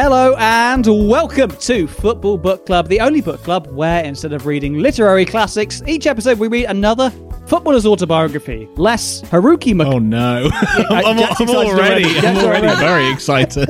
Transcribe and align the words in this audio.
Hello 0.00 0.36
and 0.38 0.86
welcome 0.86 1.50
to 1.50 1.88
Football 1.88 2.38
Book 2.38 2.64
Club, 2.66 2.86
the 2.86 3.00
only 3.00 3.20
book 3.20 3.42
club 3.42 3.66
where 3.72 4.04
instead 4.04 4.32
of 4.32 4.46
reading 4.46 4.74
literary 4.74 5.24
classics, 5.24 5.82
each 5.88 6.06
episode 6.06 6.38
we 6.38 6.46
read 6.46 6.66
another 6.66 7.10
footballer's 7.48 7.84
autobiography. 7.84 8.68
Less 8.76 9.22
Haruki 9.22 9.74
Mak- 9.74 9.88
Oh 9.88 9.98
no! 9.98 10.50
I- 10.54 11.02
I'm, 11.04 11.18
I'm 11.18 11.50
already, 11.50 12.04
already. 12.04 12.18
I'm 12.20 12.36
already 12.36 12.68
already. 12.68 12.80
very 12.80 13.12
excited. 13.12 13.68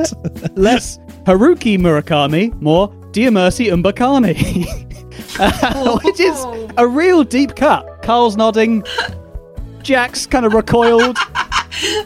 less 0.58 0.98
Haruki 1.24 1.78
Murakami, 1.78 2.52
more 2.60 2.88
Dieumerci 3.12 3.72
Mbokani. 3.82 4.84
Uh, 5.40 5.98
which 6.00 6.18
is 6.20 6.44
a 6.78 6.86
real 6.86 7.22
deep 7.22 7.54
cut. 7.54 8.02
Carl's 8.02 8.36
nodding. 8.36 8.82
Jack's 9.82 10.26
kind 10.26 10.44
of 10.44 10.52
recoiled 10.52 11.16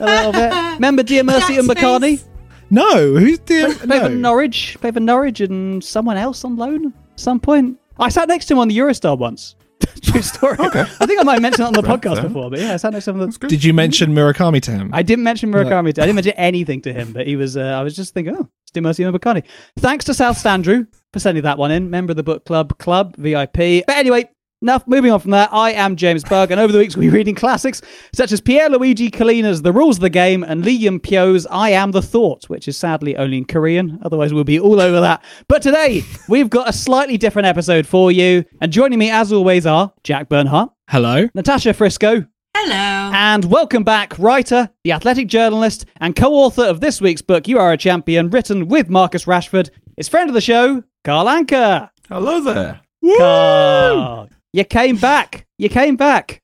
a 0.00 0.04
little 0.04 0.32
bit. 0.32 0.52
Remember 0.74 1.02
Dieumerci 1.02 1.54
Jack's 1.56 1.66
Mbokani? 1.66 2.18
face. 2.18 2.28
No, 2.72 3.14
who's 3.16 3.38
the 3.40 3.76
Play 3.84 4.00
for 4.00 4.08
no? 4.08 4.14
Norwich, 4.14 4.78
play 4.80 4.90
for 4.90 5.00
Norwich, 5.00 5.40
and 5.40 5.84
someone 5.84 6.16
else 6.16 6.44
on 6.44 6.56
loan 6.56 6.86
at 6.86 7.20
some 7.20 7.38
point. 7.38 7.78
I 7.98 8.08
sat 8.08 8.28
next 8.28 8.46
to 8.46 8.54
him 8.54 8.58
on 8.58 8.68
the 8.68 8.78
Eurostar 8.78 9.18
once. 9.18 9.54
True 10.02 10.22
story. 10.22 10.56
I 10.58 11.06
think 11.06 11.20
I 11.20 11.22
might 11.22 11.42
mention 11.42 11.62
it 11.62 11.66
on 11.66 11.72
the 11.74 11.82
podcast 11.82 12.16
fair. 12.16 12.28
before, 12.28 12.50
but 12.50 12.60
yeah, 12.60 12.74
I 12.74 12.76
sat 12.76 12.92
next 12.92 13.04
to 13.06 13.10
him. 13.10 13.20
On 13.20 13.30
the... 13.30 13.46
Did 13.46 13.62
you 13.62 13.74
mention 13.74 14.14
Murakami 14.14 14.62
to 14.62 14.70
him? 14.70 14.90
I 14.92 15.02
didn't 15.02 15.24
mention 15.24 15.52
Murakami. 15.52 15.88
I 15.88 15.92
didn't 15.92 16.14
mention 16.14 16.32
anything 16.32 16.80
to 16.82 16.92
him, 16.92 17.12
but 17.12 17.26
he 17.26 17.36
was. 17.36 17.56
Uh, 17.56 17.62
I 17.62 17.82
was 17.82 17.94
just 17.94 18.14
thinking, 18.14 18.36
oh, 18.36 18.48
it's 18.62 18.80
Mercy 18.80 19.02
Murakami. 19.04 19.44
Thanks 19.78 20.04
to 20.06 20.14
South 20.14 20.42
Standrew 20.42 20.86
for 21.12 21.18
sending 21.18 21.42
that 21.42 21.58
one 21.58 21.70
in. 21.70 21.90
Member 21.90 22.12
of 22.12 22.16
the 22.16 22.22
book 22.22 22.44
club, 22.44 22.78
club 22.78 23.16
VIP. 23.16 23.84
But 23.86 23.96
anyway. 23.96 24.30
Enough. 24.62 24.86
Moving 24.86 25.10
on 25.10 25.18
from 25.18 25.32
that, 25.32 25.52
I 25.52 25.72
am 25.72 25.96
James 25.96 26.22
Berg, 26.22 26.52
and 26.52 26.60
over 26.60 26.72
the 26.72 26.78
weeks 26.78 26.96
we'll 26.96 27.10
be 27.10 27.10
reading 27.10 27.34
classics 27.34 27.82
such 28.14 28.30
as 28.30 28.40
Pierluigi 28.40 29.12
Collina's 29.12 29.60
The 29.60 29.72
Rules 29.72 29.96
of 29.96 30.02
the 30.02 30.08
Game 30.08 30.44
and 30.44 30.64
Lee 30.64 30.70
Young-pyo's 30.70 31.46
I 31.48 31.70
Am 31.70 31.90
the 31.90 32.00
Thought, 32.00 32.48
which 32.48 32.68
is 32.68 32.76
sadly 32.76 33.16
only 33.16 33.38
in 33.38 33.44
Korean. 33.44 33.98
Otherwise, 34.04 34.32
we'll 34.32 34.44
be 34.44 34.60
all 34.60 34.80
over 34.80 35.00
that. 35.00 35.24
But 35.48 35.62
today, 35.62 36.02
we've 36.28 36.48
got 36.48 36.68
a 36.68 36.72
slightly 36.72 37.18
different 37.18 37.46
episode 37.46 37.88
for 37.88 38.12
you. 38.12 38.44
And 38.60 38.72
joining 38.72 39.00
me, 39.00 39.10
as 39.10 39.32
always, 39.32 39.66
are 39.66 39.92
Jack 40.04 40.28
Bernhardt, 40.28 40.70
Hello. 40.88 41.26
Natasha 41.34 41.74
Frisco, 41.74 42.24
Hello. 42.56 43.10
and 43.14 43.44
welcome 43.46 43.82
back, 43.82 44.16
writer, 44.16 44.70
the 44.84 44.92
athletic 44.92 45.26
journalist, 45.26 45.86
and 45.96 46.14
co 46.14 46.32
author 46.34 46.62
of 46.62 46.80
this 46.80 47.00
week's 47.00 47.22
book, 47.22 47.48
You 47.48 47.58
Are 47.58 47.72
a 47.72 47.76
Champion, 47.76 48.30
written 48.30 48.68
with 48.68 48.88
Marcus 48.88 49.24
Rashford, 49.24 49.70
is 49.96 50.08
friend 50.08 50.30
of 50.30 50.34
the 50.34 50.40
show, 50.40 50.84
Carl 51.02 51.26
Anka. 51.26 51.90
Hello 52.08 52.40
there. 52.40 52.80
Carl, 53.18 54.28
you 54.52 54.64
came 54.64 54.96
back. 54.96 55.46
You 55.58 55.68
came 55.68 55.96
back. 55.96 56.40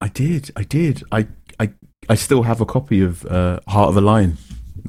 I 0.00 0.08
did. 0.08 0.50
I 0.56 0.62
did. 0.64 1.02
I 1.12 1.26
I 1.58 1.70
I 2.08 2.14
still 2.14 2.42
have 2.42 2.60
a 2.60 2.66
copy 2.66 3.02
of 3.02 3.24
uh, 3.26 3.60
Heart 3.68 3.90
of 3.90 3.96
a 3.96 4.00
Lion. 4.00 4.36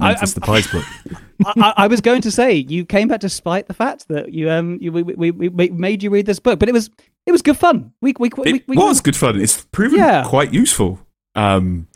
I- 0.00 0.08
Memphis 0.12 0.34
Depay's 0.34 0.66
book. 0.68 0.84
I, 1.44 1.52
I, 1.60 1.74
I 1.84 1.86
was 1.86 2.00
going 2.00 2.22
to 2.22 2.30
say 2.30 2.54
you 2.54 2.86
came 2.86 3.08
back 3.08 3.20
despite 3.20 3.66
the 3.68 3.74
fact 3.74 4.08
that 4.08 4.32
you 4.32 4.48
um 4.50 4.78
you, 4.80 4.90
we, 4.92 5.02
we, 5.02 5.30
we 5.30 5.48
made 5.70 6.02
you 6.02 6.08
read 6.10 6.24
this 6.26 6.38
book, 6.40 6.58
but 6.58 6.68
it 6.68 6.72
was 6.72 6.88
it 7.26 7.32
was 7.32 7.42
good 7.42 7.58
fun. 7.58 7.92
We 8.00 8.14
we 8.18 8.30
we, 8.38 8.52
It 8.54 8.64
we, 8.68 8.76
was 8.76 9.00
good 9.02 9.16
fun. 9.16 9.38
It's 9.40 9.64
proven 9.66 9.98
Yeah. 9.98 10.24
quite 10.26 10.52
useful. 10.54 10.98
Um, 11.34 11.88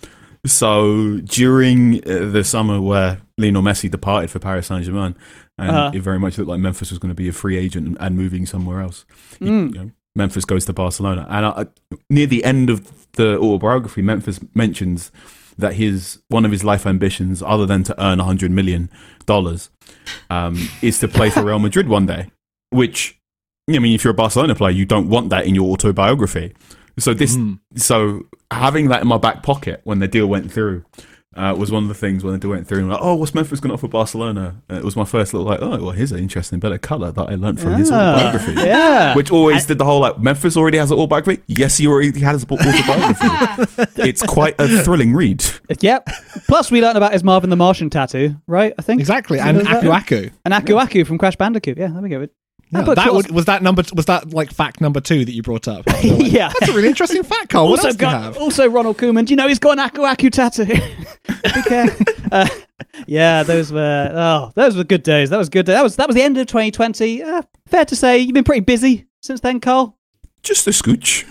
so 0.45 1.19
during 1.25 1.97
uh, 2.09 2.31
the 2.31 2.45
summer 2.45 2.81
where 2.81 3.19
Lionel 3.39 3.63
Messi 3.63 3.91
departed 3.91 4.31
for 4.31 4.39
Paris 4.39 4.67
Saint 4.67 4.85
Germain, 4.85 5.17
and 5.59 5.71
Uh-huh. 5.71 5.91
it 5.95 6.01
very 6.03 6.19
much 6.19 6.39
looked 6.39 6.49
like 6.51 6.61
Memphis 6.61 6.91
was 6.91 6.99
going 6.99 7.11
to 7.11 7.15
be 7.15 7.29
a 7.29 7.33
free 7.33 7.57
agent 7.57 7.87
and, 7.87 7.97
and 8.01 8.17
moving 8.17 8.47
somewhere 8.47 8.81
else. 8.81 9.05
You- 9.41 9.47
Mm. 9.51 9.75
you 9.75 9.81
know, 9.81 9.91
Memphis 10.17 10.45
goes 10.45 10.65
to 10.65 10.73
Barcelona, 10.73 11.27
and 11.29 11.47
I, 11.47 11.67
near 12.11 12.27
the 12.27 12.45
end 12.45 12.71
of 12.71 13.13
the 13.13 13.39
autobiography, 13.39 14.03
Memphis 14.03 14.41
mentions 14.55 15.13
that 15.59 15.75
his 15.75 16.21
one 16.29 16.45
of 16.45 16.51
his 16.51 16.65
life 16.65 16.87
ambitions, 16.87 17.43
other 17.43 17.67
than 17.67 17.83
to 17.85 18.03
earn 18.03 18.19
hundred 18.19 18.51
million 18.51 18.91
dollars, 19.27 19.71
um, 20.31 20.69
is 20.83 20.99
to 20.99 21.09
play 21.09 21.31
for 21.31 21.43
Real 21.43 21.59
Madrid 21.59 21.89
one 21.89 22.07
day. 22.07 22.31
Which, 22.71 23.19
I 23.71 23.79
mean, 23.79 23.95
if 23.95 24.05
you're 24.05 24.11
a 24.11 24.15
Barcelona 24.15 24.55
player, 24.55 24.73
you 24.73 24.85
don't 24.85 25.09
want 25.09 25.31
that 25.31 25.47
in 25.47 25.55
your 25.55 25.71
autobiography. 25.71 26.55
So 26.99 27.13
this, 27.13 27.37
so 27.77 28.23
having 28.51 28.89
that 28.89 29.03
in 29.03 29.09
my 29.09 29.19
back 29.19 29.43
pocket 29.43 29.81
when 29.85 29.99
the 29.99 30.09
deal 30.09 30.27
went 30.27 30.51
through. 30.51 30.85
Uh, 31.37 31.55
was 31.55 31.71
one 31.71 31.83
of 31.83 31.89
the 31.89 31.95
things 31.95 32.25
when 32.25 32.39
they 32.41 32.49
went 32.49 32.67
through. 32.67 32.79
And 32.79 32.89
like, 32.89 32.99
oh, 33.03 33.15
what's 33.15 33.35
Memphis 33.35 33.61
going 33.61 33.69
to 33.69 33.75
offer 33.75 33.89
Barcelona? 33.89 34.57
Uh, 34.71 34.77
it 34.77 34.85
was 34.85 34.97
my 34.97 35.05
first 35.05 35.35
little 35.35 35.47
like, 35.47 35.61
oh, 35.61 35.69
well, 35.83 35.91
here's 35.91 36.11
an 36.13 36.19
interesting 36.19 36.59
bit 36.61 36.73
of 36.73 36.81
color 36.81 37.13
that 37.13 37.29
I 37.29 37.35
learned 37.35 37.61
from 37.61 37.75
his 37.75 37.91
Ah, 37.93 38.15
autobiography. 38.15 38.53
yeah. 38.67 39.15
Which 39.15 39.31
always 39.31 39.67
did 39.67 39.77
the 39.79 39.85
whole 39.85 40.01
like 40.01 40.19
Memphis 40.19 40.57
already 40.57 40.79
has 40.79 40.91
an 40.91 40.97
autobiography. 40.99 41.43
Yes, 41.47 41.77
he 41.77 41.87
already 41.87 42.19
has 42.21 42.45
an 42.45 42.51
autobiography. 42.51 43.85
it's 44.09 44.23
quite 44.23 44.55
a 44.59 44.83
thrilling 44.83 45.13
read. 45.15 45.45
Yep. 45.81 46.09
Plus, 46.49 46.71
we 46.71 46.81
learned 46.81 46.97
about 46.97 47.13
his 47.13 47.23
Marvin 47.23 47.51
the 47.51 47.57
Martian 47.57 47.91
tattoo, 47.91 48.37
right? 48.47 48.73
I 48.79 48.83
think 48.83 49.01
Exactly, 49.01 49.39
Something 49.39 49.57
and 49.59 49.67
like 49.67 49.77
Aku 49.77 49.89
that. 49.89 50.03
Aku. 50.13 50.31
and 50.45 50.55
Aku 50.55 50.77
Aku 50.79 51.05
from 51.05 51.19
Crash 51.19 51.37
Bandicoot. 51.37 51.77
Yeah, 51.77 51.89
there 51.89 52.01
we 52.03 52.09
go. 52.09 52.27
Yeah, 52.71 52.83
book's 52.83 52.97
that 52.97 53.15
was, 53.15 53.29
was 53.29 53.45
that 53.45 53.63
number. 53.63 53.85
Was 53.95 54.07
that 54.07 54.33
like 54.35 54.53
fact 54.53 54.81
number 54.81 55.01
two 55.01 55.25
that 55.25 55.33
you 55.33 55.43
brought 55.43 55.69
up? 55.69 55.85
yeah. 56.03 56.53
That's 56.59 56.71
a 56.71 56.75
really 56.75 56.89
interesting 56.89 57.23
fact, 57.23 57.51
Carl. 57.51 57.69
What 57.69 57.79
also, 57.79 57.89
else 57.89 57.97
do 57.97 58.07
you 58.07 58.11
got, 58.11 58.23
have? 58.23 58.37
also 58.39 58.69
Ronald 58.69 58.99
Koeman. 58.99 59.27
Do 59.27 59.33
you 59.33 59.37
know 59.37 59.47
he's 59.47 59.61
got 59.61 59.79
an 59.79 59.81
Aku 59.81 60.03
Aku 60.05 60.31
tattoo? 60.31 60.65
Big 60.67 61.93
uh, 62.33 62.49
yeah, 63.07 63.45
those 63.45 63.73
were 63.73 64.11
oh, 64.13 64.53
those 64.57 64.77
were 64.77 64.83
good 64.83 65.05
days. 65.05 65.31
That 65.31 65.39
was 65.39 65.49
good. 65.49 65.67
That 65.67 65.83
was 65.83 65.97
that 65.97 66.09
was 66.09 66.17
the 66.17 66.23
end 66.23 66.39
of 66.39 66.47
2020. 66.49 67.23
Uh, 67.23 67.43
fair 67.67 67.85
to 67.85 67.95
say, 67.95 68.19
you've 68.19 68.35
been 68.35 68.45
pretty 68.45 68.61
busy 68.61 69.07
since 69.23 69.41
then, 69.41 69.61
Carl. 69.61 69.97
Just 70.43 70.67
a 70.67 70.71
scooch. 70.71 71.25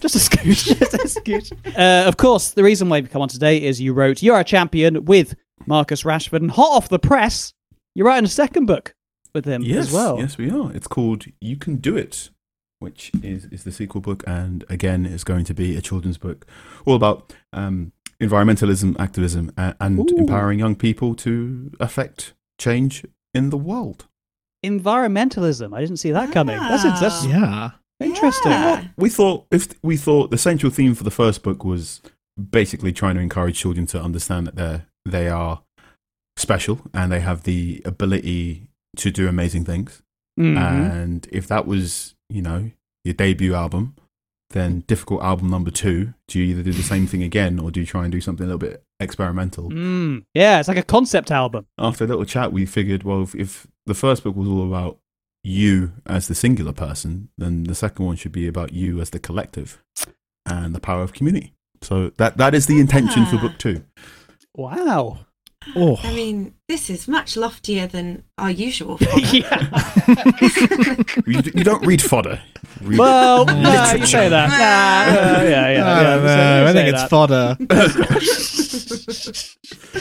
Just 0.00 0.16
a 0.16 0.18
scooch. 0.18 0.78
Just 0.78 0.94
a 0.94 1.20
scooch. 1.20 1.52
Uh, 1.78 2.08
of 2.08 2.16
course, 2.16 2.50
the 2.50 2.64
reason 2.64 2.88
why 2.88 3.00
we've 3.00 3.10
come 3.10 3.22
on 3.22 3.28
today 3.28 3.62
is 3.62 3.80
you 3.80 3.92
wrote 3.92 4.22
"You're 4.22 4.40
a 4.40 4.44
Champion" 4.44 5.04
with 5.04 5.36
Marcus 5.66 6.02
Rashford, 6.02 6.40
and 6.40 6.50
hot 6.50 6.70
off 6.70 6.88
the 6.88 6.98
press, 6.98 7.54
you're 7.94 8.06
writing 8.06 8.24
a 8.24 8.28
second 8.28 8.66
book 8.66 8.94
with 9.34 9.44
him 9.44 9.62
Yes, 9.62 9.88
as 9.88 9.92
well. 9.92 10.18
yes, 10.18 10.38
we 10.38 10.50
are. 10.50 10.72
It's 10.72 10.86
called 10.86 11.24
"You 11.40 11.56
Can 11.56 11.76
Do 11.76 11.96
It," 11.96 12.30
which 12.78 13.10
is 13.22 13.46
is 13.46 13.64
the 13.64 13.72
sequel 13.72 14.00
book, 14.00 14.22
and 14.26 14.64
again, 14.68 15.06
is 15.06 15.24
going 15.24 15.44
to 15.44 15.54
be 15.54 15.76
a 15.76 15.80
children's 15.80 16.18
book, 16.18 16.46
all 16.86 16.94
about 16.96 17.32
um, 17.52 17.92
environmentalism, 18.20 18.98
activism, 18.98 19.52
and, 19.56 19.74
and 19.80 19.98
Ooh. 20.10 20.16
empowering 20.18 20.58
young 20.58 20.76
people 20.76 21.14
to 21.16 21.70
affect 21.80 22.34
change 22.58 23.04
in 23.34 23.50
the 23.50 23.56
world. 23.58 24.06
Environmentalism. 24.64 25.74
I 25.74 25.80
didn't 25.80 25.98
see 25.98 26.10
that 26.12 26.32
coming. 26.32 26.56
That's 26.58 26.84
Ah. 26.84 26.98
that's 27.00 27.26
Yeah. 27.26 27.70
interesting. 28.00 28.52
Yeah. 28.52 28.88
We 28.96 29.08
thought 29.08 29.46
if 29.50 29.68
we 29.82 29.96
thought 29.96 30.30
the 30.30 30.38
central 30.38 30.70
theme 30.72 30.94
for 30.94 31.04
the 31.04 31.10
first 31.10 31.42
book 31.42 31.64
was 31.64 32.00
basically 32.50 32.92
trying 32.92 33.14
to 33.16 33.20
encourage 33.20 33.58
children 33.58 33.86
to 33.86 34.02
understand 34.02 34.46
that 34.46 34.56
they 34.56 34.82
they 35.10 35.28
are 35.28 35.62
special 36.36 36.80
and 36.94 37.10
they 37.12 37.20
have 37.20 37.42
the 37.42 37.82
ability 37.84 38.68
to 38.96 39.10
do 39.10 39.28
amazing 39.28 39.64
things. 39.64 40.02
Mhm. 40.38 40.56
And 40.56 41.28
if 41.32 41.46
that 41.48 41.66
was, 41.66 42.14
you 42.28 42.42
know, 42.42 42.70
your 43.04 43.14
debut 43.14 43.54
album, 43.54 43.94
then 44.50 44.80
difficult 44.86 45.22
album 45.22 45.48
number 45.48 45.70
two, 45.70 46.14
do 46.26 46.38
you 46.40 46.46
either 46.46 46.62
do 46.62 46.72
the 46.72 46.82
same 46.82 47.06
thing 47.06 47.22
again 47.22 47.58
or 47.60 47.70
do 47.70 47.80
you 47.80 47.86
try 47.86 48.02
and 48.04 48.10
do 48.12 48.20
something 48.20 48.44
a 48.44 48.46
little 48.46 48.58
bit 48.58 48.82
experimental? 48.98 49.70
Mm. 49.70 50.24
Yeah, 50.34 50.58
it's 50.58 50.68
like 50.68 50.76
a 50.76 50.82
concept 50.82 51.30
album. 51.30 51.66
After 51.78 52.04
a 52.04 52.06
little 52.08 52.24
chat, 52.24 52.52
we 52.52 52.66
figured, 52.66 53.04
well, 53.04 53.22
if, 53.22 53.34
if 53.34 53.66
the 53.86 53.94
first 53.94 54.24
book 54.24 54.34
was 54.34 54.48
all 54.48 54.66
about 54.66 54.98
you 55.44 55.92
as 56.06 56.26
the 56.28 56.34
singular 56.34 56.72
person, 56.72 57.28
then 57.38 57.64
the 57.64 57.74
second 57.74 58.04
one 58.04 58.16
should 58.16 58.32
be 58.32 58.46
about 58.48 58.72
you 58.72 59.00
as 59.00 59.10
the 59.10 59.18
collective 59.20 59.82
and 60.44 60.74
the 60.74 60.80
power 60.80 61.02
of 61.02 61.12
community. 61.12 61.52
So 61.82 62.10
that 62.18 62.36
that 62.36 62.54
is 62.54 62.66
the 62.66 62.78
intention 62.80 63.24
for 63.26 63.36
Ah. 63.36 63.40
book 63.42 63.58
two. 63.58 63.84
Wow. 64.54 65.20
Oh, 65.76 65.98
I 66.02 66.14
mean, 66.14 66.54
this 66.68 66.88
is 66.88 67.06
much 67.06 67.36
loftier 67.36 67.86
than 67.86 68.24
our 68.38 68.50
usual. 68.50 68.98
yeah. 69.32 69.66
You, 71.26 71.42
you 71.54 71.64
don't 71.64 71.84
read 71.86 72.00
fodder. 72.02 72.40
Read 72.80 72.98
Well, 72.98 73.44
no, 73.44 73.92
you 73.92 74.06
say 74.06 74.28
that. 74.30 74.48
Nah, 74.48 74.56
uh, 74.56 75.42
yeah, 75.44 75.50
yeah, 75.50 75.66
I 75.68 75.72
yeah. 75.72 76.02
don't 76.02 76.26
say- 76.26 76.64
I 76.64 76.72
think 76.72 76.86
say 76.86 76.92
it's 76.92 77.02
that. 77.02 77.10
fodder. 77.10 77.56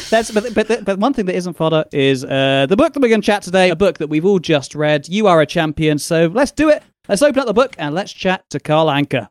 That's 0.09 0.31
but, 0.31 0.53
but 0.55 0.85
but 0.85 0.97
one 0.99 1.13
thing 1.13 1.25
that 1.25 1.35
isn't 1.35 1.53
fodder 1.53 1.83
is 1.91 2.23
uh, 2.23 2.65
the 2.69 2.77
book 2.77 2.93
that 2.93 2.99
we're 3.01 3.09
going 3.09 3.21
to 3.21 3.25
chat 3.25 3.41
today. 3.43 3.69
A 3.69 3.75
book 3.75 3.97
that 3.99 4.07
we've 4.07 4.25
all 4.25 4.39
just 4.39 4.73
read. 4.75 5.07
You 5.09 5.27
are 5.27 5.41
a 5.41 5.45
champion. 5.45 5.99
So 5.99 6.27
let's 6.27 6.51
do 6.51 6.69
it. 6.69 6.81
Let's 7.07 7.21
open 7.21 7.39
up 7.41 7.47
the 7.47 7.53
book 7.53 7.75
and 7.77 7.93
let's 7.93 8.11
chat 8.13 8.49
to 8.51 8.59
Carl 8.59 8.87
Anka. 8.87 9.29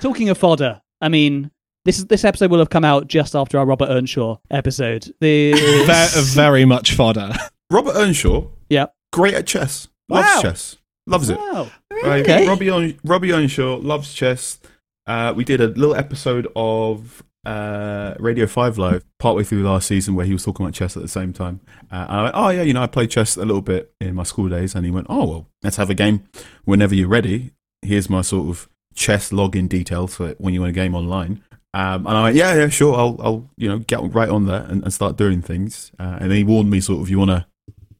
Talking 0.00 0.28
of 0.30 0.38
fodder, 0.38 0.80
I 1.00 1.08
mean, 1.08 1.50
this 1.84 1.98
is 1.98 2.06
this 2.06 2.24
episode 2.24 2.50
will 2.50 2.58
have 2.58 2.70
come 2.70 2.84
out 2.84 3.08
just 3.08 3.34
after 3.34 3.58
our 3.58 3.66
Robert 3.66 3.88
Earnshaw 3.88 4.36
episode. 4.50 5.12
The 5.20 5.52
Ve- 5.86 6.34
very 6.34 6.64
much 6.64 6.94
fodder. 6.94 7.32
Robert 7.70 7.94
Earnshaw, 7.96 8.46
yeah. 8.68 8.86
great 9.12 9.34
at 9.34 9.46
chess. 9.46 9.88
Loves 10.08 10.28
Wow. 10.34 10.40
chess. 10.42 10.76
Loves 11.06 11.30
it. 11.30 11.38
Wow. 11.38 11.70
Right. 12.04 12.22
Okay. 12.22 12.46
Robbie 12.46 12.70
on 12.70 12.98
Robbie 13.04 13.32
Earnshaw 13.32 13.76
loves 13.78 14.12
chess. 14.14 14.60
Uh, 15.06 15.32
we 15.36 15.44
did 15.44 15.60
a 15.60 15.66
little 15.68 15.96
episode 15.96 16.46
of 16.54 17.22
uh, 17.44 18.14
Radio 18.20 18.46
Five 18.46 18.78
Live 18.78 19.04
partway 19.18 19.42
through 19.42 19.64
last 19.64 19.88
season 19.88 20.14
where 20.14 20.24
he 20.24 20.32
was 20.32 20.44
talking 20.44 20.64
about 20.64 20.74
chess 20.74 20.96
at 20.96 21.02
the 21.02 21.08
same 21.08 21.32
time. 21.32 21.60
Uh, 21.90 22.06
and 22.08 22.12
I 22.12 22.22
went, 22.22 22.34
"Oh 22.36 22.48
yeah, 22.50 22.62
you 22.62 22.72
know, 22.72 22.82
I 22.82 22.86
played 22.86 23.10
chess 23.10 23.36
a 23.36 23.40
little 23.44 23.62
bit 23.62 23.92
in 24.00 24.14
my 24.14 24.22
school 24.22 24.48
days." 24.48 24.76
And 24.76 24.84
he 24.84 24.92
went, 24.92 25.08
"Oh 25.10 25.26
well, 25.26 25.46
let's 25.64 25.76
have 25.76 25.90
a 25.90 25.94
game 25.94 26.22
whenever 26.64 26.94
you're 26.94 27.08
ready. 27.08 27.50
Here's 27.82 28.08
my 28.08 28.20
sort 28.22 28.48
of 28.48 28.68
chess 28.94 29.32
login 29.32 29.68
details 29.68 30.14
for 30.14 30.30
when 30.38 30.54
you 30.54 30.60
want 30.60 30.70
a 30.70 30.74
game 30.74 30.94
online." 30.94 31.42
Um, 31.74 32.06
and 32.06 32.16
I 32.16 32.22
went, 32.24 32.36
"Yeah, 32.36 32.54
yeah, 32.54 32.68
sure. 32.68 32.94
I'll, 32.94 33.16
I'll, 33.20 33.50
you 33.56 33.68
know, 33.68 33.78
get 33.78 34.00
right 34.14 34.28
on 34.28 34.46
there 34.46 34.62
and, 34.62 34.82
and 34.82 34.92
start 34.92 35.16
doing 35.16 35.40
things." 35.40 35.90
Uh, 35.98 36.18
and 36.20 36.30
then 36.30 36.36
he 36.38 36.44
warned 36.44 36.70
me, 36.70 36.80
sort 36.80 37.00
of, 37.00 37.08
"You 37.08 37.18
want 37.18 37.30
to." 37.30 37.46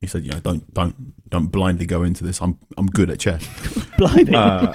He 0.00 0.06
said, 0.06 0.24
"You 0.24 0.32
know, 0.32 0.40
don't, 0.40 0.74
don't, 0.74 1.28
don't 1.30 1.46
blindly 1.46 1.86
go 1.86 2.02
into 2.02 2.24
this. 2.24 2.42
I'm, 2.42 2.58
I'm 2.76 2.86
good 2.86 3.08
at 3.10 3.18
chess." 3.18 3.46
Blinding. 3.98 4.34
Uh, 4.34 4.74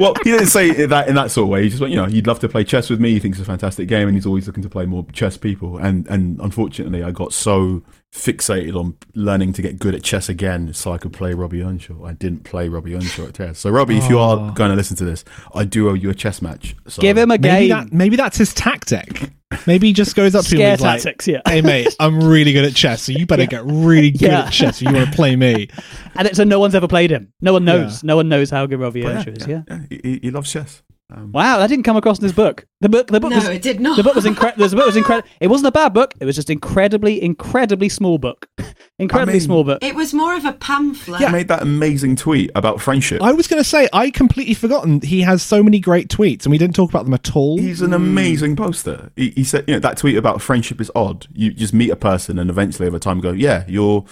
well, 0.00 0.14
he 0.24 0.30
didn't 0.32 0.46
say 0.48 0.86
that 0.86 1.08
in 1.08 1.14
that 1.14 1.30
sort 1.30 1.44
of 1.44 1.50
way. 1.50 1.62
He 1.62 1.68
just 1.68 1.80
went, 1.80 1.92
you 1.92 1.96
know, 2.00 2.06
he'd 2.06 2.26
love 2.26 2.40
to 2.40 2.48
play 2.48 2.64
chess 2.64 2.90
with 2.90 3.00
me. 3.00 3.10
He 3.12 3.20
thinks 3.20 3.38
it's 3.38 3.46
a 3.46 3.50
fantastic 3.50 3.86
game, 3.88 4.08
and 4.08 4.16
he's 4.16 4.26
always 4.26 4.46
looking 4.46 4.62
to 4.62 4.68
play 4.68 4.86
more 4.86 5.06
chess 5.12 5.36
people. 5.36 5.78
And 5.78 6.06
and 6.08 6.40
unfortunately, 6.40 7.02
I 7.04 7.10
got 7.12 7.32
so 7.32 7.82
fixated 8.12 8.74
on 8.74 8.96
learning 9.14 9.52
to 9.52 9.62
get 9.62 9.78
good 9.78 9.94
at 9.94 10.02
chess 10.02 10.28
again, 10.28 10.74
so 10.74 10.92
I 10.92 10.98
could 10.98 11.12
play 11.12 11.32
Robbie 11.32 11.62
Earnshaw. 11.62 12.04
I 12.04 12.12
didn't 12.14 12.42
play 12.42 12.68
Robbie 12.68 12.94
Earnshaw 12.96 13.26
at 13.28 13.34
chess. 13.34 13.60
So, 13.60 13.70
Robbie, 13.70 13.98
if 13.98 14.08
you 14.10 14.18
Oh. 14.18 14.22
are 14.48 14.52
going 14.52 14.70
to 14.70 14.76
listen 14.76 14.96
to 14.96 15.04
this, 15.04 15.24
I 15.54 15.62
do 15.64 15.88
owe 15.88 15.94
you 15.94 16.10
a 16.10 16.14
chess 16.14 16.42
match. 16.42 16.74
So, 16.88 17.00
Give 17.00 17.16
him 17.16 17.30
a 17.30 17.38
Maybe 17.38 17.68
game. 17.68 17.68
that 17.68 17.92
maybe 17.92 18.16
that's 18.16 18.36
his 18.36 18.52
tactic. 18.52 19.30
Maybe 19.66 19.88
he 19.88 19.92
just 19.92 20.14
goes 20.16 20.34
up 20.36 20.44
to 20.46 20.54
him 20.56 20.62
and 20.62 20.74
is 20.74 20.80
like, 20.80 21.02
tactics, 21.02 21.26
yeah. 21.26 21.40
"Hey 21.46 21.60
mate, 21.60 21.94
I'm 22.00 22.20
really 22.22 22.52
good 22.52 22.64
at 22.64 22.74
chess, 22.74 23.02
so 23.02 23.12
you 23.12 23.26
better 23.26 23.46
get 23.46 23.64
really 23.64 24.10
good 24.12 24.22
Yeah. 24.22 24.40
at 24.46 24.52
chess. 24.52 24.80
If 24.80 24.88
you 24.88 24.94
want 24.94 25.08
to 25.10 25.14
play 25.16 25.34
me." 25.36 25.68
And 26.16 26.26
it's 26.26 26.36
so 26.36 26.44
no 26.44 26.58
one's 26.60 26.74
ever 26.74 26.88
played 26.88 27.10
him. 27.10 27.32
No 27.40 27.52
one 27.52 27.64
knows. 27.64 28.02
Yeah. 28.02 28.08
No 28.08 28.16
one 28.16 28.28
knows 28.28 28.50
how 28.50 28.66
good 28.66 28.78
Robbie 28.80 29.02
But 29.02 29.26
Earnshaw 29.26 29.30
is. 29.30 29.46
Yeah. 29.46 29.62
He, 29.90 30.00
he- 30.02 30.20
he 30.22 30.30
loves 30.30 30.50
chess. 30.50 30.82
Um, 31.12 31.32
Wow, 31.32 31.58
that 31.58 31.66
didn't 31.66 31.82
come 31.84 31.96
across 31.96 32.18
in 32.20 32.22
this 32.22 32.30
book. 32.32 32.66
The 32.80 32.88
book, 32.88 33.08
the 33.08 33.18
book 33.18 33.30
no, 33.30 33.36
was, 33.38 33.48
it 33.48 33.62
did 33.62 33.80
not. 33.80 33.96
the 33.96 34.04
book 34.04 34.14
was 34.14 34.24
incredible. 34.26 34.68
The 34.68 34.76
book 34.76 34.86
was 34.86 34.96
incredible. 34.96 35.28
It 35.40 35.48
wasn't 35.48 35.66
a 35.66 35.72
bad 35.72 35.92
book. 35.92 36.14
It 36.20 36.24
was 36.24 36.36
just 36.36 36.48
incredibly, 36.50 37.20
incredibly 37.20 37.88
small 37.88 38.18
book. 38.18 38.46
incredibly 39.00 39.32
I 39.32 39.34
mean- 39.34 39.40
small 39.40 39.64
book. 39.64 39.82
It 39.82 39.96
was 39.96 40.14
more 40.14 40.36
of 40.36 40.44
a 40.44 40.52
pamphlet. 40.52 41.20
He 41.20 41.28
made 41.28 41.48
that 41.48 41.62
amazing 41.62 42.14
tweet 42.14 42.52
about 42.54 42.80
friendship. 42.80 43.20
I 43.22 43.32
was 43.32 43.48
going 43.48 43.60
to 43.60 43.68
say 43.68 43.88
I 43.92 44.10
completely 44.10 44.54
forgotten 44.54 45.00
he 45.00 45.22
has 45.22 45.42
so 45.42 45.64
many 45.64 45.80
great 45.80 46.08
tweets, 46.08 46.44
and 46.44 46.52
we 46.52 46.58
didn't 46.58 46.76
talk 46.76 46.90
about 46.90 47.06
them 47.06 47.14
at 47.14 47.34
all. 47.34 47.58
He's 47.58 47.82
an 47.82 47.92
amazing 47.92 48.54
poster. 48.54 49.10
He, 49.16 49.30
he 49.30 49.42
said, 49.42 49.64
you 49.66 49.74
know, 49.74 49.80
that 49.80 49.96
tweet 49.96 50.16
about 50.16 50.40
friendship 50.40 50.80
is 50.80 50.92
odd. 50.94 51.26
You 51.32 51.52
just 51.52 51.74
meet 51.74 51.90
a 51.90 51.96
person 51.96 52.38
and 52.38 52.48
eventually 52.50 52.86
over 52.86 53.00
time 53.00 53.18
go, 53.20 53.32
yeah, 53.32 53.64
you're, 53.66 54.04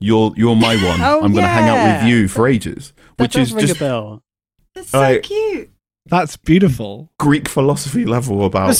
you're, 0.00 0.32
you're 0.36 0.56
my 0.56 0.74
one. 0.84 1.00
Oh, 1.00 1.20
I'm 1.22 1.30
going 1.32 1.44
to 1.44 1.48
hang 1.48 1.68
out 1.68 2.00
with 2.02 2.08
you 2.10 2.26
for 2.26 2.48
ages. 2.48 2.92
That 3.18 3.24
Which 3.24 3.32
does 3.34 3.48
is 3.50 3.54
ring 3.54 3.66
just 3.68 3.78
a 4.74 4.78
bell. 4.78 4.82
It's 4.82 4.90
so 4.90 5.00
Like- 5.00 5.22
cute. 5.22 5.70
That's 6.06 6.36
beautiful. 6.38 7.12
Greek 7.18 7.48
philosophy 7.48 8.04
level 8.04 8.44
about. 8.44 8.70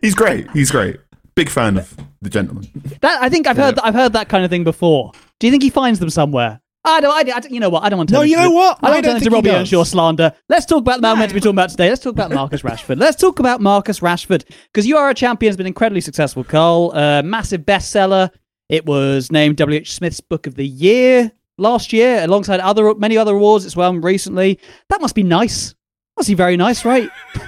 he's 0.00 0.14
great. 0.14 0.50
He's 0.52 0.70
great. 0.70 0.98
Big 1.34 1.48
fan 1.50 1.76
of 1.76 1.94
the 2.22 2.30
gentleman. 2.30 2.70
That 3.00 3.20
I 3.22 3.28
think 3.28 3.46
I've 3.46 3.56
heard. 3.56 3.78
I've 3.80 3.94
heard 3.94 4.12
that 4.12 4.28
kind 4.28 4.44
of 4.44 4.50
thing 4.50 4.64
before. 4.64 5.10
Do 5.40 5.46
you 5.46 5.50
think 5.50 5.62
he 5.62 5.70
finds 5.70 5.98
them 5.98 6.08
somewhere? 6.10 6.60
I 6.84 7.00
don't. 7.00 7.12
I, 7.12 7.22
don't- 7.40 7.50
you 7.52 7.60
know 7.60 7.68
what? 7.68 7.82
I 7.82 7.88
don't 7.88 7.96
want 7.98 8.10
to. 8.10 8.14
No, 8.14 8.20
you 8.22 8.36
into- 8.36 8.48
know 8.48 8.54
what? 8.54 8.78
I 8.82 8.86
don't 8.86 8.90
I 8.90 8.94
want 8.94 8.96
to 8.96 9.02
don't 9.02 9.02
turn 9.02 9.16
into 9.16 9.30
think 9.30 9.44
he 9.44 9.50
Robbie. 9.50 9.60
Earnshaw 9.60 9.84
slander. 9.84 10.32
Let's 10.48 10.66
talk 10.66 10.78
about 10.80 10.96
the 10.96 11.02
man 11.02 11.14
we're 11.16 11.18
meant 11.20 11.30
to 11.30 11.34
be 11.34 11.40
talking 11.40 11.54
about 11.56 11.70
today. 11.70 11.88
Let's 11.88 12.02
talk 12.02 12.12
about 12.12 12.30
Marcus 12.30 12.62
Rashford. 12.62 12.98
Let's 13.00 13.16
talk 13.20 13.38
about 13.40 13.60
Marcus 13.60 14.00
Rashford 14.00 14.44
because 14.72 14.86
you 14.86 14.96
are 14.96 15.10
a 15.10 15.14
champion. 15.14 15.50
Has 15.50 15.56
been 15.56 15.66
incredibly 15.66 16.00
successful, 16.00 16.44
Carl. 16.44 16.92
Uh, 16.94 17.22
massive 17.22 17.62
bestseller. 17.62 18.30
It 18.68 18.86
was 18.86 19.32
named 19.32 19.56
W. 19.56 19.80
H. 19.80 19.92
Smith's 19.94 20.20
Book 20.20 20.46
of 20.46 20.54
the 20.54 20.66
Year 20.66 21.32
last 21.58 21.92
year, 21.92 22.22
alongside 22.24 22.60
other 22.60 22.94
many 22.94 23.16
other 23.16 23.34
awards. 23.34 23.64
It's 23.64 23.76
won 23.76 24.00
recently. 24.00 24.58
That 24.88 25.00
must 25.00 25.14
be 25.14 25.22
nice. 25.22 25.74
Must 26.16 26.28
be 26.28 26.34
very 26.34 26.56
nice, 26.56 26.84
right? 26.84 27.10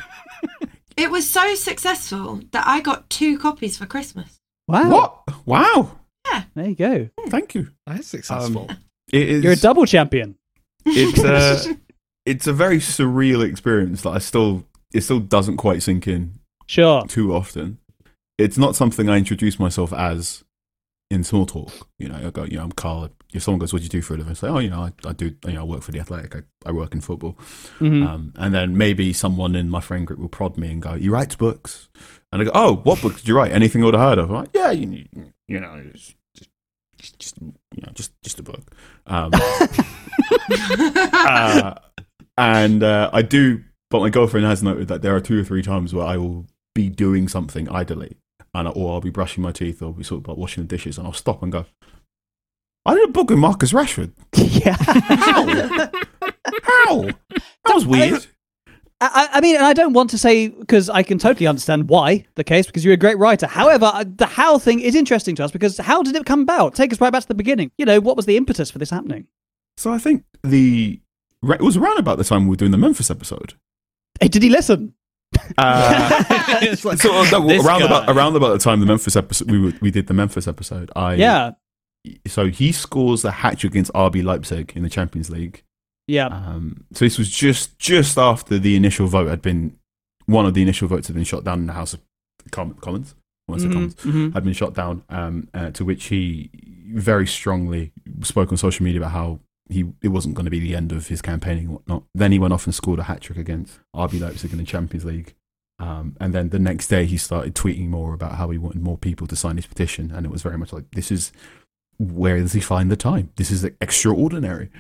It 0.96 1.10
was 1.10 1.28
so 1.28 1.54
successful 1.54 2.40
that 2.52 2.66
I 2.66 2.80
got 2.80 3.10
two 3.10 3.38
copies 3.38 3.76
for 3.76 3.84
Christmas. 3.84 4.38
Wow. 4.66 4.90
What? 4.90 5.46
Wow. 5.46 5.98
Yeah. 6.26 6.44
There 6.54 6.68
you 6.68 6.74
go. 6.74 7.08
Thank 7.28 7.54
you. 7.54 7.70
That's 7.86 8.06
successful. 8.06 8.66
Um, 8.70 8.78
it 9.12 9.28
is. 9.28 9.44
You're 9.44 9.52
a 9.52 9.56
double 9.56 9.84
champion. 9.84 10.36
it's 10.86 11.22
uh, 11.22 11.70
a 11.70 11.76
it's 12.24 12.46
a 12.46 12.52
very 12.54 12.78
surreal 12.78 13.46
experience 13.46 14.02
that 14.02 14.10
I 14.10 14.18
still 14.18 14.64
it 14.94 15.02
still 15.02 15.20
doesn't 15.20 15.58
quite 15.58 15.82
sink 15.82 16.08
in 16.08 16.32
Sure. 16.66 17.04
too 17.06 17.34
often. 17.34 17.76
It's 18.38 18.56
not 18.56 18.74
something 18.74 19.10
I 19.10 19.18
introduce 19.18 19.58
myself 19.58 19.92
as 19.92 20.44
in 21.10 21.24
small 21.24 21.44
talk. 21.44 21.88
You 21.98 22.08
know, 22.08 22.26
I 22.26 22.30
go, 22.30 22.44
you 22.44 22.56
know, 22.56 22.64
I'm 22.64 22.72
Carl. 22.72 23.10
If 23.36 23.42
someone 23.44 23.58
goes, 23.58 23.72
"What 23.72 23.80
do 23.80 23.84
you 23.84 23.88
do 23.90 24.02
for 24.02 24.14
a 24.14 24.16
living?" 24.16 24.32
I 24.32 24.34
say, 24.34 24.48
"Oh, 24.48 24.58
you 24.58 24.70
know, 24.70 24.80
I, 24.80 24.92
I 25.08 25.12
do. 25.12 25.34
You 25.46 25.52
know, 25.52 25.60
I 25.60 25.64
work 25.64 25.82
for 25.82 25.92
the 25.92 26.00
Athletic. 26.00 26.34
I, 26.34 26.68
I 26.68 26.72
work 26.72 26.94
in 26.94 27.00
football." 27.00 27.36
Mhm. 27.78 28.06
Um, 28.06 28.32
and 28.36 28.54
then 28.54 28.76
maybe 28.76 29.12
someone 29.12 29.54
in 29.54 29.68
my 29.70 29.80
friend 29.80 30.06
group 30.06 30.18
will 30.18 30.28
prod 30.28 30.56
me 30.56 30.70
and 30.72 30.82
go, 30.82 30.94
"You 30.94 31.12
write 31.12 31.36
books?" 31.38 31.88
And 32.32 32.42
I 32.42 32.44
go, 32.46 32.50
"Oh, 32.54 32.76
what 32.76 33.00
books 33.02 33.16
did 33.20 33.28
you 33.28 33.36
write? 33.36 33.52
Anything 33.52 33.80
you 33.80 33.84
would 33.86 33.94
have 33.94 34.08
heard 34.08 34.18
of?" 34.18 34.30
I'm 34.30 34.36
like, 34.36 34.50
"Yeah, 34.54 34.70
you, 34.72 35.04
you 35.48 35.60
know, 35.60 35.82
just, 35.94 36.14
just, 36.98 37.18
just 37.18 37.38
you 37.40 37.82
know, 37.82 37.92
just 37.94 38.12
just 38.22 38.38
a 38.40 38.42
book." 38.42 38.62
Um, 39.06 39.30
uh, 41.12 41.74
and 42.38 42.82
uh, 42.82 43.10
I 43.12 43.22
do, 43.22 43.62
but 43.90 44.00
my 44.00 44.10
girlfriend 44.10 44.46
has 44.46 44.62
noted 44.62 44.88
that 44.88 45.02
there 45.02 45.14
are 45.14 45.20
two 45.20 45.40
or 45.40 45.44
three 45.44 45.62
times 45.62 45.94
where 45.94 46.06
I 46.06 46.16
will 46.16 46.46
be 46.74 46.88
doing 46.88 47.28
something 47.28 47.68
idly, 47.68 48.16
and 48.54 48.68
or 48.68 48.94
I'll 48.94 49.00
be 49.00 49.10
brushing 49.10 49.42
my 49.42 49.52
teeth, 49.52 49.82
or 49.82 49.92
be 49.92 50.04
sort 50.04 50.22
of 50.24 50.28
like 50.28 50.36
washing 50.36 50.64
the 50.64 50.68
dishes, 50.68 50.98
and 50.98 51.06
I'll 51.06 51.12
stop 51.12 51.42
and 51.42 51.52
go, 51.52 51.66
"I 52.86 52.94
did 52.94 53.08
a 53.08 53.12
book 53.12 53.30
with 53.30 53.38
Marcus 53.38 53.72
Rashford. 53.72 54.12
yeah. 54.34 54.76
How? 54.78 55.44
How? 56.62 57.02
That 57.02 57.74
was 57.74 57.86
weird." 57.86 58.26
I, 58.98 59.28
I 59.34 59.40
mean, 59.42 59.56
and 59.56 59.64
I 59.64 59.74
don't 59.74 59.92
want 59.92 60.08
to 60.10 60.18
say 60.18 60.48
because 60.48 60.88
I 60.88 61.02
can 61.02 61.18
totally 61.18 61.46
understand 61.46 61.90
why 61.90 62.24
the 62.34 62.44
case 62.44 62.66
because 62.66 62.82
you're 62.82 62.94
a 62.94 62.98
great 62.98 63.18
writer. 63.18 63.46
However, 63.46 63.90
uh, 63.92 64.04
the 64.06 64.24
how 64.24 64.58
thing 64.58 64.80
is 64.80 64.94
interesting 64.94 65.34
to 65.36 65.44
us 65.44 65.50
because 65.50 65.76
how 65.76 66.02
did 66.02 66.16
it 66.16 66.24
come 66.24 66.40
about? 66.40 66.74
Take 66.74 66.92
us 66.94 67.00
right 67.00 67.12
back 67.12 67.20
to 67.22 67.28
the 67.28 67.34
beginning. 67.34 67.70
You 67.76 67.84
know, 67.84 68.00
what 68.00 68.16
was 68.16 68.24
the 68.24 68.38
impetus 68.38 68.70
for 68.70 68.78
this 68.78 68.88
happening? 68.88 69.26
So 69.76 69.92
I 69.92 69.98
think 69.98 70.24
the 70.42 70.98
it 71.42 71.60
was 71.60 71.76
around 71.76 71.98
about 71.98 72.16
the 72.16 72.24
time 72.24 72.44
we 72.44 72.50
were 72.50 72.56
doing 72.56 72.70
the 72.70 72.78
Memphis 72.78 73.10
episode. 73.10 73.54
Hey, 74.18 74.28
did 74.28 74.42
he 74.42 74.48
listen? 74.48 74.94
Uh, 75.58 76.24
It's 76.62 76.84
like, 76.84 76.98
so 76.98 77.12
uh, 77.12 77.28
no, 77.30 77.46
around 77.46 77.80
guy. 77.80 77.86
about 77.86 78.08
around 78.08 78.36
about 78.36 78.52
the 78.54 78.58
time 78.58 78.80
the 78.80 78.86
Memphis 78.86 79.14
episode 79.14 79.50
we 79.50 79.58
were, 79.58 79.72
we 79.82 79.90
did 79.90 80.06
the 80.06 80.14
Memphis 80.14 80.48
episode. 80.48 80.90
I 80.96 81.14
yeah, 81.14 81.50
So 82.26 82.46
he 82.48 82.72
scores 82.72 83.22
the 83.22 83.30
hat 83.30 83.58
trick 83.58 83.72
against 83.72 83.92
RB 83.92 84.22
Leipzig 84.24 84.72
in 84.74 84.82
the 84.82 84.90
Champions 84.90 85.30
League. 85.30 85.62
yeah, 86.08 86.26
Um, 86.28 86.84
so 86.92 87.04
this 87.04 87.18
was 87.18 87.28
just 87.30 87.78
just 87.78 88.16
after 88.18 88.58
the 88.58 88.76
initial 88.76 89.06
vote 89.06 89.28
had 89.28 89.42
been 89.42 89.76
one 90.26 90.46
of 90.46 90.54
the 90.54 90.62
initial 90.62 90.88
votes 90.88 91.06
had 91.08 91.14
been 91.14 91.24
shot 91.24 91.44
down 91.44 91.60
in 91.60 91.66
the 91.66 91.72
House 91.72 91.94
of 91.94 92.00
Com- 92.50 92.74
Commons. 92.74 93.14
Mhm, 93.48 93.72
Commons 93.72 93.94
mhm. 93.96 94.32
had 94.34 94.44
been 94.44 94.52
shot 94.52 94.74
down. 94.74 95.02
Um, 95.08 95.48
uh, 95.54 95.70
to 95.70 95.84
which 95.84 96.06
he 96.06 96.50
very 96.92 97.26
strongly 97.26 97.92
spoke 98.22 98.50
on 98.52 98.56
social 98.58 98.84
media 98.84 99.00
about 99.00 99.12
how 99.12 99.40
he 99.68 99.84
it 100.02 100.08
wasn't 100.08 100.34
going 100.34 100.44
to 100.44 100.50
be 100.50 100.60
the 100.60 100.74
end 100.76 100.92
of 100.92 101.08
his 101.08 101.20
campaigning 101.22 101.64
and 101.66 101.72
whatnot. 101.74 102.04
Then 102.14 102.30
he 102.32 102.38
went 102.38 102.52
off 102.52 102.66
and 102.66 102.74
scored 102.74 102.98
a 103.00 103.04
hat 103.04 103.20
trick 103.20 103.38
against 103.38 103.80
RB 103.94 104.20
Leipzig 104.20 104.52
in 104.52 104.58
the 104.58 104.64
Champions 104.64 105.04
League. 105.04 105.34
Um, 105.78 106.16
and 106.20 106.32
then 106.32 106.48
the 106.50 106.58
next 106.58 106.88
day 106.88 107.04
he 107.04 107.18
started 107.18 107.54
tweeting 107.54 107.88
more 107.88 108.14
about 108.14 108.36
how 108.36 108.48
he 108.50 108.56
wanted 108.58 108.80
more 108.82 108.96
people 108.96 109.26
to 109.26 109.36
sign 109.36 109.56
his 109.56 109.66
petition, 109.66 110.10
and 110.10 110.24
it 110.24 110.30
was 110.30 110.42
very 110.42 110.56
much 110.56 110.72
like 110.72 110.84
this 110.92 111.10
is 111.10 111.32
where 111.98 112.38
does 112.38 112.52
he 112.52 112.60
find 112.60 112.90
the 112.90 112.96
time? 112.96 113.30
This 113.36 113.50
is 113.50 113.64
extraordinary. 113.80 114.70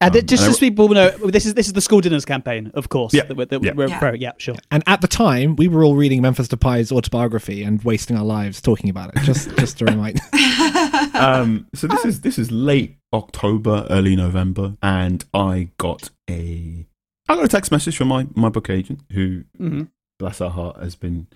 And 0.00 0.14
Um, 0.14 0.26
just 0.26 0.42
and 0.42 0.48
I- 0.48 0.52
as 0.52 0.58
people 0.58 0.88
know, 0.88 1.10
this 1.10 1.46
is 1.46 1.54
this 1.54 1.66
is 1.68 1.72
the 1.72 1.80
school 1.80 2.00
dinners 2.00 2.24
campaign, 2.24 2.70
of 2.74 2.88
course. 2.88 3.14
Yeah, 3.14 3.24
that 3.24 3.36
we're- 3.36 3.46
that 3.48 3.62
yeah. 3.62 3.72
we're- 3.74 3.88
Yeah. 3.90 4.12
yeah, 4.14 4.32
sure. 4.38 4.56
And 4.72 4.82
at 4.86 5.00
the 5.00 5.06
time, 5.06 5.54
we 5.56 5.68
were 5.68 5.84
all 5.84 5.94
reading 5.94 6.20
Memphis 6.20 6.48
Depay's 6.48 6.90
autobiography 6.90 7.62
and 7.62 7.82
wasting 7.84 8.16
our 8.16 8.24
lives 8.24 8.60
talking 8.60 8.90
about 8.90 9.14
it. 9.16 9.22
Just, 9.22 9.56
just 9.58 9.78
to 9.78 9.84
remind. 9.84 10.20
um, 11.14 11.66
so 11.74 11.86
this 11.86 12.04
is 12.04 12.20
this 12.22 12.38
is 12.38 12.50
late 12.50 12.96
October, 13.12 13.86
early 13.88 14.16
November, 14.16 14.76
and 14.82 15.24
I 15.32 15.68
got 15.78 16.10
a 16.28 16.86
I 17.28 17.34
got 17.36 17.44
a 17.44 17.48
text 17.48 17.70
message 17.70 17.96
from 17.96 18.08
my 18.08 18.26
my 18.34 18.48
book 18.48 18.68
agent 18.70 19.00
who, 19.12 19.44
hmm 19.56 19.82
bless 20.18 20.38
her 20.38 20.48
heart, 20.48 20.76
has 20.80 20.94
been 20.94 21.26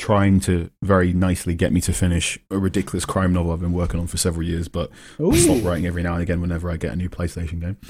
trying 0.00 0.40
to 0.40 0.70
very 0.82 1.12
nicely 1.12 1.54
get 1.54 1.72
me 1.72 1.80
to 1.82 1.92
finish 1.92 2.38
a 2.50 2.58
ridiculous 2.58 3.04
crime 3.04 3.32
novel 3.34 3.52
I've 3.52 3.60
been 3.60 3.72
working 3.74 4.00
on 4.00 4.06
for 4.06 4.16
several 4.16 4.46
years, 4.46 4.66
but 4.68 4.90
I 5.22 5.36
stop 5.36 5.62
writing 5.62 5.86
every 5.86 6.02
now 6.02 6.14
and 6.14 6.22
again 6.22 6.40
whenever 6.40 6.70
I 6.70 6.76
get 6.78 6.92
a 6.92 6.96
new 6.96 7.08
PlayStation 7.10 7.60
game. 7.60 7.76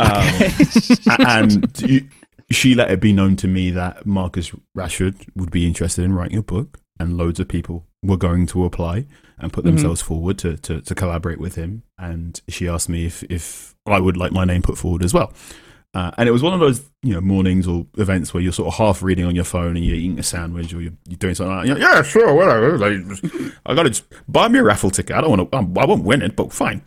Um, 0.00 1.24
and 1.26 1.82
you, 1.82 2.08
she 2.52 2.76
let 2.76 2.92
it 2.92 3.00
be 3.00 3.12
known 3.12 3.34
to 3.36 3.48
me 3.48 3.72
that 3.72 4.06
Marcus 4.06 4.52
Rashford 4.76 5.26
would 5.34 5.50
be 5.50 5.66
interested 5.66 6.04
in 6.04 6.12
writing 6.12 6.38
a 6.38 6.42
book, 6.42 6.78
and 7.00 7.16
loads 7.16 7.40
of 7.40 7.48
people 7.48 7.84
were 8.04 8.16
going 8.16 8.46
to 8.46 8.64
apply 8.64 9.06
and 9.38 9.52
put 9.52 9.64
Mhm. 9.64 9.70
themselves 9.70 10.00
forward 10.00 10.38
to, 10.38 10.56
to, 10.58 10.80
to 10.82 10.94
collaborate 10.94 11.40
with 11.40 11.56
him. 11.56 11.82
And 11.98 12.40
she 12.48 12.68
asked 12.68 12.88
me 12.88 13.06
if, 13.06 13.24
if 13.24 13.74
I 13.86 13.98
would 13.98 14.16
like 14.16 14.30
my 14.30 14.44
name 14.44 14.62
put 14.62 14.78
forward 14.78 15.02
as 15.02 15.12
well. 15.12 15.32
Uh, 15.94 16.10
and 16.18 16.28
it 16.28 16.32
was 16.32 16.42
one 16.42 16.52
of 16.52 16.60
those 16.60 16.82
you 17.02 17.14
know 17.14 17.20
mornings 17.20 17.66
or 17.66 17.86
events 17.96 18.34
where 18.34 18.42
you're 18.42 18.52
sort 18.52 18.68
of 18.68 18.74
half 18.74 19.02
reading 19.02 19.24
on 19.24 19.34
your 19.34 19.44
phone 19.44 19.76
and 19.76 19.84
you're 19.84 19.96
eating 19.96 20.18
a 20.18 20.22
sandwich 20.22 20.74
or 20.74 20.82
you're, 20.82 20.92
you're 21.08 21.16
doing 21.16 21.34
something 21.34 21.56
like 21.56 21.78
yeah 21.78 22.02
sure 22.02 22.34
whatever 22.34 22.76
like, 22.76 23.22
I 23.64 23.74
got 23.74 23.92
to 23.92 24.02
buy 24.28 24.48
me 24.48 24.58
a 24.58 24.62
raffle 24.62 24.90
ticket 24.90 25.16
I 25.16 25.22
don't 25.22 25.30
want 25.30 25.50
to 25.50 25.80
I 25.80 25.86
won't 25.86 26.04
win 26.04 26.20
it 26.20 26.36
but 26.36 26.52
fine 26.52 26.82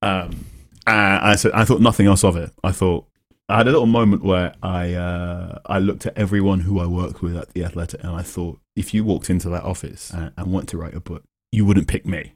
um, 0.00 0.46
I 0.86 1.36
said 1.36 1.52
I 1.52 1.64
thought 1.64 1.80
nothing 1.80 2.06
else 2.06 2.24
of 2.24 2.36
it. 2.36 2.52
I 2.62 2.72
thought 2.72 3.06
I 3.48 3.58
had 3.58 3.68
a 3.68 3.70
little 3.70 3.86
moment 3.86 4.24
where 4.24 4.54
I 4.62 4.94
uh, 4.94 5.58
I 5.66 5.78
looked 5.78 6.06
at 6.06 6.16
everyone 6.16 6.60
who 6.60 6.80
I 6.80 6.86
worked 6.86 7.22
with 7.22 7.36
at 7.36 7.52
the 7.54 7.64
Athletic, 7.64 8.02
and 8.02 8.12
I 8.12 8.22
thought 8.22 8.60
if 8.74 8.94
you 8.94 9.04
walked 9.04 9.30
into 9.30 9.48
that 9.50 9.64
office 9.64 10.10
and, 10.10 10.32
and 10.36 10.52
want 10.52 10.68
to 10.70 10.78
write 10.78 10.94
a 10.94 11.00
book, 11.00 11.24
you 11.52 11.64
wouldn't 11.64 11.88
pick 11.88 12.06
me 12.06 12.34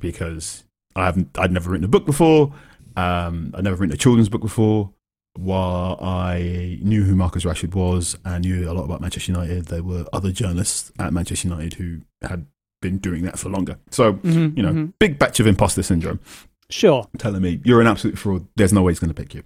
because 0.00 0.64
I 0.94 1.06
haven't 1.06 1.36
I'd 1.38 1.52
never 1.52 1.70
written 1.70 1.84
a 1.84 1.88
book 1.88 2.06
before. 2.06 2.52
Um, 2.96 3.52
I'd 3.54 3.64
never 3.64 3.76
written 3.76 3.94
a 3.94 3.98
children's 3.98 4.28
book 4.28 4.42
before. 4.42 4.92
While 5.34 5.98
I 6.02 6.78
knew 6.82 7.04
who 7.04 7.14
Marcus 7.14 7.44
Rashford 7.44 7.74
was 7.74 8.16
and 8.24 8.44
knew 8.44 8.70
a 8.70 8.74
lot 8.74 8.84
about 8.84 9.00
Manchester 9.00 9.32
United, 9.32 9.66
there 9.66 9.82
were 9.82 10.04
other 10.12 10.32
journalists 10.32 10.92
at 10.98 11.12
Manchester 11.12 11.48
United 11.48 11.74
who 11.74 12.00
had 12.22 12.46
been 12.82 12.98
doing 12.98 13.22
that 13.24 13.38
for 13.38 13.48
longer. 13.48 13.76
So 13.90 14.14
Mhm, 14.14 14.56
you 14.56 14.62
know, 14.62 14.72
mhm. 14.72 14.92
big 14.98 15.18
batch 15.18 15.38
of 15.38 15.46
imposter 15.46 15.82
syndrome 15.82 16.18
Sure. 16.68 17.06
telling 17.18 17.42
me 17.42 17.60
you're 17.64 17.80
an 17.80 17.86
absolute 17.86 18.18
fraud. 18.18 18.46
There's 18.56 18.72
no 18.72 18.82
way 18.82 18.92
he's 18.92 18.98
going 18.98 19.12
to 19.12 19.22
pick 19.22 19.34
you. 19.34 19.42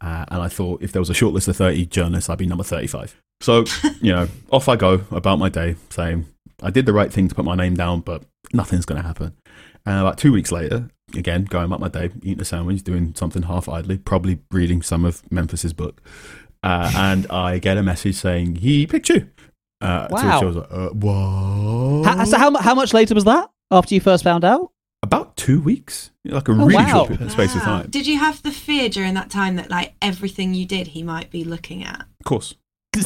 Uh, 0.00 0.24
and 0.28 0.42
I 0.42 0.48
thought 0.48 0.82
if 0.82 0.92
there 0.92 1.00
was 1.00 1.10
a 1.10 1.14
short 1.14 1.34
list 1.34 1.46
of 1.46 1.56
30 1.56 1.86
journalists, 1.86 2.28
I'd 2.30 2.38
be 2.38 2.46
number 2.46 2.64
35. 2.64 3.14
So, 3.40 3.64
you 4.00 4.12
know, 4.12 4.28
off 4.50 4.68
I 4.68 4.76
go 4.76 5.02
about 5.10 5.38
my 5.38 5.48
day 5.48 5.76
saying 5.90 6.26
I 6.62 6.70
did 6.70 6.86
the 6.86 6.92
right 6.92 7.12
thing 7.12 7.28
to 7.28 7.34
put 7.34 7.44
my 7.44 7.54
name 7.54 7.74
down, 7.76 8.00
but 8.00 8.24
nothing's 8.52 8.84
going 8.86 9.00
to 9.00 9.06
happen. 9.06 9.32
And 9.86 9.98
about 10.00 10.18
two 10.18 10.32
weeks 10.32 10.52
later, 10.52 10.88
again, 11.14 11.44
going 11.44 11.64
about 11.64 11.80
my 11.80 11.88
day, 11.88 12.10
eating 12.22 12.40
a 12.40 12.44
sandwich, 12.44 12.82
doing 12.82 13.14
something 13.14 13.42
half 13.42 13.68
idly, 13.68 13.98
probably 13.98 14.38
reading 14.50 14.82
some 14.82 15.04
of 15.04 15.22
Memphis's 15.32 15.72
book. 15.72 16.00
Uh, 16.62 16.92
and 16.94 17.26
I 17.30 17.58
get 17.58 17.78
a 17.78 17.82
message 17.82 18.16
saying 18.16 18.56
he 18.56 18.86
picked 18.86 19.08
you. 19.08 19.28
Uh, 19.80 20.06
to 20.08 20.14
which 20.14 20.22
Wow. 20.22 20.40
I 20.40 20.44
was 20.44 20.56
like, 20.56 20.68
uh, 20.70 20.88
what? 20.90 22.04
How, 22.06 22.24
so 22.24 22.36
how, 22.38 22.56
how 22.58 22.74
much 22.74 22.92
later 22.92 23.14
was 23.14 23.24
that 23.24 23.50
after 23.70 23.94
you 23.94 24.00
first 24.00 24.24
found 24.24 24.44
out? 24.44 24.70
about 25.02 25.34
two 25.34 25.62
weeks, 25.62 26.10
like 26.26 26.46
a 26.46 26.52
Oh, 26.52 26.56
really 26.66 26.74
wow. 26.74 27.06
short 27.06 27.30
space 27.30 27.54
of 27.56 27.62
time. 27.62 27.88
Did 27.88 28.06
you 28.06 28.18
have 28.18 28.42
the 28.42 28.50
fear 28.52 28.90
during 28.90 29.14
that 29.14 29.30
time 29.30 29.56
that 29.56 29.70
like 29.70 29.94
everything 30.02 30.52
you 30.52 30.66
did 30.66 30.88
he 30.88 31.02
might 31.02 31.30
be 31.30 31.42
looking 31.42 31.82
at? 31.82 32.02
Of 32.20 32.26
course. 32.26 32.54
Were- 32.96 33.02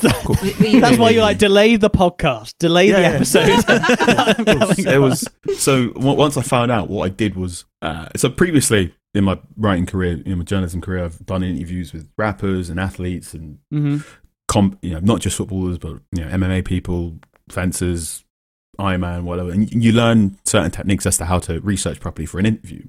were 0.72 0.80
That's 0.80 0.98
why 0.98 1.10
you're 1.10 1.22
like 1.22 1.38
delay 1.38 1.76
the 1.76 1.90
podcast, 1.90 2.54
delay 2.58 2.90
the 2.90 3.00
Yeah, 3.00 3.10
yeah. 3.10 3.16
episode. 3.16 3.64
I'm 4.86 4.94
it 4.94 4.98
was 5.00 5.28
so 5.58 5.88
w- 5.90 6.16
once 6.16 6.36
I 6.36 6.42
found 6.42 6.70
out 6.70 6.88
what 6.88 7.04
I 7.04 7.08
did 7.10 7.36
was 7.36 7.64
uh, 7.82 8.08
so 8.16 8.30
previously 8.30 8.94
in 9.14 9.24
my 9.24 9.38
writing 9.56 9.86
career, 9.86 10.22
in 10.24 10.38
my 10.38 10.44
journalism 10.44 10.80
career, 10.80 11.04
I've 11.04 11.24
done 11.26 11.42
interviews 11.42 11.92
with 11.92 12.08
rappers 12.16 12.70
and 12.70 12.80
athletes 12.80 13.34
and 13.34 13.58
Mhm. 13.72 14.04
comp, 14.48 14.78
you 14.82 14.90
know, 14.94 15.00
not 15.00 15.20
just 15.20 15.36
footballers, 15.36 15.78
but 15.78 16.00
you 16.12 16.24
know, 16.24 16.28
MMA 16.28 16.64
people, 16.64 17.18
fencers, 17.50 18.24
Ironman, 18.80 19.22
whatever. 19.24 19.50
And 19.52 19.70
you 19.72 19.92
learn 19.92 20.36
certain 20.44 20.70
techniques 20.70 21.04
as 21.06 21.18
to 21.18 21.26
how 21.26 21.38
to 21.40 21.60
research 21.60 22.00
properly 22.00 22.26
for 22.26 22.38
an 22.40 22.46
interview. 22.46 22.82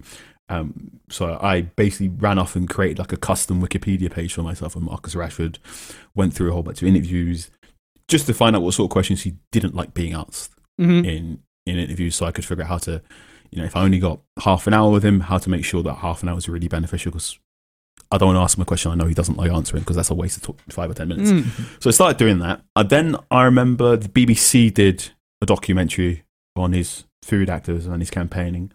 Um, 0.48 1.00
so 1.10 1.40
I 1.42 1.62
basically 1.62 2.10
ran 2.10 2.38
off 2.38 2.56
and 2.56 2.70
created 2.70 3.00
like 3.00 3.12
a 3.12 3.18
custom 3.18 3.62
Wikipedia 3.62 4.12
page 4.12 4.34
for 4.34 4.44
myself 4.44 4.76
and 4.76 4.86
Marcus 4.86 5.16
Rashford. 5.16 5.58
Went 6.16 6.34
through 6.34 6.50
a 6.50 6.54
whole 6.54 6.64
bunch 6.64 6.82
of 6.82 6.88
interviews 6.88 7.50
just 8.08 8.28
to 8.28 8.34
find 8.34 8.56
out 8.56 8.62
what 8.62 8.74
sort 8.76 8.86
of 8.90 8.92
questions 8.92 9.24
he 9.24 9.36
didn't 9.52 9.74
like 9.76 9.94
being 9.96 10.14
asked 10.14 10.52
Mhm. 10.80 11.06
in 11.06 11.40
in 11.66 11.80
interviews, 11.80 12.16
so 12.16 12.28
I 12.28 12.32
could 12.32 12.46
figure 12.46 12.64
out 12.64 12.70
how 12.70 12.78
to, 12.78 13.02
you 13.50 13.58
know, 13.58 13.66
if 13.66 13.76
I 13.76 13.82
only 13.82 13.98
got 13.98 14.20
half 14.44 14.68
an 14.68 14.76
hour 14.76 14.92
with 14.92 15.04
him, 15.04 15.22
how 15.22 15.40
to 15.40 15.50
make 15.50 15.66
sure 15.66 15.82
that 15.82 15.96
half 15.96 16.22
an 16.22 16.30
hour 16.30 16.38
is 16.38 16.48
really 16.48 16.68
beneficial. 16.68 17.12
Because 17.12 17.40
I 18.12 18.20
don't 18.20 18.28
want 18.28 18.38
to 18.38 18.42
ask 18.42 18.56
him 18.56 18.62
a 18.62 18.66
question 18.66 18.92
I 18.92 18.96
know 18.96 19.08
he 19.08 19.16
doesn't 19.16 19.36
like 19.38 19.50
answering 19.52 19.82
because 19.82 19.96
that's 19.96 20.12
a 20.12 20.14
waste 20.14 20.48
of 20.48 20.56
five 20.70 20.92
or 20.92 20.94
ten 20.94 21.08
minutes. 21.08 21.32
Mm. 21.32 21.82
So 21.82 21.90
I 21.90 21.92
started 21.92 22.18
doing 22.20 22.38
that. 22.40 22.62
And 22.76 22.88
then 22.92 23.16
I 23.32 23.46
remember 23.46 23.98
the 23.98 24.10
BBC 24.10 24.72
did 24.72 25.10
a 25.42 25.48
documentary 25.48 26.24
on 26.56 26.74
his 26.74 27.06
food 27.24 27.50
actors 27.50 27.88
and 27.88 28.00
his 28.00 28.12
campaigning. 28.12 28.72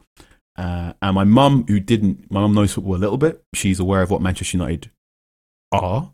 Uh, 0.56 0.92
and 1.00 1.14
my 1.14 1.24
mum, 1.24 1.64
who 1.68 1.80
didn't, 1.80 2.30
my 2.30 2.40
mum 2.40 2.54
knows 2.54 2.72
football 2.74 2.96
a 2.96 2.98
little 2.98 3.18
bit. 3.18 3.42
She's 3.54 3.80
aware 3.80 4.02
of 4.02 4.10
what 4.10 4.20
Manchester 4.22 4.56
United 4.56 4.90
are 5.72 6.12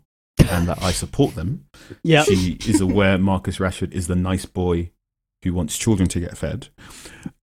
and 0.51 0.67
that 0.67 0.81
I 0.81 0.91
support 0.91 1.35
them. 1.35 1.65
Yeah. 2.03 2.23
She 2.23 2.57
is 2.67 2.79
aware 2.81 3.17
Marcus 3.17 3.57
Rashford 3.57 3.91
is 3.93 4.07
the 4.07 4.15
nice 4.15 4.45
boy 4.45 4.91
who 5.43 5.53
wants 5.53 5.77
children 5.77 6.07
to 6.09 6.19
get 6.19 6.37
fed. 6.37 6.69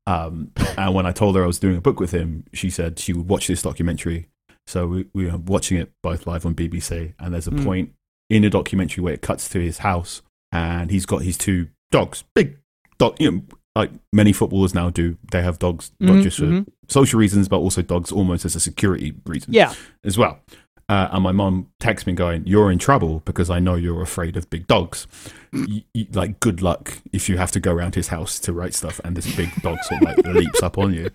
Um, 0.06 0.52
and 0.76 0.94
when 0.94 1.06
I 1.06 1.12
told 1.12 1.36
her 1.36 1.44
I 1.44 1.46
was 1.46 1.58
doing 1.58 1.76
a 1.76 1.80
book 1.80 1.98
with 2.00 2.12
him, 2.12 2.44
she 2.52 2.70
said 2.70 2.98
she 2.98 3.12
would 3.12 3.28
watch 3.28 3.46
this 3.46 3.62
documentary. 3.62 4.28
So 4.66 4.86
we, 4.86 5.06
we 5.14 5.26
were 5.30 5.36
watching 5.38 5.78
it 5.78 5.92
both 6.02 6.26
live 6.26 6.44
on 6.46 6.54
BBC. 6.54 7.14
And 7.18 7.32
there's 7.34 7.46
a 7.46 7.50
Mm. 7.52 7.64
point 7.64 7.92
in 8.30 8.42
the 8.42 8.50
documentary 8.50 9.02
where 9.02 9.12
it 9.14 9.22
cuts 9.22 9.48
to 9.50 9.60
his 9.60 9.78
house 9.78 10.22
and 10.52 10.90
he's 10.90 11.06
got 11.06 11.22
his 11.22 11.36
two 11.36 11.68
dogs, 11.90 12.24
big 12.34 12.58
dog, 12.98 13.16
you 13.20 13.30
know, 13.30 13.42
like 13.76 13.90
many 14.12 14.32
footballers 14.32 14.74
now 14.74 14.90
do. 14.90 15.16
They 15.32 15.42
have 15.42 15.58
dogs, 15.58 15.90
not 16.00 16.16
Mhm, 16.18 16.22
just 16.22 16.38
for 16.38 16.44
mhm. 16.44 16.66
social 16.88 17.18
reasons, 17.18 17.48
but 17.48 17.58
also 17.58 17.82
dogs 17.82 18.12
almost 18.12 18.44
as 18.44 18.54
a 18.54 18.60
security 18.60 19.14
reason 19.26 19.52
Yeah. 19.52 19.74
as 20.04 20.16
well. 20.16 20.38
Uh, 20.88 21.08
and 21.12 21.22
my 21.22 21.32
mum 21.32 21.66
texts 21.80 22.06
me 22.06 22.12
going, 22.12 22.46
"You're 22.46 22.70
in 22.70 22.78
trouble 22.78 23.22
because 23.24 23.48
I 23.48 23.58
know 23.58 23.74
you're 23.74 24.02
afraid 24.02 24.36
of 24.36 24.50
big 24.50 24.66
dogs. 24.66 25.06
Like, 26.12 26.40
good 26.40 26.60
luck 26.60 26.98
if 27.12 27.28
you 27.28 27.38
have 27.38 27.50
to 27.52 27.60
go 27.60 27.72
around 27.72 27.94
his 27.94 28.08
house 28.08 28.38
to 28.40 28.52
write 28.52 28.74
stuff, 28.74 29.00
and 29.02 29.16
this 29.16 29.34
big 29.34 29.50
dog 29.62 29.78
sort 29.84 30.02
of 30.02 30.08
like 30.08 30.26
leaps 30.26 30.62
up 30.62 30.76
on 30.76 30.92
you." 30.92 31.08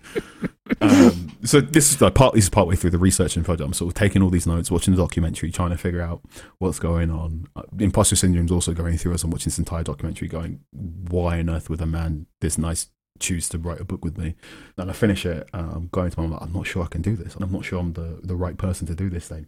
Um, 0.80 1.36
so 1.44 1.60
this 1.60 1.92
is 1.92 2.00
like 2.00 2.14
part. 2.14 2.34
This 2.34 2.44
is 2.44 2.50
partway 2.50 2.76
through 2.76 2.90
the 2.90 2.98
research 2.98 3.34
project. 3.42 3.60
I'm 3.60 3.72
sort 3.72 3.90
of 3.90 3.94
taking 3.94 4.22
all 4.22 4.30
these 4.30 4.46
notes, 4.46 4.70
watching 4.70 4.94
the 4.94 5.02
documentary, 5.02 5.50
trying 5.50 5.70
to 5.70 5.78
figure 5.78 6.02
out 6.02 6.22
what's 6.58 6.78
going 6.78 7.10
on. 7.10 7.48
Uh, 7.56 7.62
imposter 7.78 8.16
syndrome 8.16 8.46
is 8.46 8.52
also 8.52 8.72
going 8.72 8.96
through 8.96 9.14
as 9.14 9.24
I'm 9.24 9.30
watching 9.30 9.46
this 9.46 9.58
entire 9.58 9.82
documentary, 9.82 10.28
going, 10.28 10.60
"Why 10.72 11.38
on 11.38 11.50
earth 11.50 11.70
would 11.70 11.80
a 11.80 11.86
man 11.86 12.26
this 12.40 12.58
nice 12.58 12.90
choose 13.18 13.48
to 13.50 13.58
write 13.58 13.80
a 13.80 13.84
book 13.84 14.04
with 14.04 14.18
me?" 14.18 14.34
And 14.76 14.90
I 14.90 14.92
finish 14.92 15.26
it. 15.26 15.48
I'm 15.52 15.88
going 15.92 16.10
to 16.10 16.20
my 16.20 16.26
mum 16.26 16.32
like, 16.32 16.42
I'm 16.42 16.52
not 16.52 16.66
sure 16.66 16.82
I 16.82 16.88
can 16.88 17.02
do 17.02 17.16
this. 17.16 17.36
I'm 17.36 17.52
not 17.52 17.64
sure 17.64 17.80
I'm 17.80 17.92
the, 17.94 18.20
the 18.22 18.36
right 18.36 18.56
person 18.56 18.86
to 18.86 18.94
do 18.94 19.10
this 19.10 19.28
thing. 19.28 19.46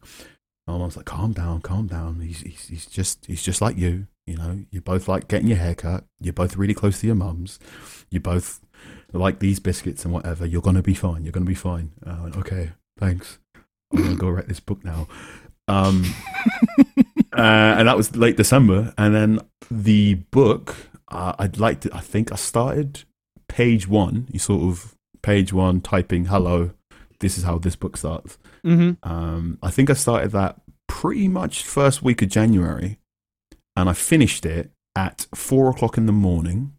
My 0.66 0.78
mum's 0.78 0.96
like, 0.96 1.06
calm 1.06 1.32
down, 1.32 1.60
calm 1.60 1.88
down. 1.88 2.20
He's, 2.20 2.40
he's, 2.40 2.68
he's 2.68 2.86
just 2.86 3.26
he's 3.26 3.42
just 3.42 3.60
like 3.60 3.76
you. 3.76 4.06
You 4.26 4.36
know, 4.36 4.64
you 4.70 4.80
both 4.80 5.08
like 5.08 5.26
getting 5.26 5.48
your 5.48 5.58
hair 5.58 5.74
cut. 5.74 6.04
You're 6.20 6.32
both 6.32 6.56
really 6.56 6.74
close 6.74 7.00
to 7.00 7.06
your 7.06 7.16
mums. 7.16 7.58
You 8.10 8.20
both 8.20 8.60
like 9.20 9.38
these 9.38 9.60
biscuits 9.60 10.04
and 10.04 10.12
whatever. 10.12 10.46
You're 10.46 10.62
gonna 10.62 10.82
be 10.82 10.94
fine. 10.94 11.24
You're 11.24 11.32
gonna 11.32 11.46
be 11.46 11.54
fine. 11.54 11.92
Uh, 12.04 12.18
went, 12.22 12.36
okay, 12.36 12.72
thanks. 12.98 13.38
I'm 13.92 14.02
gonna 14.02 14.14
go 14.16 14.30
write 14.30 14.48
this 14.48 14.60
book 14.60 14.84
now. 14.84 15.06
Um, 15.68 16.04
uh, 17.32 17.76
and 17.78 17.88
that 17.88 17.96
was 17.96 18.16
late 18.16 18.36
December. 18.36 18.92
And 18.96 19.14
then 19.14 19.40
the 19.70 20.14
book, 20.14 20.74
uh, 21.08 21.34
I'd 21.38 21.58
like 21.58 21.80
to. 21.82 21.94
I 21.94 22.00
think 22.00 22.32
I 22.32 22.36
started 22.36 23.04
page 23.48 23.86
one. 23.86 24.26
You 24.30 24.38
sort 24.38 24.62
of 24.62 24.94
page 25.22 25.52
one 25.52 25.80
typing 25.80 26.26
hello. 26.26 26.70
This 27.20 27.38
is 27.38 27.44
how 27.44 27.58
this 27.58 27.76
book 27.76 27.96
starts. 27.96 28.38
hmm 28.64 28.92
Um, 29.02 29.58
I 29.62 29.70
think 29.70 29.90
I 29.90 29.94
started 29.94 30.32
that 30.32 30.60
pretty 30.88 31.28
much 31.28 31.62
first 31.62 32.02
week 32.02 32.22
of 32.22 32.28
January, 32.28 32.98
and 33.76 33.88
I 33.88 33.92
finished 33.92 34.44
it 34.44 34.70
at 34.96 35.26
four 35.34 35.70
o'clock 35.70 35.96
in 35.96 36.06
the 36.06 36.12
morning 36.12 36.72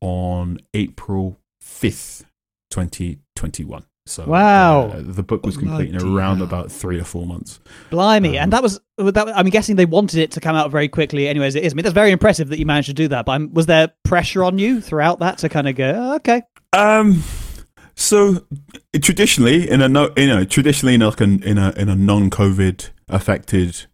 on 0.00 0.58
April 0.74 1.38
fifth, 1.66 2.24
twenty 2.70 3.18
twenty 3.34 3.64
one. 3.64 3.84
So 4.08 4.24
Wow. 4.24 4.90
uh, 4.90 5.02
the 5.02 5.24
book 5.24 5.44
was 5.44 5.56
complete 5.56 5.88
in 5.92 5.96
around 6.00 6.36
hell. 6.36 6.46
about 6.46 6.70
three 6.70 7.00
or 7.00 7.04
four 7.04 7.26
months. 7.26 7.58
Blimey, 7.90 8.38
Um, 8.38 8.44
and 8.44 8.52
that 8.52 8.62
was 8.62 8.80
that. 8.98 9.32
I'm 9.36 9.48
guessing 9.50 9.74
they 9.74 9.84
wanted 9.84 10.20
it 10.20 10.30
to 10.32 10.40
come 10.40 10.54
out 10.54 10.70
very 10.70 10.88
quickly. 10.88 11.26
Anyways, 11.26 11.56
it 11.56 11.64
is. 11.64 11.72
I 11.72 11.74
mean, 11.74 11.82
that's 11.82 11.92
very 11.94 12.12
impressive 12.12 12.48
that 12.50 12.58
you 12.60 12.66
managed 12.66 12.86
to 12.86 12.94
do 12.94 13.08
that. 13.08 13.26
But 13.26 13.32
um, 13.32 13.52
was 13.52 13.66
there 13.66 13.92
pressure 14.04 14.44
on 14.44 14.58
you 14.60 14.80
throughout 14.80 15.18
that 15.18 15.38
to 15.38 15.48
kind 15.48 15.66
of 15.68 15.74
go, 15.74 15.92
oh, 15.96 16.14
okay? 16.16 16.42
Um, 16.72 17.22
So 17.96 18.46
traditionally, 19.00 19.68
in 19.68 19.80
a 19.82 19.88
no, 19.88 20.10
you 20.16 20.26
know, 20.28 20.44
traditionally 20.44 20.94
in 20.94 21.00
like 21.00 21.20
an, 21.20 21.42
in 21.42 21.58
a 21.58 21.72
in 21.76 21.88
a 21.88 21.96
non-COVID 21.96 22.90
affected 23.08 23.86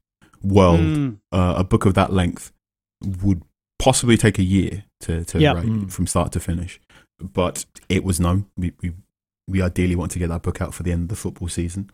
world, 0.43 0.81
Mm. 0.81 1.17
uh, 1.33 1.55
a 1.57 1.65
book 1.65 1.87
of 1.87 1.95
that 1.95 2.13
length 2.13 2.53
would 3.23 3.43
possibly 3.79 4.17
take 4.17 4.39
a 4.39 4.43
year 4.43 4.85
to 5.01 5.25
to 5.25 5.39
Yeah. 5.41 5.53
write 5.55 5.67
Mm. 5.67 5.91
from 5.91 6.07
start 6.07 6.33
to 6.33 6.41
finish. 6.41 6.81
But 7.23 7.65
it 7.89 8.05
was 8.05 8.19
known 8.21 8.47
we 8.57 8.73
we, 8.83 8.93
we 9.49 9.63
ideally 9.63 9.97
want 9.97 10.11
to 10.13 10.19
get 10.19 10.29
that 10.29 10.43
book 10.43 10.61
out 10.61 10.75
for 10.75 10.83
the 10.83 10.93
end 10.93 11.03
of 11.03 11.09
the 11.09 11.17
football 11.17 11.49
season, 11.49 11.91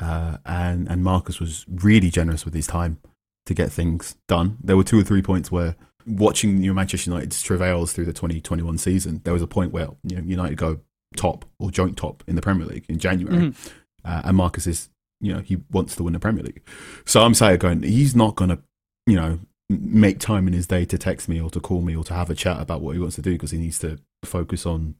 uh, 0.00 0.38
and 0.44 0.88
and 0.88 1.02
Marcus 1.02 1.40
was 1.40 1.64
really 1.68 2.10
generous 2.10 2.44
with 2.44 2.54
his 2.54 2.66
time 2.66 2.98
to 3.46 3.54
get 3.54 3.72
things 3.72 4.16
done. 4.28 4.58
There 4.62 4.76
were 4.76 4.84
two 4.84 4.98
or 5.00 5.04
three 5.04 5.22
points 5.22 5.50
where 5.50 5.74
watching 6.06 6.62
you 6.62 6.68
know, 6.70 6.74
Manchester 6.74 7.10
United's 7.10 7.42
travails 7.42 7.92
through 7.92 8.04
the 8.06 8.12
2021 8.12 8.78
season, 8.78 9.20
there 9.24 9.32
was 9.32 9.42
a 9.42 9.46
point 9.46 9.72
where 9.72 9.88
you 10.04 10.16
know, 10.16 10.22
United 10.22 10.56
go 10.56 10.80
top 11.16 11.44
or 11.58 11.70
joint 11.70 11.96
top 11.96 12.22
in 12.26 12.34
the 12.36 12.42
Premier 12.42 12.66
League 12.66 12.84
in 12.88 12.98
January, 12.98 13.36
Mhm. 13.48 13.70
uh, 14.04 14.22
and 14.24 14.36
Marcus 14.36 14.66
is 14.66 14.90
you 15.20 15.32
know 15.32 15.40
he 15.40 15.56
wants 15.70 15.96
to 15.96 16.02
win 16.04 16.12
the 16.12 16.20
Premier 16.20 16.44
League. 16.44 16.62
So 17.06 17.22
I'm 17.22 17.34
saying 17.34 17.58
going, 17.58 17.82
he's 17.82 18.14
not 18.14 18.36
going 18.36 18.50
to 18.50 18.58
you 19.06 19.16
know 19.16 19.38
make 19.68 20.18
time 20.18 20.46
in 20.46 20.54
his 20.54 20.66
day 20.66 20.84
to 20.86 20.96
text 20.96 21.28
me 21.28 21.40
or 21.40 21.50
to 21.50 21.60
call 21.60 21.82
me 21.82 21.94
or 21.94 22.04
to 22.04 22.14
have 22.14 22.30
a 22.30 22.34
chat 22.34 22.60
about 22.60 22.80
what 22.80 22.92
he 22.92 23.00
wants 23.00 23.16
to 23.16 23.22
do 23.22 23.32
because 23.32 23.50
he 23.50 23.58
needs 23.58 23.78
to 23.78 23.98
focus 24.24 24.64
on 24.64 24.94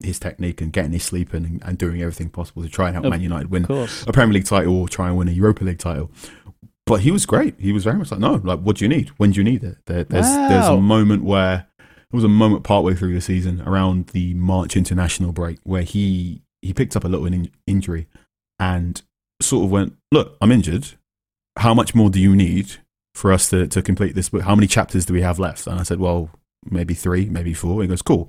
his 0.00 0.18
technique 0.18 0.60
and 0.60 0.72
getting 0.72 0.92
his 0.92 1.02
sleep 1.02 1.34
in 1.34 1.44
and, 1.44 1.62
and 1.64 1.78
doing 1.78 2.00
everything 2.00 2.28
possible 2.28 2.62
to 2.62 2.68
try 2.68 2.86
and 2.86 2.94
help 2.94 3.06
Of 3.06 3.10
Man 3.10 3.20
United 3.20 3.50
win 3.50 3.66
course. 3.66 4.04
a 4.06 4.12
Premier 4.12 4.34
League 4.34 4.44
title 4.44 4.78
or 4.78 4.88
try 4.88 5.08
and 5.08 5.16
win 5.16 5.28
a 5.28 5.32
Europa 5.32 5.64
League 5.64 5.78
title. 5.78 6.10
But 6.84 7.00
he 7.00 7.10
was 7.10 7.26
great. 7.26 7.58
He 7.58 7.72
was 7.72 7.82
very 7.82 7.96
much 7.96 8.12
like, 8.12 8.20
no, 8.20 8.34
like, 8.34 8.60
what 8.60 8.76
do 8.76 8.84
you 8.84 8.88
need? 8.88 9.08
When 9.16 9.32
do 9.32 9.40
you 9.40 9.44
need 9.44 9.64
it? 9.64 9.78
There, 9.86 10.04
there's 10.04 10.26
there's 10.26 10.68
a 10.68 10.76
moment 10.76 11.24
where 11.24 11.66
there 11.78 11.86
was 12.12 12.22
a 12.22 12.28
moment 12.28 12.62
partway 12.62 12.94
through 12.94 13.14
the 13.14 13.20
season 13.20 13.60
around 13.62 14.08
the 14.08 14.34
March 14.34 14.76
international 14.76 15.32
break 15.32 15.58
where 15.64 15.82
he 15.82 16.42
he 16.62 16.72
picked 16.72 16.94
up 16.94 17.02
a 17.02 17.08
little 17.08 17.26
in, 17.26 17.50
injury 17.66 18.06
and 18.60 19.02
sort 19.42 19.64
of 19.64 19.70
went, 19.72 19.96
look, 20.12 20.36
I'm 20.40 20.52
injured. 20.52 20.92
How 21.58 21.74
much 21.74 21.94
more 21.94 22.10
do 22.10 22.20
you 22.20 22.36
need 22.36 22.76
for 23.16 23.32
us 23.32 23.48
to, 23.50 23.66
to 23.68 23.80
complete 23.82 24.14
this 24.14 24.28
book? 24.28 24.42
How 24.42 24.54
many 24.54 24.66
chapters 24.66 25.06
do 25.06 25.14
we 25.14 25.22
have 25.22 25.38
left? 25.38 25.66
And 25.66 25.80
I 25.80 25.82
said, 25.84 25.98
well, 25.98 26.30
maybe 26.70 26.94
three, 26.94 27.26
maybe 27.30 27.54
four. 27.54 27.80
He 27.82 27.88
goes, 27.88 28.02
cool. 28.02 28.28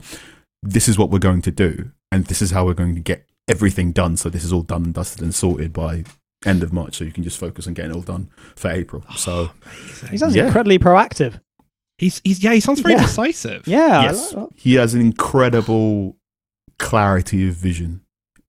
This 0.63 0.87
is 0.87 0.97
what 0.97 1.09
we're 1.11 1.19
going 1.19 1.41
to 1.43 1.51
do, 1.51 1.91
and 2.11 2.25
this 2.25 2.41
is 2.41 2.51
how 2.51 2.65
we're 2.65 2.73
going 2.73 2.95
to 2.95 3.01
get 3.01 3.25
everything 3.47 3.91
done. 3.91 4.17
So 4.17 4.29
this 4.29 4.43
is 4.43 4.51
all 4.51 4.63
done 4.63 4.83
and 4.85 4.93
dusted 4.93 5.21
and 5.21 5.35
sorted 5.35 5.71
by 5.73 6.03
end 6.45 6.63
of 6.63 6.71
March, 6.73 6.95
so 6.97 7.03
you 7.03 7.11
can 7.11 7.23
just 7.23 7.39
focus 7.39 7.67
on 7.67 7.73
getting 7.73 7.91
it 7.91 7.95
all 7.95 8.01
done 8.01 8.29
for 8.55 8.71
April. 8.71 9.03
Oh, 9.09 9.15
so 9.15 9.51
He 10.09 10.17
sounds 10.17 10.35
Yeah. 10.35 10.45
incredibly 10.47 10.79
proactive. 10.79 11.39
He's 11.99 12.21
he's 12.23 12.43
yeah. 12.43 12.53
He 12.53 12.59
sounds 12.59 12.79
very 12.79 12.93
Yeah. 12.95 13.01
decisive. 13.01 13.67
Yeah. 13.67 14.03
Yes, 14.03 14.33
like 14.33 14.49
he 14.55 14.75
has 14.75 14.93
an 14.93 15.01
incredible 15.01 16.15
clarity 16.79 17.47
of 17.47 17.55
vision. 17.55 18.01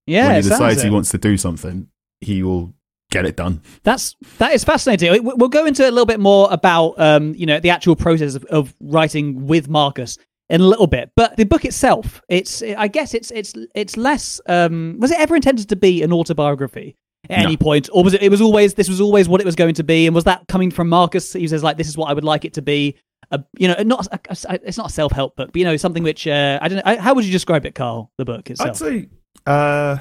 Yeah. 0.07 0.29
when 0.29 0.43
he 0.43 0.49
decides 0.49 0.83
he 0.83 0.91
wants 0.91 1.11
to 1.11 1.19
do 1.19 1.37
something, 1.37 1.89
he 2.21 2.43
will 2.43 2.75
get 3.11 3.25
it 3.25 3.37
done. 3.37 3.63
That's 3.83 4.17
that 4.39 4.53
is 4.53 4.65
fascinating. 4.65 5.11
We- 5.13 5.21
We'll 5.21 5.49
go 5.49 5.67
into 5.67 5.83
a 5.85 5.91
little 5.91 6.07
bit 6.07 6.21
more 6.21 6.49
about 6.51 6.99
um, 7.01 7.35
you 7.35 7.47
know 7.47 7.61
the 7.61 7.71
actual 7.71 7.97
process 7.97 8.35
of, 8.35 8.45
of 8.47 8.75
writing 8.81 9.47
with 9.47 9.69
Marcus 9.69 10.19
in 10.51 10.61
a 10.63 10.65
little 10.67 10.87
bit, 10.87 11.11
but 11.15 11.37
the 11.37 11.45
book 11.45 11.65
itself, 11.67 12.23
it's 12.29 12.63
I 12.63 12.89
guess 12.89 13.15
it's 13.15 13.31
it's 13.31 13.53
it's 13.75 13.97
less. 13.97 14.41
Um, 14.49 14.97
was 14.99 15.11
it 15.11 15.19
ever 15.21 15.37
intended 15.37 15.69
to 15.69 15.77
be 15.77 16.03
an 16.03 16.13
autobiography 16.13 16.97
at 17.29 17.39
any 17.41 17.57
point, 17.57 17.89
or 17.93 18.03
was 18.05 18.15
it? 18.15 18.23
It 18.23 18.31
was 18.31 18.41
always 18.41 18.75
this 18.75 18.89
was 18.89 19.01
always 19.01 19.29
what 19.29 19.41
it 19.41 19.45
was 19.45 19.57
going 19.57 19.75
to 19.75 19.85
be, 19.85 20.07
and 20.07 20.15
was 20.15 20.25
that 20.25 20.47
coming 20.49 20.71
from 20.71 20.89
Marcus? 20.89 21.33
He 21.35 21.47
says 21.49 21.63
like 21.63 21.77
this 21.77 21.89
is 21.89 21.97
what 21.99 22.09
I 22.11 22.15
would 22.15 22.25
like 22.25 22.45
it 22.45 22.55
to 22.55 22.63
be. 22.63 22.97
A, 23.31 23.45
you 23.59 23.69
know, 23.69 23.75
not 23.85 24.07
a, 24.07 24.19
a- 24.49 24.61
it's 24.67 24.79
not 24.79 24.87
a 24.89 24.93
self 24.93 25.13
help 25.13 25.37
book, 25.37 25.51
but 25.53 25.59
you 25.59 25.65
know 25.67 25.77
something 25.77 26.03
which 26.03 26.27
uh, 26.27 26.59
I 26.63 26.69
don't 26.69 26.85
know. 26.87 26.97
How 26.99 27.13
would 27.15 27.27
you 27.27 27.33
describe 27.33 27.67
it, 27.67 27.75
Carl? 27.75 28.11
The 28.17 28.25
book 28.25 28.49
itself. 28.49 28.71
I'd 28.71 28.77
say, 28.77 29.09
uh, 29.47 29.99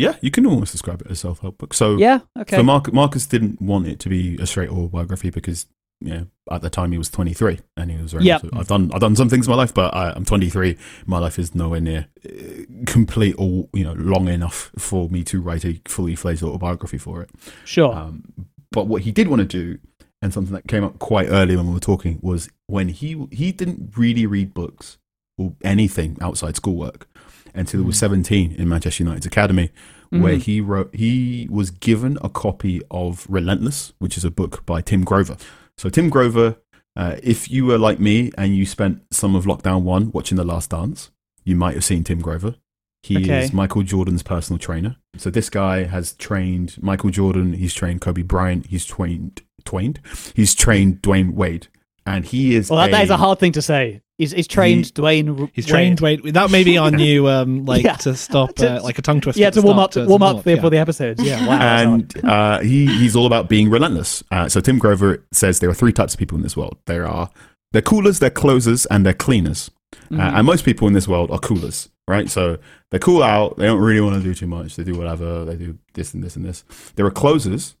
yeah, 0.00 0.16
you 0.20 0.30
can 0.30 0.46
almost 0.46 0.72
describe 0.72 1.00
it 1.02 1.10
as 1.10 1.20
self 1.20 1.40
help 1.40 1.58
book. 1.58 1.74
So 1.74 1.96
yeah. 1.96 2.20
Okay. 2.38 2.56
So 2.56 2.62
Marcus, 2.62 2.94
Marcus 2.94 3.26
didn't 3.26 3.60
want 3.60 3.86
it 3.86 3.98
to 4.00 4.08
be 4.08 4.36
a 4.36 4.46
straight 4.46 4.70
autobiography 4.70 5.30
because 5.30 5.66
you 6.00 6.14
know, 6.14 6.26
at 6.50 6.62
the 6.62 6.70
time 6.70 6.92
he 6.92 6.98
was 6.98 7.10
23 7.10 7.58
and 7.76 7.90
he 7.90 7.98
was 7.98 8.12
very 8.12 8.24
Yep. 8.24 8.46
I've 8.54 8.68
done 8.68 8.90
I've 8.94 9.00
done 9.00 9.16
some 9.16 9.28
things 9.28 9.46
in 9.46 9.50
my 9.50 9.56
life, 9.56 9.74
but 9.74 9.94
I, 9.94 10.12
I'm 10.12 10.24
23. 10.24 10.76
My 11.06 11.18
life 11.18 11.38
is 11.38 11.54
nowhere 11.54 11.80
near 11.80 12.06
uh, 12.24 12.64
complete 12.86 13.34
or 13.38 13.68
you 13.72 13.84
know 13.84 13.92
long 13.92 14.28
enough 14.28 14.70
for 14.78 15.08
me 15.10 15.22
to 15.24 15.40
write 15.40 15.64
a 15.64 15.80
fully 15.86 16.14
fledged 16.14 16.42
autobiography 16.42 16.98
for 16.98 17.22
it. 17.22 17.30
sure. 17.64 17.94
Um, 17.94 18.24
but 18.72 18.86
what 18.86 19.02
he 19.02 19.10
did 19.10 19.28
want 19.28 19.40
to 19.40 19.46
do, 19.46 19.78
and 20.22 20.32
something 20.32 20.54
that 20.54 20.68
came 20.68 20.84
up 20.84 20.98
quite 21.00 21.28
early 21.28 21.56
when 21.56 21.66
we 21.66 21.74
were 21.74 21.80
talking, 21.80 22.18
was 22.22 22.48
when 22.66 22.88
he 22.88 23.26
he 23.30 23.52
didn't 23.52 23.92
really 23.96 24.26
read 24.26 24.54
books 24.54 24.96
or 25.36 25.54
anything 25.62 26.16
outside 26.20 26.56
schoolwork 26.56 27.08
until 27.54 27.80
he 27.80 27.86
was 27.86 27.98
17 27.98 28.52
in 28.52 28.68
Manchester 28.68 29.02
United's 29.04 29.26
academy, 29.26 29.70
where 30.10 30.36
Mhm. 30.36 30.42
he 30.42 30.60
wrote 30.60 30.94
he 30.94 31.46
was 31.50 31.70
given 31.70 32.18
a 32.22 32.28
copy 32.28 32.80
of 32.90 33.26
Relentless, 33.28 33.92
which 33.98 34.16
is 34.16 34.24
a 34.24 34.30
book 34.30 34.64
by 34.66 34.80
Tim 34.80 35.04
Grover. 35.04 35.36
So 35.78 35.88
Tim 35.88 36.10
Grover, 36.10 36.56
uh, 36.96 37.16
if 37.22 37.50
you 37.50 37.64
were 37.66 37.78
like 37.78 38.00
me 38.00 38.30
and 38.36 38.56
you 38.56 38.66
spent 38.66 39.02
some 39.12 39.34
of 39.36 39.44
lockdown 39.44 39.82
one 39.82 40.10
watching 40.12 40.36
The 40.36 40.44
Last 40.44 40.70
Dance, 40.70 41.10
you 41.44 41.56
might 41.56 41.74
have 41.74 41.84
seen 41.84 42.04
Tim 42.04 42.20
Grover. 42.20 42.56
He 43.02 43.16
Okay. 43.16 43.44
is 43.44 43.52
Michael 43.52 43.82
Jordan's 43.82 44.22
personal 44.22 44.58
trainer. 44.58 44.96
So 45.16 45.30
this 45.30 45.48
guy 45.48 45.84
has 45.84 46.12
trained 46.12 46.76
Michael 46.82 47.08
Jordan. 47.10 47.54
He's 47.54 47.72
trained 47.72 48.02
Kobe 48.02 48.20
Bryant. 48.22 48.66
He's 48.66 48.84
trained 48.84 49.40
Twain. 49.64 49.96
He's 50.34 50.54
trained 50.54 51.00
Dwayne 51.00 51.32
Wade, 51.32 51.68
and 52.04 52.26
he 52.26 52.54
is. 52.56 52.68
well, 52.68 52.78
that, 52.80 52.90
that 52.90 53.04
is 53.04 53.10
a 53.10 53.16
hard 53.16 53.38
thing 53.38 53.52
to 53.52 53.62
say. 53.62 54.02
He's, 54.20 54.32
he's 54.32 54.46
trained 54.46 54.86
He- 54.86 54.92
Dwayne. 54.92 55.50
He's 55.54 55.64
Wade. 55.66 55.96
trained. 55.98 55.98
Dwayne. 56.22 56.32
that 56.34 56.50
may 56.50 56.62
be 56.62 56.76
our 56.78 56.90
new 56.90 57.26
um 57.26 57.64
like 57.72 57.82
Yeah. 57.84 57.94
to 58.04 58.14
stop 58.14 58.54
To- 58.56 58.78
uh, 58.78 58.82
like 58.82 58.98
a 58.98 59.02
tongue 59.02 59.20
twister. 59.20 59.40
Yeah, 59.40 59.48
at 59.48 59.54
to 59.54 59.62
warm 59.62 59.78
up, 59.78 59.92
to 59.92 60.02
to 60.02 60.08
warm 60.08 60.20
warm 60.20 60.36
up 60.36 60.42
for, 60.44 60.50
yeah. 60.50 60.60
for 60.60 60.68
the 60.70 60.76
episodes. 60.78 61.22
Yeah, 61.22 61.46
wow. 61.46 61.58
and 61.94 62.24
uh, 62.24 62.60
he 62.60 62.86
he's 62.86 63.16
all 63.16 63.26
about 63.26 63.48
being 63.48 63.70
relentless. 63.70 64.22
Uh, 64.30 64.48
so 64.48 64.60
Tim 64.60 64.78
Grover 64.78 65.24
says 65.32 65.58
there 65.60 65.70
are 65.70 65.74
three 65.74 65.92
types 65.92 66.12
of 66.14 66.18
people 66.18 66.36
in 66.36 66.42
this 66.42 66.56
world. 66.56 66.76
There 66.86 67.06
are 67.08 67.30
they're 67.72 67.82
coolers, 67.82 68.18
they're 68.18 68.30
closers, 68.30 68.84
and 68.86 69.04
they're 69.06 69.14
cleaners. 69.14 69.70
Uh, 70.12 70.14
Mhm. 70.16 70.34
and 70.38 70.46
most 70.46 70.64
people 70.64 70.86
in 70.86 70.92
this 70.94 71.08
world 71.08 71.30
are 71.32 71.38
coolers, 71.38 71.88
right? 72.06 72.28
So 72.30 72.58
they 72.90 72.98
cool 73.00 73.22
out. 73.24 73.56
They 73.56 73.66
don't 73.66 73.80
really 73.80 74.00
want 74.00 74.16
to 74.16 74.22
do 74.22 74.34
too 74.34 74.46
much. 74.46 74.76
They 74.76 74.84
do 74.84 74.94
whatever. 74.96 75.44
They 75.44 75.56
do 75.56 75.78
this 75.94 76.14
and 76.14 76.22
this 76.22 76.36
and 76.36 76.44
this. 76.44 76.64
There 76.96 77.06
are 77.06 77.10
closers 77.10 77.74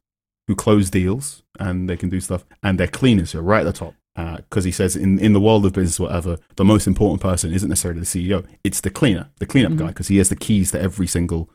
who 0.48 0.54
close 0.56 0.90
deals 0.90 1.42
and 1.60 1.88
they 1.88 1.96
can 1.96 2.08
do 2.08 2.18
stuff, 2.20 2.44
and 2.62 2.78
they're 2.80 2.88
cleaners 2.88 3.32
who 3.32 3.38
are 3.40 3.42
right 3.42 3.60
at 3.66 3.72
the 3.72 3.78
top. 3.78 3.94
Because 4.16 4.64
he 4.64 4.72
says 4.72 4.96
in, 4.96 5.18
in 5.18 5.32
the 5.32 5.40
world 5.40 5.64
of 5.64 5.72
business, 5.72 5.98
whatever, 6.00 6.38
the 6.56 6.64
most 6.64 6.86
important 6.86 7.22
person 7.22 7.52
isn't 7.52 7.68
necessarily 7.68 8.00
the 8.00 8.06
CEO; 8.06 8.46
it's 8.64 8.80
the 8.80 8.90
cleaner, 8.90 9.30
the 9.38 9.46
cleanup 9.46 9.76
guy, 9.76 9.88
because 9.88 10.08
he 10.08 10.18
has 10.18 10.28
the 10.28 10.36
keys 10.36 10.72
to 10.72 10.80
every 10.80 11.06
single 11.06 11.48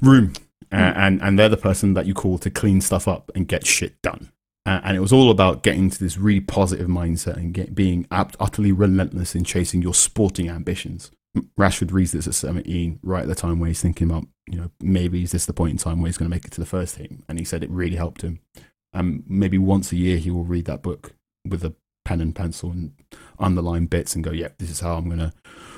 room, 0.00 0.34
uh, 0.70 0.92
and 0.96 1.20
and 1.22 1.38
they're 1.38 1.48
the 1.48 1.56
person 1.56 1.94
that 1.94 2.06
you 2.06 2.14
call 2.14 2.38
to 2.38 2.50
clean 2.50 2.80
stuff 2.80 3.08
up 3.08 3.30
and 3.34 3.48
get 3.48 3.66
shit 3.66 4.00
done. 4.02 4.30
Uh, 4.68 4.82
and 4.84 4.98
it 4.98 5.00
was 5.00 5.14
all 5.14 5.30
about 5.30 5.62
getting 5.62 5.88
to 5.88 5.98
this 5.98 6.18
really 6.18 6.40
positive 6.40 6.88
mindset 6.88 7.36
and 7.36 7.54
get, 7.54 7.74
being 7.74 8.06
ab- 8.10 8.36
utterly 8.38 8.70
relentless 8.70 9.34
in 9.34 9.42
chasing 9.42 9.80
your 9.80 9.94
sporting 9.94 10.50
ambitions. 10.50 11.10
Rashford 11.58 11.90
reads 11.90 12.12
this 12.12 12.26
at 12.26 12.34
17, 12.34 12.98
right 13.02 13.22
at 13.22 13.28
the 13.28 13.34
time 13.34 13.60
where 13.60 13.68
he's 13.68 13.80
thinking 13.80 14.10
about, 14.10 14.26
you 14.46 14.58
know, 14.60 14.70
maybe 14.80 15.22
is 15.22 15.32
this 15.32 15.46
the 15.46 15.54
point 15.54 15.70
in 15.70 15.78
time 15.78 16.02
where 16.02 16.08
he's 16.08 16.18
going 16.18 16.30
to 16.30 16.34
make 16.36 16.44
it 16.44 16.50
to 16.52 16.60
the 16.60 16.66
first 16.66 16.96
team? 16.96 17.22
And 17.30 17.38
he 17.38 17.46
said 17.46 17.62
it 17.62 17.70
really 17.70 17.96
helped 17.96 18.20
him. 18.20 18.40
And 18.92 19.24
maybe 19.26 19.56
once 19.56 19.90
a 19.90 19.96
year 19.96 20.18
he 20.18 20.30
will 20.30 20.44
read 20.44 20.66
that 20.66 20.82
book 20.82 21.14
with 21.44 21.64
a 21.64 21.74
pen 22.04 22.20
and 22.20 22.34
pencil 22.34 22.70
and 22.70 22.92
underline 23.38 23.86
bits 23.86 24.14
and 24.14 24.24
go, 24.24 24.30
yeah, 24.30 24.48
this 24.58 24.70
is 24.70 24.80
how 24.80 24.96
I'm 24.96 25.06
going 25.06 25.18
to 25.18 25.32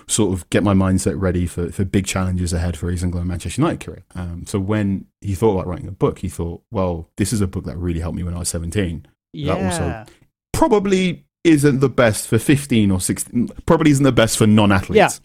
sort 0.06 0.32
of 0.32 0.48
get 0.50 0.62
my 0.62 0.74
mindset 0.74 1.20
ready 1.20 1.46
for, 1.46 1.70
for 1.70 1.84
big 1.84 2.06
challenges 2.06 2.52
ahead 2.52 2.76
for 2.76 2.90
his 2.90 3.02
England 3.02 3.22
and 3.22 3.28
Manchester 3.28 3.60
United 3.60 3.80
career. 3.84 4.04
Um, 4.14 4.44
so 4.46 4.58
when 4.58 5.06
he 5.20 5.34
thought 5.34 5.54
about 5.54 5.66
writing 5.66 5.88
a 5.88 5.92
book, 5.92 6.20
he 6.20 6.28
thought, 6.28 6.62
well, 6.70 7.08
this 7.16 7.32
is 7.32 7.40
a 7.40 7.46
book 7.46 7.64
that 7.64 7.76
really 7.76 8.00
helped 8.00 8.16
me 8.16 8.22
when 8.22 8.34
I 8.34 8.38
was 8.38 8.48
17 8.48 9.06
yeah. 9.32 9.54
that 9.54 9.64
also- 9.64 10.12
probably 10.52 11.24
isn't 11.42 11.80
the 11.80 11.88
best 11.88 12.28
for 12.28 12.38
15 12.38 12.90
or 12.90 13.00
16 13.00 13.48
probably 13.64 13.90
isn't 13.90 14.04
the 14.04 14.12
best 14.12 14.36
for 14.36 14.46
non-athletes 14.46 15.20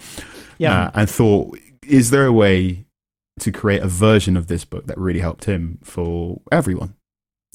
yeah. 0.58 0.84
Uh, 0.86 0.92
and 0.94 1.10
thought 1.10 1.60
is 1.86 2.10
there 2.10 2.26
a 2.26 2.32
way 2.32 2.86
to 3.42 3.52
create 3.52 3.82
a 3.82 3.88
version 3.88 4.38
of 4.38 4.48
this 4.48 4.64
book 4.64 4.86
that 4.88 4.98
really 4.98 5.20
helped 5.20 5.44
him 5.46 5.78
for 5.84 6.40
everyone 6.54 6.96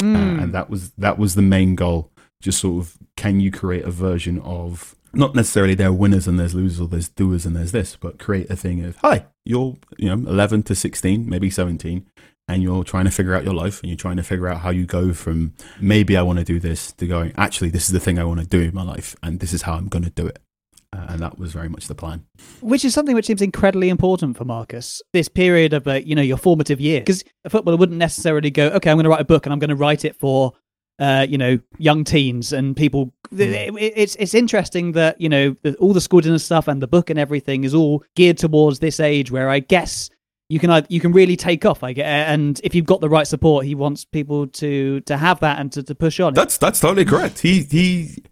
Mm. 0.03 0.14
uh, 0.14 0.43
and 0.43 0.53
that 0.55 0.69
was 0.71 0.90
that 0.93 1.19
was 1.19 1.35
the 1.35 1.43
main 1.43 1.75
goal 1.75 2.11
just 2.40 2.61
sort 2.61 2.85
of 2.85 2.98
can 3.16 3.40
you 3.40 3.50
create 3.50 3.85
a 3.85 3.90
version 3.90 4.38
of 4.40 4.96
not 5.12 5.35
necessarily 5.35 5.74
there 5.74 5.88
are 5.88 5.92
winners 5.92 6.26
and 6.26 6.38
there's 6.38 6.55
losers 6.55 6.81
or 6.81 6.88
there's 6.88 7.09
doers 7.09 7.44
and 7.44 7.57
there's 7.57 7.72
this 7.72 7.96
but 7.96 8.18
create 8.18 8.48
a 8.50 8.57
thing 8.57 8.85
of 8.85 8.96
hi 8.96 9.26
you're 9.44 9.76
you 9.98 10.09
know 10.09 10.31
11 10.31 10.62
to 10.64 10.74
16 10.74 11.29
maybe 11.29 11.50
17 11.50 12.07
and 12.48 12.62
you're 12.62 12.83
trying 12.83 13.05
to 13.05 13.11
figure 13.11 13.35
out 13.35 13.44
your 13.44 13.55
life 13.55 13.81
and 13.81 13.90
you're 13.90 13.96
trying 13.96 14.16
to 14.16 14.22
figure 14.22 14.48
out 14.48 14.61
how 14.61 14.70
you 14.70 14.87
go 14.87 15.12
from 15.12 15.55
maybe 15.81 16.16
I 16.16 16.22
want 16.22 16.38
to 16.38 16.44
do 16.44 16.59
this 16.59 16.92
to 16.92 17.07
going 17.07 17.33
actually 17.37 17.70
this 17.70 17.85
is 17.85 17.92
the 17.92 18.00
thing 18.00 18.18
I 18.18 18.24
want 18.24 18.40
to 18.40 18.46
do 18.46 18.61
in 18.61 18.74
my 18.74 18.83
life 18.83 19.16
and 19.22 19.40
this 19.40 19.53
is 19.53 19.62
how 19.62 19.74
I'm 19.74 19.88
going 19.88 20.05
to 20.05 20.11
do 20.11 20.26
it 20.26 20.38
uh, 20.92 21.07
and 21.09 21.20
that 21.20 21.38
was 21.38 21.53
very 21.53 21.68
much 21.68 21.87
the 21.87 21.94
plan 21.94 22.24
which 22.61 22.85
is 22.85 22.94
something 22.94 23.14
which 23.14 23.26
seems 23.26 23.42
incredibly 23.42 23.88
important 23.88 24.37
for 24.37 24.44
Marcus. 24.44 25.03
This 25.12 25.29
period 25.29 25.72
of 25.72 25.87
uh, 25.87 25.94
you 25.94 26.14
know 26.14 26.22
your 26.22 26.37
formative 26.37 26.81
year, 26.81 27.00
because 27.00 27.24
a 27.44 27.50
footballer 27.50 27.76
wouldn't 27.76 27.98
necessarily 27.98 28.50
go, 28.50 28.68
okay, 28.68 28.90
I'm 28.90 28.96
going 28.96 29.05
to 29.05 29.11
write 29.11 29.20
a 29.20 29.24
book 29.24 29.46
and 29.46 29.53
I'm 29.53 29.59
going 29.59 29.70
to 29.70 29.76
write 29.76 30.05
it 30.05 30.16
for 30.16 30.53
uh, 31.01 31.27
you 31.29 31.39
know, 31.39 31.59
young 31.79 32.05
teens 32.05 32.53
and 32.53 32.77
people. 32.77 33.13
it- 33.33 33.75
It's 33.97 34.15
it's 34.17 34.35
interesting 34.35 34.93
that 34.93 35.21
you 35.21 35.29
know 35.29 35.57
the, 35.63 35.75
all 35.77 35.93
the 35.93 36.01
school 36.01 36.21
dinner 36.21 36.39
stuff 36.39 36.69
and 36.69 36.81
the 36.83 36.87
book 36.87 37.11
and 37.11 37.19
everything 37.19 37.65
is 37.65 37.75
all 37.75 38.05
geared 38.15 38.39
towards 38.39 38.79
this 38.79 39.01
age 39.01 39.31
where 39.33 39.49
I 39.49 39.61
guess 39.61 40.11
you 40.49 40.59
can 40.59 40.85
you 40.89 41.01
can 41.01 41.13
really 41.13 41.37
take 41.37 41.65
off. 41.65 41.83
I 41.83 41.93
get, 41.95 42.07
and 42.07 42.61
if 42.65 42.75
you've 42.75 42.87
got 42.87 43.01
the 43.01 43.09
right 43.09 43.27
support, 43.27 43.65
he 43.67 43.75
wants 43.75 44.05
people 44.05 44.47
to 44.49 45.01
to 45.03 45.17
have 45.17 45.41
that 45.41 45.59
and 45.59 45.73
to, 45.73 45.83
to 45.85 45.95
push 45.95 46.21
on. 46.21 46.35
That's 46.35 46.59
that's 46.59 46.81
totally 46.81 47.05
correct. 47.05 47.39
He 47.41 47.63
he. 47.63 48.23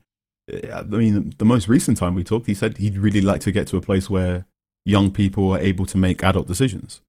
I 0.73 0.83
mean, 0.83 1.35
the 1.39 1.45
most 1.45 1.69
recent 1.69 1.99
time 1.99 2.15
we 2.15 2.25
talked, 2.25 2.47
he 2.47 2.55
said 2.55 2.79
he'd 2.79 2.97
really 2.97 3.21
like 3.21 3.41
to 3.43 3.53
get 3.53 3.67
to 3.69 3.77
a 3.77 3.81
place 3.83 4.09
where 4.09 4.47
young 4.87 5.11
people 5.11 5.53
are 5.53 5.59
able 5.59 5.85
to 5.87 5.99
make 5.99 6.25
adult 6.25 6.47
decisions. 6.49 7.03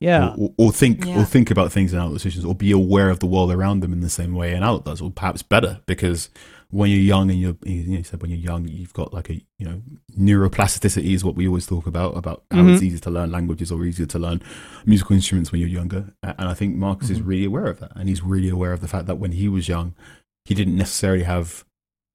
Yeah, 0.00 0.34
or, 0.36 0.52
or 0.58 0.72
think 0.72 1.04
Yeah. 1.04 1.20
or 1.20 1.24
think 1.24 1.50
about 1.50 1.72
things 1.72 1.92
in 1.92 1.98
adult 1.98 2.14
decisions 2.14 2.44
or 2.44 2.54
be 2.54 2.72
aware 2.72 3.10
of 3.10 3.20
the 3.20 3.26
world 3.26 3.52
around 3.52 3.80
them 3.80 3.92
in 3.92 4.00
the 4.00 4.10
same 4.10 4.34
way 4.34 4.52
an 4.52 4.62
adult 4.62 4.84
does 4.84 5.00
or 5.00 5.10
perhaps 5.10 5.42
better 5.42 5.80
because 5.86 6.28
when 6.70 6.90
you're 6.90 7.00
young 7.00 7.30
and 7.30 7.38
you're 7.38 7.56
you, 7.64 7.84
know, 7.84 7.98
you 7.98 8.02
said 8.02 8.22
when 8.22 8.30
you're 8.30 8.40
young 8.40 8.66
you've 8.66 8.94
got 8.94 9.12
like 9.12 9.28
a 9.28 9.34
you 9.34 9.66
know 9.66 9.82
neuroplasticity 10.18 11.14
is 11.14 11.24
what 11.24 11.34
we 11.34 11.46
always 11.46 11.66
talk 11.66 11.86
about 11.86 12.16
about 12.16 12.44
how 12.50 12.60
it's 12.60 12.78
mm-hmm. 12.78 12.86
easier 12.86 12.98
to 12.98 13.10
learn 13.10 13.30
languages 13.30 13.70
or 13.70 13.84
easier 13.84 14.06
to 14.06 14.18
learn 14.18 14.42
musical 14.86 15.14
instruments 15.14 15.52
when 15.52 15.60
you're 15.60 15.68
younger. 15.68 16.14
And 16.22 16.48
I 16.48 16.54
think 16.54 16.74
Marcus 16.74 17.10
is 17.10 17.18
mm-hmm. 17.18 17.28
really 17.28 17.44
aware 17.44 17.66
of 17.66 17.78
that 17.80 17.92
and 17.94 18.08
he's 18.08 18.22
really 18.22 18.48
aware 18.48 18.72
of 18.72 18.80
the 18.80 18.88
fact 18.88 19.06
that 19.06 19.16
when 19.16 19.32
he 19.32 19.48
was 19.48 19.68
young 19.68 19.94
he 20.44 20.54
didn't 20.54 20.76
necessarily 20.76 21.24
have 21.24 21.64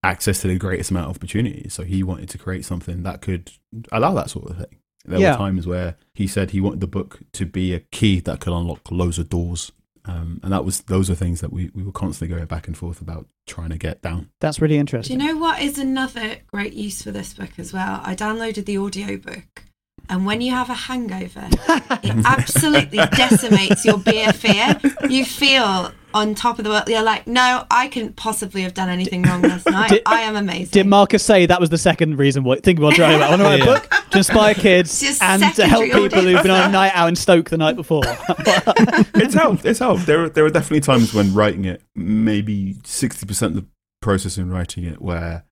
access 0.03 0.41
to 0.41 0.47
the 0.47 0.57
greatest 0.57 0.91
amount 0.91 1.09
of 1.09 1.15
opportunities. 1.15 1.73
So 1.73 1.83
he 1.83 2.03
wanted 2.03 2.29
to 2.29 2.37
create 2.37 2.65
something 2.65 3.03
that 3.03 3.21
could 3.21 3.51
allow 3.91 4.13
that 4.13 4.29
sort 4.29 4.49
of 4.49 4.57
thing 4.57 4.79
there 5.07 5.19
Yeah. 5.19 5.31
were 5.31 5.37
times 5.37 5.65
where 5.67 5.95
he 6.13 6.27
said 6.27 6.51
he 6.51 6.61
wanted 6.61 6.81
the 6.81 6.87
book 6.87 7.19
to 7.33 7.45
be 7.45 7.73
a 7.73 7.79
key 7.79 8.19
that 8.21 8.39
could 8.39 8.53
unlock 8.53 8.91
loads 8.91 9.17
of 9.19 9.29
doors. 9.29 9.71
Um, 10.05 10.39
and 10.41 10.53
that 10.53 10.63
was 10.63 10.81
those 10.83 11.09
are 11.09 11.15
things 11.15 11.41
that 11.41 11.51
we, 11.51 11.69
we 11.73 11.83
were 11.83 11.91
constantly 11.91 12.33
going 12.33 12.47
back 12.47 12.67
and 12.67 12.77
forth 12.77 13.01
about 13.01 13.27
trying 13.45 13.69
to 13.71 13.77
get 13.77 14.01
down. 14.01 14.29
that's 14.39 14.61
really 14.61 14.77
interesting. 14.77 15.17
Do 15.17 15.23
interesting. 15.23 15.27
you 15.27 15.41
know 15.41 15.47
what 15.47 15.61
is 15.61 15.77
another 15.77 16.37
great 16.47 16.73
use 16.73 17.01
for 17.01 17.11
this 17.11 17.33
book 17.33 17.49
as 17.57 17.73
well? 17.73 17.99
I 18.03 18.15
downloaded 18.15 18.65
the 18.65 18.77
audiobook. 18.77 19.63
And 20.09 20.25
when 20.25 20.39
you 20.39 20.51
have 20.53 20.69
a 20.69 20.73
hangover, 20.73 21.49
it 21.51 22.25
absolutely 22.25 22.99
decimates 23.17 23.83
your 23.83 23.97
beer 23.97 24.31
fear. 24.31 24.79
You 25.09 25.25
feel 25.25 25.91
on 26.13 26.33
top 26.35 26.57
of 26.57 26.63
the 26.63 26.69
world. 26.69 26.83
You're 26.87 27.03
like, 27.03 27.27
no, 27.27 27.65
I 27.69 27.87
couldn't 27.87 28.15
possibly 28.15 28.61
have 28.63 28.73
done 28.73 28.89
anything 28.89 29.23
wrong 29.23 29.41
last 29.41 29.65
night. 29.67 29.89
Did- 29.89 30.01
I 30.05 30.21
am 30.21 30.35
amazing. 30.35 30.71
Did 30.71 30.87
Marcus 30.87 31.23
say 31.23 31.45
that 31.45 31.59
was 31.59 31.69
the 31.69 31.77
second 31.77 32.17
reason 32.17 32.43
why? 32.43 32.57
Think 32.57 32.79
about 32.79 32.97
writing 32.97 33.17
about. 33.17 33.27
I 33.27 33.29
want 33.31 33.41
to 33.41 33.45
write 33.47 33.61
a 33.61 33.65
book 33.65 34.09
to 34.11 34.17
inspire 34.17 34.53
kids 34.53 34.99
Just 34.99 35.21
and 35.21 35.41
to 35.55 35.67
help 35.67 35.83
secondary 35.83 36.09
people 36.09 36.21
who've 36.23 36.41
been 36.41 36.51
on 36.51 36.69
a 36.69 36.71
night 36.71 36.91
out 36.95 37.09
in 37.09 37.15
Stoke 37.15 37.49
the 37.49 37.57
night 37.57 37.75
before. 37.75 38.03
it's 38.05 39.33
helped. 39.33 39.65
It's 39.65 39.79
helped. 39.79 40.05
There, 40.05 40.23
are- 40.23 40.29
there 40.29 40.45
are 40.45 40.49
definitely 40.49 40.81
times 40.81 41.13
when 41.13 41.33
writing 41.33 41.65
it, 41.65 41.81
maybe 41.95 42.75
60% 42.83 43.41
of 43.47 43.53
the 43.55 43.65
process 44.01 44.37
in 44.37 44.49
writing 44.49 44.85
it, 44.85 45.01
where 45.01 45.43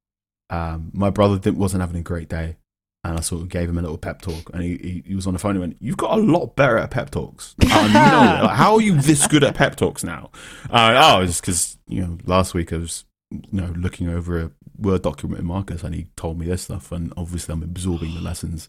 um, 0.50 0.92
my 0.94 1.10
brother 1.10 1.38
didn't, 1.38 1.58
wasn't 1.58 1.82
having 1.82 1.98
a 1.98 2.04
great 2.04 2.30
day. 2.30 2.58
And 3.06 3.20
I 3.20 3.22
sort 3.22 3.44
of 3.44 3.50
gave 3.50 3.70
him 3.70 3.78
a 3.78 3.82
little 3.82 4.00
pep 4.00 4.22
talk, 4.22 4.50
and 4.52 4.64
he, 4.64 4.78
he, 4.78 5.04
he 5.06 5.16
was 5.16 5.28
on 5.28 5.34
the 5.34 5.40
phone 5.40 5.52
and 5.52 5.60
went, 5.60 5.78
"You've 5.80 5.96
got 5.96 6.18
a 6.18 6.22
lot 6.22 6.56
better 6.56 6.78
at 6.78 6.90
pep 6.90 7.12
talks. 7.12 7.56
Like, 7.64 8.52
how 8.52 8.76
are 8.76 8.82
you 8.82 9.00
this 9.00 9.28
good 9.28 9.44
at 9.44 9.54
pep 9.54 9.76
talks 9.76 10.04
now?" 10.04 10.32
Uh, 10.72 10.94
oh, 10.96 11.22
it's 11.22 11.40
because 11.40 11.78
you 11.88 12.02
know 12.02 12.18
last 12.26 12.56
week 12.56 12.74
I 12.74 12.78
was 12.78 13.06
you 13.30 13.42
know 13.52 13.74
looking 13.78 14.10
over 14.10 14.40
a 14.40 14.52
word 14.78 15.04
document 15.04 15.40
in 15.40 15.46
Marcus, 15.46 15.84
and 15.84 15.94
he 15.94 16.08
told 16.16 16.40
me 16.40 16.48
this 16.48 16.64
stuff, 16.64 16.92
and 16.92 17.14
obviously 17.16 17.54
I'm 17.54 17.62
absorbing 17.62 18.16
the 18.16 18.22
lessons 18.22 18.68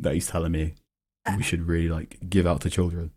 that 0.00 0.14
he's 0.14 0.26
telling 0.26 0.52
me 0.52 0.74
we 1.36 1.42
should 1.42 1.68
really 1.68 1.88
like 1.88 2.18
give 2.28 2.46
out 2.46 2.60
to 2.62 2.70
children. 2.70 3.12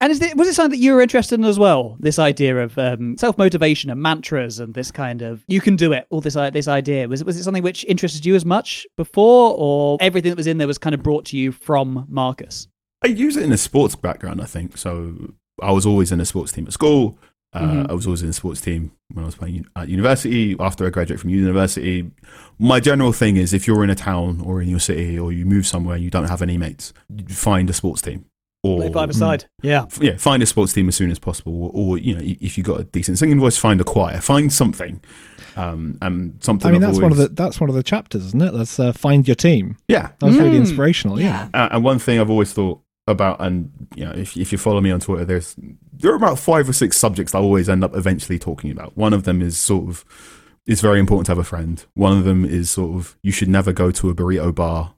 And 0.00 0.10
is 0.12 0.20
it, 0.20 0.36
was 0.36 0.46
it 0.48 0.54
something 0.54 0.78
that 0.78 0.84
you 0.84 0.92
were 0.94 1.00
interested 1.00 1.38
in 1.40 1.44
as 1.46 1.58
well? 1.58 1.96
This 2.00 2.18
idea 2.18 2.58
of 2.62 2.76
um, 2.78 3.16
self 3.16 3.38
motivation 3.38 3.90
and 3.90 4.00
mantras 4.00 4.58
and 4.60 4.74
this 4.74 4.90
kind 4.90 5.22
of 5.22 5.42
you 5.48 5.60
can 5.60 5.76
do 5.76 5.92
it. 5.92 6.06
All 6.10 6.20
this 6.20 6.36
i- 6.36 6.50
this 6.50 6.68
idea 6.68 7.08
was 7.08 7.20
it 7.22 7.26
was 7.26 7.36
it 7.38 7.44
something 7.44 7.62
which 7.62 7.84
interested 7.86 8.26
you 8.26 8.34
as 8.34 8.44
much 8.44 8.86
before, 8.96 9.54
or 9.56 9.96
everything 10.00 10.30
that 10.30 10.36
was 10.36 10.46
in 10.46 10.58
there 10.58 10.66
was 10.66 10.78
kind 10.78 10.94
of 10.94 11.02
brought 11.02 11.24
to 11.26 11.36
you 11.38 11.50
from 11.52 12.06
Marcus? 12.08 12.68
I 13.04 13.08
use 13.08 13.36
it 13.36 13.44
in 13.44 13.52
a 13.52 13.56
sports 13.58 13.94
background, 13.94 14.40
I 14.40 14.46
think. 14.46 14.76
So 14.78 15.34
I 15.62 15.70
was 15.72 15.86
always 15.86 16.12
in 16.12 16.20
a 16.20 16.24
sports 16.26 16.52
team 16.52 16.66
at 16.66 16.72
school. 16.72 17.18
Uh, 17.52 17.60
Mhm. 17.62 17.90
I 17.90 17.94
was 17.94 18.04
always 18.06 18.22
in 18.22 18.28
a 18.28 18.32
sports 18.34 18.60
team 18.60 18.90
when 19.12 19.22
I 19.22 19.26
was 19.26 19.36
playing 19.36 19.64
at 19.76 19.88
university. 19.88 20.56
After 20.60 20.86
I 20.86 20.90
graduated 20.90 21.20
from 21.20 21.30
university, 21.30 22.10
my 22.58 22.80
general 22.80 23.12
thing 23.12 23.36
is 23.36 23.54
if 23.54 23.66
you're 23.66 23.82
in 23.84 23.88
a 23.90 23.94
town 23.94 24.42
or 24.44 24.60
in 24.60 24.68
your 24.68 24.80
city 24.80 25.18
or 25.18 25.32
you 25.32 25.46
move 25.46 25.66
somewhere 25.66 25.94
and 25.94 26.04
you 26.04 26.10
don't 26.10 26.28
have 26.28 26.42
any 26.42 26.58
mates, 26.58 26.92
you 27.08 27.34
find 27.34 27.70
a 27.70 27.72
sports 27.72 28.02
team. 28.02 28.26
Or, 28.66 28.80
Play 28.80 28.88
by 29.06 29.10
side. 29.12 29.44
Yeah. 29.62 29.86
Yeah, 30.00 30.16
find 30.16 30.42
a 30.42 30.46
sports 30.46 30.72
team 30.72 30.88
as 30.88 30.96
soon 30.96 31.10
as 31.10 31.18
possible, 31.18 31.64
or, 31.64 31.70
or 31.74 31.98
you 31.98 32.14
know, 32.14 32.20
if 32.22 32.56
you've 32.58 32.66
got 32.66 32.80
a 32.80 32.84
decent 32.84 33.18
singing 33.18 33.38
voice, 33.40 33.56
find 33.56 33.80
a 33.80 33.84
choir, 33.84 34.20
find 34.20 34.52
something, 34.52 35.00
um, 35.56 35.96
and 36.02 36.36
something. 36.42 36.68
I 36.68 36.72
mean, 36.72 36.82
I've 36.84 36.90
that's 36.90 37.00
one 37.02 37.12
of 37.12 37.18
the 37.18 37.28
that's 37.28 37.60
one 37.60 37.70
of 37.70 37.76
the 37.76 37.82
chapters, 37.82 38.24
isn't 38.26 38.42
it? 38.42 38.52
That's 38.52 38.78
uh, 38.80 38.92
find 38.92 39.26
your 39.26 39.34
team. 39.36 39.76
yeah, 39.88 40.10
That 40.20 40.26
was 40.26 40.36
really 40.36 40.56
Mm. 40.56 40.60
inspirational. 40.60 41.20
Yeah. 41.20 41.48
yeah. 41.54 41.64
Uh, 41.64 41.68
and 41.72 41.84
one 41.84 41.98
thing 41.98 42.18
I've 42.20 42.30
always 42.30 42.52
thought 42.52 42.80
about, 43.06 43.40
and 43.40 43.70
you 43.94 44.04
know, 44.04 44.12
if 44.12 44.36
if 44.36 44.52
you 44.52 44.58
follow 44.58 44.80
me 44.80 44.90
on 44.90 45.00
Twitter, 45.00 45.24
there's 45.24 45.54
there 45.92 46.12
are 46.12 46.16
about 46.16 46.38
five 46.38 46.68
or 46.68 46.72
six 46.72 46.96
subjects 46.98 47.34
I 47.34 47.38
always 47.38 47.68
end 47.68 47.84
up 47.84 47.94
eventually 47.96 48.38
talking 48.38 48.70
about. 48.70 48.96
One 48.96 49.12
of 49.14 49.24
them 49.24 49.40
is 49.42 49.56
sort 49.56 49.88
of 49.88 50.04
it's 50.66 50.80
very 50.80 50.98
important 50.98 51.26
to 51.26 51.30
have 51.32 51.38
a 51.38 51.44
friend. 51.44 51.84
One 51.94 52.18
of 52.18 52.24
them 52.24 52.44
is 52.44 52.68
sort 52.70 52.96
of 52.96 53.16
you 53.22 53.30
should 53.32 53.48
never 53.48 53.72
go 53.72 53.90
to 53.92 54.10
a 54.10 54.14
burrito 54.14 54.52
bar 54.54 54.94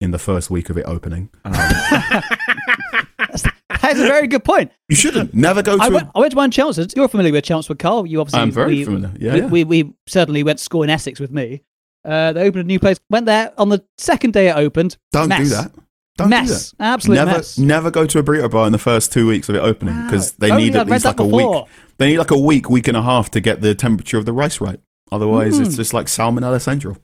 in 0.00 0.10
the 0.10 0.18
first 0.18 0.50
week 0.50 0.68
of 0.68 0.76
it 0.76 0.84
opening. 0.84 1.30
Um, 1.44 1.52
That's 3.32 3.98
a 3.98 4.02
very 4.06 4.26
good 4.28 4.44
point. 4.44 4.70
you 4.88 4.96
shouldn't 4.96 5.34
never 5.34 5.62
go 5.62 5.76
to. 5.76 5.82
I 5.82 5.86
a- 5.86 5.90
went, 5.90 6.08
I 6.14 6.18
went 6.20 6.30
to 6.32 6.36
one 6.36 6.50
Chelmsford. 6.50 6.92
You're 6.96 7.08
familiar 7.08 7.32
with 7.32 7.44
Chelmsford, 7.44 7.78
Carl. 7.78 8.06
You 8.06 8.20
obviously. 8.20 8.40
I'm 8.40 8.50
very 8.52 8.76
we, 8.76 8.84
familiar. 8.84 9.12
Yeah, 9.18 9.32
we, 9.34 9.40
yeah. 9.40 9.46
we, 9.46 9.64
we 9.64 9.94
certainly 10.06 10.42
went 10.42 10.58
to 10.58 10.64
school 10.64 10.82
in 10.82 10.90
Essex 10.90 11.18
with 11.18 11.30
me. 11.30 11.62
Uh, 12.04 12.32
they 12.32 12.42
opened 12.42 12.62
a 12.64 12.66
new 12.66 12.78
place. 12.78 12.98
Went 13.10 13.26
there 13.26 13.52
on 13.58 13.68
the 13.70 13.84
second 13.98 14.32
day 14.32 14.48
it 14.48 14.56
opened. 14.56 14.96
Don't 15.12 15.28
mess. 15.28 15.38
do 15.40 15.48
that. 15.54 15.72
Don't 16.18 16.28
mess. 16.28 16.70
do 16.72 16.76
that. 16.78 16.84
Absolute 16.84 17.14
never, 17.14 17.30
mess. 17.30 17.58
never 17.58 17.90
go 17.90 18.06
to 18.06 18.18
a 18.18 18.22
burrito 18.22 18.50
bar 18.50 18.66
in 18.66 18.72
the 18.72 18.78
first 18.78 19.12
two 19.12 19.26
weeks 19.26 19.48
of 19.48 19.54
it 19.54 19.60
opening 19.60 20.04
because 20.04 20.32
they 20.32 20.50
Oh, 20.50 20.56
need 20.58 20.76
at 20.76 20.82
I've 20.82 20.86
read 20.88 20.92
least 20.96 21.04
like 21.06 21.20
a 21.20 21.24
before. 21.24 21.62
week. 21.62 21.70
They 21.98 22.06
need 22.08 22.18
like 22.18 22.30
a 22.30 22.38
week, 22.38 22.68
week 22.68 22.88
and 22.88 22.96
a 22.96 23.02
half 23.02 23.30
to 23.30 23.40
get 23.40 23.60
the 23.62 23.74
temperature 23.74 24.18
of 24.18 24.26
the 24.26 24.32
rice 24.32 24.60
right. 24.60 24.78
Otherwise, 25.10 25.58
Mm. 25.58 25.66
it's 25.66 25.76
just 25.76 25.94
like 25.94 26.06
salmonella 26.06 26.60
central. 26.60 26.98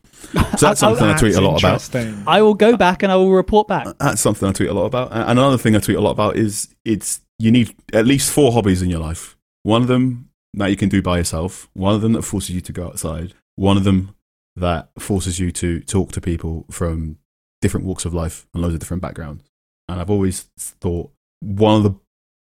So 0.59 0.67
that's 0.67 0.81
something 0.81 1.07
I 1.07 1.17
tweet 1.17 1.37
a 1.37 1.41
lot 1.41 1.59
about. 1.59 1.95
I 2.27 2.43
will 2.43 2.55
go 2.55 2.77
back 2.77 3.03
and 3.03 3.11
I 3.11 3.17
will 3.17 3.33
report 3.33 3.69
back. 3.69 3.87
Uh, 3.87 3.95
that's 3.99 4.21
something 4.21 4.49
I 4.49 4.53
tweet 4.53 4.69
a 4.69 4.75
lot 4.75 4.87
about. 4.87 5.13
And 5.13 5.39
another 5.39 5.59
thing 5.59 5.75
I 5.77 5.79
tweet 5.79 5.97
a 5.97 6.01
lot 6.01 6.11
about 6.11 6.37
is 6.37 6.75
it's 6.85 7.21
you 7.39 7.51
need 7.51 7.75
at 7.93 8.07
least 8.07 8.31
four 8.31 8.53
hobbies 8.53 8.83
in 8.83 8.91
your 8.91 9.01
life. 9.01 9.37
One 9.63 9.83
of 9.83 9.89
them 9.89 10.31
that 10.55 10.71
you 10.71 10.77
can 10.77 10.89
do 10.89 11.03
by 11.03 11.19
yourself. 11.19 11.69
One 11.75 11.95
of 11.95 12.01
them 12.01 12.13
that 12.15 12.23
forces 12.23 12.51
you 12.51 12.61
to 12.63 12.73
go 12.73 12.87
outside. 12.87 13.35
One 13.57 13.77
of 13.77 13.85
them 13.85 14.15
that 14.57 14.91
forces 14.99 15.39
you 15.39 15.53
to 15.53 15.81
talk 15.81 16.13
to 16.13 16.21
people 16.21 16.67
from 16.71 17.19
different 17.61 17.87
walks 17.87 18.05
of 18.05 18.15
life 18.15 18.47
and 18.53 18.63
loads 18.63 18.75
of 18.75 18.81
different 18.81 19.03
backgrounds. 19.03 19.45
And 19.89 20.01
I've 20.01 20.11
always 20.11 20.51
thought 20.59 21.11
one 21.41 21.77
of 21.77 21.83
the 21.85 21.95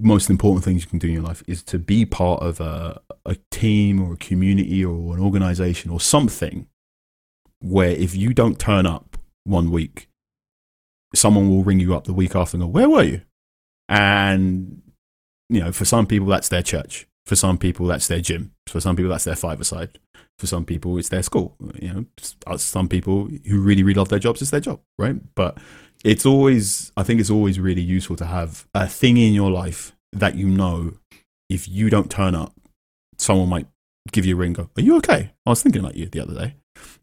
most 0.00 0.30
important 0.30 0.64
things 0.64 0.82
you 0.82 0.90
can 0.90 0.98
do 0.98 1.08
in 1.08 1.14
your 1.14 1.22
life 1.22 1.42
is 1.46 1.62
to 1.64 1.78
be 1.78 2.04
part 2.04 2.42
of 2.42 2.60
a, 2.60 3.00
a 3.24 3.37
team 3.50 4.02
or 4.02 4.14
a 4.14 4.16
community 4.16 4.84
or 4.84 5.14
an 5.14 5.22
organization 5.22 5.90
or 5.90 6.00
something 6.00 6.66
where 7.64 7.90
if 7.90 8.14
you 8.14 8.35
don't 8.35 8.59
turn 8.59 8.87
up 8.87 9.16
one 9.44 9.70
week, 9.70 10.09
someone 11.14 11.48
will 11.48 11.64
ring 11.64 11.81
you 11.81 11.94
up 11.94 12.05
the 12.05 12.12
week 12.12 12.37
after 12.37 12.57
and 12.57 12.64
go, 12.64 12.68
Where 12.68 12.88
were 12.88 13.03
you? 13.03 13.22
And, 13.88 14.83
you 15.48 15.61
know, 15.61 15.72
for 15.72 15.85
some 15.85 16.07
people, 16.07 16.27
that's 16.27 16.48
their 16.48 16.62
church. 16.62 17.07
For 17.27 17.37
some 17.37 17.59
people, 17.59 17.87
that's 17.87 18.07
their 18.07 18.20
gym. 18.20 18.53
For 18.66 18.81
some 18.81 18.96
people, 18.96 19.11
that's 19.11 19.24
their 19.24 19.37
five-a-side. 19.37 19.98
For 20.38 20.46
some 20.46 20.64
people, 20.64 20.98
it's 20.98 21.09
their 21.09 21.22
school. 21.22 21.57
You 21.81 21.92
know, 21.92 22.05
uh, 22.46 22.57
some 22.59 22.88
people 22.88 23.29
who 23.46 23.61
really, 23.61 23.83
really 23.83 23.98
love 23.98 24.09
their 24.09 24.18
jobs, 24.18 24.42
it's 24.42 24.50
their 24.50 24.61
job, 24.61 24.81
right? 24.98 25.16
But 25.35 25.59
it's 26.05 26.27
always, 26.27 26.92
I 26.96 27.03
think 27.03 27.20
it's 27.20 27.31
always 27.31 27.59
really 27.59 27.83
useful 27.83 28.16
to 28.16 28.27
have 28.27 28.66
a 28.74 28.87
thing 28.87 29.16
in 29.16 29.33
your 29.33 29.50
life 29.50 29.92
that 30.12 30.35
you 30.35 30.48
know 30.48 30.94
if 31.48 31.68
you 31.68 31.88
don't 31.88 32.11
turn 32.11 32.35
up, 32.35 32.53
someone 33.16 33.48
might 33.48 33.66
give 34.12 34.27
you 34.27 34.35
a 34.35 34.38
ring, 34.38 34.53
go, 34.53 34.70
Are 34.77 34.83
you 34.83 34.96
okay? 34.96 35.33
I 35.46 35.50
was 35.50 35.62
thinking 35.62 35.81
about 35.81 35.96
you 35.96 36.07
the 36.07 36.20
other 36.20 36.35
day. 36.35 36.57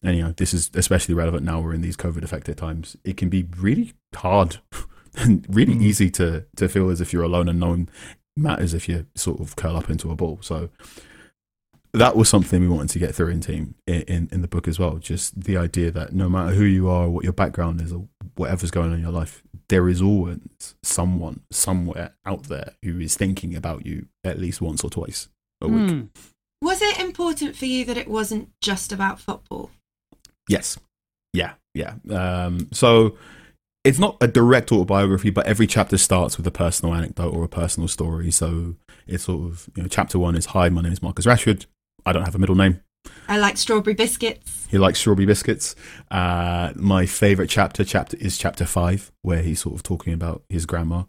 And, 0.03 0.17
you 0.17 0.23
know, 0.23 0.31
this 0.31 0.53
is 0.53 0.71
especially 0.73 1.13
relevant 1.13 1.43
now 1.45 1.59
we're 1.61 1.73
in 1.73 1.81
these 1.81 1.97
COVID 1.97 2.23
affected 2.23 2.57
times. 2.57 2.97
It 3.03 3.17
can 3.17 3.29
be 3.29 3.47
really 3.57 3.93
hard 4.15 4.57
and 5.15 5.45
really 5.49 5.75
Mm. 5.75 5.83
easy 5.83 6.09
to, 6.11 6.45
to 6.55 6.67
feel 6.67 6.89
as 6.89 7.01
if 7.01 7.13
you're 7.13 7.23
alone 7.23 7.47
and 7.49 7.59
no 7.59 7.69
one 7.69 7.89
matters 8.35 8.73
if 8.73 8.89
you 8.89 9.05
sort 9.15 9.39
of 9.39 9.55
curl 9.55 9.75
up 9.77 9.89
into 9.89 10.09
a 10.09 10.15
ball. 10.15 10.39
So 10.41 10.69
that 11.93 12.15
was 12.15 12.29
something 12.29 12.61
we 12.61 12.67
wanted 12.69 12.89
to 12.89 12.99
get 12.99 13.13
through 13.13 13.27
in 13.27 13.41
team 13.41 13.75
in, 13.85 14.01
in, 14.03 14.29
in 14.31 14.41
the 14.41 14.47
book 14.47 14.67
as 14.67 14.79
well. 14.79 14.95
Just 14.97 15.41
the 15.43 15.57
idea 15.57 15.91
that 15.91 16.13
no 16.13 16.29
matter 16.29 16.53
who 16.55 16.63
you 16.63 16.87
are, 16.89 17.09
what 17.09 17.23
your 17.23 17.33
background 17.33 17.81
is, 17.81 17.91
or 17.91 18.07
whatever's 18.35 18.71
going 18.71 18.89
on 18.89 18.95
in 18.95 19.01
your 19.01 19.11
life, 19.11 19.43
there 19.67 19.89
is 19.89 20.01
always 20.01 20.39
someone 20.81 21.41
somewhere 21.51 22.15
out 22.25 22.43
there 22.43 22.73
who 22.81 22.99
is 22.99 23.15
thinking 23.15 23.55
about 23.55 23.85
you 23.85 24.07
at 24.23 24.39
least 24.39 24.61
once 24.61 24.83
or 24.83 24.89
twice 24.89 25.27
a 25.61 25.67
week. 25.67 25.89
Hmm. 25.89 26.01
Was 26.61 26.81
it 26.81 26.99
important 26.99 27.55
for 27.55 27.65
you 27.65 27.83
that 27.85 27.97
it 27.97 28.07
wasn't 28.07 28.49
just 28.61 28.91
about 28.93 29.19
football? 29.19 29.69
Yes. 30.51 30.77
Yeah. 31.33 31.53
Yeah. 31.73 31.95
Um, 32.09 32.67
so 32.71 33.17
it's 33.83 33.97
not 33.97 34.17
a 34.21 34.27
direct 34.27 34.71
autobiography, 34.71 35.29
but 35.29 35.47
every 35.47 35.65
chapter 35.65 35.97
starts 35.97 36.37
with 36.37 36.45
a 36.45 36.51
personal 36.51 36.93
anecdote 36.93 37.33
or 37.33 37.43
a 37.43 37.49
personal 37.49 37.87
story. 37.87 38.31
So 38.31 38.75
it's 39.07 39.23
sort 39.23 39.49
of, 39.49 39.69
you 39.75 39.83
know, 39.83 39.89
chapter 39.89 40.19
one 40.19 40.35
is 40.35 40.47
Hi, 40.47 40.69
my 40.69 40.81
name 40.81 40.91
is 40.91 41.01
Marcus 41.01 41.25
Rashford. 41.25 41.65
I 42.05 42.13
don't 42.13 42.25
have 42.25 42.35
a 42.35 42.39
middle 42.39 42.55
name. 42.55 42.81
I 43.27 43.37
like 43.37 43.57
strawberry 43.57 43.95
biscuits. 43.95 44.67
He 44.69 44.77
likes 44.77 44.99
strawberry 44.99 45.25
biscuits. 45.25 45.75
Uh, 46.11 46.73
my 46.75 47.05
favorite 47.05 47.49
chapter 47.49 47.83
chapter 47.83 48.17
is 48.17 48.37
chapter 48.37 48.65
five, 48.65 49.11
where 49.21 49.41
he's 49.41 49.61
sort 49.61 49.75
of 49.75 49.83
talking 49.83 50.13
about 50.13 50.43
his 50.49 50.65
grandma 50.65 51.03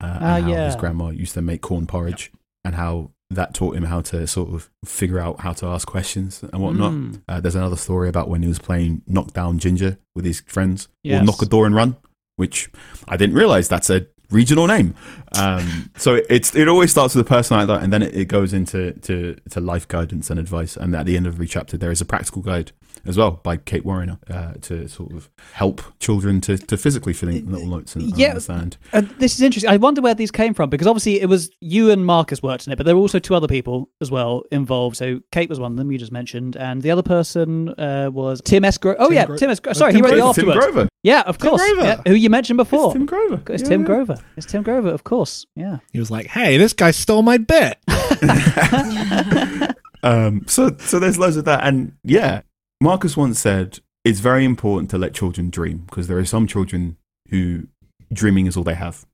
uh, 0.00 0.18
and 0.20 0.44
how 0.44 0.50
yeah. 0.50 0.66
his 0.66 0.76
grandma 0.76 1.10
used 1.10 1.34
to 1.34 1.42
make 1.42 1.60
corn 1.60 1.86
porridge, 1.86 2.32
and 2.64 2.74
how 2.74 3.10
that 3.30 3.54
taught 3.54 3.74
him 3.76 3.84
how 3.84 4.00
to 4.02 4.26
sort 4.26 4.50
of 4.52 4.70
figure 4.84 5.18
out 5.18 5.40
how 5.40 5.52
to 5.54 5.66
ask 5.66 5.88
questions 5.88 6.42
and 6.52 6.62
whatnot. 6.62 6.92
Mm. 6.92 7.22
Uh, 7.28 7.40
there's 7.40 7.54
another 7.54 7.76
story 7.76 8.08
about 8.08 8.28
when 8.28 8.42
he 8.42 8.48
was 8.48 8.58
playing 8.58 9.02
Knockdown 9.06 9.58
Ginger 9.58 9.98
with 10.14 10.24
his 10.24 10.40
friends, 10.46 10.88
Yes. 11.02 11.20
or 11.22 11.24
Knock 11.24 11.42
a 11.42 11.46
Door 11.46 11.66
and 11.66 11.74
Run, 11.74 11.96
which 12.36 12.70
I 13.08 13.16
didn't 13.16 13.34
realize 13.34 13.68
that's 13.68 13.90
a 13.90 14.06
regional 14.30 14.66
name. 14.66 14.94
Um, 15.36 15.90
so 15.96 16.14
it, 16.16 16.26
it's 16.30 16.54
it 16.54 16.68
always 16.68 16.90
starts 16.90 17.14
with 17.14 17.26
a 17.26 17.28
person 17.28 17.56
like 17.56 17.66
that, 17.68 17.82
and 17.82 17.92
then 17.92 18.02
it, 18.02 18.14
it 18.14 18.24
goes 18.26 18.52
into 18.52 18.92
to, 18.92 19.36
to 19.50 19.60
life 19.60 19.88
guidance 19.88 20.30
and 20.30 20.38
advice. 20.38 20.76
And 20.76 20.94
at 20.94 21.06
the 21.06 21.16
end 21.16 21.26
of 21.26 21.34
every 21.34 21.46
chapter, 21.48 21.76
there 21.76 21.90
is 21.90 22.00
a 22.00 22.04
practical 22.04 22.42
guide 22.42 22.72
as 23.06 23.16
well 23.16 23.32
by 23.42 23.56
Kate 23.56 23.84
Warriner 23.84 24.18
uh, 24.30 24.54
to 24.62 24.88
sort 24.88 25.12
of 25.12 25.30
help 25.52 25.82
children 25.98 26.40
to, 26.42 26.56
to 26.58 26.76
physically 26.76 27.12
fill 27.12 27.28
in 27.28 27.50
little 27.50 27.66
notes 27.68 27.94
and, 27.94 28.04
and 28.04 28.18
Yeah. 28.18 28.28
understand. 28.30 28.76
Uh, 28.92 29.02
this 29.18 29.34
is 29.34 29.42
interesting. 29.42 29.70
I 29.70 29.76
wonder 29.76 30.00
where 30.00 30.14
these 30.14 30.30
came 30.30 30.54
from 30.54 30.70
because 30.70 30.86
obviously 30.86 31.20
it 31.20 31.26
was 31.28 31.50
you 31.60 31.90
and 31.90 32.04
Marcus 32.06 32.42
worked 32.42 32.66
on 32.68 32.72
it, 32.72 32.76
but 32.76 32.86
there 32.86 32.94
were 32.94 33.00
also 33.02 33.18
two 33.18 33.34
other 33.34 33.48
people 33.48 33.88
as 34.00 34.10
well 34.10 34.42
involved. 34.50 34.96
So 34.96 35.20
Kate 35.32 35.48
was 35.48 35.60
one 35.60 35.72
of 35.72 35.78
them 35.78 35.90
you 35.92 35.98
just 35.98 36.12
mentioned, 36.12 36.56
and 36.56 36.82
the 36.82 36.90
other 36.90 37.02
person 37.02 37.68
uh, 37.78 38.10
was 38.12 38.40
Tim 38.44 38.64
S. 38.64 38.78
Gro- 38.78 38.96
oh 38.98 39.08
Tim 39.08 39.14
yeah, 39.14 39.26
Gro- 39.26 39.36
Tim 39.36 39.50
S. 39.50 39.60
Gro- 39.60 39.70
uh, 39.70 39.74
Sorry, 39.74 39.92
Tim 39.92 40.04
he 40.04 40.10
wrote 40.10 40.14
it 40.14 40.20
Grover. 40.20 40.34
Tim. 40.52 40.52
Grover. 40.72 40.88
Yeah, 41.02 41.22
of 41.26 41.38
course. 41.38 41.60
Grover. 41.62 41.82
Yeah, 41.86 42.00
who 42.06 42.14
you 42.14 42.30
mentioned 42.30 42.56
before. 42.56 42.86
It's 42.86 42.94
Tim 42.94 43.06
Grover. 43.06 43.42
It's 43.52 43.62
Yeah, 43.62 43.68
Tim 43.68 43.80
yeah. 43.82 43.86
Grover. 43.86 44.16
It's 44.36 44.46
Tim 44.46 44.62
Grover, 44.62 44.88
of 44.88 45.04
course. 45.04 45.44
Yeah. 45.54 45.78
He 45.92 45.98
was 45.98 46.10
like, 46.10 46.26
"Hey, 46.28 46.56
this 46.56 46.72
guy 46.72 46.90
stole 46.92 47.22
my 47.22 47.36
bit." 47.38 47.78
Um, 50.02 50.42
so 50.46 50.76
so 50.80 50.98
there's 50.98 51.18
loads 51.18 51.38
of 51.38 51.46
that, 51.46 51.64
and 51.66 51.92
yeah, 52.04 52.42
Marcus 52.80 53.16
once 53.16 53.38
said 53.38 53.80
it's 54.04 54.20
very 54.20 54.44
important 54.44 54.90
to 54.90 54.98
let 54.98 55.14
children 55.14 55.50
dream 55.50 55.84
because 55.86 56.06
there 56.06 56.18
are 56.18 56.24
some 56.24 56.46
children 56.46 56.96
who 57.30 57.68
dreaming 58.12 58.46
is 58.46 58.56
all 58.56 58.64
they 58.64 58.74
have, 58.74 59.06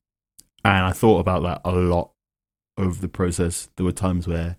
and 0.63 0.85
I 0.85 0.91
thought 0.91 1.19
about 1.19 1.43
that 1.43 1.61
a 1.63 1.71
lot 1.71 2.11
over 2.77 2.99
the 2.99 3.07
process. 3.07 3.69
There 3.77 3.85
were 3.85 3.91
times 3.91 4.27
where 4.27 4.57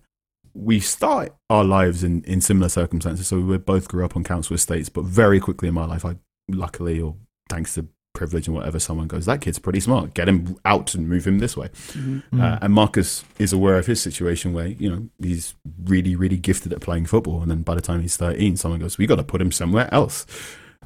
we 0.53 0.79
start 0.79 1.35
our 1.49 1.63
lives 1.63 2.03
in 2.03 2.23
in 2.23 2.41
similar 2.41 2.69
circumstances. 2.69 3.27
So 3.27 3.39
we 3.39 3.57
both 3.57 3.87
grew 3.87 4.05
up 4.05 4.15
on 4.15 4.23
council 4.23 4.55
estates, 4.55 4.89
but 4.89 5.05
very 5.05 5.39
quickly 5.39 5.67
in 5.67 5.73
my 5.73 5.85
life, 5.85 6.05
I 6.05 6.17
luckily 6.49 6.99
or 6.99 7.15
thanks 7.49 7.75
to 7.75 7.87
privilege 8.13 8.47
and 8.47 8.55
whatever, 8.55 8.79
someone 8.79 9.07
goes, 9.07 9.25
"That 9.25 9.41
kid's 9.41 9.59
pretty 9.59 9.79
smart. 9.79 10.13
Get 10.13 10.29
him 10.29 10.57
out 10.65 10.93
and 10.95 11.09
move 11.09 11.25
him 11.25 11.39
this 11.39 11.57
way." 11.57 11.69
Uh, 12.39 12.59
and 12.61 12.73
Marcus 12.73 13.23
is 13.39 13.53
aware 13.53 13.77
of 13.77 13.85
his 13.85 14.01
situation 14.01 14.53
where, 14.53 14.67
you 14.67 14.89
know, 14.89 15.07
he's 15.21 15.55
really, 15.83 16.15
really 16.15 16.37
gifted 16.37 16.73
at 16.73 16.81
playing 16.81 17.05
football. 17.05 17.41
And 17.41 17.49
then 17.49 17.61
by 17.61 17.75
the 17.75 17.81
time 17.81 18.01
he's 18.01 18.17
13, 18.17 18.57
someone 18.57 18.79
goes, 18.79 18.97
we 18.97 19.07
got 19.07 19.15
to 19.15 19.23
put 19.23 19.41
him 19.41 19.51
somewhere 19.51 19.91
else. 19.93 20.25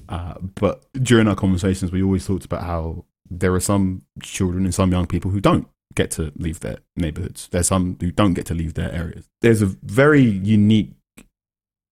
Uh, 0.09 0.35
but 0.55 0.85
during 0.93 1.27
our 1.27 1.35
conversations, 1.35 1.91
we 1.91 2.03
always 2.03 2.25
talked 2.25 2.45
about 2.45 2.63
how 2.63 3.05
there 3.29 3.53
are 3.53 3.59
some 3.59 4.03
children 4.21 4.65
and 4.65 4.73
some 4.73 4.91
young 4.91 5.07
people 5.07 5.31
who 5.31 5.41
don't 5.41 5.67
get 5.95 6.11
to 6.11 6.31
leave 6.37 6.59
their 6.59 6.77
neighborhoods. 6.95 7.47
There's 7.51 7.67
some 7.67 7.97
who 7.99 8.11
don't 8.11 8.33
get 8.33 8.45
to 8.47 8.53
leave 8.53 8.75
their 8.75 8.91
areas. 8.91 9.27
There's 9.41 9.61
a 9.61 9.65
very 9.65 10.21
unique 10.21 10.93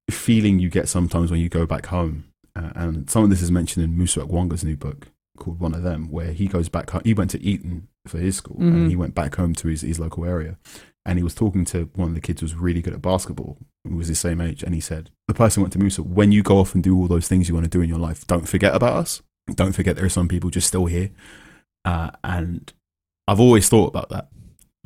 feeling 0.10 0.60
you 0.60 0.70
get 0.70 0.88
sometimes 0.88 1.32
when 1.32 1.40
you 1.40 1.50
go 1.50 1.66
back 1.66 1.88
home. 1.88 2.26
Uh, 2.56 2.70
and 2.76 3.10
some 3.10 3.24
of 3.24 3.30
this 3.30 3.42
is 3.42 3.52
mentioned 3.52 3.84
in 3.84 3.98
Musa 3.98 4.22
Okwonga's 4.22 4.64
new 4.64 4.78
book 4.78 5.08
called 5.38 5.60
One 5.60 5.74
of 5.74 5.84
Them, 5.84 6.10
where 6.12 6.32
he 6.32 6.48
goes 6.48 6.70
back 6.70 6.90
home. 6.90 7.02
He 7.06 7.14
went 7.14 7.32
to 7.32 7.42
Eton 7.44 7.88
for 8.08 8.18
his 8.20 8.38
school 8.38 8.58
Mhm. 8.58 8.74
and 8.74 8.90
he 8.90 8.96
went 8.96 9.16
back 9.16 9.36
home 9.36 9.54
to 9.56 9.68
his, 9.68 9.82
his 9.82 10.00
local 10.00 10.26
area. 10.26 10.58
And 11.08 11.20
he 11.20 11.24
was 11.24 11.36
talking 11.36 11.66
to 11.66 11.90
one 11.96 12.10
of 12.10 12.16
the 12.16 12.22
kids 12.22 12.42
who 12.42 12.46
was 12.46 12.56
really 12.56 12.82
good 12.82 12.94
at 12.94 13.02
basketball, 13.02 13.58
who 13.88 13.96
was 13.96 14.08
his 14.08 14.20
same 14.20 14.42
age. 14.42 14.64
And 14.64 14.74
he 14.74 14.82
said, 14.82 15.12
The 15.28 15.34
person 15.36 15.62
went 15.62 15.74
to 15.74 15.80
Musa, 15.80 16.02
when 16.04 16.32
you 16.32 16.42
go 16.42 16.58
off 16.58 16.74
and 16.74 16.84
do 16.84 16.96
all 16.98 17.08
those 17.08 17.28
things 17.28 17.48
you 17.48 17.54
want 17.54 17.66
to 17.66 17.70
do 17.70 17.82
in 17.82 17.90
your 17.90 18.00
life, 18.00 18.26
don't 18.26 18.48
forget 18.48 18.74
about 18.74 18.94
us. 18.94 19.22
Don't 19.54 19.74
forget 19.74 19.96
there 19.96 20.06
are 20.06 20.10
some 20.10 20.28
people 20.28 20.50
just 20.50 20.68
still 20.68 20.86
here. 20.88 21.12
Uh, 21.84 22.10
and 22.24 22.74
I've 23.28 23.40
always 23.40 23.70
thought 23.70 23.88
about 23.88 24.10
that. 24.10 24.30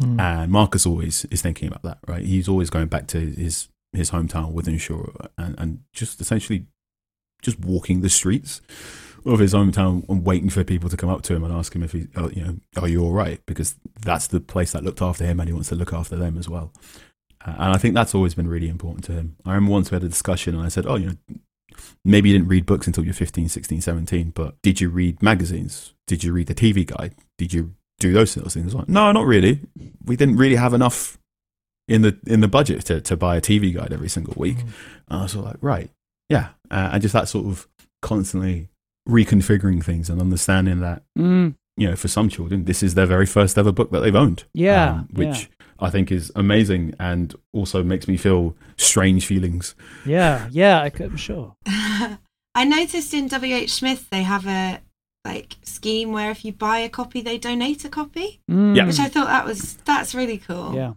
Mm. 0.01 0.19
And 0.19 0.51
Marcus 0.51 0.85
always 0.85 1.23
is 1.25 1.41
thinking 1.41 1.67
about 1.69 1.83
that, 1.83 1.99
right? 2.07 2.25
He's 2.25 2.47
always 2.49 2.69
going 2.69 2.87
back 2.87 3.07
to 3.07 3.19
his 3.19 3.69
his 3.91 4.11
hometown 4.11 4.53
Wythenshawe 4.53 5.27
and, 5.37 5.55
and 5.57 5.79
just 5.93 6.21
essentially 6.21 6.67
just 7.41 7.59
walking 7.59 8.01
the 8.01 8.09
streets 8.09 8.61
of 9.25 9.39
his 9.39 9.53
hometown 9.53 10.07
and 10.09 10.25
waiting 10.25 10.49
for 10.49 10.63
people 10.63 10.89
to 10.89 10.97
come 10.97 11.09
up 11.09 11.21
to 11.23 11.35
him 11.35 11.43
and 11.43 11.53
ask 11.53 11.75
him 11.75 11.83
if 11.83 11.91
he, 11.91 12.07
uh, 12.15 12.29
you 12.29 12.43
know, 12.43 12.55
are 12.81 12.87
you 12.87 13.03
all 13.03 13.11
right? 13.11 13.41
Because 13.45 13.75
that's 14.01 14.27
the 14.27 14.39
place 14.39 14.71
that 14.71 14.83
looked 14.83 15.01
after 15.01 15.25
him 15.25 15.39
and 15.39 15.49
he 15.49 15.53
wants 15.53 15.69
to 15.69 15.75
look 15.75 15.93
after 15.93 16.15
them 16.15 16.37
as 16.37 16.47
well. 16.47 16.71
Uh, 17.45 17.55
and 17.57 17.73
I 17.73 17.77
think 17.77 17.95
that's 17.95 18.15
always 18.15 18.33
been 18.33 18.47
really 18.47 18.69
important 18.69 19.03
to 19.05 19.13
him. 19.13 19.35
I 19.45 19.53
remember 19.53 19.71
once 19.71 19.91
we 19.91 19.95
had 19.95 20.03
a 20.03 20.09
discussion 20.09 20.55
and 20.55 20.63
I 20.63 20.69
said, 20.69 20.85
oh, 20.85 20.95
you 20.95 21.07
know, 21.07 21.35
maybe 22.03 22.29
you 22.29 22.37
didn't 22.37 22.49
read 22.49 22.65
books 22.65 22.87
until 22.87 23.03
you're 23.03 23.13
15, 23.13 23.49
16, 23.49 23.81
17, 23.81 24.31
but 24.31 24.61
did 24.61 24.81
you 24.81 24.89
read 24.89 25.21
magazines? 25.21 25.93
Did 26.07 26.23
you 26.23 26.33
read 26.33 26.47
the 26.47 26.55
TV 26.55 26.85
guide? 26.85 27.15
Did 27.37 27.53
you 27.53 27.73
do 27.99 28.13
those 28.13 28.31
sort 28.31 28.45
of 28.45 28.53
things? 28.53 28.73
Like, 28.73 28.89
no, 28.89 29.11
not 29.11 29.25
really. 29.25 29.61
We 30.03 30.15
didn't 30.15 30.37
really 30.37 30.55
have 30.55 30.73
enough 30.73 31.17
in 31.87 32.03
the 32.03 32.17
in 32.27 32.41
the 32.41 32.47
budget 32.47 32.85
to, 32.85 33.01
to 33.01 33.17
buy 33.17 33.35
a 33.35 33.41
TV 33.41 33.73
guide 33.73 33.91
every 33.91 34.09
single 34.09 34.35
week. 34.37 34.59
And 34.59 35.19
I 35.19 35.21
was 35.23 35.31
sort 35.31 35.45
of 35.45 35.51
like, 35.51 35.57
right, 35.61 35.89
yeah, 36.29 36.49
uh, 36.69 36.89
and 36.93 37.01
just 37.01 37.13
that 37.13 37.27
sort 37.27 37.47
of 37.47 37.67
constantly 38.01 38.69
reconfiguring 39.09 39.83
things 39.83 40.09
and 40.09 40.21
understanding 40.21 40.79
that 40.81 41.03
Mm, 41.17 41.55
you 41.77 41.87
know 41.89 41.95
for 41.95 42.07
some 42.07 42.29
children 42.29 42.65
this 42.65 42.83
is 42.83 42.93
their 42.95 43.05
very 43.05 43.25
first 43.25 43.57
ever 43.57 43.71
book 43.71 43.91
that 43.91 44.01
they've 44.01 44.15
owned. 44.15 44.43
yeah. 44.53 44.91
um, 44.91 45.07
which 45.13 45.49
I 45.81 45.89
think 45.89 46.11
is 46.11 46.31
amazing 46.35 46.93
and 46.99 47.33
also 47.53 47.83
makes 47.83 48.05
me 48.07 48.17
feel 48.17 48.55
strange 48.75 49.25
feelings. 49.25 49.75
yeah. 50.05 50.47
Yeah. 50.51 50.81
I 50.81 50.89
could, 50.89 51.05
I'm 51.11 51.17
sure. 51.17 51.55
I 52.55 52.65
noticed 52.65 53.13
in 53.13 53.27
WH 53.29 53.69
Smith 53.69 54.09
they 54.09 54.23
have 54.23 54.45
a 54.47 54.81
like 55.25 55.55
scheme 55.63 56.11
where 56.11 56.31
if 56.31 56.43
you 56.43 56.51
buy 56.51 56.79
a 56.79 56.89
copy, 56.89 57.21
they 57.21 57.37
donate 57.37 57.85
a 57.85 57.89
copy, 57.89 58.41
Mm, 58.51 58.75
Yeah. 58.75 58.85
which 58.87 58.99
I 58.99 59.07
thought 59.07 59.27
that 59.27 59.45
was 59.45 59.75
that's 59.85 60.13
really 60.15 60.37
cool. 60.37 60.73
Yeah. 60.75 60.93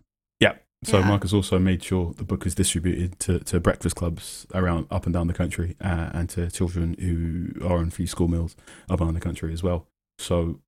So 0.85 0.99
Yeah. 0.99 1.09
Marcus 1.09 1.33
also 1.33 1.59
made 1.59 1.83
sure 1.83 2.13
the 2.17 2.25
book 2.25 2.45
is 2.47 2.55
distributed 2.55 3.19
to, 3.21 3.39
to 3.41 3.61
breakfast 3.61 3.95
clubs 3.95 4.47
around 4.53 4.87
up 4.91 5.05
and 5.07 5.13
down 5.13 5.29
the 5.29 5.33
country 5.33 5.77
uh, 5.81 6.11
and 6.13 6.29
to 6.31 6.51
children 6.51 6.95
who 6.99 7.65
are 7.65 7.79
on 7.79 7.91
free 7.91 8.07
school 8.07 8.29
meals 8.29 8.57
up 8.91 9.01
and 9.01 9.09
down 9.09 9.15
the 9.15 9.21
country 9.21 9.53
as 9.53 9.63
well. 9.63 9.87
So 10.19 10.61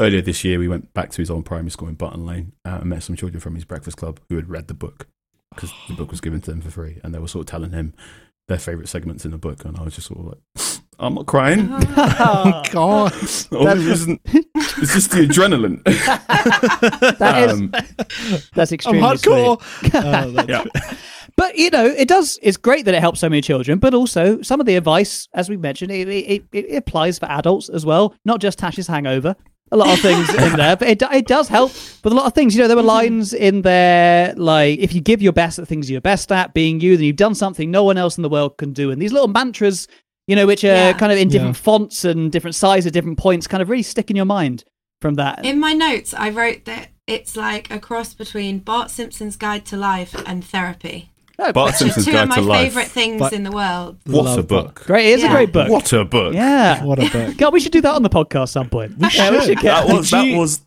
earlier 0.00 0.22
this 0.22 0.44
year, 0.44 0.58
we 0.58 0.68
went 0.68 0.94
back 0.94 1.10
to 1.10 1.18
his 1.18 1.30
old 1.30 1.44
primary 1.44 1.70
school 1.70 1.88
in 1.88 1.94
Button 1.94 2.24
Lane 2.24 2.52
uh, 2.64 2.78
and 2.80 2.88
met 2.90 3.02
some 3.02 3.16
children 3.16 3.40
from 3.40 3.54
his 3.54 3.64
breakfast 3.64 3.98
club 3.98 4.18
who 4.28 4.36
had 4.36 4.48
read 4.48 4.68
the 4.68 4.74
book 4.74 5.06
because 5.54 5.72
the 5.88 5.94
book 5.94 6.10
was 6.10 6.20
given 6.20 6.40
to 6.40 6.50
them 6.50 6.60
for 6.60 6.70
free, 6.70 7.00
and 7.02 7.12
they 7.14 7.18
were 7.18 7.28
sort 7.28 7.42
of 7.42 7.50
telling 7.50 7.72
him 7.72 7.92
their 8.48 8.58
favorite 8.58 8.88
segments 8.88 9.24
in 9.24 9.30
the 9.30 9.38
book, 9.38 9.64
and 9.64 9.76
I 9.76 9.82
was 9.82 9.94
just 9.94 10.06
sort 10.06 10.20
of 10.20 10.26
like, 10.26 10.80
I'm 11.00 11.14
not 11.14 11.26
crying. 11.26 11.68
Oh 12.22 12.62
God! 12.70 13.12
Oh, 13.52 13.66
it 13.68 13.78
isn't- 13.78 14.20
it's 14.24 14.92
just 14.94 15.10
the 15.10 15.26
adrenaline. 15.26 15.82
That 17.18 17.48
is 17.48 17.52
Um, 17.52 17.70
that's 18.54 18.72
I'm 18.72 18.78
hardcore. 18.78 19.60
sweet. 19.62 19.94
Oh, 19.94 20.30
that's- 20.30 20.48
yeah. 20.48 20.94
But 21.36 21.56
you 21.56 21.70
know, 21.70 21.86
it 21.86 22.08
does. 22.08 22.38
It's 22.42 22.56
great 22.56 22.84
that 22.84 22.94
it 22.94 23.00
helps 23.00 23.20
so 23.20 23.28
many 23.28 23.40
children, 23.40 23.78
but 23.78 23.94
also 23.94 24.42
some 24.42 24.60
of 24.60 24.66
the 24.66 24.76
advice, 24.76 25.26
as 25.32 25.48
we 25.48 25.56
mentioned, 25.56 25.90
it, 25.90 26.08
it, 26.08 26.44
it, 26.52 26.64
it 26.66 26.76
applies 26.76 27.18
for 27.18 27.26
adults 27.26 27.68
as 27.70 27.86
well, 27.86 28.14
not 28.24 28.40
just 28.40 28.58
Tash's 28.58 28.86
hangover. 28.86 29.34
A 29.72 29.76
lot 29.76 29.88
of 29.88 30.00
things 30.00 30.28
in 30.34 30.56
there, 30.56 30.74
but 30.76 30.88
it 30.88 31.00
it 31.12 31.26
does 31.28 31.46
help 31.46 31.70
with 32.02 32.12
a 32.12 32.16
lot 32.16 32.26
of 32.26 32.34
things. 32.34 32.54
You 32.56 32.62
know, 32.62 32.66
there 32.68 32.76
were 32.76 32.82
lines 32.82 33.32
in 33.32 33.62
there 33.62 34.34
like, 34.36 34.80
"If 34.80 34.92
you 34.92 35.00
give 35.00 35.22
your 35.22 35.32
best 35.32 35.60
at 35.60 35.68
things 35.68 35.88
you're 35.88 36.00
best 36.00 36.32
at, 36.32 36.52
being 36.54 36.80
you, 36.80 36.96
then 36.96 37.06
you've 37.06 37.14
done 37.16 37.36
something 37.36 37.70
no 37.70 37.84
one 37.84 37.96
else 37.96 38.18
in 38.18 38.22
the 38.22 38.28
world 38.28 38.56
can 38.58 38.72
do." 38.72 38.90
And 38.90 39.00
these 39.00 39.12
little 39.12 39.28
mantras, 39.28 39.86
you 40.30 40.36
know, 40.36 40.46
which 40.46 40.64
are 40.64 40.68
Yeah. 40.68 40.92
kind 40.94 41.12
of 41.12 41.18
in 41.18 41.28
different 41.28 41.56
Yeah. 41.56 41.62
fonts 41.62 42.04
and 42.04 42.30
different 42.32 42.54
sizes 42.54 42.86
at 42.86 42.92
different 42.92 43.18
points, 43.18 43.46
kind 43.46 43.62
of 43.62 43.68
really 43.68 43.82
stick 43.82 44.08
in 44.10 44.16
your 44.16 44.24
mind 44.26 44.64
from 45.02 45.14
that. 45.14 45.44
In 45.44 45.58
my 45.58 45.72
notes, 45.72 46.14
I 46.16 46.30
wrote 46.30 46.64
that 46.66 46.88
it's 47.06 47.36
like 47.36 47.70
a 47.70 47.78
cross 47.78 48.14
between 48.14 48.58
Bart 48.60 48.90
Simpson's 48.90 49.36
Guide 49.36 49.64
to 49.66 49.76
Life 49.76 50.14
and 50.26 50.44
therapy. 50.44 51.10
Oh, 51.42 51.52
Bart 51.52 51.68
Which 51.68 51.74
are 51.74 51.78
Simpson's 51.78 52.06
two 52.06 52.12
Guide 52.12 52.22
of 52.24 52.28
my 52.28 52.34
to 52.36 52.40
Life. 52.42 52.62
favourite 52.68 52.88
things 52.88 53.18
But- 53.18 53.32
in 53.32 53.42
the 53.44 53.50
world. 53.50 53.96
What 54.06 54.26
a 54.26 54.36
Love 54.36 54.46
book. 54.48 54.82
great! 54.86 55.06
It 55.06 55.18
is 55.18 55.24
a 55.24 55.28
great 55.28 55.52
book. 55.52 55.68
What 55.70 55.92
a 55.92 56.04
book. 56.04 56.34
Yeah. 56.34 56.84
What 56.84 56.98
a 56.98 57.08
book. 57.10 57.36
God, 57.38 57.52
we 57.54 57.60
should 57.60 57.72
do 57.72 57.80
that 57.80 57.94
on 57.94 58.02
the 58.02 58.10
podcast 58.10 58.50
some 58.50 58.68
point. 58.68 58.92
yeah, 58.98 59.30
we 59.30 59.36
should. 59.38 59.44
should 59.46 59.58
get 59.60 59.86
That 59.86 59.96
was 59.96 60.10
that 60.10 60.36
was 60.36 60.60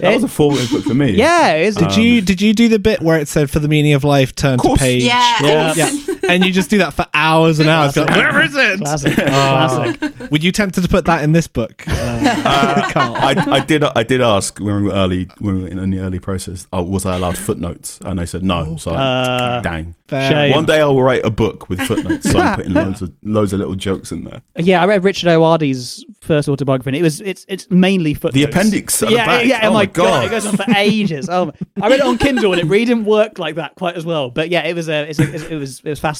that 0.00 0.12
was 0.14 0.24
a 0.24 0.28
formative 0.28 0.70
book 0.70 0.82
for 0.84 0.92
me. 0.94 1.12
Yeah, 1.16 1.52
it 1.54 1.66
is. 1.68 1.76
Did 1.76 1.96
you 1.96 2.20
did 2.20 2.42
you 2.42 2.52
do 2.52 2.68
the 2.68 2.78
bit 2.78 3.00
where 3.00 3.18
it 3.18 3.26
said 3.28 3.48
for 3.48 3.58
the 3.60 3.68
meaning 3.68 3.94
of 3.94 4.04
life 4.04 4.34
turn 4.34 4.58
to 4.58 4.74
page? 4.76 5.04
Yeah. 5.04 5.36
Yeah. 5.40 5.74
Yeah. 5.76 5.90
And 6.28 6.44
you 6.44 6.52
just 6.52 6.70
do 6.70 6.78
that 6.78 6.94
for 6.94 7.06
hours 7.14 7.58
and 7.58 7.68
hours. 7.68 7.94
Go, 7.94 8.04
Where 8.06 8.40
is 8.42 8.54
it? 8.54 8.78
Classic. 8.80 9.18
Oh. 9.22 9.94
Classic. 9.98 10.30
Were 10.30 10.38
you 10.38 10.52
tempted 10.52 10.82
to 10.82 10.88
put 10.88 11.04
that 11.06 11.22
in 11.24 11.32
this 11.32 11.46
book? 11.48 11.84
Uh, 12.22 12.90
Carl? 12.92 13.16
I, 13.16 13.34
I 13.56 13.60
did 13.64 13.82
I 13.82 14.02
did 14.04 14.20
ask 14.20 14.58
when 14.60 14.76
we 14.76 14.82
were 14.88 14.94
early 14.94 15.28
when 15.40 15.56
we 15.56 15.62
were 15.62 15.68
in 15.68 15.90
the 15.90 15.98
early 15.98 16.20
process. 16.20 16.66
Oh, 16.72 16.82
was 16.82 17.04
I 17.04 17.16
allowed 17.16 17.36
footnotes? 17.36 17.98
And 18.04 18.18
they 18.18 18.26
said 18.26 18.42
no. 18.44 18.76
So 18.76 18.92
Uh, 18.92 19.60
dang. 19.60 19.94
Shame. 20.08 20.52
One 20.52 20.64
day 20.66 20.80
I'll 20.80 21.00
write 21.00 21.24
a 21.24 21.30
book 21.30 21.68
with 21.68 21.80
footnotes. 21.80 22.30
So 22.30 22.38
I'm 22.38 22.56
putting 22.56 22.74
loads 22.74 23.02
of 23.02 23.12
loads 23.22 23.52
of 23.52 23.58
little 23.60 23.74
jokes 23.74 24.12
in 24.12 24.24
there. 24.24 24.42
Yeah, 24.56 24.82
I 24.82 24.86
read 24.86 25.02
Richard 25.04 25.28
Ayoade's 25.28 26.04
first 26.20 26.48
autobiography. 26.48 26.90
And 26.90 26.96
it 26.96 27.02
was 27.02 27.20
it's 27.22 27.44
it's 27.48 27.68
mainly 27.70 28.14
footnotes. 28.14 28.34
The 28.34 28.44
appendix 28.44 29.02
at 29.02 29.08
the 29.08 29.14
yeah, 29.16 29.26
back. 29.26 29.46
yeah. 29.46 29.60
Oh 29.68 29.72
my 29.72 29.82
my 29.82 29.86
God. 29.86 30.26
it 30.26 30.30
goes 30.30 30.46
on 30.46 30.56
for 30.56 30.64
ages. 30.76 31.28
Oh, 31.28 31.46
my- 31.46 31.52
I 31.82 31.88
read 31.88 32.00
it 32.00 32.06
on 32.06 32.18
Kindle 32.18 32.52
and 32.52 32.60
it 32.60 32.66
really 32.66 32.84
didn't 32.84 33.04
work 33.06 33.38
like 33.40 33.56
that 33.56 33.74
quite 33.74 33.96
as 33.96 34.04
well. 34.04 34.30
But 34.30 34.50
yeah, 34.50 34.62
it 34.62 34.74
was 34.74 34.88
uh, 34.88 35.06
it's, 35.08 35.18
it's, 35.18 35.44
it 35.44 35.56
was 35.56 35.80
it 35.80 35.88
was 35.88 35.98
fascinating. 35.98 36.11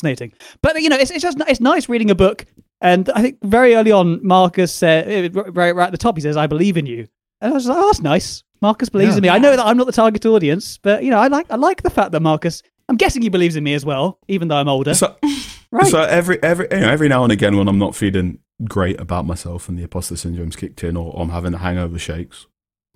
But 0.63 0.81
you 0.83 0.89
know, 0.89 0.97
it's 0.97 1.11
it's 1.11 1.23
just 1.23 1.39
it's 1.49 1.61
nice 1.61 1.89
reading 1.89 2.11
a 2.11 2.15
book. 2.15 2.45
And 2.81 3.09
I 3.15 3.23
think 3.23 3.39
very 3.45 3.75
early 3.75 3.93
on, 3.93 4.27
Marcus 4.27 4.73
said 4.75 5.35
right, 5.37 5.75
right 5.75 5.87
at 5.87 5.93
the 5.93 5.99
top, 5.99 6.17
he 6.17 6.21
says, 6.23 6.37
"I 6.37 6.47
believe 6.47 6.77
in 6.77 6.87
you," 6.87 7.07
and 7.41 7.53
I 7.53 7.55
was 7.55 7.67
like, 7.67 7.79
"Oh, 7.79 7.87
that's 7.87 8.01
nice." 8.01 8.43
Marcus 8.61 8.89
believes 8.89 9.13
Yeah. 9.13 9.17
in 9.19 9.23
me. 9.23 9.29
I 9.29 9.39
know 9.39 9.57
that 9.57 9.65
I'm 9.65 9.77
not 9.77 9.87
the 9.87 9.93
target 9.93 10.25
audience, 10.27 10.79
but 10.79 11.03
you 11.05 11.11
know, 11.11 11.19
I 11.19 11.27
like 11.29 11.47
I 11.51 11.57
like 11.57 11.83
the 11.83 11.91
fact 11.91 12.13
that 12.13 12.21
Marcus. 12.21 12.63
I'm 12.89 12.97
guessing 12.97 13.23
he 13.23 13.29
believes 13.29 13.55
in 13.57 13.63
me 13.65 13.75
as 13.75 13.85
well, 13.87 14.19
even 14.29 14.49
though 14.49 14.57
I'm 14.57 14.69
older. 14.69 14.93
So, 14.95 15.17
right? 15.71 15.87
so 15.87 16.03
every 16.03 16.43
every 16.43 16.67
you 16.71 16.81
know, 16.81 16.89
every 16.91 17.09
now 17.09 17.23
and 17.23 17.33
again 17.33 17.57
when 17.57 17.69
I'm 17.69 17.79
not 17.79 17.95
feeling 17.95 18.39
great 18.65 19.01
about 19.01 19.25
myself 19.25 19.69
and 19.69 19.79
the 19.79 19.83
imposter 19.83 20.17
syndrome's 20.17 20.57
kicked 20.57 20.83
in, 20.85 20.97
or 20.97 21.15
I'm 21.21 21.31
having 21.31 21.55
a 21.55 21.59
hangover 21.59 21.99
shakes, 21.99 22.47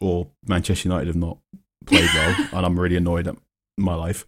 or 0.00 0.28
Manchester 0.46 0.88
United 0.88 1.06
have 1.06 1.16
not 1.16 1.38
played 1.86 2.10
well, 2.14 2.48
and 2.52 2.66
I'm 2.66 2.78
really 2.78 2.96
annoyed 2.96 3.28
at 3.28 3.36
my 3.78 3.94
life, 3.94 4.26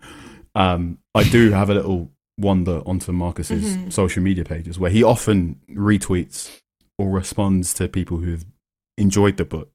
um, 0.55 0.99
I 1.15 1.25
do 1.25 1.51
have 1.51 1.71
a 1.71 1.75
little 1.75 2.11
wander 2.39 2.81
onto 2.87 3.13
Marcus's 3.13 3.77
Mhm. 3.77 3.93
social 3.93 4.23
media 4.23 4.45
pages 4.45 4.79
where 4.79 4.91
he 4.91 5.03
often 5.03 5.61
retweets 5.71 6.61
or 6.99 7.11
responds 7.11 7.75
to 7.75 7.89
people 7.89 8.19
who've 8.19 8.45
enjoyed 8.97 9.37
the 9.37 9.45
book, 9.45 9.71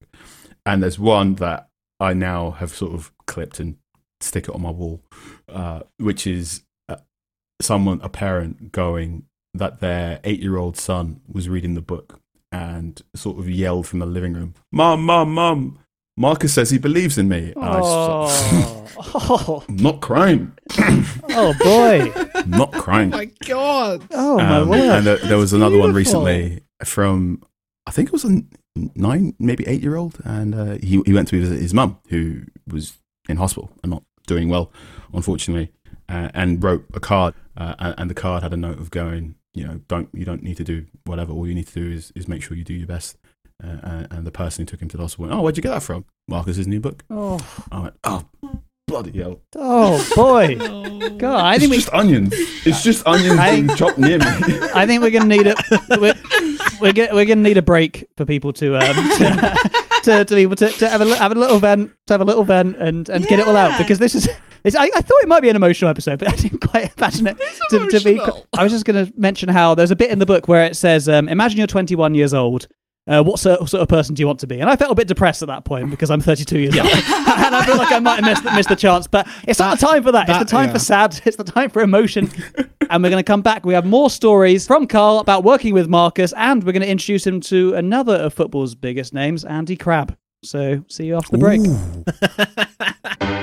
and 0.65 0.81
there's 0.81 0.97
one 0.97 1.35
that 1.35 1.69
I 1.99 2.13
now 2.13 2.51
have 2.51 2.71
sort 2.73 2.93
of 2.93 3.11
clipped 3.27 3.59
and 3.59 3.77
stick 4.21 4.45
it 4.47 4.55
on 4.55 4.61
my 4.61 4.71
wall, 4.71 5.01
uh, 5.49 5.81
which 5.97 6.25
is 6.25 6.63
uh, 6.89 6.97
someone, 7.61 7.99
a 8.01 8.09
parent, 8.09 8.71
going 8.71 9.25
that 9.53 9.79
their 9.79 10.19
eight-year-old 10.23 10.75
son 10.77 11.21
was 11.27 11.47
reading 11.47 11.75
the 11.75 11.81
book 11.81 12.19
and 12.51 13.01
sort 13.15 13.37
of 13.39 13.49
yelled 13.49 13.87
from 13.87 13.99
the 13.99 14.05
living 14.05 14.33
room, 14.33 14.53
"Mom, 14.71 15.05
mom, 15.05 15.33
mom!" 15.33 15.79
Marcus 16.15 16.53
says 16.53 16.69
he 16.69 16.77
believes 16.77 17.17
in 17.17 17.27
me. 17.27 17.53
And 17.55 17.63
I 17.65 17.79
just, 17.79 17.83
oh, 17.85 18.87
oh, 19.15 19.63
I'm 19.69 19.75
not 19.77 20.01
crying. 20.01 20.51
oh 20.77 21.53
boy! 21.59 22.11
Not 22.45 22.71
crying. 22.73 23.13
Oh 23.13 23.17
my 23.17 23.25
god. 23.45 24.01
Oh 24.11 24.37
my 24.37 24.57
Um, 24.57 24.69
word! 24.69 24.79
and 24.79 25.05
there, 25.07 25.17
there 25.17 25.37
was 25.37 25.53
another 25.53 25.77
one 25.77 25.93
recently 25.93 26.61
from 26.83 27.41
I 27.87 27.91
think 27.91 28.07
it 28.09 28.13
was 28.13 28.25
a 28.25 28.41
nine, 28.95 29.33
maybe 29.39 29.65
eight 29.67 29.81
year 29.81 29.95
old, 29.95 30.19
and 30.23 30.53
uh, 30.55 30.77
he 30.81 31.01
he 31.05 31.13
went 31.13 31.27
to 31.29 31.39
visit 31.39 31.59
his 31.59 31.73
mum 31.73 31.97
who 32.09 32.43
was 32.67 32.97
in 33.29 33.37
hospital 33.37 33.71
and 33.81 33.91
not 33.91 34.03
doing 34.27 34.49
well, 34.49 34.71
unfortunately, 35.13 35.71
uh, 36.09 36.29
and 36.33 36.63
wrote 36.63 36.85
a 36.93 36.99
card, 36.99 37.33
uh, 37.57 37.75
and, 37.79 37.95
and 37.97 38.09
the 38.09 38.15
card 38.15 38.43
had 38.43 38.53
a 38.53 38.57
note 38.57 38.79
of 38.79 38.91
going, 38.91 39.35
you 39.53 39.65
know, 39.65 39.81
don't 39.87 40.09
you 40.13 40.25
don't 40.25 40.43
need 40.43 40.57
to 40.57 40.63
do 40.63 40.85
whatever. 41.05 41.31
All 41.33 41.47
you 41.47 41.55
need 41.55 41.67
to 41.67 41.73
do 41.73 41.89
is 41.91 42.11
is 42.15 42.27
make 42.27 42.41
sure 42.43 42.57
you 42.57 42.63
do 42.63 42.73
your 42.73 42.87
best. 42.87 43.17
Uh, 43.63 43.77
and, 43.83 44.07
and 44.11 44.27
the 44.27 44.31
person 44.31 44.63
who 44.63 44.65
took 44.65 44.81
him 44.81 44.89
to 44.89 44.97
the 44.97 45.03
hospital 45.03 45.25
went, 45.27 45.33
oh, 45.39 45.41
where'd 45.41 45.55
you 45.55 45.63
get 45.63 45.69
that 45.69 45.83
from? 45.83 46.03
Marcus's 46.27 46.67
new 46.67 46.79
book. 46.81 47.03
oh, 47.09 47.39
I 47.71 47.79
went, 47.79 47.93
oh, 48.03 48.25
bloody 48.87 49.17
hell! 49.21 49.39
oh 49.55 50.05
boy! 50.15 50.55
God, 51.17 51.39
I 51.39 51.53
It's 51.55 51.61
think 51.61 51.71
we, 51.71 51.77
just 51.77 51.93
onions. 51.93 52.33
It's 52.65 52.83
just 52.83 53.07
onions 53.07 53.39
I- 53.39 53.55
being 53.55 53.69
chopped 53.75 53.97
near 53.97 54.17
me. 54.19 54.25
I 54.75 54.85
think 54.85 55.01
we're 55.01 55.11
gonna 55.11 55.25
need 55.25 55.47
a 55.47 55.55
we're, 55.99 56.13
we're, 56.81 56.91
get, 56.93 57.13
we're 57.13 57.25
gonna 57.25 57.41
need 57.41 57.57
a 57.57 57.61
break 57.61 58.07
for 58.17 58.25
people 58.25 58.51
to 58.53 58.75
um 58.75 58.95
to, 59.17 59.57
to, 60.03 60.25
to 60.25 60.35
be 60.35 60.41
able 60.41 60.57
to, 60.57 60.69
to 60.69 60.89
have 60.89 61.01
a 61.01 61.15
have 61.15 61.31
a 61.31 61.35
little 61.35 61.59
vent 61.59 61.91
to 62.07 62.13
have 62.13 62.21
a 62.21 62.25
little 62.25 62.43
vent 62.43 62.75
and 62.77 63.07
and 63.09 63.25
get 63.27 63.39
it 63.39 63.47
all 63.47 63.55
out 63.57 63.77
because 63.77 63.99
this 63.99 64.13
is. 64.15 64.27
It's, 64.65 64.77
I, 64.77 64.85
I 64.95 65.01
thought 65.01 65.21
it 65.21 65.27
might 65.27 65.41
be 65.41 65.49
an 65.49 65.57
emotional 65.57 65.89
episode, 65.91 66.19
but 66.19 66.29
I 66.29 66.35
didn't 66.37 66.59
quite 66.59 66.93
imagine 66.97 67.27
it 67.27 67.37
to, 67.71 67.85
to 67.87 67.99
be. 68.01 68.13
emotional. 68.15 68.45
I 68.57 68.63
was 68.63 68.71
just 68.71 68.85
going 68.85 69.05
to 69.05 69.11
mention 69.19 69.49
how 69.49 69.75
there's 69.75 69.91
a 69.91 69.95
bit 69.95 70.09
in 70.09 70.19
the 70.19 70.25
book 70.25 70.47
where 70.47 70.63
it 70.63 70.77
says, 70.77 71.09
um, 71.09 71.27
"Imagine 71.27 71.57
you're 71.57 71.67
21 71.67 72.15
years 72.15 72.33
old. 72.33 72.67
Uh, 73.05 73.21
what 73.21 73.37
sort, 73.37 73.73
of 73.73 73.87
person 73.89 74.15
do 74.15 74.21
you 74.21 74.27
want 74.27 74.39
to 74.39 74.47
be?" 74.47 74.59
And 74.59 74.69
I 74.69 74.75
felt 74.75 74.91
a 74.91 74.95
bit 74.95 75.07
depressed 75.07 75.41
at 75.41 75.47
that 75.47 75.65
point 75.65 75.89
because 75.89 76.09
I'm 76.09 76.21
32 76.21 76.59
years 76.59 76.77
old, 76.77 76.87
and 76.87 77.55
I 77.55 77.65
feel 77.65 77.77
like 77.77 77.91
I 77.91 77.99
might 77.99 78.23
have 78.23 78.25
missed, 78.25 78.55
missed 78.55 78.69
the 78.69 78.75
chance. 78.75 79.07
But 79.07 79.27
it's 79.47 79.59
not 79.59 79.79
the 79.79 79.85
time 79.85 80.03
for 80.03 80.11
that. 80.11 80.27
that- 80.27 80.41
it's 80.41 80.51
the 80.51 80.55
time 80.55 80.67
yeah. 80.67 80.73
for 80.73 80.79
sad. 80.79 81.21
It's 81.25 81.37
the 81.37 81.43
time 81.43 81.69
for 81.69 81.81
emotion. 81.81 82.29
and 82.89 83.03
we're 83.03 83.09
going 83.09 83.23
to 83.23 83.27
come 83.27 83.41
back. 83.41 83.65
We 83.65 83.73
have 83.73 83.85
more 83.85 84.09
stories 84.09 84.67
from 84.67 84.87
Carl 84.87 85.19
about 85.19 85.43
working 85.43 85.73
with 85.73 85.87
Marcus, 85.87 86.33
and 86.37 86.63
we're 86.63 86.71
going 86.71 86.81
to 86.81 86.89
introduce 86.89 87.25
him 87.25 87.41
to 87.41 87.73
another 87.73 88.15
of 88.15 88.33
football's 88.33 88.75
biggest 88.75 89.13
names, 89.13 89.43
Andy 89.43 89.75
Crabb. 89.75 90.15
So 90.43 90.83
see 90.89 91.05
you 91.05 91.15
after 91.15 91.31
the 91.31 91.37
break. 91.37 91.61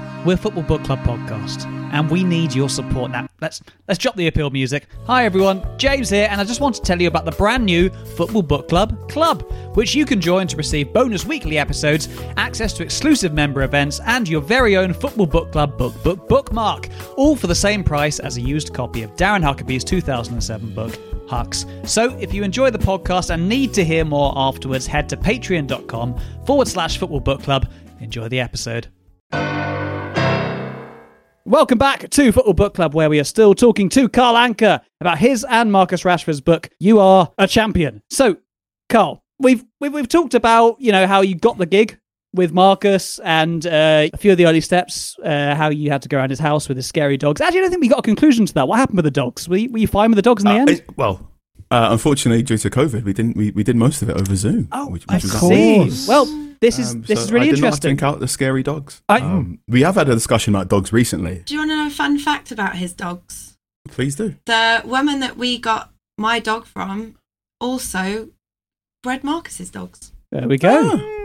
we're 0.25 0.37
Football 0.37 0.63
Book 0.63 0.83
Club 0.83 0.99
podcast, 0.99 1.65
and 1.93 2.09
we 2.09 2.23
need 2.23 2.53
your 2.53 2.69
support 2.69 3.11
now. 3.11 3.27
Let's 3.41 3.61
let's 3.87 3.97
drop 3.97 4.15
the 4.15 4.27
appeal 4.27 4.49
music. 4.49 4.87
Hi 5.07 5.25
everyone, 5.25 5.65
James 5.77 6.09
here, 6.09 6.27
and 6.29 6.39
I 6.39 6.43
just 6.43 6.61
want 6.61 6.75
to 6.75 6.81
tell 6.81 7.01
you 7.01 7.07
about 7.07 7.25
the 7.25 7.31
brand 7.31 7.65
new 7.65 7.89
Football 7.89 8.43
Book 8.43 8.69
Club 8.69 9.09
Club, 9.09 9.43
which 9.75 9.95
you 9.95 10.05
can 10.05 10.21
join 10.21 10.47
to 10.47 10.57
receive 10.57 10.93
bonus 10.93 11.25
weekly 11.25 11.57
episodes, 11.57 12.09
access 12.37 12.73
to 12.73 12.83
exclusive 12.83 13.33
member 13.33 13.63
events, 13.63 13.99
and 14.05 14.27
your 14.27 14.41
very 14.41 14.77
own 14.77 14.93
Football 14.93 15.25
Book 15.25 15.51
Club 15.51 15.77
book 15.77 15.93
book 16.03 16.27
bookmark, 16.27 16.89
all 17.17 17.35
for 17.35 17.47
the 17.47 17.55
same 17.55 17.83
price 17.83 18.19
as 18.19 18.37
a 18.37 18.41
used 18.41 18.73
copy 18.73 19.03
of 19.03 19.15
Darren 19.15 19.43
Huckerby's 19.43 19.83
2007 19.83 20.73
book. 20.73 20.97
Hucks. 21.27 21.65
So, 21.85 22.15
if 22.19 22.33
you 22.33 22.43
enjoy 22.43 22.71
the 22.71 22.79
podcast 22.79 23.29
and 23.29 23.47
need 23.47 23.73
to 23.75 23.85
hear 23.85 24.03
more 24.03 24.33
afterwards, 24.35 24.85
head 24.85 25.07
to 25.09 25.17
patreon.com 25.17 26.19
forward 26.45 26.67
slash 26.67 26.97
football 26.97 27.21
book 27.21 27.41
club. 27.41 27.71
Enjoy 28.01 28.27
the 28.27 28.39
episode. 28.39 28.87
Welcome 31.45 31.79
back 31.79 32.09
to 32.11 32.31
Football 32.31 32.53
Book 32.53 32.75
Club, 32.75 32.93
where 32.93 33.09
we 33.09 33.19
are 33.19 33.23
still 33.23 33.55
talking 33.55 33.89
to 33.89 34.07
Carl 34.07 34.35
Anka 34.35 34.81
about 34.99 35.17
his 35.17 35.43
and 35.49 35.71
Marcus 35.71 36.03
Rashford's 36.03 36.39
book, 36.39 36.69
You 36.79 36.99
Are 36.99 37.31
a 37.37 37.47
Champion. 37.47 38.03
So, 38.11 38.37
Carl, 38.89 39.23
we've, 39.39 39.63
we've, 39.79 39.91
we've 39.91 40.07
talked 40.07 40.35
about, 40.35 40.79
you 40.79 40.91
know, 40.91 41.07
how 41.07 41.21
you 41.21 41.33
got 41.35 41.57
the 41.57 41.65
gig 41.65 41.97
with 42.33 42.53
Marcus 42.53 43.19
and 43.23 43.65
uh, 43.65 44.07
a 44.13 44.17
few 44.17 44.31
of 44.31 44.37
the 44.37 44.45
early 44.45 44.61
steps, 44.61 45.17
uh, 45.25 45.55
how 45.55 45.69
you 45.69 45.89
had 45.89 46.03
to 46.03 46.09
go 46.09 46.17
around 46.17 46.29
his 46.29 46.39
house 46.39 46.67
with 46.69 46.77
his 46.77 46.85
scary 46.85 47.17
dogs. 47.17 47.41
Actually, 47.41 47.59
I 47.59 47.61
don't 47.63 47.71
think 47.71 47.81
we 47.81 47.87
got 47.87 47.99
a 47.99 48.03
conclusion 48.03 48.45
to 48.45 48.53
that. 48.53 48.67
What 48.67 48.77
happened 48.77 48.97
with 48.97 49.05
the 49.05 49.11
dogs? 49.11 49.49
Were 49.49 49.57
you, 49.57 49.71
were 49.71 49.79
you 49.79 49.87
fine 49.87 50.11
with 50.11 50.17
the 50.17 50.21
dogs 50.21 50.43
in 50.43 50.49
the 50.49 50.55
Uh, 50.55 50.59
end? 50.59 50.69
it- 50.69 50.97
well, 50.97 51.27
uh, 51.71 51.87
unfortunately, 51.91 52.43
due 52.43 52.57
to 52.59 52.69
COVID, 52.69 53.03
we 53.03 53.13
didn't. 53.13 53.35
We, 53.35 53.49
we 53.51 53.63
did 53.63 53.75
most 53.77 54.01
of 54.03 54.09
it 54.09 54.15
over 54.17 54.35
Zoom. 54.35 54.67
Oh, 54.71 54.89
which, 54.89 55.05
I 55.09 55.15
which 55.15 55.23
was 55.23 55.39
see. 55.39 55.77
course. 55.77 56.07
Well, 56.07 56.25
this 56.61 56.79
is 56.79 56.91
Um, 56.93 57.01
this 57.01 57.19
so 57.19 57.23
is 57.25 57.31
really 57.31 57.47
I 57.47 57.49
did 57.51 57.57
interesting. 57.59 57.89
Not 57.91 57.99
think 57.99 58.03
out 58.03 58.19
the 58.19 58.27
scary 58.27 58.63
dogs. 58.63 59.01
I- 59.09 59.19
um, 59.19 59.59
we 59.67 59.81
have 59.81 59.95
had 59.95 60.07
a 60.09 60.13
discussion 60.13 60.55
about 60.55 60.67
dogs 60.69 60.93
recently. 60.93 61.43
Do 61.45 61.53
you 61.55 61.59
want 61.59 61.71
to 61.71 61.75
know 61.77 61.87
a 61.87 61.89
fun 61.89 62.17
fact 62.19 62.51
about 62.51 62.75
his 62.77 62.93
dogs? 62.93 63.57
Please 63.89 64.15
do. 64.15 64.35
The 64.45 64.81
woman 64.85 65.19
that 65.21 65.37
we 65.37 65.57
got 65.57 65.91
my 66.17 66.39
dog 66.39 66.65
from 66.65 67.15
also 67.59 68.29
bred 69.03 69.23
Marcus's 69.23 69.69
dogs. 69.71 70.11
There 70.31 70.47
we 70.47 70.57
go. 70.57 70.91
Ah. 70.93 71.20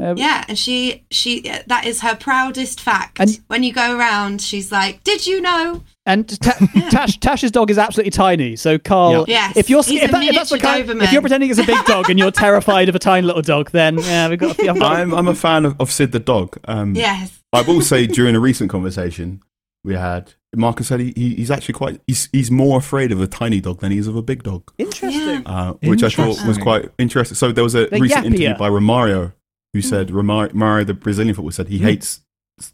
Uh, 0.00 0.14
Yeah, 0.16 0.44
and 0.48 0.58
she 0.58 1.04
she 1.10 1.40
that 1.66 1.84
is 1.86 2.00
her 2.00 2.14
proudest 2.16 2.80
fact. 2.80 3.18
And- 3.20 3.38
when 3.48 3.62
you 3.62 3.72
go 3.72 3.96
around, 3.96 4.40
she's 4.40 4.70
like, 4.72 5.02
"Did 5.04 5.26
you 5.26 5.40
know?" 5.40 5.82
And 6.06 6.28
Ta- 6.42 6.58
Tash, 6.90 7.18
Tash's 7.20 7.50
dog 7.50 7.70
is 7.70 7.78
absolutely 7.78 8.10
tiny. 8.10 8.56
So 8.56 8.78
Carl, 8.78 9.26
Yes, 9.28 9.56
if 9.56 9.70
you're 9.70 9.80
if, 9.80 10.10
that, 10.10 10.22
if 10.24 10.34
that's 10.34 10.50
the 10.50 10.58
kind, 10.58 10.88
Doberman. 10.88 11.04
if 11.04 11.12
you're 11.12 11.20
pretending 11.22 11.50
it's 11.50 11.58
a 11.60 11.64
big 11.66 11.84
dog 11.84 12.10
and 12.10 12.18
you're 12.18 12.30
terrified 12.46 12.88
of 12.88 12.94
a 12.94 12.98
tiny 12.98 13.26
little 13.26 13.42
dog, 13.42 13.70
then 13.70 13.98
yeah, 13.98 14.28
we've 14.28 14.38
got. 14.38 14.58
I've 14.60 14.78
got 14.78 14.92
I'm 14.96 15.14
I'm 15.14 15.28
a 15.28 15.34
fan 15.34 15.64
of, 15.66 15.80
of 15.80 15.90
Sid 15.92 16.12
the 16.12 16.18
dog. 16.20 16.56
Um, 16.64 16.94
Yes. 16.94 17.40
I 17.52 17.62
will 17.62 17.80
say 17.82 18.06
during 18.18 18.34
a 18.34 18.40
recent 18.40 18.70
conversation 18.70 19.42
we 19.84 19.94
had, 19.94 20.34
Marcus 20.54 20.88
said 20.88 21.00
he, 21.00 21.12
he 21.16 21.34
he's 21.36 21.50
actually 21.50 21.74
quite 21.74 22.00
he's 22.06 22.28
he's 22.32 22.50
more 22.50 22.78
afraid 22.78 23.12
of 23.12 23.20
a 23.20 23.26
tiny 23.26 23.60
dog 23.60 23.80
than 23.80 23.92
he 23.92 23.98
is 23.98 24.06
of 24.06 24.16
a 24.16 24.22
big 24.22 24.42
dog, 24.42 24.70
interesting. 24.78 25.46
uh, 25.46 25.72
which 25.82 26.02
I 26.02 26.08
thought 26.10 26.44
was 26.46 26.58
quite 26.58 26.88
interesting. 26.98 27.34
So 27.36 27.50
there 27.52 27.64
was 27.64 27.74
a 27.74 27.86
The 27.86 28.00
recent 28.00 28.26
interview 28.26 28.54
by 28.56 28.68
Romario 28.68 29.32
who 29.72 29.80
said 29.82 30.08
Romario, 30.08 30.52
Romario 30.52 30.86
the 30.86 30.94
Brazilian 30.94 31.34
footballer 31.34 31.52
said 31.52 31.68
he 31.68 31.78
Hmm. 31.78 31.84
hates 31.84 32.20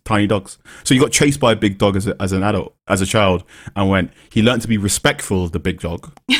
tiny 0.05 0.27
dogs. 0.27 0.59
So 0.85 0.95
he 0.95 1.01
got 1.01 1.13
chased 1.13 1.39
by 1.39 1.53
a 1.53 1.57
big 1.57 1.79
dog 1.79 1.95
as 1.97 2.07
a, 2.07 2.21
as 2.21 2.33
an 2.33 2.43
adult, 2.43 2.75
as 2.89 3.01
a 3.01 3.07
child, 3.07 3.45
and 3.77 3.89
went 3.89 4.11
he 4.31 4.43
learned 4.43 4.63
to 4.63 4.69
be 4.69 4.79
respectful 4.79 5.45
of 5.45 5.53
the 5.53 5.59
big 5.61 5.81
dog. 5.81 6.13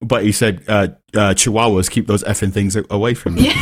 But 0.00 0.22
he 0.24 0.32
said 0.32 0.62
uh, 0.68 0.88
uh, 1.14 1.32
Chihuahuas 1.32 1.88
keep 1.88 2.06
those 2.08 2.22
effing 2.24 2.52
things 2.52 2.76
away 2.90 3.14
from 3.14 3.36
them. 3.36 3.44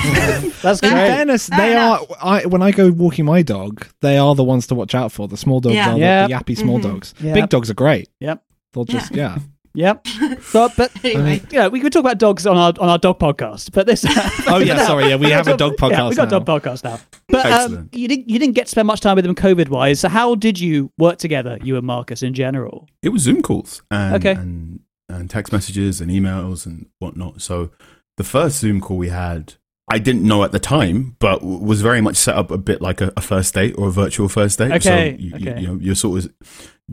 That's 0.62 0.80
In 0.80 0.88
great. 0.88 1.06
fairness, 1.06 1.48
Fair 1.48 1.58
they 1.58 1.72
enough. 1.72 2.10
are. 2.10 2.16
I, 2.20 2.46
when 2.46 2.62
I 2.62 2.72
go 2.72 2.90
walking 2.90 3.24
my 3.26 3.42
dog, 3.42 3.86
they 4.00 4.18
are 4.18 4.34
the 4.34 4.42
ones 4.42 4.66
to 4.68 4.74
watch 4.74 4.92
out 4.92 5.12
for. 5.12 5.28
The 5.28 5.36
small 5.36 5.60
dogs 5.60 5.76
Yeah. 5.76 5.90
are 5.90 5.94
the- 6.28 6.34
the, 6.34 6.34
yappy 6.34 6.58
small 6.58 6.80
Mhm. 6.80 6.82
dogs. 6.82 7.14
Yeah. 7.20 7.34
Big 7.34 7.48
dogs 7.48 7.70
are 7.70 7.74
great. 7.74 8.08
Yep. 8.18 8.42
They'll 8.72 8.84
just 8.84 9.14
yeah. 9.14 9.38
Yep. 9.74 10.06
But 10.52 10.76
but 10.76 10.90
Anyway. 11.04 11.40
you 11.50 11.58
know, 11.58 11.68
we 11.70 11.80
could 11.80 11.92
talk 11.92 12.00
about 12.00 12.18
dogs 12.18 12.46
on 12.46 12.56
our 12.58 12.72
on 12.78 12.88
our 12.88 12.98
dog 12.98 13.18
podcast. 13.18 13.72
But 13.72 13.86
this. 13.86 14.04
Oh, 14.46 14.58
yeah, 14.58 14.84
sorry, 14.86 15.08
yeah, 15.08 15.16
we 15.16 15.30
have 15.30 15.48
a 15.48 15.56
dog 15.56 15.74
Yeah, 15.80 15.88
we 15.88 15.94
podcast 15.94 16.16
got 16.16 16.26
a 16.26 16.30
dog 16.30 16.46
now. 16.46 16.58
podcast 16.58 16.84
now. 16.84 17.00
But 17.28 17.46
um, 17.46 17.88
you 17.92 18.06
didn't 18.08 18.28
you 18.28 18.38
didn't 18.38 18.54
get 18.54 18.66
to 18.66 18.70
spend 18.70 18.86
much 18.86 19.00
time 19.00 19.16
with 19.16 19.24
them 19.24 19.34
COVID 19.34 19.68
wise. 19.68 20.00
So 20.00 20.08
how 20.08 20.34
did 20.34 20.60
you 20.60 20.90
work 20.98 21.18
together, 21.18 21.58
you 21.62 21.76
and 21.76 21.86
Marcus 21.86 22.22
in 22.22 22.34
general? 22.34 22.88
It 23.02 23.08
was 23.10 23.22
Zoom 23.22 23.40
calls 23.42 23.82
and, 23.90 24.14
Okay. 24.16 24.32
and 24.32 24.80
and 25.08 25.30
text 25.30 25.52
messages 25.52 26.00
and 26.00 26.10
emails 26.10 26.66
and 26.66 26.86
whatnot. 26.98 27.40
So 27.40 27.70
the 28.18 28.24
first 28.24 28.58
Zoom 28.58 28.80
call 28.80 28.96
we 28.98 29.08
had, 29.08 29.54
I 29.90 29.98
didn't 29.98 30.22
know 30.26 30.42
at 30.44 30.52
the 30.52 30.58
time, 30.58 31.16
but 31.18 31.42
was 31.42 31.80
very 31.82 32.00
much 32.00 32.16
set 32.16 32.34
up 32.34 32.50
a 32.50 32.58
bit 32.58 32.80
like 32.82 33.00
a, 33.00 33.12
a 33.16 33.20
first 33.20 33.54
date 33.54 33.74
or 33.78 33.88
a 33.88 33.90
virtual 33.90 34.28
first 34.28 34.58
date. 34.58 34.70
Okay, 34.72 34.80
So 34.80 35.22
you, 35.22 35.34
okay. 35.36 35.44
You, 35.44 35.60
you 35.60 35.66
know, 35.68 35.78
you're 35.80 35.94
sort 35.94 36.24
of 36.24 36.32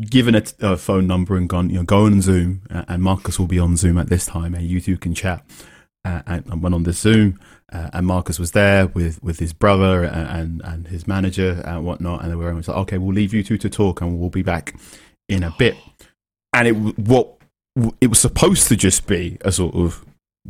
given 0.02 0.36
a, 0.36 0.42
t- 0.42 0.56
a 0.60 0.78
phone 0.78 1.08
number 1.08 1.36
and 1.36 1.50
gone, 1.50 1.70
you 1.70 1.78
know, 1.78 1.84
go 1.84 2.06
on 2.06 2.22
Zoom, 2.22 2.62
uh, 2.70 2.86
and 2.88 3.02
Marcus 3.04 3.40
will 3.40 3.48
be 3.48 3.60
on 3.60 3.78
Zoom 3.78 3.98
at 3.98 4.10
this 4.10 4.26
time, 4.26 4.54
and 4.54 4.66
you 4.66 4.82
two 4.82 4.98
can 4.98 5.14
chat. 5.14 5.46
Uh, 6.06 6.22
and 6.26 6.46
I 6.50 6.56
went 6.56 6.76
on 6.76 6.84
the 6.84 6.94
Zoom, 6.94 7.40
uh, 7.72 7.90
and 7.92 8.08
Marcus 8.08 8.40
was 8.40 8.52
there 8.52 8.88
with, 8.88 9.22
with 9.22 9.40
his 9.40 9.54
brother 9.54 10.04
and, 10.04 10.28
and, 10.30 10.62
and 10.64 10.88
his 10.88 11.08
manager 11.08 11.62
and 11.66 11.86
whatnot, 11.86 12.22
and 12.22 12.32
they 12.32 12.36
were 12.36 12.54
like, 12.54 12.70
okay, 12.70 12.98
we'll 12.98 13.14
leave 13.14 13.34
you 13.34 13.44
two 13.44 13.58
to 13.58 13.70
talk, 13.70 14.02
and 14.02 14.20
we'll 14.20 14.30
be 14.30 14.42
back 14.42 14.76
in 15.28 15.44
a 15.44 15.54
bit. 15.58 15.76
And 16.54 16.68
it 16.68 16.72
what 16.72 17.36
it 18.02 18.08
was 18.08 18.20
supposed 18.20 18.68
to 18.70 18.76
just 18.76 19.08
be 19.08 19.38
a 19.42 19.52
sort 19.52 19.76
of 19.76 20.06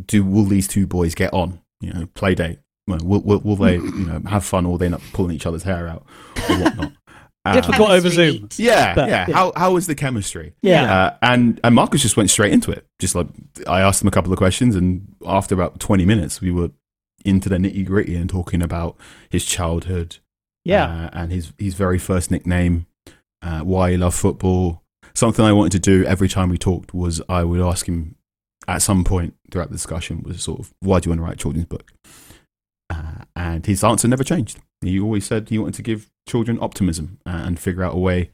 do 0.05 0.23
will 0.23 0.45
these 0.45 0.67
two 0.67 0.87
boys 0.87 1.15
get 1.15 1.33
on? 1.33 1.59
You 1.81 1.93
know, 1.93 2.05
play 2.13 2.35
date. 2.35 2.59
Will, 2.87 3.21
will, 3.21 3.39
will 3.39 3.55
they, 3.55 3.75
you 3.75 4.05
know, 4.05 4.21
have 4.29 4.45
fun, 4.45 4.65
or 4.65 4.77
they 4.77 4.85
end 4.85 4.95
up 4.95 5.01
pulling 5.13 5.35
each 5.35 5.45
other's 5.45 5.63
hair 5.63 5.87
out 5.87 6.05
or 6.49 6.57
whatnot? 6.57 6.93
Difficult 7.53 7.89
Uh, 7.89 7.93
over 7.93 8.09
Chemistry 8.09 8.37
Zoom. 8.39 8.49
yeah, 8.57 8.95
But, 8.95 9.09
yeah. 9.09 9.25
yeah. 9.27 9.35
How 9.35 9.51
how 9.55 9.73
was 9.73 9.87
the 9.87 9.95
chemistry? 9.95 10.53
Yeah. 10.61 10.83
Uh, 10.93 11.17
and 11.21 11.59
and 11.63 11.75
Marcus 11.75 12.01
just 12.01 12.17
went 12.17 12.29
straight 12.29 12.51
into 12.53 12.71
it. 12.71 12.85
Just 12.99 13.15
like 13.15 13.27
I 13.67 13.81
asked 13.81 14.01
him 14.01 14.07
a 14.07 14.11
couple 14.11 14.31
of 14.31 14.37
questions, 14.37 14.75
and 14.75 15.15
after 15.25 15.55
about 15.55 15.79
twenty 15.79 16.05
minutes, 16.05 16.41
we 16.41 16.51
were 16.51 16.71
into 17.25 17.49
the 17.49 17.57
nitty 17.57 17.85
gritty 17.85 18.15
and 18.15 18.29
talking 18.29 18.61
about 18.61 18.95
his 19.29 19.45
childhood, 19.45 20.17
Yeah. 20.65 20.85
uh, 20.85 21.09
and 21.13 21.31
his 21.31 21.51
his 21.57 21.73
very 21.75 21.97
first 21.99 22.31
nickname, 22.31 22.85
uh, 23.41 23.59
why 23.61 23.91
he 23.91 23.97
loved 23.97 24.15
football. 24.15 24.81
Something 25.13 25.43
I 25.43 25.51
wanted 25.51 25.71
to 25.73 25.79
do 25.79 26.05
every 26.05 26.29
time 26.29 26.49
we 26.49 26.57
talked 26.57 26.93
was 26.93 27.21
I 27.27 27.43
would 27.43 27.59
ask 27.59 27.87
him 27.87 28.15
at 28.67 28.81
some 28.81 29.03
point 29.03 29.33
throughout 29.51 29.69
the 29.69 29.75
discussion 29.75 30.21
was 30.23 30.41
sort 30.43 30.59
of 30.59 30.73
why 30.79 30.99
do 30.99 31.07
you 31.07 31.11
want 31.11 31.19
to 31.19 31.23
write 31.23 31.33
a 31.33 31.37
children's 31.37 31.65
book, 31.65 31.91
uh, 32.89 33.23
and 33.35 33.65
his 33.65 33.83
answer 33.83 34.07
never 34.07 34.23
changed. 34.23 34.59
He 34.81 34.99
always 34.99 35.25
said 35.25 35.49
he 35.49 35.57
wanted 35.59 35.75
to 35.75 35.81
give 35.81 36.09
children 36.29 36.57
optimism 36.61 37.19
uh, 37.25 37.41
and 37.45 37.59
figure 37.59 37.83
out 37.83 37.95
a 37.95 37.97
way 37.97 38.31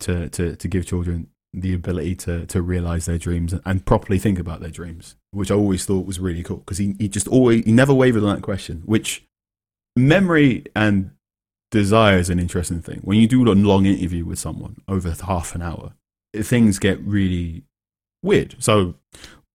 to, 0.00 0.28
to, 0.30 0.56
to 0.56 0.68
give 0.68 0.86
children 0.86 1.28
the 1.52 1.74
ability 1.74 2.16
to, 2.16 2.46
to 2.46 2.62
realize 2.62 3.06
their 3.06 3.18
dreams 3.18 3.54
and, 3.64 3.86
properly 3.86 4.18
think 4.18 4.38
about 4.38 4.60
their 4.60 4.70
dreams, 4.70 5.16
which 5.30 5.50
I 5.50 5.54
always 5.54 5.84
thought 5.84 6.06
was 6.06 6.18
really 6.18 6.42
cool 6.42 6.58
because 6.58 6.78
he, 6.78 6.96
he 6.98 7.08
just 7.08 7.28
always, 7.28 7.64
he 7.64 7.72
never 7.72 7.94
wavered 7.94 8.22
on 8.24 8.34
that 8.34 8.42
question, 8.42 8.82
which 8.86 9.24
memory 9.96 10.64
and 10.74 11.12
desire 11.70 12.18
is 12.18 12.30
an 12.30 12.38
interesting 12.40 12.80
thing. 12.80 13.00
When 13.04 13.18
you 13.18 13.28
do 13.28 13.44
a 13.44 13.52
long 13.52 13.86
interview 13.86 14.24
with 14.24 14.38
someone 14.38 14.76
over 14.88 15.14
half 15.26 15.54
an 15.54 15.62
hour, 15.62 15.92
things 16.34 16.78
get 16.78 17.00
really 17.00 17.62
weird. 18.22 18.56
So 18.58 18.94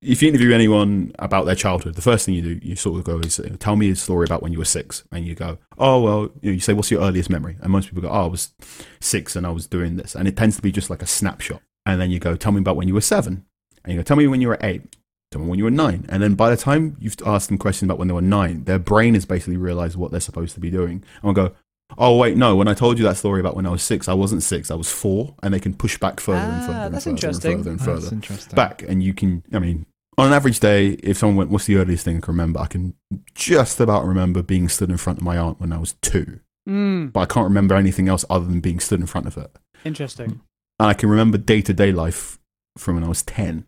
if 0.01 0.21
you 0.21 0.29
interview 0.29 0.53
anyone 0.53 1.11
about 1.19 1.45
their 1.45 1.55
childhood, 1.55 1.95
the 1.95 2.01
first 2.01 2.25
thing 2.25 2.35
you 2.35 2.41
do, 2.41 2.59
you 2.65 2.75
sort 2.75 2.97
of 2.99 3.03
go 3.05 3.19
is, 3.19 3.39
tell 3.59 3.75
me 3.75 3.89
a 3.91 3.95
story 3.95 4.25
about 4.25 4.41
when 4.41 4.53
you 4.53 4.57
were 4.59 4.65
six. 4.65 5.03
And 5.11 5.25
you 5.25 5.35
go, 5.35 5.57
oh, 5.77 6.01
well, 6.01 6.21
you, 6.41 6.51
know, 6.51 6.53
you 6.53 6.59
say, 6.59 6.73
what's 6.73 6.89
your 6.89 7.01
earliest 7.01 7.29
memory? 7.29 7.57
And 7.61 7.71
most 7.71 7.87
people 7.89 8.01
go, 8.01 8.09
oh, 8.09 8.23
I 8.23 8.27
was 8.27 8.53
six 9.01 9.35
and 9.35 9.45
I 9.45 9.51
was 9.51 9.67
doing 9.67 9.97
this. 9.97 10.15
And 10.15 10.27
it 10.27 10.37
tends 10.37 10.55
to 10.55 10.61
be 10.61 10.71
just 10.71 10.89
like 10.89 11.01
a 11.01 11.07
snapshot. 11.07 11.61
And 11.85 11.99
then 11.99 12.11
you 12.11 12.19
go, 12.19 12.35
tell 12.35 12.51
me 12.53 12.59
about 12.59 12.75
when 12.77 12.87
you 12.87 12.93
were 12.93 13.01
seven. 13.01 13.45
And 13.83 13.93
you 13.93 13.99
go, 13.99 14.03
tell 14.03 14.17
me 14.17 14.27
when 14.27 14.39
you 14.41 14.47
were 14.47 14.57
eight. 14.61 14.83
Tell 15.31 15.41
me 15.41 15.47
when 15.47 15.59
you 15.59 15.65
were 15.65 15.71
nine. 15.71 16.05
And 16.09 16.23
then 16.23 16.35
by 16.35 16.49
the 16.49 16.57
time 16.57 16.95
you've 16.99 17.15
asked 17.25 17.49
them 17.49 17.57
questions 17.57 17.87
about 17.87 17.99
when 17.99 18.07
they 18.07 18.13
were 18.13 18.21
nine, 18.21 18.63
their 18.63 18.79
brain 18.79 19.13
has 19.15 19.25
basically 19.25 19.57
realized 19.57 19.95
what 19.97 20.11
they're 20.11 20.19
supposed 20.19 20.53
to 20.55 20.59
be 20.61 20.71
doing. 20.71 21.03
And 21.15 21.23
will 21.23 21.33
go, 21.33 21.53
oh, 21.97 22.17
wait, 22.17 22.37
no, 22.37 22.55
when 22.55 22.67
I 22.67 22.73
told 22.73 22.97
you 22.97 23.03
that 23.05 23.17
story 23.17 23.39
about 23.39 23.55
when 23.55 23.65
I 23.65 23.69
was 23.69 23.83
six, 23.83 24.07
I 24.07 24.13
wasn't 24.13 24.43
six, 24.43 24.71
I 24.71 24.75
was 24.75 24.91
four. 24.91 25.35
And 25.43 25.53
they 25.53 25.59
can 25.59 25.73
push 25.73 25.97
back 25.97 26.19
further 26.19 26.39
and 26.39 26.61
Ah, 26.63 26.67
further 26.67 26.79
and 26.85 26.93
that's 26.95 27.03
further 27.05 27.15
interesting. 27.15 27.51
and 27.53 27.59
further 27.61 27.69
and 27.71 27.81
further 27.81 27.99
That's 28.01 28.11
interesting. 28.13 28.55
back 28.55 28.81
and 28.83 29.03
you 29.03 29.13
can 29.13 29.43
i 29.53 29.59
mean 29.59 29.85
on 30.19 30.27
an 30.27 30.33
average 30.33 30.59
day 30.59 30.89
if 31.03 31.17
someone 31.17 31.35
went 31.37 31.49
what's 31.49 31.65
the 31.65 31.77
earliest 31.77 32.03
thing 32.05 32.17
i 32.17 32.19
can 32.19 32.33
remember 32.33 32.59
i 32.59 32.65
can 32.65 32.93
just 33.33 33.79
about 33.79 34.05
remember 34.05 34.41
being 34.43 34.67
stood 34.67 34.89
in 34.89 34.97
front 34.97 35.19
of 35.19 35.23
my 35.25 35.37
aunt 35.37 35.59
when 35.59 35.73
i 35.73 35.77
was 35.77 35.93
two 36.01 36.39
Mm, 36.67 37.11
but 37.11 37.21
i 37.21 37.25
can't 37.25 37.45
remember 37.45 37.73
anything 37.75 38.07
else 38.09 38.25
other 38.29 38.45
than 38.45 38.59
being 38.59 38.79
stood 38.79 38.99
in 38.99 39.07
front 39.07 39.25
of 39.25 39.35
her 39.35 39.49
interesting. 39.83 40.41
and 40.79 40.89
i 40.89 40.93
can 40.93 41.09
remember 41.09 41.37
day-to-day 41.37 41.91
life 41.91 42.37
from 42.77 42.95
when 42.95 43.03
i 43.03 43.07
was 43.07 43.23
10 43.23 43.65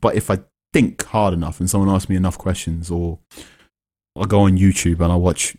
but 0.00 0.14
if 0.14 0.30
i 0.30 0.40
think 0.72 1.02
hard 1.06 1.32
enough 1.32 1.60
and 1.60 1.70
someone 1.70 1.88
asks 1.88 2.10
me 2.10 2.16
enough 2.16 2.36
questions 2.36 2.90
or 2.90 3.20
i 4.20 4.26
go 4.26 4.40
on 4.40 4.58
youtube 4.58 5.00
and 5.00 5.12
i 5.12 5.16
watch 5.16 5.56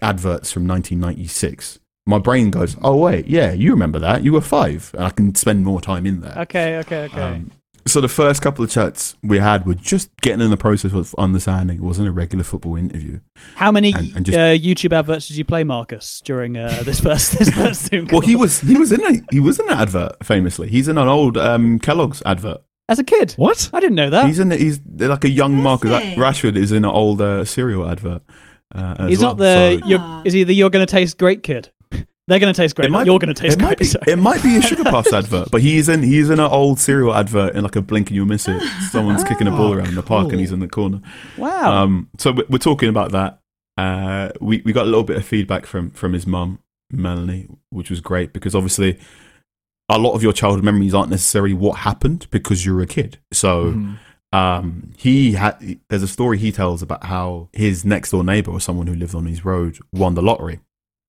adverts 0.00 0.50
from 0.50 0.66
1996 0.66 1.80
my 2.06 2.18
brain 2.18 2.50
goes, 2.50 2.76
"Oh 2.82 2.96
wait, 2.96 3.26
yeah, 3.28 3.52
you 3.52 3.70
remember 3.70 3.98
that? 4.00 4.24
You 4.24 4.32
were 4.32 4.40
five, 4.40 4.90
and 4.94 5.04
I 5.04 5.10
can 5.10 5.34
spend 5.34 5.64
more 5.64 5.80
time 5.80 6.06
in 6.06 6.20
there." 6.20 6.34
Okay, 6.38 6.78
okay, 6.78 7.04
okay. 7.04 7.20
Um, 7.20 7.50
so 7.86 8.00
the 8.00 8.08
first 8.08 8.42
couple 8.42 8.64
of 8.64 8.70
chats 8.70 9.16
we 9.22 9.38
had 9.38 9.66
were 9.66 9.74
just 9.74 10.10
getting 10.20 10.40
in 10.40 10.50
the 10.50 10.56
process 10.56 10.92
of 10.92 11.14
understanding. 11.18 11.78
It 11.78 11.82
wasn't 11.82 12.08
a 12.08 12.12
regular 12.12 12.44
football 12.44 12.76
interview. 12.76 13.20
How 13.56 13.72
many 13.72 13.92
and- 13.92 14.16
and 14.16 14.26
just- 14.26 14.36
uh, 14.38 14.52
YouTube 14.56 14.92
adverts 14.92 15.28
did 15.28 15.36
you 15.36 15.44
play, 15.44 15.64
Marcus, 15.64 16.20
during 16.24 16.56
uh, 16.56 16.82
this 16.84 17.00
first 17.00 17.32
this 17.38 17.50
first 17.50 17.86
Zoom 17.90 18.06
Well, 18.12 18.20
he 18.20 18.36
was 18.36 18.60
he 18.60 18.76
was 18.76 18.92
in 18.92 19.00
a 19.04 19.20
he 19.32 19.40
was 19.40 19.58
in 19.58 19.68
an 19.68 19.78
advert 19.78 20.24
famously. 20.24 20.68
He's 20.68 20.88
in 20.88 20.98
an 20.98 21.08
old 21.08 21.36
um, 21.36 21.78
Kellogg's 21.78 22.22
advert. 22.26 22.62
as 22.88 22.98
a 22.98 23.04
kid. 23.04 23.32
What? 23.32 23.70
I 23.72 23.80
didn't 23.80 23.96
know 23.96 24.10
that. 24.10 24.26
He's 24.26 24.38
in 24.38 24.50
he's 24.50 24.80
like 24.98 25.24
a 25.24 25.30
young 25.30 25.56
Is 25.58 25.62
Marcus 25.64 26.02
he? 26.02 26.14
Rashford 26.16 26.56
is 26.56 26.72
in 26.72 26.84
an 26.84 26.90
old 26.90 27.20
uh, 27.20 27.44
cereal 27.44 27.88
advert. 27.88 28.22
Uh, 28.74 29.08
He's 29.08 29.18
well. 29.18 29.30
not 29.30 29.38
the. 29.38 29.78
So- 29.80 29.86
You're, 29.88 29.98
Ah. 30.00 30.22
is 30.24 30.32
he 30.32 30.44
the 30.44 30.54
"You're 30.54 30.70
going 30.70 30.86
to 30.86 30.90
taste 30.90 31.18
great" 31.18 31.42
kid? 31.42 31.70
They're 32.30 32.38
going 32.38 32.54
to 32.54 32.56
taste 32.56 32.76
great. 32.76 32.86
It 32.86 32.90
might- 32.92 33.06
you're 33.06 33.18
going 33.18 33.34
to 33.34 33.40
taste 33.42 33.54
it 33.56 33.58
great. 33.58 33.68
might 33.68 33.78
be, 34.06 34.10
it 34.12 34.16
might 34.16 34.42
be 34.42 34.56
a 34.56 34.62
sugar 34.62 34.84
puffs 34.84 35.12
advert, 35.20 35.50
but 35.50 35.60
he's 35.60 35.88
in 35.88 36.02
he's 36.02 36.30
in 36.30 36.38
an 36.40 36.46
old 36.50 36.78
cereal 36.78 37.14
advert 37.14 37.54
in 37.56 37.62
like 37.64 37.76
a 37.76 37.82
blink 37.82 38.08
and 38.08 38.16
you'll 38.16 38.26
miss 38.26 38.46
it. 38.48 38.62
Someone's 38.90 39.24
kicking 39.24 39.46
a 39.46 39.50
ball 39.50 39.66
Oh, 39.68 39.72
around 39.74 39.88
in 39.88 39.94
the 39.96 40.02
park 40.02 40.30
and 40.30 40.40
he's 40.40 40.52
in 40.52 40.60
the 40.60 40.68
corner. 40.68 41.00
wow. 41.36 41.82
Um, 41.82 42.08
so 42.18 42.32
we- 42.32 42.44
we're 42.48 42.58
talking 42.58 42.88
about 42.88 43.12
that. 43.12 43.40
Uh, 43.76 44.30
we 44.40 44.62
we 44.64 44.72
got 44.72 44.82
a 44.84 44.90
little 44.90 45.04
bit 45.04 45.16
of 45.16 45.24
feedback 45.24 45.66
from 45.66 45.90
from 45.90 46.12
his 46.12 46.26
mum 46.26 46.60
Melanie, 46.92 47.48
which 47.70 47.90
was 47.90 48.00
great 48.00 48.32
because 48.32 48.54
obviously 48.54 48.98
a 49.88 49.98
lot 49.98 50.12
of 50.14 50.22
your 50.22 50.32
childhood 50.32 50.64
memories 50.64 50.94
aren't 50.94 51.10
necessarily 51.10 51.52
what 51.54 51.78
happened 51.78 52.26
because 52.30 52.64
you're 52.64 52.80
a 52.80 52.86
kid. 52.86 53.18
So 53.32 53.72
Mhm. 53.72 53.98
um, 54.32 54.92
he 54.96 55.32
had 55.32 55.80
there's 55.88 56.02
a 56.04 56.08
story 56.08 56.38
he 56.38 56.52
tells 56.52 56.80
about 56.82 57.04
how 57.04 57.48
his 57.52 57.84
next 57.84 58.10
door 58.12 58.22
neighbor 58.22 58.50
or 58.52 58.60
someone 58.60 58.86
who 58.86 58.94
lived 58.94 59.14
on 59.14 59.26
his 59.26 59.44
road 59.44 59.78
won 59.92 60.14
the 60.14 60.22
lottery 60.22 60.60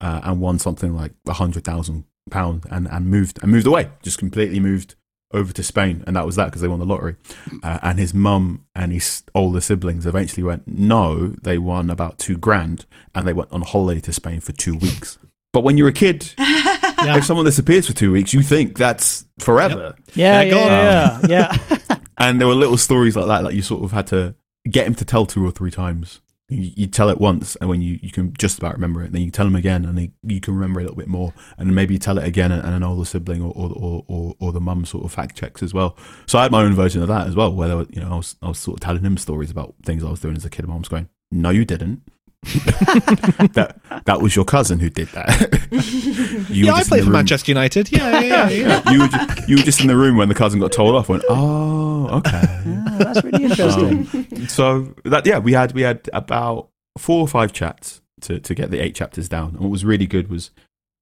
uh, 0.02 0.22
and 0.24 0.42
won 0.42 0.60
something 0.60 0.94
like 0.96 1.14
a 1.28 1.34
hundred 1.34 1.64
thousand 1.64 2.04
pound 2.30 2.66
and 2.70 2.88
and 2.90 3.06
moved 3.08 3.40
and 3.42 3.52
moved 3.52 3.68
away, 3.68 3.90
just 4.04 4.18
completely 4.18 4.60
moved 4.60 4.96
over 5.34 5.54
to 5.54 5.64
Spain, 5.64 6.04
and 6.06 6.16
that 6.18 6.26
was 6.26 6.36
that 6.36 6.46
because 6.48 6.62
they 6.62 6.68
won 6.68 6.80
the 6.80 6.86
lottery. 6.86 7.16
Uh, 7.64 7.80
and 7.84 7.98
his 8.00 8.14
mum 8.14 8.66
and 8.76 8.92
his 8.92 9.24
older 9.34 9.62
siblings 9.62 10.06
eventually 10.06 10.44
went, 10.44 10.68
no, 10.68 11.28
they 11.42 11.58
won 11.58 11.90
about 11.90 12.18
two 12.18 12.38
grand, 12.38 12.86
and 13.16 13.26
they 13.26 13.32
went 13.32 13.50
on 13.52 13.62
holiday 13.62 14.02
to 14.02 14.12
Spain 14.12 14.42
for 14.42 14.52
two 14.52 14.76
weeks. 14.76 15.18
But 15.54 15.64
when 15.64 15.78
you're 15.78 15.88
a 15.88 15.94
kid, 15.94 16.34
Yeah. 16.38 17.18
if 17.18 17.24
someone 17.26 17.46
disappears 17.46 17.88
for 17.88 17.94
two 17.94 18.12
weeks, 18.12 18.34
you 18.34 18.42
think 18.42 18.78
that's 18.78 19.26
forever. 19.40 19.96
yeah, 20.16 20.42
Yeah, 20.42 20.54
yeah, 20.56 20.66
yeah, 20.66 21.20
yeah. 21.28 21.58
yeah. 21.90 21.98
And 22.18 22.40
there 22.40 22.48
were 22.48 22.54
little 22.54 22.78
stories 22.78 23.16
like 23.16 23.28
that 23.28 23.44
that 23.44 23.54
you 23.56 23.62
sort 23.62 23.84
of 23.84 23.92
had 23.94 24.08
to 24.08 24.36
get 24.70 24.86
him 24.86 24.96
to 24.96 25.06
tell 25.06 25.26
two 25.26 25.46
or 25.46 25.52
three 25.52 25.72
times. 25.72 26.20
You, 26.52 26.72
you 26.76 26.88
tell 26.88 27.10
it 27.10 27.18
once, 27.20 27.56
and 27.56 27.70
when 27.70 27.82
you, 27.82 27.98
you 28.02 28.12
can 28.12 28.34
just 28.38 28.58
about 28.58 28.74
remember 28.74 29.02
it, 29.04 29.14
then 29.14 29.22
you 29.22 29.32
tell 29.32 29.46
them 29.46 29.56
again, 29.56 29.86
and 29.86 29.98
he, 29.98 30.12
you 30.22 30.42
can 30.42 30.54
remember 30.54 30.82
it 30.82 30.84
a 30.84 30.88
little 30.88 30.98
bit 30.98 31.08
more, 31.08 31.34
and 31.58 31.74
maybe 31.74 31.94
you 31.94 32.00
tell 32.00 32.18
it 32.18 32.26
again, 32.26 32.52
and, 32.52 32.62
and 32.64 32.76
an 32.76 32.84
older 32.84 33.06
sibling 33.06 33.42
or 33.42 33.54
or, 33.56 33.72
or, 33.76 34.06
or 34.08 34.36
or 34.40 34.52
the 34.52 34.60
mum 34.60 34.86
sort 34.86 35.06
of 35.06 35.12
fact 35.14 35.38
checks 35.38 35.64
as 35.64 35.74
well. 35.74 35.98
So 36.28 36.38
I 36.38 36.44
had 36.44 36.52
my 36.52 36.62
own 36.62 36.76
version 36.76 37.02
of 37.02 37.08
that 37.08 37.26
as 37.28 37.36
well, 37.36 37.54
where 37.54 37.70
there 37.70 37.78
were, 37.78 37.88
you 37.90 38.02
know 38.02 38.12
I 38.12 38.16
was 38.18 38.36
I 38.42 38.50
was 38.50 38.60
sort 38.60 38.76
of 38.76 38.82
telling 38.82 39.04
him 39.04 39.18
stories 39.18 39.50
about 39.50 39.76
things 39.84 40.04
I 40.04 40.10
was 40.10 40.20
doing 40.20 40.36
as 40.36 40.44
a 40.46 40.50
kid, 40.50 40.66
and 40.66 40.70
mum 40.70 40.80
was 40.80 40.90
going, 40.90 41.08
"No, 41.32 41.50
you 41.52 41.64
didn't." 41.64 42.02
that 42.44 43.80
that 44.06 44.20
was 44.20 44.36
your 44.36 44.44
cousin 44.44 44.80
who 44.80 44.90
did 44.90 45.08
that. 45.10 45.60
you 46.50 46.66
yeah, 46.66 46.74
I 46.74 46.84
played 46.84 47.02
for 47.02 47.06
room- 47.06 47.14
Manchester 47.14 47.52
United. 47.52 47.92
Yeah, 47.92 48.20
yeah, 48.20 48.50
yeah. 48.50 48.82
yeah. 48.84 48.92
you 48.92 49.00
were, 49.02 49.08
just, 49.08 49.50
you 49.50 49.56
were 49.58 49.62
just 49.64 49.82
in 49.82 49.88
the 49.88 49.96
room 49.96 50.18
when 50.18 50.28
the 50.28 50.34
cousin 50.34 50.60
got 50.60 50.72
told 50.72 50.96
off. 50.96 51.08
Went, 51.08 51.24
oh, 51.30 52.08
okay. 52.18 52.81
That's 53.04 53.24
really 53.24 53.44
interesting. 53.46 54.08
Um, 54.14 54.48
so 54.48 54.96
that 55.06 55.26
yeah, 55.26 55.40
we 55.40 55.54
had 55.54 55.74
we 55.74 55.82
had 55.82 56.10
about 56.14 56.70
four 56.98 57.22
or 57.22 57.28
five 57.28 57.54
chats 57.54 58.02
to 58.22 58.40
to 58.40 58.56
get 58.56 58.72
the 58.72 58.80
eight 58.80 58.96
chapters 58.96 59.30
down. 59.30 59.50
And 59.50 59.60
what 59.60 59.72
was 59.72 59.86
really 59.86 60.08
good 60.08 60.30
was 60.30 60.52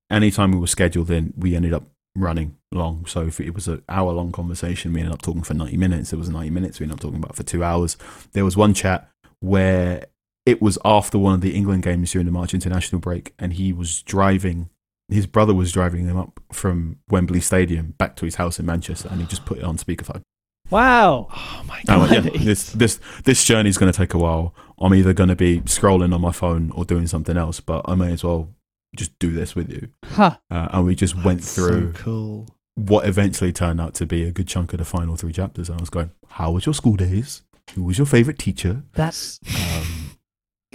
anytime 0.09 0.51
we 0.51 0.59
were 0.59 0.67
scheduled 0.67 1.11
in, 1.11 1.33
we 1.37 1.55
ended 1.55 1.73
up 1.73 1.83
running 2.15 2.57
long. 2.71 3.05
So 3.05 3.21
if 3.27 3.39
it 3.39 3.53
was 3.53 3.67
an 3.67 3.83
hour 3.87 4.11
long 4.11 4.31
conversation, 4.31 4.93
we 4.93 4.99
ended 4.99 5.13
up 5.13 5.21
talking 5.21 5.43
for 5.43 5.53
ninety 5.53 5.77
minutes. 5.77 6.13
It 6.13 6.17
was 6.17 6.29
ninety 6.29 6.49
minutes. 6.49 6.79
We 6.79 6.85
ended 6.85 6.97
up 6.97 7.01
talking 7.01 7.17
about 7.17 7.35
for 7.35 7.43
two 7.43 7.63
hours. 7.63 7.97
There 8.33 8.45
was 8.45 8.57
one 8.57 8.73
chat 8.73 9.09
where 9.39 10.05
it 10.45 10.61
was 10.61 10.77
after 10.83 11.17
one 11.17 11.35
of 11.35 11.41
the 11.41 11.55
England 11.55 11.83
games 11.83 12.11
during 12.11 12.25
the 12.25 12.31
March 12.31 12.53
international 12.53 12.99
break, 12.99 13.33
and 13.37 13.53
he 13.53 13.71
was 13.73 14.01
driving. 14.01 14.69
His 15.09 15.25
brother 15.25 15.55
was 15.55 15.71
driving 15.71 16.05
him 16.05 16.17
up 16.17 16.39
from 16.51 16.99
Wembley 17.09 17.41
Stadium 17.41 17.95
back 17.97 18.15
to 18.17 18.25
his 18.25 18.35
house 18.35 18.59
in 18.59 18.65
Manchester, 18.65 19.09
and 19.09 19.19
he 19.19 19.27
just 19.27 19.45
put 19.45 19.57
it 19.57 19.63
on 19.63 19.77
speakerphone. 19.77 20.21
Wow. 20.69 21.27
Oh 21.31 21.63
my 21.67 21.81
I 21.87 21.97
went, 21.97 22.11
god. 22.11 22.35
yeah, 22.35 22.43
this 22.43 22.71
this 22.73 22.99
this 23.23 23.43
journey's 23.43 23.77
going 23.77 23.91
to 23.91 23.97
take 23.97 24.13
a 24.13 24.17
while. 24.17 24.53
I'm 24.79 24.93
either 24.93 25.13
going 25.13 25.29
to 25.29 25.35
be 25.35 25.61
scrolling 25.61 26.13
on 26.13 26.21
my 26.21 26.31
phone 26.31 26.71
or 26.71 26.85
doing 26.85 27.07
something 27.07 27.35
else, 27.37 27.59
but 27.59 27.81
I 27.85 27.95
may 27.95 28.13
as 28.13 28.23
well 28.23 28.49
just 28.95 29.17
do 29.19 29.31
this 29.31 29.55
with 29.55 29.69
you. 29.71 29.89
Huh. 30.05 30.37
Uh, 30.49 30.67
and 30.71 30.85
we 30.85 30.95
just 30.95 31.15
went 31.23 31.43
through 31.43 31.93
So 31.93 31.99
cool. 32.03 32.47
what 32.75 33.05
eventually 33.07 33.51
turned 33.51 33.81
out 33.81 33.93
to 33.95 34.05
be 34.05 34.23
a 34.23 34.31
good 34.31 34.47
chunk 34.47 34.73
of 34.73 34.79
the 34.79 34.85
final 34.85 35.15
three 35.15 35.33
chapters. 35.33 35.69
And 35.69 35.79
I 35.79 35.81
was 35.81 35.89
going, 35.89 36.11
"How 36.29 36.51
was 36.51 36.65
your 36.65 36.73
school 36.73 36.95
days? 36.95 37.41
Who 37.75 37.83
was 37.83 37.97
your 37.97 38.07
favorite 38.07 38.39
teacher? 38.39 38.83
That's. 38.93 39.39
Um, 39.55 39.85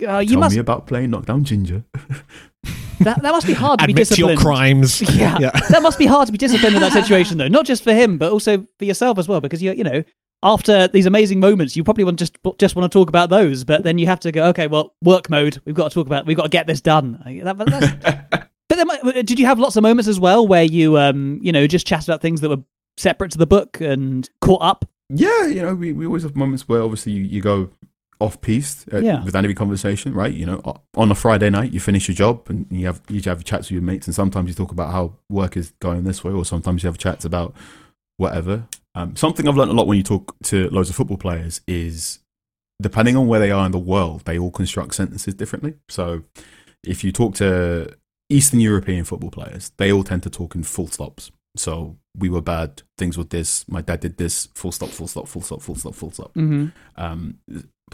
Uh, 0.04 0.18
you 0.18 0.30
tell 0.30 0.40
must. 0.40 0.56
me 0.56 0.60
about 0.60 0.88
playing 0.88 1.10
knockdown 1.10 1.44
ginger." 1.44 1.84
That, 3.00 3.22
that 3.22 3.32
must 3.32 3.46
be 3.46 3.52
hard 3.52 3.80
to 3.80 3.86
be 3.86 3.92
Admit 3.92 4.08
to 4.08 4.16
your 4.16 4.36
crimes. 4.36 5.02
Yeah. 5.14 5.38
yeah. 5.38 5.50
that 5.70 5.82
must 5.82 5.98
be 5.98 6.06
hard 6.06 6.26
to 6.26 6.32
be 6.32 6.38
disciplined 6.38 6.74
in 6.76 6.80
that 6.80 6.92
situation, 6.92 7.38
though. 7.38 7.48
Not 7.48 7.66
just 7.66 7.82
for 7.82 7.92
him, 7.92 8.18
but 8.18 8.32
also 8.32 8.66
for 8.78 8.84
yourself 8.84 9.18
as 9.18 9.28
well, 9.28 9.40
because 9.40 9.62
you, 9.62 9.72
you 9.72 9.84
know, 9.84 10.02
after 10.42 10.88
these 10.88 11.06
amazing 11.06 11.40
moments, 11.40 11.76
you 11.76 11.84
probably 11.84 12.04
want 12.04 12.18
just 12.18 12.36
just 12.58 12.76
want 12.76 12.90
to 12.90 12.98
talk 12.98 13.08
about 13.08 13.30
those, 13.30 13.64
but 13.64 13.82
then 13.82 13.98
you 13.98 14.06
have 14.06 14.20
to 14.20 14.32
go, 14.32 14.46
okay, 14.48 14.66
well, 14.66 14.94
work 15.02 15.28
mode. 15.30 15.60
We've 15.64 15.74
got 15.74 15.90
to 15.90 15.94
talk 15.94 16.06
about. 16.06 16.26
We've 16.26 16.36
got 16.36 16.44
to 16.44 16.48
get 16.50 16.66
this 16.66 16.80
done. 16.80 17.22
That- 17.42 17.56
but 17.58 17.68
that's- 17.70 18.48
but 18.68 18.76
then, 18.76 18.90
uh, 18.90 19.22
did 19.22 19.38
you 19.38 19.46
have 19.46 19.58
lots 19.58 19.76
of 19.76 19.82
moments 19.82 20.08
as 20.08 20.20
well 20.20 20.46
where 20.46 20.64
you, 20.64 20.98
um, 20.98 21.38
you 21.42 21.52
know, 21.52 21.66
just 21.66 21.86
chatted 21.86 22.08
about 22.08 22.20
things 22.22 22.40
that 22.42 22.48
were 22.50 22.62
separate 22.96 23.32
to 23.32 23.38
the 23.38 23.46
book 23.46 23.80
and 23.80 24.28
caught 24.40 24.62
up? 24.62 24.84
Yeah, 25.10 25.46
you 25.46 25.62
know, 25.62 25.74
we, 25.74 25.92
we 25.92 26.06
always 26.06 26.22
have 26.22 26.34
moments 26.36 26.68
where 26.68 26.82
obviously 26.82 27.12
you, 27.12 27.22
you 27.22 27.40
go 27.42 27.70
off 28.24 28.40
piste 28.40 28.88
uh, 28.92 28.98
Yeah. 28.98 29.22
with 29.24 29.36
any 29.36 29.54
conversation, 29.54 30.14
right? 30.14 30.32
You 30.32 30.46
know, 30.46 30.82
on 30.96 31.10
a 31.10 31.14
Friday 31.14 31.50
night, 31.50 31.72
you 31.72 31.80
finish 31.80 32.08
your 32.08 32.14
job 32.14 32.48
and 32.48 32.66
you 32.70 32.86
have 32.86 33.00
you 33.08 33.20
have 33.22 33.44
chats 33.44 33.68
with 33.68 33.72
your 33.72 33.82
mates, 33.82 34.06
and 34.06 34.14
sometimes 34.14 34.48
you 34.48 34.54
talk 34.54 34.72
about 34.72 34.92
how 34.92 35.14
work 35.28 35.56
is 35.56 35.72
going 35.80 36.04
this 36.04 36.24
way, 36.24 36.32
or 36.32 36.44
sometimes 36.44 36.82
you 36.82 36.88
have 36.88 36.98
chats 36.98 37.24
about 37.24 37.54
whatever. 38.16 38.66
Um, 38.94 39.16
something 39.16 39.48
I've 39.48 39.56
learned 39.56 39.70
a 39.70 39.74
lot 39.74 39.86
when 39.86 39.96
you 39.98 40.04
talk 40.04 40.36
to 40.44 40.68
loads 40.70 40.88
of 40.90 40.96
football 40.96 41.16
players 41.16 41.60
is 41.66 42.20
depending 42.80 43.16
on 43.16 43.26
where 43.26 43.40
they 43.40 43.50
are 43.50 43.66
in 43.66 43.72
the 43.72 43.78
world, 43.78 44.22
they 44.24 44.38
all 44.38 44.50
construct 44.50 44.94
sentences 44.94 45.34
differently. 45.34 45.74
So 45.88 46.22
if 46.84 47.02
you 47.04 47.12
talk 47.12 47.34
to 47.36 47.94
Eastern 48.28 48.60
European 48.60 49.04
football 49.04 49.30
players, 49.30 49.72
they 49.78 49.92
all 49.92 50.04
tend 50.04 50.22
to 50.24 50.30
talk 50.30 50.54
in 50.54 50.62
full 50.62 50.88
stops. 50.88 51.30
So 51.56 51.96
we 52.18 52.28
were 52.28 52.40
bad, 52.40 52.82
things 52.98 53.16
were 53.16 53.24
this, 53.24 53.66
my 53.68 53.80
dad 53.80 54.00
did 54.00 54.16
this, 54.16 54.48
full 54.54 54.72
stop, 54.72 54.88
full 54.90 55.06
stop, 55.06 55.28
full 55.28 55.42
stop, 55.42 55.62
full 55.62 55.76
stop, 55.76 55.94
full 55.94 56.10
stop. 56.10 56.34
Mm-hmm. 56.34 56.66
Um, 56.96 57.38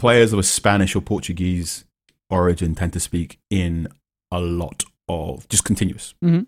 players 0.01 0.33
of 0.33 0.39
a 0.39 0.43
Spanish 0.43 0.95
or 0.95 1.01
Portuguese 1.01 1.85
origin 2.29 2.73
tend 2.75 2.91
to 2.93 2.99
speak 2.99 3.39
in 3.51 3.87
a 4.31 4.39
lot 4.39 4.83
of 5.07 5.47
just 5.49 5.63
continuous. 5.63 6.15
Mhm. 6.23 6.47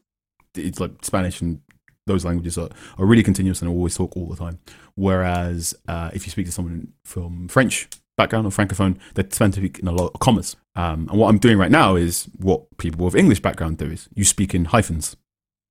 It's 0.56 0.80
like 0.80 0.92
Spanish 1.04 1.40
and 1.42 1.62
those 2.08 2.26
languages 2.26 2.58
are, 2.58 2.70
are 2.98 3.06
really 3.06 3.24
continuous 3.24 3.62
and 3.62 3.70
always 3.70 3.96
talk 3.96 4.18
all 4.18 4.28
the 4.28 4.36
time. 4.36 4.60
Whereas 4.96 5.74
uh, 5.88 6.10
if 6.14 6.26
you 6.26 6.32
speak 6.32 6.48
to 6.48 6.52
someone 6.52 6.94
from 7.06 7.48
French 7.48 7.88
background 8.18 8.46
or 8.48 8.50
francophone, 8.52 8.98
they 9.16 9.24
tend 9.24 9.54
to 9.54 9.60
speak 9.60 9.80
in 9.80 9.88
a 9.88 9.92
lot 9.92 10.12
of 10.14 10.20
commas. 10.20 10.56
Um, 10.76 11.08
and 11.10 11.20
what 11.20 11.30
I'm 11.30 11.38
doing 11.38 11.58
right 11.58 11.72
now 11.72 11.96
is 11.96 12.26
what 12.38 12.66
people 12.78 13.06
with 13.06 13.16
English 13.16 13.42
background 13.42 13.78
do 13.78 13.86
is 13.86 14.10
you 14.16 14.24
speak 14.26 14.54
in 14.56 14.66
hyphens, 14.66 15.16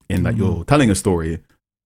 in 0.08 0.22
that 0.24 0.34
Mhm. 0.34 0.38
you're 0.38 0.64
telling 0.64 0.90
a 0.90 0.94
story, 0.94 1.40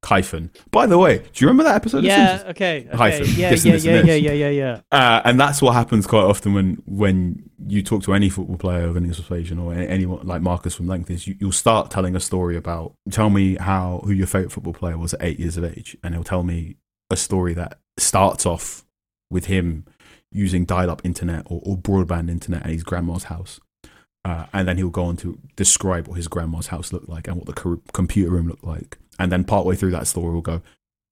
hyphen. 0.06 0.50
By 0.70 0.86
the 0.86 0.98
way, 0.98 1.18
do 1.18 1.24
you 1.34 1.46
remember 1.48 1.64
that 1.64 1.76
episode? 1.76 1.98
of 1.98 2.04
Yeah. 2.04 2.26
Simpsons? 2.38 2.50
Okay. 2.50 2.86
okay. 2.88 2.96
Hyphen. 2.96 3.26
Yeah. 3.36 3.50
This 3.50 3.64
Yeah. 3.64 3.70
and 3.72 3.76
this 3.76 3.84
Yeah. 3.84 3.92
and 3.98 4.08
Yeah. 4.08 4.14
this. 4.14 4.22
Yeah. 4.22 4.32
Yeah. 4.32 4.48
Yeah. 4.50 4.80
Uh, 4.92 5.20
and 5.24 5.38
that's 5.40 5.60
what 5.60 5.72
happens 5.74 6.06
quite 6.06 6.22
often 6.24 6.54
when 6.54 6.82
when 6.86 7.50
you 7.68 7.82
talk 7.82 8.02
to 8.04 8.14
any 8.14 8.28
football 8.30 8.56
player 8.56 8.84
of 8.86 8.96
any 8.96 9.08
persuasion 9.08 9.58
or 9.58 9.74
anyone 9.74 10.26
like 10.26 10.40
Marcus 10.42 10.74
from 10.74 10.86
Length 10.86 11.10
is 11.10 11.26
you, 11.26 11.34
you'll 11.40 11.52
start 11.52 11.90
telling 11.90 12.14
a 12.16 12.20
story 12.20 12.56
about 12.56 12.92
tell 13.10 13.30
me 13.30 13.56
how 13.56 14.00
who 14.04 14.12
your 14.12 14.26
favorite 14.26 14.52
football 14.52 14.72
player 14.74 14.96
was 14.98 15.14
at 15.14 15.22
eight 15.22 15.38
years 15.40 15.56
of 15.56 15.64
age, 15.64 15.96
and 16.02 16.14
he'll 16.14 16.24
tell 16.24 16.42
me 16.42 16.76
a 17.10 17.16
story 17.16 17.54
that 17.54 17.78
starts 17.98 18.46
off 18.46 18.84
with 19.30 19.46
him 19.46 19.84
using 20.32 20.64
dial-up 20.64 21.00
internet 21.04 21.42
or, 21.46 21.60
or 21.64 21.76
broadband 21.76 22.28
internet 22.30 22.62
at 22.64 22.70
his 22.70 22.82
grandma's 22.82 23.24
house. 23.24 23.58
Uh, 24.24 24.44
and 24.52 24.66
then 24.66 24.76
he'll 24.76 24.90
go 24.90 25.04
on 25.04 25.16
to 25.16 25.38
describe 25.54 26.08
what 26.08 26.16
his 26.16 26.26
grandma's 26.26 26.66
house 26.66 26.92
looked 26.92 27.08
like 27.08 27.28
and 27.28 27.36
what 27.36 27.46
the 27.46 27.52
co- 27.52 27.80
computer 27.92 28.30
room 28.32 28.48
looked 28.48 28.64
like. 28.64 28.98
And 29.18 29.30
then 29.32 29.44
partway 29.44 29.76
through 29.76 29.92
that 29.92 30.06
story, 30.06 30.32
we'll 30.32 30.42
go, 30.42 30.60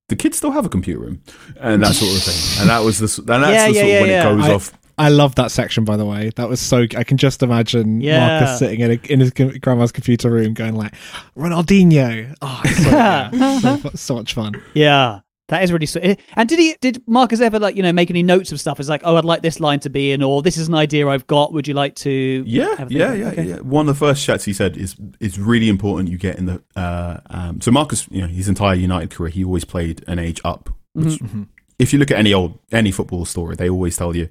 "The 0.09 0.17
kids 0.17 0.37
still 0.39 0.51
have 0.53 0.67
a 0.67 0.69
computer 0.69 1.01
room," 1.01 1.23
and 1.61 1.83
that 1.83 1.95
sort 1.95 2.15
of 2.17 2.23
thing. 2.23 2.59
And 2.61 2.71
that 2.71 2.81
was 2.85 2.99
the 2.99 3.33
and 3.33 3.43
that's 3.45 3.53
Yeah, 3.53 3.69
the 3.69 3.75
yeah, 3.75 3.81
sort 3.81 3.89
yeah, 3.89 3.95
of 3.97 4.01
when 4.03 4.11
yeah. 4.11 4.21
it 4.21 4.37
goes 4.37 4.45
I- 4.51 4.55
off. 4.55 4.73
I 4.97 5.09
love 5.09 5.35
that 5.35 5.51
section, 5.51 5.85
by 5.85 5.97
the 5.97 6.07
way. 6.07 6.31
That 6.37 6.49
was 6.49 6.61
so. 6.61 6.87
I 6.97 7.03
can 7.03 7.17
just 7.17 7.43
imagine 7.43 8.01
Yeah. 8.01 8.29
Marcus 8.39 8.61
sitting 8.61 8.79
in, 8.79 8.93
a, 8.93 8.95
in 9.13 9.19
his 9.19 9.33
grandma's 9.33 9.91
computer 9.91 10.31
room, 10.31 10.55
going 10.55 10.77
like, 10.77 10.95
"Ronaldinho." 11.37 12.37
Oh, 12.41 12.61
so, 12.65 12.91
yeah, 12.91 13.59
so, 13.59 13.91
so 13.97 14.15
much 14.15 14.35
fun. 14.35 14.63
Yeah. 14.73 15.21
That 15.49 15.63
is 15.63 15.71
really 15.71 15.85
sweet. 15.85 16.19
And 16.37 16.49
did 16.49 16.59
he? 16.59 16.75
Did 16.81 17.03
Marcus 17.07 17.41
ever 17.41 17.59
like 17.59 17.77
you 17.77 17.83
know 17.83 17.93
make 17.93 18.09
any 18.11 18.23
notes 18.23 18.51
of 18.51 18.59
stuff? 18.61 18.81
It's 18.81 18.89
like, 18.89 19.03
oh, 19.05 19.17
I'd 19.17 19.27
like 19.27 19.43
this 19.43 19.61
line 19.61 19.79
to 19.81 19.91
be 19.91 20.13
in, 20.13 20.23
or 20.23 20.41
this 20.41 20.57
is 20.57 20.69
an 20.69 20.75
idea 20.75 21.07
I've 21.07 21.27
got. 21.27 21.53
Would 21.53 21.69
you 21.69 21.75
like 21.75 21.95
to? 21.97 22.11
Yeah, 22.47 22.87
yeah, 22.89 23.13
yeah, 23.13 23.29
Okay. 23.29 23.43
yeah. 23.45 23.57
One 23.57 23.87
of 23.89 23.95
the 23.95 23.99
first 23.99 24.25
chats 24.25 24.45
he 24.47 24.55
said 24.55 24.77
is 24.79 24.97
it's 25.21 25.37
really 25.37 25.69
important 25.69 26.09
you 26.09 26.17
get 26.17 26.39
in 26.39 26.47
the. 26.47 26.63
Uh, 26.75 27.21
um, 27.29 27.61
so 27.61 27.71
Marcus, 27.71 28.09
you 28.11 28.23
know, 28.23 28.27
his 28.27 28.49
entire 28.49 28.75
United 28.75 29.11
career, 29.11 29.29
he 29.31 29.45
always 29.45 29.67
played 29.67 30.03
an 30.09 30.19
age 30.19 30.41
up. 30.45 30.71
Which, 30.95 31.19
Mhm. 31.19 31.49
if 31.79 31.93
you 31.93 31.99
look 31.99 32.11
at 32.11 32.19
any 32.19 32.33
old 32.33 32.59
any 32.73 32.91
football 32.91 33.27
story, 33.27 33.55
they 33.55 33.69
always 33.69 33.97
tell 33.99 34.17
you 34.17 34.31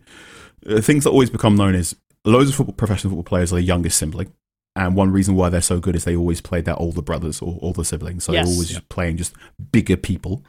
uh, 0.68 0.82
things 0.82 1.04
that 1.04 1.12
always 1.12 1.30
become 1.30 1.56
known 1.56 1.76
as 1.76 1.96
loads 2.26 2.50
of 2.50 2.56
football, 2.56 2.74
professional 2.74 3.12
football 3.12 3.24
players 3.24 3.52
are 3.54 3.58
the 3.58 3.62
youngest 3.62 4.00
sibling. 4.00 4.32
And 4.76 4.96
one 4.96 5.12
reason 5.12 5.36
why 5.36 5.50
they're 5.50 5.62
so 5.62 5.80
good 5.80 5.96
is 5.96 6.04
they 6.06 6.16
always 6.16 6.42
played 6.42 6.66
their 6.66 6.80
older 6.80 7.04
brothers 7.04 7.44
or 7.44 7.60
older 7.62 7.84
siblings. 7.84 8.24
So 8.24 8.32
Yes. 8.32 8.46
they're 8.48 8.54
always 8.54 8.72
Yeah. 8.72 8.80
playing 8.90 9.18
just 9.18 9.34
bigger 9.72 9.96
people. 9.98 10.44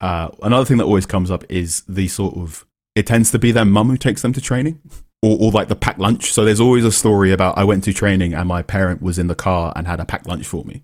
Uh, 0.00 0.28
another 0.42 0.64
thing 0.64 0.76
that 0.78 0.84
always 0.84 1.06
comes 1.06 1.30
up 1.30 1.44
is 1.48 1.82
the 1.88 2.08
sort 2.08 2.36
of 2.36 2.64
it 2.94 3.06
tends 3.06 3.30
to 3.32 3.38
be 3.38 3.52
their 3.52 3.64
mum 3.64 3.88
who 3.90 3.96
takes 3.96 4.22
them 4.22 4.32
to 4.32 4.40
training 4.40 4.80
or, 5.22 5.36
or 5.40 5.50
like 5.52 5.68
the 5.68 5.76
packed 5.76 5.98
lunch. 5.98 6.32
So 6.32 6.44
there's 6.44 6.60
always 6.60 6.84
a 6.84 6.92
story 6.92 7.32
about 7.32 7.56
I 7.58 7.64
went 7.64 7.84
to 7.84 7.92
training 7.92 8.34
and 8.34 8.48
my 8.48 8.62
parent 8.62 9.02
was 9.02 9.18
in 9.18 9.26
the 9.28 9.34
car 9.34 9.72
and 9.76 9.86
had 9.86 10.00
a 10.00 10.04
packed 10.04 10.26
lunch 10.28 10.46
for 10.46 10.64
me. 10.64 10.82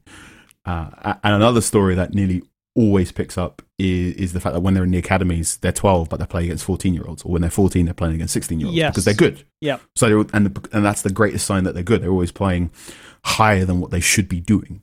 Uh, 0.65 1.15
and 1.23 1.35
another 1.35 1.61
story 1.61 1.95
that 1.97 2.15
nearly 2.15 2.43
always 2.77 3.13
picks 3.13 3.37
up 3.39 3.63
is, 3.79 4.15
is 4.17 4.33
the 4.33 4.41
fact 4.41 4.55
that 4.55 4.61
when 4.61 4.75
they're 4.75 4.83
in 4.85 4.91
the 4.91 4.99
academies, 4.99 5.59
they're 5.59 5.73
12, 5.73 6.09
but 6.09 6.17
they're 6.19 6.27
playing 6.27 6.47
against 6.47 6.65
14 6.65 6.95
year 6.95 7.05
olds, 7.07 7.23
or 7.23 7.33
when 7.33 7.43
they're 7.43 7.51
14, 7.51 7.85
they're 7.85 7.95
playing 7.95 8.15
against 8.17 8.35
16 8.35 8.59
year 8.61 8.67
olds 8.69 8.77
Yes. 8.77 8.93
because 8.93 9.05
they're 9.05 9.15
good. 9.15 9.45
Yeah. 9.61 9.79
So 9.95 10.09
they're, 10.09 10.19
and 10.33 10.47
the, 10.47 10.69
and 10.73 10.85
that's 10.85 11.03
the 11.03 11.13
greatest 11.13 11.47
sign 11.47 11.65
that 11.65 11.75
they're 11.75 11.83
good. 11.83 12.03
They're 12.03 12.11
always 12.11 12.33
playing 12.33 12.71
higher 13.25 13.65
than 13.65 13.81
what 13.81 13.91
they 13.91 14.01
should 14.01 14.29
be 14.29 14.41
doing. 14.41 14.83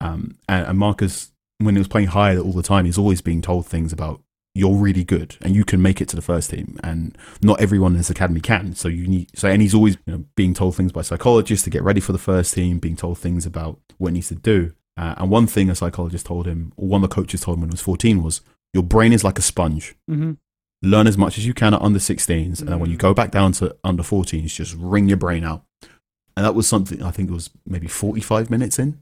Um, 0.00 0.36
and, 0.48 0.66
and 0.66 0.78
Marcus, 0.78 1.30
when 1.60 1.74
he 1.74 1.78
was 1.78 1.88
playing 1.88 2.08
higher 2.08 2.38
all 2.38 2.52
the 2.52 2.62
time, 2.62 2.84
he's 2.84 2.98
always 2.98 3.20
being 3.20 3.42
told 3.42 3.66
things 3.66 3.92
about 3.92 4.22
you're 4.54 4.74
really 4.74 5.04
good 5.04 5.36
and 5.40 5.54
you 5.54 5.64
can 5.64 5.80
make 5.80 6.00
it 6.00 6.08
to 6.08 6.16
the 6.16 6.22
first 6.22 6.50
team, 6.50 6.78
and 6.82 7.16
not 7.42 7.60
everyone 7.60 7.92
in 7.92 7.98
this 7.98 8.10
academy 8.10 8.40
can. 8.40 8.74
So 8.74 8.88
you 8.88 9.06
need 9.06 9.30
so, 9.38 9.48
and 9.48 9.62
he's 9.62 9.74
always 9.74 9.96
you 10.06 10.12
know, 10.12 10.24
being 10.36 10.54
told 10.54 10.76
things 10.76 10.92
by 10.92 11.02
psychologists 11.02 11.64
to 11.64 11.70
get 11.70 11.82
ready 11.82 12.00
for 12.00 12.12
the 12.12 12.18
first 12.18 12.54
team, 12.54 12.78
being 12.78 12.96
told 12.96 13.18
things 13.18 13.46
about 13.46 13.78
what 13.98 14.08
he 14.08 14.14
needs 14.14 14.28
to 14.28 14.34
do. 14.34 14.72
Uh, 14.96 15.14
and 15.18 15.30
one 15.30 15.46
thing 15.46 15.70
a 15.70 15.74
psychologist 15.74 16.26
told 16.26 16.46
him, 16.46 16.72
or 16.76 16.88
one 16.88 17.02
of 17.02 17.08
the 17.08 17.14
coaches 17.14 17.42
told 17.42 17.56
him 17.56 17.62
when 17.62 17.70
he 17.70 17.74
was 17.74 17.80
14, 17.80 18.22
was 18.22 18.40
your 18.74 18.82
brain 18.82 19.12
is 19.12 19.24
like 19.24 19.38
a 19.38 19.42
sponge. 19.42 19.94
Hmm 20.08 20.32
learn 20.82 21.06
as 21.06 21.18
much 21.18 21.36
as 21.36 21.46
you 21.46 21.54
can 21.54 21.74
at 21.74 21.82
under 21.82 21.98
16s 21.98 22.60
and 22.60 22.68
then 22.68 22.78
when 22.78 22.90
you 22.90 22.96
go 22.96 23.12
back 23.12 23.30
down 23.30 23.52
to 23.52 23.76
under 23.84 24.02
14s 24.02 24.54
just 24.54 24.74
wring 24.76 25.08
your 25.08 25.16
brain 25.16 25.44
out. 25.44 25.64
And 26.36 26.46
that 26.46 26.54
was 26.54 26.66
something 26.66 27.02
i 27.02 27.10
think 27.10 27.28
it 27.28 27.34
was 27.34 27.50
maybe 27.66 27.86
45 27.86 28.50
minutes 28.50 28.78
in 28.78 28.98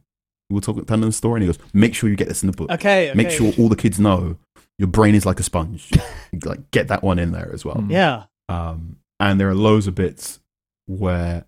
we 0.50 0.54
were 0.54 0.60
talking 0.60 0.84
telling 0.84 1.02
the 1.02 1.12
story 1.12 1.40
and 1.40 1.42
he 1.42 1.46
goes 1.54 1.58
make 1.72 1.94
sure 1.94 2.08
you 2.08 2.16
get 2.16 2.28
this 2.28 2.42
in 2.42 2.46
the 2.50 2.56
book 2.56 2.70
Okay, 2.70 3.12
make 3.14 3.30
sure 3.30 3.52
all 3.58 3.68
the 3.68 3.76
kids 3.76 3.98
know 4.00 4.36
your 4.78 4.88
brain 4.88 5.14
is 5.14 5.26
like 5.26 5.40
a 5.40 5.42
sponge 5.42 5.90
like 6.44 6.70
get 6.70 6.88
that 6.88 7.02
one 7.02 7.18
in 7.18 7.32
there 7.32 7.50
as 7.52 7.64
well 7.64 7.76
Mm. 7.76 7.90
Yeah. 7.90 8.24
um, 8.48 8.96
and 9.20 9.40
there 9.40 9.48
are 9.48 9.54
loads 9.54 9.86
of 9.86 9.94
bits 9.94 10.40
where 10.86 11.44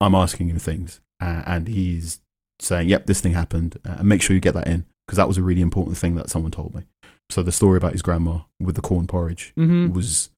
I'm 0.00 0.14
asking 0.14 0.48
him 0.48 0.58
things, 0.58 1.00
uh, 1.22 1.42
and 1.46 1.68
he's 1.68 2.20
saying, 2.60 2.88
"Yep, 2.88 3.06
this 3.06 3.20
thing 3.20 3.32
happened," 3.32 3.78
uh, 3.86 3.96
and 3.98 4.08
make 4.08 4.20
sure 4.22 4.34
you 4.34 4.40
get 4.40 4.54
that 4.54 4.66
in 4.66 4.84
because 5.06 5.16
that 5.18 5.28
was 5.28 5.38
a 5.38 5.42
really 5.42 5.60
important 5.62 5.96
thing 5.96 6.14
that 6.16 6.30
someone 6.30 6.50
told 6.50 6.74
me. 6.74 6.82
So 7.30 7.42
the 7.42 7.52
story 7.52 7.76
about 7.76 7.92
his 7.92 8.02
grandma 8.02 8.40
with 8.60 8.74
the 8.74 8.80
corn 8.82 9.06
porridge 9.06 9.52
hmm 9.56 9.92
was 9.92 10.30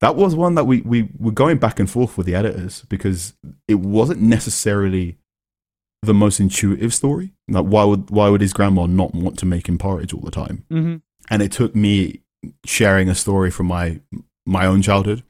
that 0.00 0.14
was 0.16 0.34
one 0.34 0.54
that 0.56 0.64
we 0.64 0.82
we 0.82 1.08
were 1.18 1.32
going 1.32 1.56
back 1.58 1.80
and 1.80 1.88
forth 1.90 2.16
with 2.18 2.26
the 2.26 2.34
editors 2.34 2.84
because 2.88 3.34
it 3.66 3.76
wasn't 3.76 4.20
necessarily 4.20 5.16
the 6.02 6.14
most 6.14 6.40
intuitive 6.40 6.94
story. 6.94 7.32
Like 7.48 7.66
why 7.66 7.84
would 7.84 8.10
why 8.10 8.28
would 8.28 8.40
his 8.40 8.52
grandma 8.52 8.86
not 8.86 9.14
want 9.14 9.38
to 9.38 9.46
make 9.46 9.68
him 9.68 9.78
porridge 9.78 10.12
all 10.14 10.20
the 10.20 10.30
time? 10.30 10.64
hmm 10.70 10.96
and 11.30 11.42
it 11.42 11.52
took 11.52 11.74
me 11.74 12.22
sharing 12.64 13.08
a 13.08 13.14
story 13.14 13.50
from 13.50 13.66
my 13.66 14.00
my 14.46 14.66
own 14.66 14.80
childhood. 14.82 15.22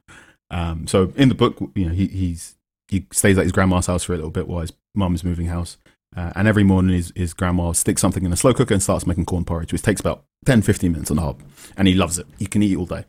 Um, 0.51 0.87
so 0.87 1.12
in 1.16 1.29
the 1.29 1.35
book, 1.35 1.59
you 1.75 1.87
know, 1.87 1.95
he 1.95 2.07
he's 2.07 2.57
he 2.89 3.07
stays 3.12 3.37
at 3.37 3.43
his 3.45 3.53
grandma's 3.53 3.87
house 3.87 4.05
for 4.05 4.12
a 4.14 4.16
little 4.16 4.31
bit 4.31 4.49
while 4.49 4.61
his 4.61 4.73
mum's 4.95 5.25
moving 5.25 5.47
house, 5.47 5.77
uh, 6.16 6.33
and 6.37 6.47
every 6.49 6.64
morning 6.64 6.95
his 6.95 7.12
his 7.16 7.35
grandma 7.35 7.73
sticks 7.73 8.01
something 8.01 8.25
in 8.25 8.33
a 8.33 8.37
slow 8.37 8.55
cooker 8.55 8.75
and 8.75 8.83
starts 8.83 9.07
making 9.07 9.27
corn 9.27 9.45
porridge, 9.45 9.73
which 9.73 9.83
takes 9.83 10.01
about 10.01 10.25
10, 10.47 10.62
15 10.62 10.93
minutes 10.93 11.11
on 11.11 11.16
the 11.16 11.23
hob, 11.23 11.43
and 11.77 11.89
he 11.89 11.95
loves 11.95 12.19
it. 12.19 12.27
He 12.39 12.47
can 12.47 12.62
eat 12.62 12.73
it 12.73 12.77
all 12.77 12.87
day, 12.87 13.05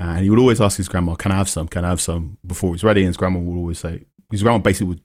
uh, 0.00 0.14
and 0.14 0.24
he 0.24 0.30
would 0.30 0.38
always 0.38 0.60
ask 0.60 0.78
his 0.78 0.88
grandma, 0.88 1.14
"Can 1.14 1.30
I 1.30 1.36
have 1.36 1.48
some? 1.48 1.68
Can 1.68 1.84
I 1.84 1.90
have 1.90 2.00
some?" 2.00 2.38
Before 2.46 2.72
he's 2.72 2.82
ready, 2.84 3.02
and 3.02 3.08
his 3.08 3.16
grandma 3.16 3.38
would 3.38 3.58
always 3.58 3.78
say, 3.78 4.04
his 4.30 4.42
grandma 4.42 4.58
basically 4.58 4.88
would 4.88 5.02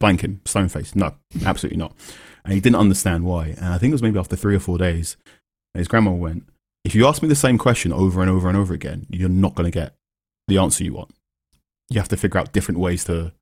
blank 0.00 0.22
him, 0.22 0.40
stone 0.44 0.68
face, 0.68 0.96
no, 0.96 1.14
absolutely 1.44 1.78
not, 1.78 1.94
and 2.44 2.54
he 2.54 2.60
didn't 2.60 2.76
understand 2.76 3.24
why. 3.24 3.48
And 3.48 3.66
I 3.66 3.78
think 3.78 3.92
it 3.92 3.94
was 3.94 4.02
maybe 4.02 4.18
after 4.18 4.34
three 4.34 4.56
or 4.56 4.60
four 4.60 4.78
days, 4.78 5.16
his 5.74 5.86
grandma 5.86 6.10
went, 6.10 6.44
if 6.84 6.94
you 6.94 7.06
ask 7.06 7.22
me 7.22 7.28
the 7.28 7.34
same 7.34 7.58
question 7.58 7.92
over 7.92 8.20
and 8.20 8.30
over 8.30 8.48
and 8.48 8.56
over 8.56 8.74
again, 8.74 9.06
you're 9.10 9.28
not 9.28 9.54
going 9.54 9.70
to 9.70 9.78
get 9.78 9.94
the 10.48 10.58
answer 10.58 10.82
you 10.82 10.94
want. 10.94 11.14
You 11.90 12.00
have 12.00 12.08
to 12.08 12.16
figure 12.16 12.40
out 12.40 12.52
different 12.52 12.80
ways 12.80 13.04
to 13.04 13.32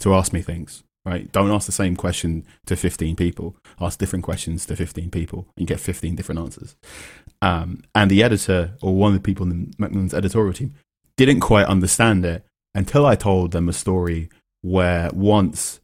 to 0.00 0.14
ask 0.14 0.32
me 0.32 0.40
things, 0.40 0.84
right? 1.04 1.30
Don't 1.32 1.50
ask 1.50 1.66
the 1.66 1.72
same 1.72 1.96
question 1.96 2.46
to 2.66 2.76
15 2.76 3.16
people. 3.16 3.56
Ask 3.80 3.98
different 3.98 4.24
questions 4.24 4.64
to 4.66 4.76
15 4.76 5.10
people, 5.10 5.48
and 5.56 5.66
get 5.66 5.80
15 5.80 6.14
different 6.14 6.40
answers. 6.40 6.76
Um, 7.42 7.82
and 7.94 8.10
the 8.10 8.22
editor, 8.22 8.74
or 8.80 8.94
one 8.94 9.12
of 9.12 9.18
the 9.18 9.26
people 9.26 9.44
in 9.44 9.50
the 9.50 9.74
Macmillan's 9.78 10.14
editorial 10.14 10.52
team, 10.52 10.74
didn't 11.16 11.40
quite 11.40 11.66
understand 11.66 12.24
it 12.24 12.44
until 12.74 13.04
I 13.04 13.16
told 13.16 13.50
them 13.50 13.68
a 13.68 13.72
story 13.72 14.30
where 14.62 15.10
once 15.12 15.80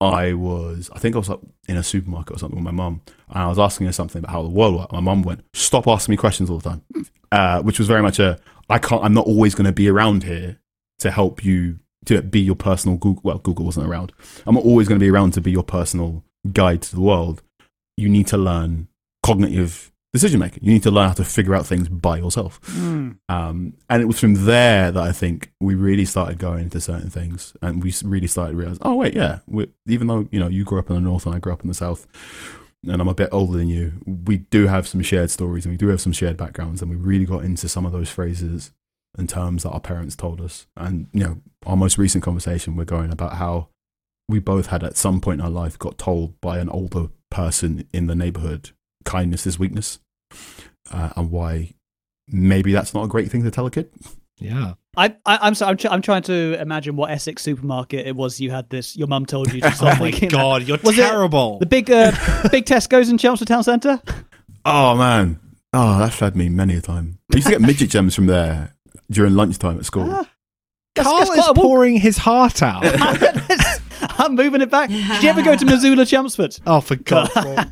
I 0.00 0.32
was, 0.32 0.90
I 0.94 0.98
think 0.98 1.16
I 1.16 1.18
was 1.18 1.28
like 1.28 1.40
in 1.68 1.76
a 1.76 1.82
supermarket 1.82 2.36
or 2.36 2.38
something 2.38 2.56
with 2.56 2.64
my 2.64 2.70
mum, 2.70 3.02
and 3.28 3.38
I 3.38 3.48
was 3.48 3.58
asking 3.58 3.86
her 3.86 3.92
something 3.92 4.20
about 4.20 4.30
how 4.30 4.42
the 4.42 4.48
world 4.48 4.76
worked. 4.76 4.92
My 4.92 5.00
mum 5.00 5.22
went, 5.22 5.44
"Stop 5.54 5.88
asking 5.88 6.12
me 6.12 6.16
questions 6.16 6.50
all 6.50 6.58
the 6.58 6.70
time," 6.70 6.82
uh, 7.32 7.62
which 7.62 7.78
was 7.78 7.88
very 7.88 8.02
much 8.02 8.18
a, 8.20 8.38
"I 8.70 8.78
can't, 8.78 9.02
I'm 9.04 9.14
not 9.14 9.26
always 9.26 9.54
going 9.54 9.66
to 9.66 9.72
be 9.72 9.88
around 9.88 10.22
here 10.22 10.60
to 11.00 11.10
help 11.10 11.44
you 11.44 11.80
to 12.04 12.22
be 12.22 12.40
your 12.40 12.54
personal 12.54 12.96
Google." 12.96 13.22
Well, 13.24 13.38
Google 13.38 13.64
wasn't 13.64 13.88
around. 13.88 14.12
I'm 14.46 14.54
not 14.54 14.64
always 14.64 14.86
going 14.86 15.00
to 15.00 15.04
be 15.04 15.10
around 15.10 15.32
to 15.32 15.40
be 15.40 15.50
your 15.50 15.64
personal 15.64 16.24
guide 16.52 16.82
to 16.82 16.94
the 16.94 17.00
world. 17.00 17.42
You 17.96 18.08
need 18.08 18.28
to 18.28 18.38
learn 18.38 18.86
cognitive 19.24 19.90
decision 20.12 20.40
making. 20.40 20.64
You 20.64 20.72
need 20.72 20.82
to 20.84 20.90
learn 20.90 21.08
how 21.08 21.14
to 21.14 21.24
figure 21.24 21.54
out 21.54 21.66
things 21.66 21.88
by 21.88 22.18
yourself. 22.18 22.60
Mm. 22.62 23.18
Um, 23.28 23.74
and 23.90 24.02
it 24.02 24.06
was 24.06 24.18
from 24.18 24.46
there 24.46 24.90
that 24.90 25.02
I 25.02 25.12
think 25.12 25.52
we 25.60 25.74
really 25.74 26.04
started 26.04 26.38
going 26.38 26.60
into 26.60 26.80
certain 26.80 27.10
things, 27.10 27.54
and 27.62 27.82
we 27.82 27.92
really 28.04 28.26
started 28.26 28.56
realizing, 28.56 28.82
oh 28.82 28.94
wait, 28.94 29.14
yeah, 29.14 29.40
we 29.46 29.68
even 29.86 30.06
though 30.06 30.28
you 30.30 30.40
know 30.40 30.48
you 30.48 30.64
grew 30.64 30.78
up 30.78 30.90
in 30.90 30.96
the 30.96 31.02
north 31.02 31.26
and 31.26 31.34
I 31.34 31.38
grew 31.38 31.52
up 31.52 31.62
in 31.62 31.68
the 31.68 31.74
south, 31.74 32.06
and 32.84 33.00
I'm 33.00 33.08
a 33.08 33.14
bit 33.14 33.28
older 33.32 33.58
than 33.58 33.68
you, 33.68 33.92
we 34.06 34.38
do 34.38 34.66
have 34.66 34.88
some 34.88 35.02
shared 35.02 35.30
stories 35.30 35.64
and 35.66 35.72
we 35.72 35.78
do 35.78 35.88
have 35.88 36.00
some 36.00 36.12
shared 36.12 36.36
backgrounds, 36.36 36.80
and 36.80 36.90
we 36.90 36.96
really 36.96 37.26
got 37.26 37.44
into 37.44 37.68
some 37.68 37.84
of 37.84 37.92
those 37.92 38.10
phrases 38.10 38.72
and 39.16 39.28
terms 39.28 39.62
that 39.62 39.70
our 39.70 39.80
parents 39.80 40.16
told 40.16 40.40
us. 40.40 40.66
And 40.76 41.08
you 41.12 41.24
know, 41.24 41.38
our 41.66 41.76
most 41.76 41.98
recent 41.98 42.24
conversation, 42.24 42.76
we're 42.76 42.84
going 42.84 43.12
about 43.12 43.34
how 43.34 43.68
we 44.28 44.38
both 44.38 44.66
had 44.66 44.84
at 44.84 44.96
some 44.96 45.20
point 45.20 45.40
in 45.40 45.44
our 45.44 45.50
life 45.50 45.78
got 45.78 45.98
told 45.98 46.40
by 46.40 46.58
an 46.58 46.68
older 46.68 47.08
person 47.30 47.86
in 47.92 48.06
the 48.06 48.14
neighborhood 48.14 48.70
kindness 49.08 49.46
is 49.46 49.58
weakness, 49.58 49.98
uh, 50.92 51.10
and 51.16 51.30
why 51.30 51.74
maybe 52.28 52.72
that's 52.72 52.94
not 52.94 53.04
a 53.04 53.08
great 53.08 53.30
thing 53.30 53.42
to 53.44 53.50
tell 53.50 53.66
a 53.66 53.70
kid. 53.70 53.90
Yeah. 54.38 54.74
I, 54.96 55.16
I, 55.26 55.38
I'm 55.42 55.54
sorry. 55.54 55.70
I'm, 55.70 55.76
tr- 55.76 55.88
I'm 55.88 56.02
trying 56.02 56.22
to 56.22 56.60
imagine 56.60 56.94
what 56.96 57.10
Essex 57.10 57.42
supermarket 57.42 58.06
it 58.06 58.14
was. 58.16 58.40
You 58.40 58.50
had 58.50 58.68
this. 58.70 58.96
Your 58.96 59.06
mum 59.08 59.26
told 59.26 59.52
you. 59.52 59.60
To 59.60 59.68
Oh 59.80 59.84
my 59.84 59.98
making 59.98 60.28
that. 60.28 60.36
god, 60.36 60.62
you're 60.64 60.78
Was 60.82 60.98
it 60.98 61.02
terrible. 61.02 61.58
The 61.58 61.66
big, 61.66 61.90
uh, 61.90 62.12
big 62.50 62.64
Tesco's 62.64 63.08
in 63.08 63.18
Chelmsford 63.18 63.48
Town 63.48 63.64
Centre. 63.64 64.00
Oh 64.64 64.96
man, 64.96 65.38
oh 65.72 65.98
that 65.98 66.12
fed 66.12 66.36
me 66.36 66.48
many 66.48 66.74
a 66.76 66.80
time. 66.80 67.18
I 67.32 67.36
used 67.36 67.46
to 67.48 67.52
get 67.52 67.60
midget 67.62 67.90
gems 67.90 68.14
from 68.14 68.26
there 68.26 68.74
during 69.10 69.34
lunchtime 69.34 69.78
at 69.78 69.84
school. 69.86 70.04
Ah, 70.08 70.28
that's- 70.94 71.06
Carl 71.06 71.18
that's 71.26 71.30
is 71.38 71.48
a 71.48 71.54
pouring 71.54 71.96
his 71.96 72.18
heart 72.18 72.62
out. 72.62 72.82
I'm 74.18 74.34
moving 74.34 74.60
it 74.60 74.70
back. 74.70 74.88
Did 74.90 75.22
you 75.22 75.28
ever 75.30 75.42
go 75.42 75.56
to 75.56 75.64
Missoula, 75.72 76.04
Chelmsford? 76.04 76.58
oh, 76.66 76.80
for 76.80 76.96
God's 76.96 77.32
sake. 77.34 77.66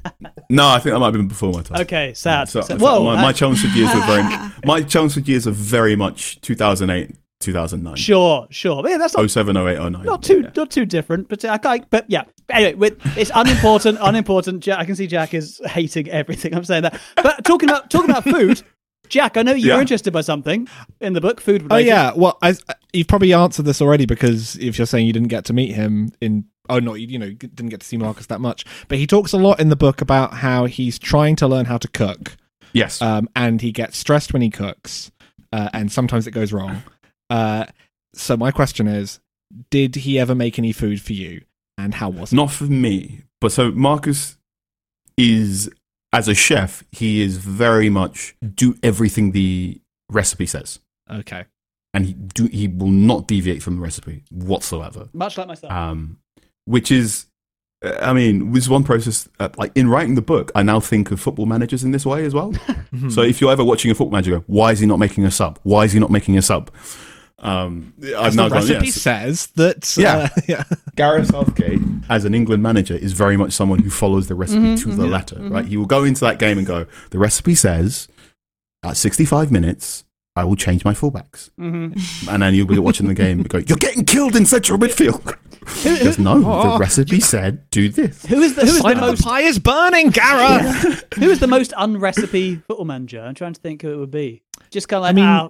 No, 0.49 0.69
I 0.69 0.79
think 0.79 0.93
that 0.95 0.99
might 1.01 1.07
have 1.07 1.15
been 1.15 1.29
before 1.29 1.53
my 1.53 1.63
time. 1.63 1.81
Okay, 1.83 2.15
sad. 2.15 2.49
So, 2.49 2.61
sad. 2.61 2.79
so 2.79 2.85
Whoa, 2.85 3.05
my, 3.05 3.17
that- 3.17 3.23
my 3.23 3.33
Chelmsford 3.33 3.71
years 3.73 3.93
were 3.95 4.01
very 4.03 4.23
my 4.65 4.83
Chelmsford 4.83 5.27
years 5.29 5.47
are 5.47 5.51
very 5.53 5.97
much 5.97 6.41
2008, 6.43 7.17
2009, 7.41 7.97
Sure, 7.97 8.47
sure. 8.51 8.83
But 8.83 8.93
yeah, 8.93 8.99
that's 8.99 9.17
not, 9.17 9.29
07, 9.31 9.57
08, 9.57 9.79
09. 9.91 10.03
not 10.05 10.23
too 10.23 10.43
Yeah. 10.43 10.51
not 10.57 10.71
too 10.71 10.87
different. 10.87 11.29
But 11.29 11.45
uh, 11.45 11.49
I 11.51 11.59
can't. 11.59 11.91
But 11.91 12.05
yeah. 12.09 12.25
Anyway, 12.49 12.75
with, 12.75 13.19
it's 13.19 13.31
unimportant. 13.35 13.99
unimportant. 14.01 14.63
Jack, 14.63 14.79
I 14.79 14.85
can 14.85 14.95
see 14.95 15.09
Jack 15.09 15.35
is 15.35 15.61
hating 15.67 16.09
everything 16.11 16.55
I'm 16.55 16.65
saying. 16.65 16.83
That. 16.83 17.01
But 17.17 17.45
talking 17.45 17.69
about 17.69 17.91
talking 17.91 18.09
about 18.11 18.23
food, 18.25 18.63
Jack, 19.09 19.37
I 19.37 19.43
know 19.43 19.53
you're 19.53 19.75
Yeah. 19.77 19.81
interested 19.81 20.13
by 20.13 20.21
something 20.21 20.69
in 21.01 21.13
the 21.13 21.21
book, 21.21 21.41
food. 21.41 21.67
Oh 21.71 21.77
yeah. 21.77 22.13
Well, 22.15 22.39
I, 22.43 22.55
you've 22.93 23.09
probably 23.09 23.33
answered 23.33 23.65
this 23.65 23.81
already 23.83 24.07
because 24.07 24.57
if 24.57 24.79
you're 24.79 24.87
saying 24.87 25.07
you 25.07 25.13
didn't 25.13 25.29
get 25.29 25.45
to 25.47 25.53
meet 25.53 25.73
him 25.75 26.13
in, 26.21 26.45
oh 26.69 26.79
no, 26.79 26.95
you, 26.95 27.07
you 27.07 27.19
know, 27.19 27.31
didn't 27.31 27.69
get 27.69 27.81
to 27.81 27.87
see 27.87 27.97
Marcus 27.97 28.27
that 28.27 28.41
much, 28.41 28.65
but 28.89 28.99
he 28.99 29.07
talks 29.07 29.33
a 29.33 29.37
lot 29.39 29.61
in 29.61 29.69
the 29.69 29.77
book 29.77 30.01
about 30.01 30.35
how 30.35 30.67
he's 30.67 30.99
trying 30.99 31.37
to 31.37 31.47
learn 31.47 31.67
how 31.67 31.79
to 31.79 31.89
cook, 31.89 32.37
Yes. 32.73 33.01
um, 33.01 33.29
and 33.37 33.61
he 33.63 33.73
gets 33.73 33.97
stressed 33.99 34.33
when 34.33 34.43
he 34.43 34.51
cooks, 34.51 35.11
uh, 35.53 35.69
and 35.73 35.91
sometimes 35.93 36.27
it 36.27 36.33
goes 36.33 36.53
wrong. 36.53 36.83
Uh, 37.31 37.67
so 38.15 38.37
my 38.37 38.51
question 38.51 38.87
is, 38.89 39.21
did 39.71 39.95
he 39.95 40.19
ever 40.19 40.35
make 40.35 40.59
any 40.59 40.73
food 40.73 41.01
for 41.01 41.13
you, 41.13 41.43
and 41.79 41.95
how 41.95 42.09
was 42.11 42.33
it? 42.33 42.37
Not 42.37 42.51
for 42.51 42.65
me, 42.65 43.23
but 43.41 43.53
so 43.53 43.71
Marcus 43.71 44.37
is 45.17 45.71
as 46.17 46.29
a 46.29 46.35
chef, 46.35 46.83
he 46.93 47.21
is 47.23 47.37
very 47.37 47.91
much 47.91 48.35
do 48.55 48.75
everything 48.83 49.33
the 49.33 49.81
recipe 50.11 50.47
says, 50.47 50.81
Okay. 51.11 51.45
and 51.93 52.07
he 52.07 52.13
do 52.15 52.47
he 52.47 52.69
will 52.69 52.89
not 52.89 53.27
deviate 53.29 53.63
from 53.63 53.77
the 53.77 53.83
recipe 53.83 54.25
whatsoever. 54.31 55.09
Much 55.13 55.37
like 55.37 55.47
myself. 55.49 55.73
Um, 55.73 56.19
which 56.65 56.91
is, 56.91 57.27
I 57.85 58.13
mean, 58.15 58.51
was 58.51 58.69
one 58.69 58.83
process. 58.83 59.29
Uh, 59.39 59.51
like 59.59 59.73
in 59.75 59.89
writing 59.89 60.15
the 60.15 60.23
book, 60.23 60.51
I 60.55 60.63
now 60.63 60.81
think 60.81 61.11
of 61.11 61.21
football 61.21 61.47
managers 61.47 61.85
in 61.85 61.91
this 61.91 62.07
way 62.07 62.25
as 62.25 62.33
well. 62.35 62.53
so 63.11 63.21
if 63.23 63.41
you're 63.41 63.53
ever 63.53 63.63
watching 63.65 63.91
a 63.91 63.95
football 63.95 64.13
manager, 64.13 64.39
go, 64.39 64.45
why 64.47 64.73
is 64.73 64.81
he 64.81 64.87
not 64.87 64.99
making 64.99 65.25
a 65.27 65.31
sub? 65.31 65.59
Why 65.65 65.85
is 65.85 65.93
he 65.93 66.01
not 66.01 66.11
making 66.11 66.39
a 66.39 66.43
sub? 66.43 66.71
Um, 67.39 67.93
I've 68.17 68.33
the 68.33 68.37
now 68.37 68.49
gone, 68.49 68.59
recipe 68.59 68.87
yes. 68.87 68.95
says 68.95 69.47
that. 69.57 69.97
Yeah. 69.97 70.17
uh, 70.17 70.29
yeah. 70.49 70.65
Gareth 70.97 71.29
Southgate, 71.29 71.81
as 72.09 72.25
an 72.25 72.35
England 72.35 72.63
manager, 72.63 72.95
is 72.95 73.13
very 73.13 73.37
much 73.37 73.53
someone 73.53 73.81
who 73.81 73.91
follows 73.91 74.29
the 74.29 74.35
recipe 74.35 74.61
Mm-hmm, 74.61 74.91
to 74.91 74.97
the 74.97 75.07
letter. 75.07 75.37
Right? 75.41 75.67
He 75.67 75.77
will 75.77 75.87
go 75.87 76.05
into 76.05 76.21
that 76.23 76.39
game 76.39 76.57
and 76.59 76.67
go, 76.67 76.87
the 77.11 77.19
recipe 77.19 77.55
says 77.55 78.09
at 78.83 78.97
65 78.97 79.53
minutes, 79.53 80.05
I 80.35 80.45
will 80.45 80.57
change 80.57 80.85
my 80.85 80.93
fullbacks. 80.93 81.51
Mm-hmm. 81.59 82.29
And 82.29 82.43
then 82.43 82.55
you'll 82.55 82.67
be 82.67 82.79
watching 82.79 83.07
the 83.09 83.15
game 83.15 83.41
and 83.41 83.49
go, 83.49 83.59
You're 83.59 83.79
getting 83.79 84.05
killed 84.05 84.37
in 84.37 84.45
central 84.47 84.79
midfield. 84.79 85.35
He 85.83 86.05
goes, 86.05 86.19
No, 86.19 86.39
the 86.41 86.79
recipe 86.79 87.21
said 87.21 87.69
do 87.71 87.89
this. 87.89 88.25
Who 88.27 88.41
is 88.43 88.55
the 88.55 88.63
who 88.63 88.67
is 88.69 88.77
the 88.77 88.83
Sign 88.83 88.95
of 88.97 89.01
the 89.01 89.07
most 89.13 89.25
pie 89.25 89.41
is 89.41 89.59
burning, 89.59 90.11
Gareth. 90.11 91.05
who 91.15 91.31
is 91.31 91.41
the 91.41 91.47
most 91.47 91.73
unrecipe 91.77 92.57
football 92.57 92.85
manager? 92.85 93.21
I'm 93.23 93.35
trying 93.35 93.55
to 93.55 93.61
think 93.61 93.81
who 93.83 93.93
it 93.93 93.97
would 93.97 94.11
be. 94.11 94.43
Just 94.71 94.89
kind 94.89 94.99
of 94.99 95.03
like 95.05 95.15
mean- 95.17 95.25
ah, 95.25 95.49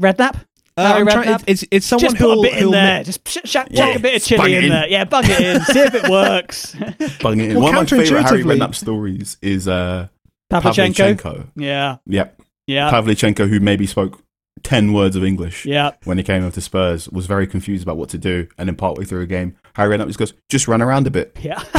Redknapp. 0.00 0.44
Uh, 0.78 0.82
I'm 0.96 1.06
trying- 1.06 1.26
Redknapp? 1.28 1.44
it's, 1.46 1.64
it's 1.70 1.86
someone 1.86 2.04
Just 2.04 2.16
put 2.16 2.24
who'll, 2.24 2.40
a 2.40 2.42
bit 2.42 2.52
in 2.54 2.58
who'll 2.60 2.70
there. 2.72 2.98
ma- 2.98 3.02
Just 3.02 3.28
sh- 3.28 3.38
sh- 3.44 3.50
chuck 3.50 3.68
Yeah, 3.70 3.88
a 3.88 3.98
bit 3.98 4.14
of 4.14 4.22
just 4.22 4.28
chili 4.28 4.54
in 4.54 4.64
in. 4.64 4.70
there. 4.70 4.88
Yeah, 4.88 5.04
bung 5.04 5.24
it 5.26 5.40
in. 5.40 5.60
See 5.64 5.80
if 5.80 5.94
it 5.94 6.08
works. 6.10 6.74
Bugging 6.74 7.42
it 7.42 7.50
in. 7.50 7.54
Well, 7.54 7.64
One 7.64 7.74
of 7.76 7.80
my 7.92 7.98
favorite 8.04 8.22
Harry 8.22 8.42
counterintuitively- 8.44 8.58
Redknapp 8.58 8.74
stories 8.74 9.36
is 9.42 9.66
uh, 9.68 10.08
Pavlyuchenko. 10.52 11.16
Pavlyuchenko. 11.16 11.46
Yeah, 11.56 11.96
Yep. 12.06 12.40
yeah, 12.66 12.90
Pavlyuchenko, 12.90 13.48
who 13.48 13.60
maybe 13.60 13.86
spoke 13.86 14.22
10 14.64 14.92
words 14.92 15.14
of 15.16 15.24
English. 15.24 15.64
yeah. 15.66 15.92
when 16.04 16.18
he 16.18 16.24
came 16.24 16.42
over 16.42 16.54
to 16.54 16.60
Spurs, 16.60 17.08
was 17.10 17.26
very 17.26 17.46
confused 17.46 17.82
about 17.82 17.96
what 17.96 18.08
to 18.10 18.18
do, 18.18 18.48
and 18.58 18.68
then 18.68 18.76
partway 18.76 19.04
through 19.04 19.20
a 19.22 19.26
game, 19.26 19.56
Harry 19.74 19.96
Redknapp 19.96 20.06
just 20.08 20.18
goes, 20.18 20.32
"Just 20.48 20.66
run 20.68 20.82
around 20.82 21.06
a 21.06 21.10
bit." 21.10 21.36
Yeah, 21.40 21.62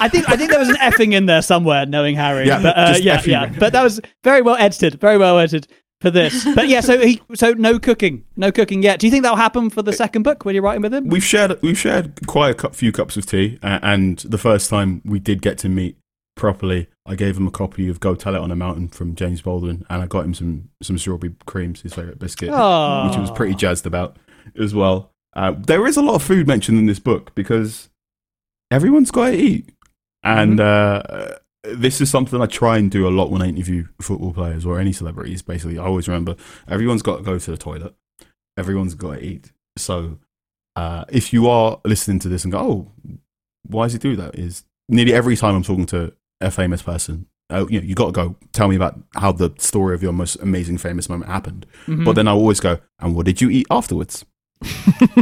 I 0.00 0.08
think 0.08 0.28
I 0.28 0.36
think 0.36 0.50
there 0.50 0.58
was 0.58 0.68
an 0.68 0.74
effing 0.76 1.12
in 1.14 1.26
there 1.26 1.42
somewhere, 1.42 1.86
knowing 1.86 2.16
Harry. 2.16 2.46
Yeah, 2.48 2.60
but, 2.60 2.76
uh, 2.76 2.88
just 2.88 3.02
yeah, 3.04 3.18
effing. 3.18 3.26
yeah. 3.28 3.52
But 3.58 3.72
that 3.74 3.82
was 3.84 4.00
very 4.24 4.42
well 4.42 4.56
edited, 4.56 5.00
very 5.00 5.16
well 5.18 5.38
edited 5.38 5.68
for 6.04 6.10
this. 6.10 6.46
But 6.54 6.68
yeah, 6.68 6.80
so 6.80 6.98
he, 7.00 7.20
so 7.34 7.52
no 7.52 7.78
cooking, 7.78 8.24
no 8.36 8.52
cooking 8.52 8.82
yet. 8.82 9.00
Do 9.00 9.06
you 9.06 9.10
think 9.10 9.22
that'll 9.22 9.36
happen 9.36 9.70
for 9.70 9.82
the 9.82 9.92
second 9.92 10.22
book 10.22 10.44
when 10.44 10.54
you're 10.54 10.62
writing 10.62 10.82
with 10.82 10.94
him? 10.94 11.08
We've 11.08 11.24
shared 11.24 11.60
we've 11.62 11.78
shared 11.78 12.26
quite 12.26 12.50
a 12.50 12.54
cu- 12.54 12.70
few 12.70 12.92
cups 12.92 13.16
of 13.16 13.26
tea, 13.26 13.58
uh, 13.62 13.80
and 13.82 14.18
the 14.18 14.38
first 14.38 14.70
time 14.70 15.00
we 15.04 15.18
did 15.18 15.42
get 15.42 15.58
to 15.58 15.68
meet 15.68 15.96
properly, 16.36 16.88
I 17.06 17.14
gave 17.14 17.36
him 17.36 17.46
a 17.46 17.50
copy 17.50 17.88
of 17.88 17.98
"Go 17.98 18.14
Tell 18.14 18.34
It 18.34 18.40
on 18.40 18.50
a 18.50 18.56
Mountain" 18.56 18.88
from 18.88 19.14
James 19.14 19.40
Baldwin, 19.42 19.84
and 19.88 20.02
I 20.02 20.06
got 20.06 20.24
him 20.24 20.34
some 20.34 20.68
some 20.82 20.98
strawberry 20.98 21.34
creams, 21.46 21.80
his 21.80 21.94
favorite 21.94 22.18
biscuit, 22.18 22.50
Aw. 22.50 23.06
which 23.06 23.14
he 23.16 23.20
was 23.20 23.30
pretty 23.30 23.54
jazzed 23.54 23.86
about 23.86 24.16
as 24.58 24.74
well. 24.74 25.10
Uh, 25.34 25.54
there 25.56 25.86
is 25.86 25.96
a 25.96 26.02
lot 26.02 26.14
of 26.14 26.22
food 26.22 26.46
mentioned 26.46 26.78
in 26.78 26.86
this 26.86 27.00
book 27.00 27.34
because 27.34 27.88
everyone's 28.70 29.10
got 29.10 29.30
to 29.30 29.36
eat, 29.36 29.70
and 30.22 30.60
uh, 30.60 31.02
this 31.64 32.00
is 32.00 32.10
something 32.10 32.40
I 32.40 32.46
try 32.46 32.78
and 32.78 32.90
do 32.90 33.08
a 33.08 33.10
lot 33.10 33.30
when 33.30 33.42
I 33.42 33.48
interview 33.48 33.86
football 34.00 34.32
players 34.32 34.66
or 34.66 34.78
any 34.78 34.92
celebrities. 34.92 35.42
Basically, 35.42 35.78
I 35.78 35.84
always 35.84 36.08
remember 36.08 36.36
everyone's 36.68 37.02
got 37.02 37.18
to 37.18 37.22
go 37.22 37.38
to 37.38 37.50
the 37.50 37.56
toilet, 37.56 37.94
everyone's 38.58 38.94
got 38.94 39.14
to 39.16 39.24
eat. 39.24 39.52
So, 39.76 40.18
uh, 40.76 41.04
if 41.08 41.32
you 41.32 41.48
are 41.48 41.80
listening 41.84 42.18
to 42.20 42.28
this 42.28 42.44
and 42.44 42.52
go, 42.52 42.58
"Oh, 42.58 42.92
why 43.66 43.86
does 43.86 43.94
he 43.94 43.98
do 43.98 44.16
that?" 44.16 44.38
Is 44.38 44.64
nearly 44.88 45.12
every 45.14 45.36
time 45.36 45.54
I'm 45.56 45.62
talking 45.62 45.86
to 45.86 46.12
a 46.40 46.50
famous 46.50 46.82
person. 46.82 47.26
Uh, 47.50 47.66
you 47.68 47.78
know, 47.80 47.86
you 47.86 47.94
got 47.94 48.06
to 48.06 48.12
go 48.12 48.36
tell 48.52 48.68
me 48.68 48.76
about 48.76 48.98
how 49.16 49.30
the 49.30 49.50
story 49.58 49.94
of 49.94 50.02
your 50.02 50.12
most 50.12 50.36
amazing 50.36 50.78
famous 50.78 51.08
moment 51.10 51.30
happened. 51.30 51.66
Mhm. 51.86 52.04
But 52.04 52.14
then 52.14 52.26
I 52.26 52.32
always 52.32 52.58
go, 52.58 52.78
and 53.00 53.14
what 53.14 53.26
did 53.26 53.40
you 53.42 53.50
eat 53.50 53.66
afterwards? 53.70 54.24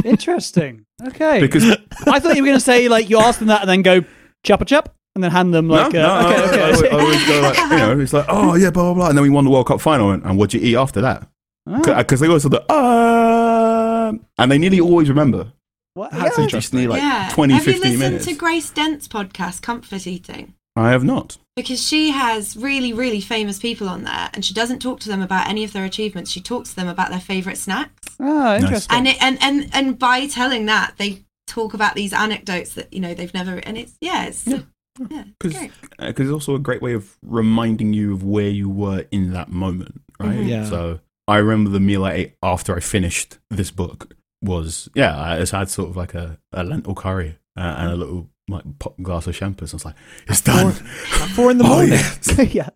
Interesting. 0.05 0.85
Okay. 1.07 1.39
Because 1.41 1.65
I 2.07 2.19
thought 2.19 2.35
you 2.35 2.41
were 2.41 2.47
going 2.47 2.57
to 2.57 2.63
say 2.63 2.87
like 2.87 3.09
you 3.09 3.19
ask 3.19 3.39
them 3.39 3.49
that 3.49 3.61
and 3.61 3.69
then 3.69 3.81
go 3.81 4.01
chop 4.43 4.61
a 4.61 4.65
chop 4.65 4.95
and 5.15 5.23
then 5.23 5.31
hand 5.31 5.53
them 5.53 5.67
like 5.69 5.93
no, 5.93 6.03
uh, 6.09 6.21
no, 6.21 6.29
okay, 6.29 6.37
no, 6.37 6.47
okay. 6.47 6.61
I, 6.61 6.65
always, 6.65 6.83
I 6.83 6.99
always 6.99 7.27
go 7.27 7.41
like, 7.41 7.57
you 7.57 7.77
know, 7.77 7.99
it's 7.99 8.13
like, 8.13 8.25
oh 8.29 8.55
yeah, 8.55 8.69
blah 8.71 8.83
blah 8.83 8.93
blah, 8.93 9.09
and 9.09 9.17
then 9.17 9.23
we 9.23 9.29
won 9.29 9.45
the 9.45 9.51
World 9.51 9.67
Cup 9.67 9.81
final, 9.81 10.11
and, 10.11 10.23
and 10.23 10.37
what'd 10.37 10.59
you 10.59 10.67
eat 10.67 10.75
after 10.75 11.01
that? 11.01 11.27
Oh, 11.67 11.81
Because 11.95 12.19
they 12.19 12.27
go 12.27 12.39
to 12.39 12.49
the 12.49 12.61
uh, 12.71 14.13
and 14.37 14.51
they 14.51 14.57
nearly 14.57 14.79
always 14.79 15.09
remember. 15.09 15.53
what? 15.93 16.11
That's 16.11 16.37
Yeah. 16.37 16.43
interesting. 16.43 16.87
Like 16.89 17.01
yeah. 17.01 17.29
20, 17.31 17.53
Have 17.53 17.63
15 17.63 17.75
you 17.75 17.81
listened 17.91 17.99
minutes. 17.99 18.25
to 18.25 18.33
Grace 18.35 18.69
Dent's 18.69 19.07
podcast, 19.07 19.61
Comfort 19.61 20.07
Eating? 20.07 20.55
I 20.75 20.89
have 20.89 21.03
not. 21.03 21.37
Because 21.55 21.79
she 21.85 22.09
has 22.09 22.57
really, 22.57 22.93
really 22.93 23.21
famous 23.21 23.59
people 23.59 23.87
on 23.87 24.03
there, 24.03 24.31
and 24.33 24.43
she 24.43 24.55
doesn't 24.55 24.79
talk 24.79 24.99
to 25.01 25.07
them 25.09 25.21
about 25.21 25.47
any 25.47 25.63
of 25.63 25.71
their 25.71 25.85
achievements. 25.85 26.31
She 26.31 26.41
talks 26.41 26.71
to 26.71 26.75
them 26.75 26.87
about 26.87 27.11
their 27.11 27.19
favourite 27.19 27.59
snacks. 27.59 28.15
Oh, 28.19 28.55
interesting. 28.55 28.97
And, 28.97 29.07
it, 29.07 29.21
and 29.21 29.37
and 29.41 29.69
and 29.71 29.99
by 29.99 30.25
telling 30.25 30.65
that, 30.65 30.95
they 30.97 31.23
talk 31.45 31.75
about 31.75 31.93
these 31.93 32.11
anecdotes 32.11 32.73
that 32.73 32.91
you 32.91 32.99
know 32.99 33.13
they've 33.13 33.33
never. 33.35 33.57
And 33.57 33.77
it's 33.77 33.93
yeah, 34.01 34.25
it's 34.25 34.47
yeah, 34.47 34.61
it's 34.99 35.29
Because 35.39 35.57
great. 35.57 35.71
it's 36.19 36.31
also 36.31 36.55
a 36.55 36.59
great 36.59 36.81
way 36.81 36.93
of 36.93 37.17
reminding 37.21 37.93
you 37.93 38.13
of 38.13 38.23
where 38.23 38.49
you 38.49 38.69
were 38.69 39.05
in 39.11 39.33
that 39.33 39.49
moment, 39.49 40.01
right? 40.19 40.37
Mhm. 40.37 40.47
Yeah. 40.47 40.65
So 40.65 40.99
I 41.27 41.37
remember 41.37 41.69
the 41.69 41.79
meal 41.79 42.05
I 42.05 42.13
ate 42.13 42.33
after 42.43 42.75
I 42.75 42.79
finished 42.79 43.37
this 43.49 43.71
book 43.71 44.13
was 44.41 44.89
yeah, 44.93 45.19
I 45.19 45.39
just 45.39 45.51
had 45.53 45.69
sort 45.69 45.89
of 45.89 45.95
like 45.97 46.13
a, 46.13 46.37
a 46.51 46.63
lentil 46.63 46.95
curry 46.95 47.37
uh, 47.57 47.75
and 47.77 47.91
a 47.91 47.95
little 47.95 48.29
like 48.49 48.63
pot 48.79 48.93
glass 49.01 49.25
of 49.27 49.35
champagne. 49.35 49.67
So 49.67 49.75
I 49.75 49.77
was 49.77 49.85
like, 49.85 49.95
it's 50.27 50.41
done. 50.41 50.67
At 50.67 50.75
four 51.35 51.49
in 51.51 51.57
the 51.57 51.63
Oh, 51.67 51.69
morning. 51.69 51.91
yes. 51.91 52.37
yeah. 52.53 52.69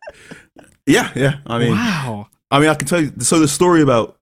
yeah, 0.85 1.11
yeah. 1.15 1.37
I 1.45 1.59
mean, 1.59 1.71
wow. 1.73 2.27
I 2.49 2.59
mean, 2.59 2.69
I 2.69 2.75
can 2.75 2.87
tell 2.87 3.01
you. 3.01 3.11
So 3.19 3.39
the 3.39 3.47
story 3.49 3.81
about 3.81 4.16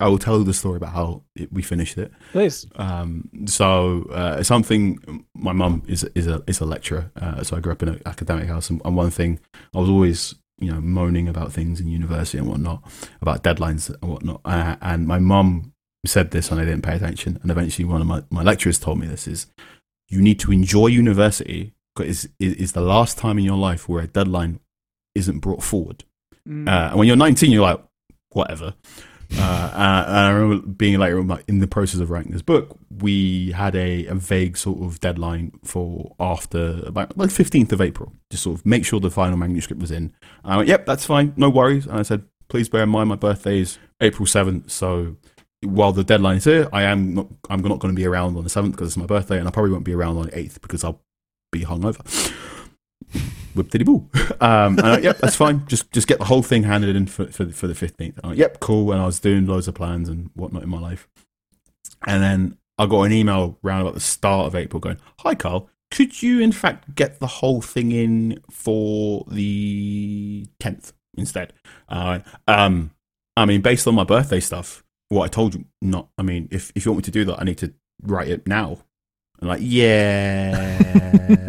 I 0.00 0.08
will 0.08 0.18
tell 0.18 0.38
you 0.38 0.44
the 0.44 0.54
story 0.54 0.76
about 0.76 0.92
how 0.92 1.22
it, 1.36 1.52
we 1.52 1.62
finished 1.62 1.98
it. 1.98 2.12
Please. 2.32 2.66
Um, 2.76 3.28
so 3.46 4.04
uh, 4.10 4.42
something 4.42 5.24
my 5.34 5.52
mum 5.52 5.82
is 5.86 6.04
is 6.14 6.26
a 6.26 6.42
is 6.46 6.60
a 6.60 6.64
lecturer, 6.64 7.10
uh, 7.16 7.42
so 7.42 7.56
I 7.56 7.60
grew 7.60 7.72
up 7.72 7.82
in 7.82 7.90
an 7.90 8.02
academic 8.06 8.48
house, 8.48 8.70
and, 8.70 8.80
and 8.84 8.96
one 8.96 9.10
thing 9.10 9.38
I 9.74 9.78
was 9.78 9.88
always 9.88 10.34
you 10.58 10.72
know 10.72 10.80
moaning 10.80 11.28
about 11.28 11.52
things 11.52 11.80
in 11.80 11.88
university 11.88 12.38
and 12.38 12.48
whatnot, 12.48 12.82
about 13.20 13.42
deadlines 13.42 13.94
and 14.00 14.10
whatnot, 14.10 14.40
uh, 14.44 14.76
and 14.80 15.06
my 15.06 15.18
mum 15.18 15.72
said 16.04 16.30
this 16.32 16.50
and 16.50 16.60
I 16.60 16.64
didn't 16.64 16.82
pay 16.82 16.96
attention, 16.96 17.38
and 17.42 17.50
eventually 17.50 17.84
one 17.84 18.00
of 18.00 18.06
my, 18.06 18.22
my 18.30 18.42
lecturers 18.42 18.78
told 18.78 18.98
me 18.98 19.06
this 19.06 19.28
is 19.28 19.46
you 20.08 20.20
need 20.20 20.38
to 20.40 20.52
enjoy 20.52 20.88
university 20.88 21.74
because 21.94 22.24
it's, 22.38 22.60
it's 22.60 22.72
the 22.72 22.80
last 22.80 23.18
time 23.18 23.38
in 23.38 23.44
your 23.44 23.56
life 23.56 23.88
where 23.88 24.02
a 24.02 24.06
deadline 24.06 24.60
isn't 25.14 25.38
brought 25.38 25.62
forward. 25.62 26.04
Mm. 26.48 26.68
Uh, 26.68 26.90
and 26.90 26.98
when 26.98 27.06
you're 27.06 27.16
19, 27.16 27.50
you're 27.50 27.62
like, 27.62 27.80
whatever. 28.30 28.74
Uh, 29.38 29.72
and 29.74 30.26
I 30.26 30.30
remember 30.30 30.66
being 30.66 30.98
like, 30.98 31.44
in 31.48 31.58
the 31.58 31.66
process 31.66 32.00
of 32.00 32.10
writing 32.10 32.32
this 32.32 32.42
book, 32.42 32.76
we 33.00 33.52
had 33.52 33.74
a, 33.74 34.06
a 34.06 34.14
vague 34.14 34.56
sort 34.56 34.82
of 34.82 35.00
deadline 35.00 35.52
for 35.64 36.14
after 36.20 36.82
about 36.84 37.16
like 37.16 37.30
15th 37.30 37.72
of 37.72 37.80
April, 37.80 38.12
to 38.30 38.36
sort 38.36 38.58
of 38.58 38.66
make 38.66 38.84
sure 38.84 39.00
the 39.00 39.10
final 39.10 39.36
manuscript 39.36 39.80
was 39.80 39.90
in. 39.90 40.12
I 40.44 40.56
went, 40.56 40.68
yep, 40.68 40.86
that's 40.86 41.06
fine, 41.06 41.32
no 41.36 41.50
worries. 41.50 41.86
And 41.86 41.98
I 41.98 42.02
said, 42.02 42.24
please 42.48 42.68
bear 42.68 42.82
in 42.82 42.88
mind 42.88 43.08
my 43.08 43.16
birthday 43.16 43.60
is 43.60 43.78
April 44.00 44.26
7th, 44.26 44.70
so 44.70 45.16
while 45.62 45.92
the 45.92 46.04
deadline 46.04 46.36
is 46.36 46.44
here, 46.44 46.68
I 46.72 46.82
am 46.82 47.14
not, 47.14 47.28
I'm 47.48 47.62
not 47.62 47.78
going 47.78 47.94
to 47.94 47.98
be 47.98 48.06
around 48.06 48.36
on 48.36 48.44
the 48.44 48.50
7th 48.50 48.72
because 48.72 48.88
it's 48.88 48.96
my 48.96 49.06
birthday, 49.06 49.38
and 49.38 49.48
I 49.48 49.50
probably 49.50 49.72
won't 49.72 49.84
be 49.84 49.94
around 49.94 50.16
on 50.16 50.26
the 50.26 50.32
8th 50.32 50.60
because 50.60 50.84
I'll 50.84 51.00
be 51.50 51.64
hungover. 51.64 52.32
Whip 53.54 53.70
diddy 53.70 53.84
boo. 53.84 54.08
Um, 54.40 54.76
and 54.78 54.86
I, 54.86 54.98
yep, 54.98 55.18
that's 55.18 55.36
fine. 55.36 55.64
Just 55.68 55.92
just 55.92 56.08
get 56.08 56.18
the 56.18 56.24
whole 56.24 56.42
thing 56.42 56.64
handed 56.64 56.96
in 56.96 57.06
for 57.06 57.26
for, 57.26 57.46
for 57.50 57.68
the 57.68 57.76
fifteenth. 57.76 58.18
Yep, 58.24 58.58
cool. 58.58 58.90
And 58.90 59.00
I 59.00 59.06
was 59.06 59.20
doing 59.20 59.46
loads 59.46 59.68
of 59.68 59.76
plans 59.76 60.08
and 60.08 60.30
whatnot 60.34 60.64
in 60.64 60.68
my 60.68 60.80
life. 60.80 61.06
And 62.04 62.20
then 62.22 62.58
I 62.76 62.86
got 62.86 63.02
an 63.02 63.12
email 63.12 63.56
round 63.62 63.82
about 63.82 63.94
the 63.94 64.00
start 64.00 64.46
of 64.46 64.56
April 64.56 64.80
going, 64.80 64.98
"Hi, 65.20 65.36
Carl. 65.36 65.68
Could 65.92 66.22
you 66.22 66.40
in 66.40 66.50
fact 66.50 66.96
get 66.96 67.20
the 67.20 67.28
whole 67.28 67.60
thing 67.60 67.92
in 67.92 68.40
for 68.50 69.24
the 69.30 70.46
tenth 70.58 70.92
instead?" 71.16 71.52
Uh, 71.88 72.18
um, 72.48 72.90
I 73.36 73.44
mean, 73.44 73.60
based 73.60 73.86
on 73.86 73.94
my 73.94 74.04
birthday 74.04 74.40
stuff, 74.40 74.82
what 75.08 75.24
I 75.24 75.28
told 75.28 75.54
you, 75.54 75.66
not. 75.80 76.08
I 76.18 76.22
mean, 76.22 76.48
if 76.50 76.72
if 76.74 76.84
you 76.84 76.90
want 76.90 76.98
me 76.98 77.04
to 77.04 77.10
do 77.12 77.24
that, 77.26 77.40
I 77.40 77.44
need 77.44 77.58
to 77.58 77.72
write 78.02 78.28
it 78.28 78.46
now. 78.48 78.78
And 79.42 79.48
like, 79.48 79.60
yeah. 79.60 80.78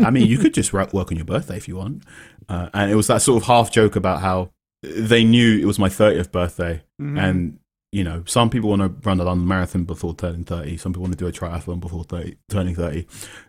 I 0.03 0.09
mean, 0.09 0.25
you 0.25 0.39
could 0.39 0.53
just 0.55 0.73
work 0.73 0.93
on 0.95 1.15
your 1.15 1.25
birthday 1.25 1.57
if 1.57 1.67
you 1.67 1.75
want. 1.77 2.01
Uh, 2.49 2.67
and 2.73 2.91
it 2.91 2.95
was 2.95 3.05
that 3.07 3.21
sort 3.21 3.41
of 3.41 3.47
half 3.47 3.71
joke 3.71 3.95
about 3.95 4.19
how 4.19 4.49
they 4.81 5.23
knew 5.23 5.59
it 5.59 5.65
was 5.65 5.77
my 5.77 5.89
30th 5.89 6.31
birthday. 6.31 6.81
Mhm. 6.99 7.19
And, 7.19 7.59
you 7.91 8.03
know, 8.03 8.23
some 8.25 8.49
people 8.49 8.71
want 8.71 8.81
to 8.81 9.07
run 9.07 9.19
a 9.19 9.23
London 9.23 9.47
marathon 9.47 9.83
before 9.83 10.15
turning 10.15 10.43
30. 10.43 10.75
Some 10.77 10.91
people 10.91 11.03
want 11.03 11.13
to 11.13 11.19
do 11.19 11.27
a 11.27 11.31
triathlon 11.31 11.79
before 11.79 12.03
30, 12.03 12.35
turning 12.49 12.73
30. 12.73 13.05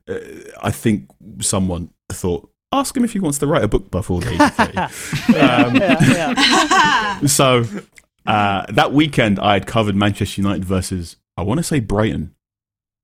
Uh, 0.07 0.19
I 0.63 0.71
think 0.71 1.09
someone 1.41 1.89
thought, 2.13 2.47
ask 2.71 2.95
him 2.95 3.03
if 3.03 3.15
he 3.15 3.21
wants 3.21 3.39
to 3.39 3.47
write 3.47 3.65
a 3.65 3.69
book 3.69 3.91
before 3.91 4.21
the 4.21 4.35
age 4.35 4.41
of 4.41 4.55
30. 4.55 5.39
Um, 5.41 5.77
yeah, 5.77 5.97
yeah. 6.03 7.21
so 7.27 7.65
uh, 8.27 8.67
that 8.71 8.93
weekend, 8.93 9.39
I 9.41 9.55
had 9.55 9.67
covered 9.67 9.97
Manchester 9.97 10.43
United 10.43 10.67
versus, 10.67 11.17
I 11.39 11.43
want 11.43 11.59
to 11.61 11.65
say 11.65 11.81
Brighton 11.81 12.34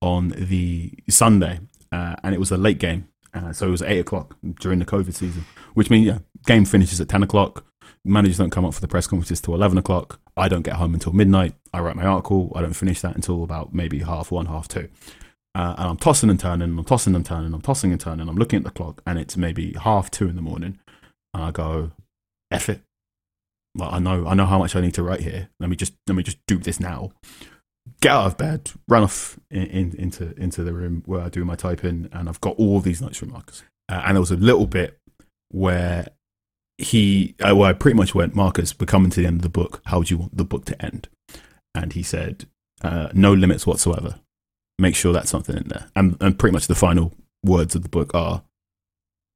on 0.01 0.29
the 0.31 0.93
Sunday, 1.09 1.61
uh, 1.93 2.17
and 2.23 2.35
it 2.35 2.39
was 2.39 2.51
a 2.51 2.57
late 2.57 2.79
game. 2.79 3.09
Uh, 3.33 3.53
so 3.53 3.69
it 3.69 3.71
was 3.71 3.83
eight 3.83 4.01
o'clock 4.01 4.37
during 4.61 4.79
the 4.81 4.85
COVID 4.85 5.15
season, 5.15 5.45
which 5.75 5.91
means 5.91 6.07
yeah, 6.07 6.19
game 6.47 6.65
finishes 6.65 7.01
at 7.01 7.09
ten 7.09 7.23
o'clock. 7.23 7.65
Managers 8.05 8.39
don't 8.39 8.51
come 8.51 8.65
up 8.65 8.75
for 8.75 8.81
the 8.81 8.89
press 8.89 9.07
conferences 9.07 9.41
till 9.41 9.55
eleven 9.55 9.79
o'clock. 9.79 10.21
I 10.37 10.49
don't 10.49 10.63
get 10.63 10.75
home 10.75 10.95
until 10.95 11.13
midnight. 11.13 11.55
I 11.73 11.81
write 11.81 11.97
my 11.97 12.07
article. 12.07 12.51
I 12.55 12.63
don't 12.63 12.73
finish 12.73 13.01
that 13.03 13.15
until 13.15 13.45
about 13.45 13.75
maybe 13.75 14.01
half 14.01 14.31
one, 14.31 14.47
half 14.47 14.69
two. 14.69 14.89
Uh, 15.55 15.75
and 15.79 15.89
I'm 15.91 15.97
tossing 15.97 16.31
and 16.31 16.39
turning, 16.39 16.79
I'm 16.79 16.85
tossing 16.85 17.15
and 17.15 17.27
turning, 17.27 17.53
I'm 17.53 17.61
tossing 17.61 17.93
and 17.93 18.01
turning. 18.01 18.29
I'm 18.29 18.37
looking 18.37 18.59
at 18.59 18.65
the 18.65 18.71
clock, 18.71 19.03
and 19.07 19.19
it's 19.19 19.37
maybe 19.37 19.75
half 19.75 20.11
two 20.11 20.29
in 20.29 20.37
the 20.37 20.43
morning. 20.43 20.79
And 21.35 21.43
I 21.43 21.51
go, 21.51 21.93
"Eff 22.51 22.69
it! 22.69 22.81
Like 23.75 23.93
I 23.93 23.99
know, 23.99 24.27
I 24.27 24.35
know 24.35 24.47
how 24.47 24.59
much 24.59 24.75
I 24.75 24.81
need 24.81 24.95
to 24.95 25.03
write 25.03 25.21
here. 25.21 25.51
Let 25.61 25.71
me 25.71 25.77
just, 25.77 25.93
let 26.07 26.15
me 26.15 26.23
just 26.23 26.39
do 26.47 26.59
this 26.59 26.81
now." 26.81 27.13
Get 28.01 28.13
out 28.13 28.27
of 28.27 28.37
bed, 28.39 28.71
run 28.89 29.03
off 29.03 29.39
in, 29.51 29.63
in, 29.65 29.95
into 29.97 30.35
into 30.41 30.65
the 30.65 30.73
room 30.73 31.03
where 31.07 31.23
I 31.23 31.29
do 31.29 31.45
my 31.45 31.57
typing, 31.57 32.09
and 32.13 32.29
I've 32.29 32.41
got 32.41 32.57
all 32.57 32.81
these 32.81 33.01
notes 33.03 33.19
from 33.19 33.31
Marcus. 33.31 33.63
Uh, 33.89 34.03
and 34.07 34.17
there 34.17 34.21
was 34.21 34.31
a 34.31 34.37
little 34.37 34.67
bit 34.67 34.99
where 35.51 36.07
he, 36.79 37.35
uh, 37.41 37.55
well, 37.55 37.69
I 37.69 37.73
pretty 37.73 37.97
much 37.97 38.15
went, 38.15 38.35
Marcus, 38.35 38.79
we're 38.79 38.87
coming 38.87 39.11
to 39.11 39.21
the 39.21 39.27
end 39.27 39.37
of 39.37 39.43
the 39.43 39.49
book. 39.49 39.83
How 39.87 39.99
would 39.99 40.11
you 40.11 40.19
want 40.19 40.37
the 40.37 40.45
book 40.45 40.65
to 40.67 40.83
end? 40.83 41.09
And 41.75 41.93
he 41.93 42.03
said, 42.03 42.47
uh, 42.83 43.09
no 43.13 43.33
limits 43.33 43.67
whatsoever. 43.67 44.21
Make 44.79 44.97
sure 44.97 45.13
that's 45.13 45.31
something 45.31 45.57
in 45.57 45.69
there. 45.69 45.91
And, 45.95 46.17
and 46.21 46.39
pretty 46.39 46.55
much 46.55 46.67
the 46.67 46.75
final 46.75 47.13
words 47.45 47.75
of 47.75 47.83
the 47.83 47.89
book 47.89 48.15
are, 48.15 48.43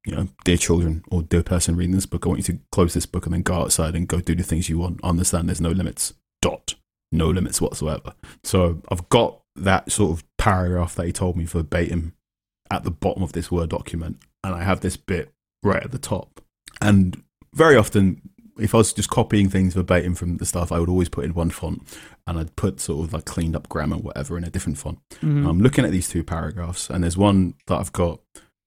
you 0.06 0.14
know, 0.14 0.28
dear 0.44 0.56
children 0.56 1.04
or 1.10 1.22
dear 1.22 1.42
person 1.42 1.76
reading 1.76 1.94
this 1.94 2.06
book, 2.06 2.24
I 2.24 2.28
want 2.28 2.48
you 2.48 2.54
to 2.54 2.60
close 2.72 2.94
this 2.94 3.06
book 3.06 3.26
and 3.26 3.34
then 3.34 3.42
go 3.42 3.54
outside 3.54 3.94
and 3.94 4.08
go 4.08 4.20
do 4.20 4.34
the 4.34 4.42
things 4.42 4.68
you 4.68 4.78
want. 4.78 5.00
Understand 5.02 5.48
there's 5.48 5.60
no 5.60 5.70
limits. 5.70 6.14
Dot. 6.40 6.74
No 7.14 7.30
limits 7.30 7.60
whatsoever. 7.60 8.12
So 8.42 8.82
I've 8.90 9.08
got 9.08 9.40
that 9.56 9.90
sort 9.92 10.12
of 10.18 10.24
paragraph 10.36 10.94
that 10.96 11.06
he 11.06 11.12
told 11.12 11.36
me 11.36 11.44
verbatim 11.44 12.14
at 12.70 12.84
the 12.84 12.90
bottom 12.90 13.22
of 13.22 13.32
this 13.32 13.50
Word 13.50 13.70
document. 13.70 14.18
And 14.42 14.54
I 14.54 14.62
have 14.64 14.80
this 14.80 14.96
bit 14.96 15.32
right 15.62 15.82
at 15.82 15.92
the 15.92 15.98
top. 15.98 16.40
And 16.82 17.22
very 17.54 17.76
often, 17.76 18.20
if 18.58 18.74
I 18.74 18.78
was 18.78 18.92
just 18.92 19.10
copying 19.10 19.48
things 19.48 19.74
verbatim 19.74 20.14
from 20.14 20.36
the 20.36 20.46
stuff, 20.46 20.70
I 20.72 20.78
would 20.78 20.88
always 20.88 21.08
put 21.08 21.24
in 21.24 21.34
one 21.34 21.50
font 21.50 21.82
and 22.26 22.38
I'd 22.38 22.56
put 22.56 22.80
sort 22.80 23.06
of 23.06 23.12
like 23.12 23.24
cleaned 23.24 23.56
up 23.56 23.68
grammar, 23.68 23.96
whatever, 23.96 24.36
in 24.36 24.44
a 24.44 24.50
different 24.50 24.78
font. 24.78 24.98
Mhm. 25.20 25.48
I'm 25.48 25.60
looking 25.60 25.84
at 25.84 25.90
these 25.90 26.08
two 26.08 26.22
paragraphs, 26.24 26.90
and 26.90 27.02
there's 27.02 27.16
one 27.16 27.54
that 27.66 27.78
I've 27.78 27.92
got 27.92 28.20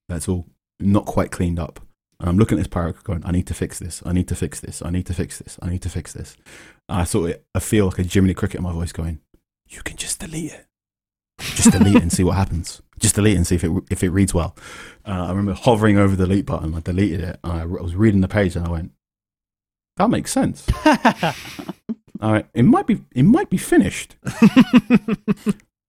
that's 0.10 0.28
all 0.28 0.46
not 0.80 1.06
quite 1.06 1.32
cleaned 1.32 1.60
up. 1.60 1.80
And 2.20 2.30
I'm 2.30 2.38
looking 2.38 2.58
at 2.58 2.62
this 2.62 2.68
paragraph 2.68 3.04
going, 3.04 3.24
I 3.26 3.32
need 3.32 3.48
to 3.48 3.54
fix 3.54 3.78
this. 3.80 4.02
I 4.06 4.12
need 4.14 4.28
to 4.30 4.36
fix 4.36 4.60
this. 4.60 4.82
I 4.84 4.90
need 4.90 5.06
to 5.06 5.14
fix 5.14 5.38
this. 5.40 5.58
I 5.62 5.70
need 5.70 5.82
to 5.84 5.90
fix 5.90 6.14
this. 6.14 6.36
I 6.90 7.04
sort 7.04 7.32
of, 7.32 7.40
I 7.54 7.60
feel 7.60 7.86
like 7.88 8.00
a 8.00 8.04
Jiminy 8.04 8.34
Cricket 8.34 8.58
in 8.60 8.64
my 8.64 8.72
voice 8.72 8.92
going, 8.92 9.20
you 9.68 9.82
can 9.84 9.98
just 9.98 10.20
delete 10.20 10.54
it. 10.54 10.66
Just 11.40 11.72
delete 11.72 11.96
it 11.98 12.02
and 12.02 12.12
see 12.12 12.24
what 12.24 12.36
happens. 12.38 12.82
Just 13.00 13.16
delete 13.16 13.34
it 13.34 13.38
and 13.38 13.46
see 13.46 13.56
if 13.56 13.64
it 13.64 13.72
if 13.92 14.04
it 14.04 14.10
reads 14.10 14.34
well. 14.34 14.56
Uh, 15.06 15.26
I 15.26 15.30
remember 15.30 15.54
hovering 15.54 15.98
over 16.00 16.16
the 16.16 16.26
delete 16.26 16.46
button. 16.48 16.74
I 16.74 16.80
deleted 16.80 17.22
it. 17.22 17.40
And 17.44 17.54
I, 17.54 17.62
I 17.62 17.66
was 17.66 17.96
reading 17.96 18.22
the 18.22 18.28
page 18.28 18.56
and 18.56 18.66
I 18.66 18.70
went, 18.70 18.92
that 19.98 20.10
makes 20.10 20.32
sense. 20.32 20.68
All 22.22 22.32
right, 22.32 22.48
it 22.56 22.64
might 22.64 22.88
be 22.88 23.02
it 23.14 23.24
might 23.24 23.50
be 23.52 23.58
finished. 23.58 24.16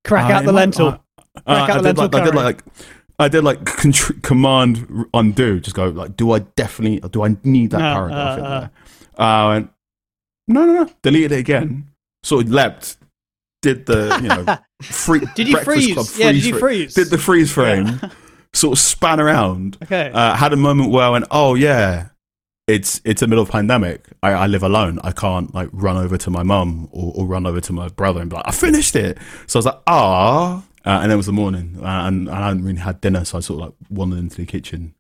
Crack 0.05 0.31
Uh, 0.31 0.35
out 0.35 0.43
it 0.43 0.47
the 0.47 0.53
lentil. 0.53 0.87
uh, 0.89 0.99
Crack 1.47 1.47
uh, 1.47 1.53
out 1.53 1.71
I, 1.71 1.81
the 1.81 1.83
did 1.93 1.99
lentil 1.99 2.05
like, 2.05 2.15
I 2.15 2.25
did 2.25 2.35
like 2.35 2.65
I 3.21 3.29
did 3.29 3.45
like 3.45 3.65
contr- 3.65 4.23
command 4.23 5.07
undo. 5.15 5.61
Just 5.61 5.75
go 5.77 5.89
like, 5.89 6.17
do 6.17 6.33
I 6.33 6.41
definitely 6.41 7.01
do 7.09 7.25
I 7.25 7.37
need 7.45 7.71
that 7.71 7.79
paragraph 7.81 8.39
in 8.39 8.45
there? 8.45 8.71
Uh, 9.19 9.23
I 9.23 9.49
went, 9.49 9.71
no, 10.49 10.67
no, 10.67 10.73
no. 10.85 10.91
Deleted 11.03 11.33
it 11.33 11.39
again. 11.39 11.89
Sort 12.23 12.47
of 12.47 12.53
leapt. 12.53 12.97
Did 13.63 13.87
the 13.87 14.19
you 14.23 14.29
know 14.29 14.59
free, 14.83 15.21
Did 15.35 15.49
you 15.49 15.55
Breakfast 15.55 15.77
freeze? 15.77 15.95
Club 15.95 16.07
Yeah, 16.17 16.33
did 16.33 16.45
you 16.45 16.59
freeze? 16.59 16.95
Did 16.95 17.09
the 17.09 17.19
freeze 17.19 17.53
frame? 17.53 18.01
Sort 18.55 18.73
of 18.73 18.79
span 18.79 19.21
around. 19.21 19.77
Okay. 19.83 20.11
Uh, 20.13 20.35
had 20.35 20.53
a 20.53 20.57
moment 20.57 20.91
where 20.91 21.05
I 21.05 21.11
went, 21.11 21.27
oh 21.31 21.55
yeah, 21.55 22.09
it's 22.67 23.01
it's 23.05 23.23
a 23.23 23.27
middle 23.27 23.43
of 23.43 23.51
pandemic. 23.51 24.07
I, 24.23 24.33
I 24.33 24.47
live 24.47 24.63
alone. 24.63 25.01
I 25.03 25.13
can't 25.13 25.53
like 25.55 25.69
run 25.73 25.97
over 25.97 26.17
to 26.19 26.31
my 26.31 26.43
mum 26.43 26.89
or, 26.93 27.13
or 27.17 27.27
run 27.27 27.47
over 27.47 27.61
to 27.61 27.73
my 27.73 27.89
brother 27.89 28.21
and 28.21 28.31
be 28.31 28.37
like, 28.37 28.47
I 28.47 28.53
finished 28.53 28.95
it. 28.95 29.19
So 29.47 29.59
I 29.59 29.61
was 29.61 29.67
like, 29.67 29.81
ah. 29.87 30.65
Uh, 30.87 31.01
and 31.03 31.05
then 31.05 31.13
it 31.13 31.17
was 31.17 31.27
the 31.27 31.33
morning, 31.33 31.77
uh, 31.83 32.07
and, 32.07 32.29
and 32.29 32.31
I 32.31 32.47
hadn't 32.47 32.65
really 32.65 32.79
had 32.79 33.03
dinner, 33.03 33.23
so 33.25 33.37
I 33.37 33.41
sort 33.43 33.61
of 33.61 33.67
like 33.67 33.75
wandered 33.91 34.21
into 34.21 34.37
the 34.37 34.47
kitchen, 34.47 34.95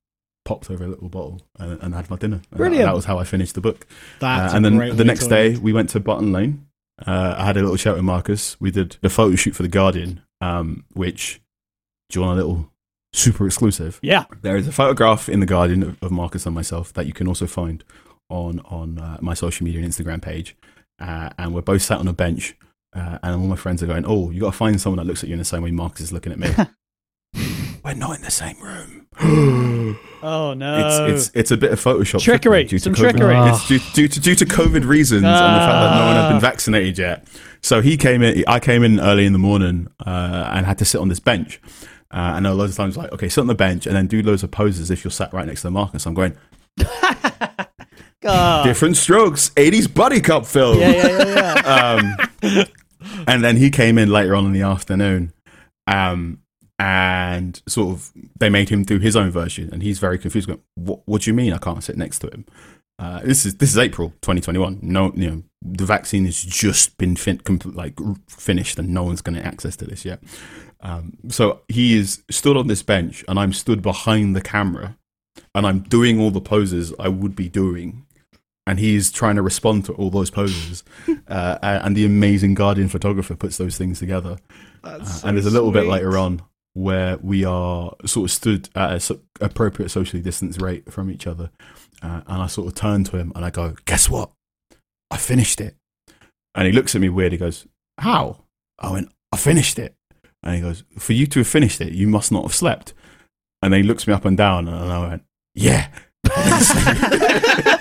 popped 0.48 0.70
over 0.70 0.84
a 0.84 0.88
little 0.88 1.08
bottle, 1.08 1.40
and, 1.58 1.78
and 1.82 1.94
had 1.94 2.08
my 2.10 2.16
dinner. 2.16 2.36
And 2.36 2.44
that- 2.50 2.56
Brilliant. 2.56 2.86
That, 2.86 2.94
was 2.94 3.04
how 3.04 3.18
I 3.18 3.24
finished 3.24 3.54
the 3.54 3.60
book. 3.60 3.86
That's 4.20 4.52
Uh, 4.52 4.56
and 4.56 4.64
then 4.64 4.96
the 4.96 5.04
next 5.04 5.26
day, 5.28 5.56
we 5.56 5.72
went 5.72 5.90
to 5.90 6.00
Button 6.00 6.32
Lane. 6.32 6.66
Uh, 7.06 7.34
I 7.38 7.44
had 7.44 7.56
a 7.56 7.60
little 7.60 7.76
chat 7.76 7.94
with 7.94 8.02
Marcus. 8.04 8.60
We 8.60 8.70
did 8.70 8.96
a 9.02 9.08
photo 9.08 9.36
shoot 9.36 9.54
for 9.54 9.62
the 9.62 9.68
Guardian, 9.68 10.22
um, 10.40 10.84
which 10.94 11.40
do 12.10 12.18
you 12.18 12.26
want 12.26 12.40
a 12.40 12.42
little 12.42 12.72
super 13.12 13.46
exclusive? 13.46 14.00
Yeah. 14.02 14.24
There 14.42 14.56
is 14.56 14.66
a 14.66 14.72
photograph 14.72 15.28
in 15.28 15.40
the 15.40 15.46
Guardian 15.46 15.82
of, 15.82 16.02
of 16.02 16.10
Marcus 16.10 16.46
and 16.46 16.54
myself 16.54 16.92
that 16.94 17.06
you 17.06 17.12
can 17.12 17.28
also 17.28 17.46
find 17.46 17.84
on 18.30 18.60
on 18.60 18.98
uh, 18.98 19.18
my 19.20 19.34
social 19.34 19.64
media 19.64 19.80
and 19.82 19.90
Instagram 19.92 20.20
page. 20.20 20.56
Uh, 20.98 21.30
and 21.38 21.54
we're 21.54 21.60
both 21.62 21.82
sat 21.82 21.98
on 21.98 22.08
a 22.08 22.12
bench, 22.12 22.56
uh, 22.96 23.18
and 23.22 23.36
all 23.36 23.46
my 23.46 23.54
friends 23.56 23.82
are 23.82 23.86
going, 23.86 24.04
"Oh, 24.04 24.30
you 24.30 24.40
got 24.40 24.50
to 24.52 24.56
find 24.56 24.80
someone 24.80 24.96
that 24.98 25.06
looks 25.06 25.22
at 25.22 25.28
you 25.28 25.34
in 25.34 25.38
the 25.38 25.44
same 25.44 25.62
way 25.62 25.70
Marcus 25.70 26.00
is 26.00 26.12
looking 26.12 26.32
at 26.32 26.38
me." 26.40 26.48
we're 27.84 27.94
not 27.94 28.16
in 28.16 28.22
the 28.22 28.30
same 28.30 28.60
room. 28.60 28.97
Oh 30.20 30.52
no. 30.52 31.06
It's 31.06 31.28
it's 31.28 31.36
it's 31.36 31.50
a 31.52 31.56
bit 31.56 31.70
of 31.70 31.80
Photoshop 31.80 32.20
Trickery, 32.20 32.64
due 32.64 32.78
to 32.78 32.84
some 32.84 32.92
COVID. 32.94 32.98
trickery. 33.12 33.34
It's 33.50 33.68
due, 33.68 33.78
due 33.94 34.08
to 34.08 34.20
due 34.20 34.34
to 34.34 34.44
COVID 34.44 34.84
reasons 34.84 35.22
and 35.22 35.32
the 35.32 35.38
fact 35.60 35.72
that 35.72 35.94
no 35.96 36.06
one 36.06 36.16
had 36.16 36.24
Ah. 36.24 36.30
been 36.32 36.40
vaccinated 36.40 36.98
yet. 36.98 37.26
So 37.62 37.80
he 37.80 37.96
came 37.96 38.22
in. 38.22 38.42
I 38.48 38.58
came 38.58 38.82
in 38.82 38.98
early 38.98 39.26
in 39.26 39.32
the 39.32 39.38
morning 39.38 39.86
uh, 40.04 40.50
and 40.52 40.66
had 40.66 40.76
to 40.78 40.84
sit 40.84 41.00
on 41.00 41.08
this 41.08 41.20
bench. 41.20 41.60
Uh, 42.10 42.32
and 42.34 42.44
there 42.44 42.52
were 42.52 42.58
loads 42.58 42.72
of 42.72 42.76
times 42.78 42.96
like, 42.96 43.12
okay, 43.12 43.28
sit 43.28 43.40
on 43.40 43.46
the 43.46 43.54
bench 43.54 43.86
and 43.86 43.94
then 43.94 44.08
do 44.08 44.20
loads 44.22 44.42
of 44.42 44.50
poses 44.50 44.90
if 44.90 45.04
you're 45.04 45.10
sat 45.12 45.32
right 45.32 45.46
next 45.46 45.60
to 45.62 45.68
the 45.68 45.70
Marcus. 45.70 46.04
I'm 46.04 46.14
going 46.14 46.36
God. 48.20 48.64
different 48.64 48.96
strokes, 48.96 49.50
80s 49.50 49.92
buddy 49.92 50.20
cup 50.20 50.46
film. 50.46 50.78
Yeah, 50.80 50.90
yeah, 50.90 51.24
yeah, 51.24 52.16
yeah. 52.42 52.64
um, 52.64 52.64
and 53.28 53.44
then 53.44 53.56
he 53.56 53.70
came 53.70 53.98
in 53.98 54.10
later 54.10 54.34
on 54.34 54.46
in 54.46 54.52
the 54.52 54.62
afternoon, 54.62 55.32
um, 55.86 56.40
and 56.78 57.60
sort 57.66 57.94
of 57.94 58.12
they 58.38 58.48
made 58.48 58.68
him 58.68 58.84
do 58.84 58.98
his 58.98 59.16
own 59.16 59.30
version, 59.30 59.70
and 59.72 59.82
he's 59.82 59.98
very 59.98 60.18
confused. 60.18 60.46
Going, 60.46 60.62
what, 60.76 61.00
what 61.06 61.22
do 61.22 61.30
you 61.30 61.34
mean 61.34 61.52
I 61.52 61.58
can't 61.58 61.82
sit 61.82 61.96
next 61.96 62.20
to 62.20 62.28
him? 62.28 62.44
Uh, 62.98 63.20
this 63.20 63.44
is 63.44 63.56
this 63.56 63.70
is 63.70 63.78
April 63.78 64.10
2021. 64.22 64.78
No, 64.82 65.12
you 65.14 65.30
know 65.30 65.42
the 65.62 65.84
vaccine 65.84 66.24
has 66.24 66.40
just 66.40 66.96
been 66.98 67.16
fin- 67.16 67.38
compl- 67.38 67.74
like 67.74 67.98
finished, 68.28 68.78
and 68.78 68.90
no 68.90 69.02
one's 69.02 69.22
going 69.22 69.36
to 69.36 69.44
access 69.44 69.76
to 69.76 69.84
this 69.84 70.04
yet. 70.04 70.22
Um, 70.80 71.16
so 71.28 71.62
he 71.68 71.96
is 71.98 72.22
stood 72.30 72.56
on 72.56 72.68
this 72.68 72.82
bench, 72.82 73.24
and 73.26 73.38
I'm 73.38 73.52
stood 73.52 73.82
behind 73.82 74.36
the 74.36 74.40
camera, 74.40 74.96
and 75.54 75.66
I'm 75.66 75.80
doing 75.80 76.20
all 76.20 76.30
the 76.30 76.40
poses 76.40 76.92
I 76.98 77.08
would 77.08 77.34
be 77.34 77.48
doing 77.48 78.04
and 78.68 78.78
he's 78.78 79.10
trying 79.10 79.34
to 79.34 79.40
respond 79.40 79.86
to 79.86 79.94
all 79.94 80.10
those 80.10 80.28
poses. 80.28 80.84
uh, 81.28 81.58
and 81.62 81.96
the 81.96 82.04
amazing 82.04 82.52
Guardian 82.52 82.90
photographer 82.90 83.34
puts 83.34 83.56
those 83.56 83.78
things 83.78 83.98
together. 83.98 84.36
Uh, 84.84 84.98
and 85.24 85.38
there's 85.38 85.46
a 85.46 85.50
little 85.50 85.72
bit 85.72 85.86
later 85.86 86.18
on 86.18 86.42
where 86.74 87.16
we 87.18 87.44
are 87.44 87.94
sort 88.06 88.30
of 88.30 88.30
stood 88.30 88.68
at 88.74 88.92
a 88.92 89.00
so- 89.00 89.20
appropriate 89.40 89.88
socially 89.90 90.22
distanced 90.22 90.60
rate 90.60 90.92
from 90.92 91.10
each 91.10 91.26
other. 91.26 91.50
Uh, 92.02 92.20
and 92.26 92.42
I 92.42 92.46
sort 92.46 92.68
of 92.68 92.74
turn 92.74 93.04
to 93.04 93.16
him 93.16 93.32
and 93.34 93.44
I 93.44 93.50
go, 93.50 93.74
Guess 93.84 94.08
what? 94.08 94.30
I 95.10 95.16
finished 95.16 95.60
it. 95.60 95.74
And 96.54 96.66
he 96.66 96.72
looks 96.72 96.94
at 96.94 97.00
me 97.00 97.08
weird. 97.08 97.32
He 97.32 97.38
goes, 97.38 97.66
How? 97.98 98.44
I 98.78 98.92
went, 98.92 99.10
I 99.32 99.36
finished 99.36 99.78
it. 99.78 99.94
And 100.42 100.54
he 100.54 100.60
goes, 100.60 100.84
For 100.98 101.12
you 101.12 101.26
to 101.26 101.40
have 101.40 101.48
finished 101.48 101.80
it, 101.80 101.92
you 101.92 102.06
must 102.06 102.30
not 102.30 102.42
have 102.44 102.54
slept. 102.54 102.94
And 103.62 103.72
then 103.72 103.82
he 103.82 103.88
looks 103.88 104.06
me 104.06 104.12
up 104.14 104.24
and 104.24 104.36
down 104.36 104.68
and 104.68 104.92
I 104.92 105.08
went, 105.08 105.24
Yeah. 105.54 105.88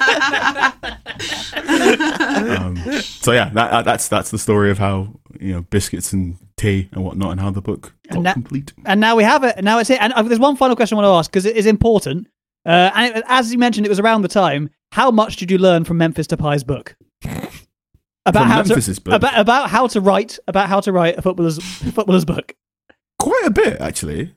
um, 1.57 2.75
so 3.01 3.31
yeah, 3.31 3.49
that, 3.49 3.71
that- 3.71 3.85
that's 3.85 4.07
that's 4.07 4.31
the 4.31 4.37
story 4.37 4.71
of 4.71 4.77
how 4.77 5.19
you 5.39 5.53
know 5.53 5.61
biscuits 5.61 6.13
and 6.13 6.37
tea 6.57 6.89
and 6.91 7.03
whatnot, 7.03 7.31
and 7.31 7.39
how 7.39 7.51
the 7.51 7.61
book 7.61 7.93
got 8.09 8.17
And 8.17 8.25
that- 8.25 8.33
complete. 8.33 8.73
And 8.85 8.99
now 8.99 9.15
we 9.15 9.23
have 9.23 9.43
it. 9.43 9.55
And 9.57 9.65
now 9.65 9.79
it's 9.79 9.89
it. 9.89 10.01
And 10.01 10.13
uh, 10.13 10.21
there's 10.23 10.39
one 10.39 10.55
final 10.55 10.75
question 10.75 10.97
I 10.97 11.01
want 11.01 11.11
to 11.13 11.17
ask 11.17 11.31
because 11.31 11.45
it 11.45 11.55
is 11.55 11.65
important. 11.65 12.27
Uh, 12.65 12.91
and 12.95 13.15
it, 13.17 13.23
as 13.27 13.51
you 13.51 13.57
mentioned, 13.59 13.85
it 13.85 13.89
was 13.89 13.99
around 13.99 14.21
the 14.23 14.27
time. 14.27 14.69
How 14.91 15.11
much 15.11 15.37
did 15.37 15.51
you 15.51 15.57
learn 15.57 15.83
from 15.83 15.97
Memphis 15.97 16.27
Depay's 16.27 16.63
book? 16.63 16.95
About 17.23 18.41
From 18.41 18.47
how 18.49 18.57
Memphis's 18.63 18.97
to 18.97 19.01
book? 19.03 19.13
about 19.13 19.39
about 19.39 19.69
how 19.69 19.87
to 19.87 20.01
write 20.01 20.37
about 20.47 20.67
how 20.67 20.79
to 20.81 20.91
write 20.91 21.17
a 21.17 21.21
footballer's 21.21 21.59
footballer's 21.59 22.25
book. 22.25 22.53
Quite 23.19 23.43
a 23.45 23.51
bit 23.51 23.79
actually. 23.79 24.33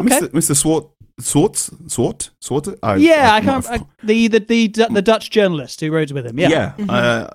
Okay. 0.00 0.20
Mr. 0.20 0.28
Mr. 0.28 0.56
Swart, 0.56 0.88
Swartz, 1.20 1.70
Swart, 1.86 2.30
Swart. 2.40 2.68
I, 2.82 2.96
yeah, 2.96 3.32
I, 3.32 3.36
I 3.36 3.40
can't. 3.40 3.66
I, 3.66 3.80
the 4.02 4.28
the 4.28 4.38
the 4.40 4.68
the 4.90 5.02
Dutch 5.02 5.30
journalist 5.30 5.80
who 5.80 5.90
wrote 5.90 6.12
with 6.12 6.26
him. 6.26 6.38
Yeah, 6.38 6.74
yeah. 6.78 6.86
Uh, 6.88 7.30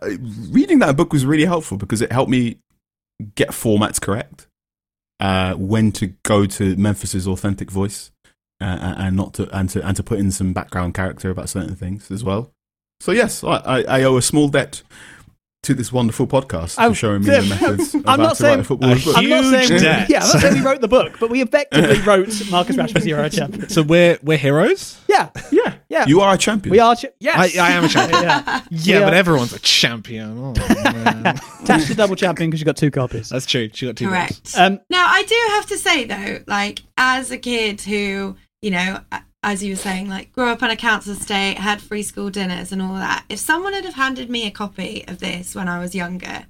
reading 0.50 0.80
that 0.80 0.96
book 0.98 1.14
was 1.14 1.26
really 1.26 1.46
helpful 1.46 1.78
because 1.78 2.02
it 2.02 2.12
helped 2.12 2.30
me 2.30 2.60
get 3.36 3.50
formats 3.50 4.02
correct, 4.02 4.48
uh, 5.20 5.54
when 5.54 5.92
to 5.94 6.08
go 6.24 6.46
to 6.46 6.76
Memphis's 6.76 7.28
authentic 7.28 7.72
voice, 7.72 8.12
uh, 8.62 8.96
and 8.98 9.16
not 9.16 9.34
to 9.36 9.50
and 9.56 9.70
to 9.70 9.86
and 9.86 9.96
to 9.98 10.04
put 10.04 10.20
in 10.20 10.32
some 10.32 10.54
background 10.54 10.94
character 10.94 11.30
about 11.30 11.50
certain 11.50 11.76
things 11.76 12.12
as 12.12 12.24
well. 12.24 12.52
So 13.00 13.12
yes, 13.12 13.44
I, 13.44 13.58
I, 13.58 13.82
I 14.00 14.04
owe 14.04 14.18
a 14.18 14.22
small 14.22 14.48
debt 14.48 14.82
to 15.66 15.74
this 15.74 15.92
wonderful 15.92 16.26
podcast 16.28 16.76
Oh, 16.78 16.90
for 16.90 16.96
showing 16.96 17.22
me 17.22 17.26
the 17.32 17.42
methods 17.44 17.94
of 17.96 18.08
I'm 18.08 18.20
how 18.20 18.28
not 18.28 18.36
to 18.38 18.44
write 18.44 18.50
saying- 18.50 18.60
a 18.60 18.64
footballer's 18.64 19.06
book. 19.06 19.18
I'm 19.18 19.30
not 19.30 19.44
saying, 19.68 19.82
debt. 19.82 20.10
yeah, 20.10 20.20
I'm 20.24 20.28
not 20.30 20.42
saying 20.42 20.54
we 20.56 20.62
wrote 20.62 20.82
the 20.82 20.88
book, 20.88 21.18
but 21.20 21.30
we 21.30 21.42
effectively 21.42 22.00
wrote 22.06 22.50
Marcus 22.50 22.76
Rashford's 22.76 23.06
Euro 23.08 23.30
champion. 23.30 23.70
So 23.70 23.82
we're 23.84 24.18
we're 24.24 24.38
heroes. 24.38 25.00
Yeah, 25.08 25.30
Yeah, 25.52 25.76
yeah. 25.90 26.06
You 26.08 26.22
are 26.22 26.34
a 26.34 26.38
champion. 26.38 26.72
we 26.72 26.80
are. 26.80 26.96
Ch- 26.96 27.06
yes, 27.20 27.56
I, 27.58 27.62
I 27.62 27.72
am 27.72 27.86
a 27.86 27.88
champion. 27.88 28.22
yeah. 28.24 28.62
Yeah, 28.72 29.00
but 29.06 29.14
are- 29.14 29.18
everyone's 29.18 29.54
a 29.54 29.60
champion. 29.60 30.38
Oh, 30.38 30.54
man. 30.84 31.36
Tash 31.66 31.88
the 31.88 31.96
double 31.96 32.16
champion 32.16 32.50
because 32.50 32.60
you 32.60 32.66
got 32.66 32.78
two 32.78 32.92
copies. 32.92 33.30
That's 33.30 33.46
true. 33.46 33.70
She 33.74 33.86
got 33.86 33.96
two. 33.96 34.08
Correct. 34.10 34.54
Um, 34.58 34.80
Now, 34.90 35.06
I 35.08 35.24
do 35.24 35.36
have 35.52 35.66
to 35.68 35.78
say 35.78 36.06
though, 36.06 36.44
like 36.48 36.82
as 36.98 37.32
a 37.32 37.38
kid 37.38 37.82
who, 37.82 38.36
you 38.62 38.72
know, 38.72 39.00
a- 39.12 39.22
as 39.46 39.64
you 39.64 39.74
were 39.74 39.78
saying, 39.78 40.10
like 40.10 40.34
grew 40.34 40.50
up 40.50 40.64
on 40.64 40.72
a 40.72 40.76
council 40.76 41.14
estate, 41.14 41.60
had 41.60 41.80
free 41.80 42.02
school 42.02 42.32
dinners 42.32 42.72
and 42.72 42.82
all 42.82 42.96
that. 42.96 43.26
If 43.30 43.38
someone 43.38 43.74
had 43.74 43.86
have 43.86 43.94
handed 43.94 44.28
me 44.28 44.48
a 44.48 44.52
copy 44.52 45.06
of 45.08 45.20
this 45.20 45.54
when 45.54 45.70
I 45.70 45.80
was 45.80 45.94
younger, 45.94 46.48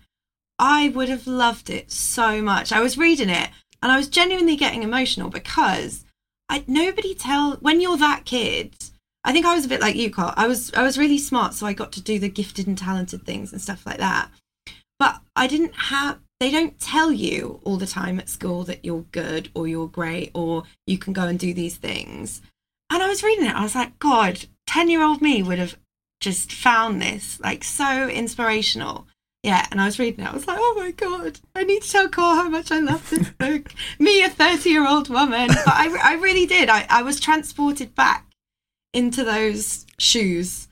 I 0.57 0.87
would 0.95 1.09
have 1.09 1.27
loved 1.27 1.69
it 1.69 1.91
so 1.91 2.41
much. 2.41 2.71
I 2.71 2.79
was 2.79 2.97
reading 2.97 3.29
it 3.29 3.49
and 3.83 3.91
I 3.91 3.97
was 3.97 4.07
genuinely 4.07 4.55
getting 4.55 4.81
emotional 4.81 5.29
because 5.29 6.05
I 6.47 6.63
nobody 6.67 7.13
tell 7.13 7.57
when 7.57 7.81
you're 7.81 7.97
that 7.97 8.23
kid. 8.23 8.73
I 9.25 9.33
think 9.33 9.45
I 9.45 9.55
was 9.55 9.65
a 9.65 9.69
bit 9.69 9.81
like 9.81 9.95
you, 9.95 10.09
Carl. 10.09 10.33
I 10.37 10.47
was 10.47 10.73
I 10.73 10.81
was 10.81 10.97
really 10.97 11.17
smart, 11.17 11.53
so 11.53 11.65
I 11.65 11.73
got 11.73 11.91
to 11.93 12.01
do 12.01 12.17
the 12.17 12.29
gifted 12.29 12.65
and 12.65 12.77
talented 12.77 13.25
things 13.25 13.51
and 13.51 13.61
stuff 13.61 13.85
like 13.85 13.97
that. 13.97 14.29
But 14.99 15.19
I 15.35 15.47
didn't 15.47 15.75
have. 15.75 16.19
They 16.39 16.51
don't 16.51 16.79
tell 16.79 17.11
you 17.11 17.59
all 17.63 17.77
the 17.77 17.87
time 17.87 18.19
at 18.19 18.29
school 18.29 18.63
that 18.65 18.85
you're 18.85 19.05
good 19.11 19.49
or 19.53 19.67
you're 19.67 19.87
great 19.87 20.31
or 20.33 20.63
you 20.85 20.97
can 20.97 21.11
go 21.11 21.27
and 21.27 21.39
do 21.39 21.53
these 21.53 21.75
things. 21.75 22.41
And 22.89 23.01
I 23.01 23.07
was 23.07 23.23
reading 23.23 23.45
it. 23.45 23.55
I 23.55 23.63
was 23.63 23.75
like, 23.75 23.97
God, 23.99 24.45
ten 24.67 24.89
year 24.89 25.03
old 25.03 25.21
me 25.21 25.41
would 25.41 25.59
have 25.59 25.77
just 26.21 26.51
found 26.51 27.01
this 27.01 27.39
like 27.39 27.63
so 27.63 28.07
inspirational. 28.09 29.07
Yeah, 29.43 29.67
and 29.69 29.79
I 29.79 29.85
was 29.85 29.99
reading 29.99 30.25
it. 30.25 30.31
I 30.31 30.33
was 30.33 30.47
like, 30.47 30.57
oh 30.59 30.73
my 30.75 30.89
god, 30.89 31.39
I 31.53 31.63
need 31.63 31.83
to 31.83 31.91
tell 31.91 32.09
Cole 32.09 32.33
how 32.33 32.49
much 32.49 32.71
I 32.71 32.79
love 32.79 33.09
this 33.09 33.29
book. 33.37 33.71
Me, 33.99 34.23
a 34.23 34.29
thirty-year-old 34.29 35.09
woman, 35.09 35.47
but 35.49 35.67
I, 35.67 35.95
I 36.03 36.13
really 36.15 36.47
did. 36.47 36.67
I, 36.69 36.87
I 36.89 37.03
was 37.03 37.19
transported 37.19 37.93
back 37.93 38.31
into 38.91 39.23
those 39.23 39.85
shoes, 39.99 40.67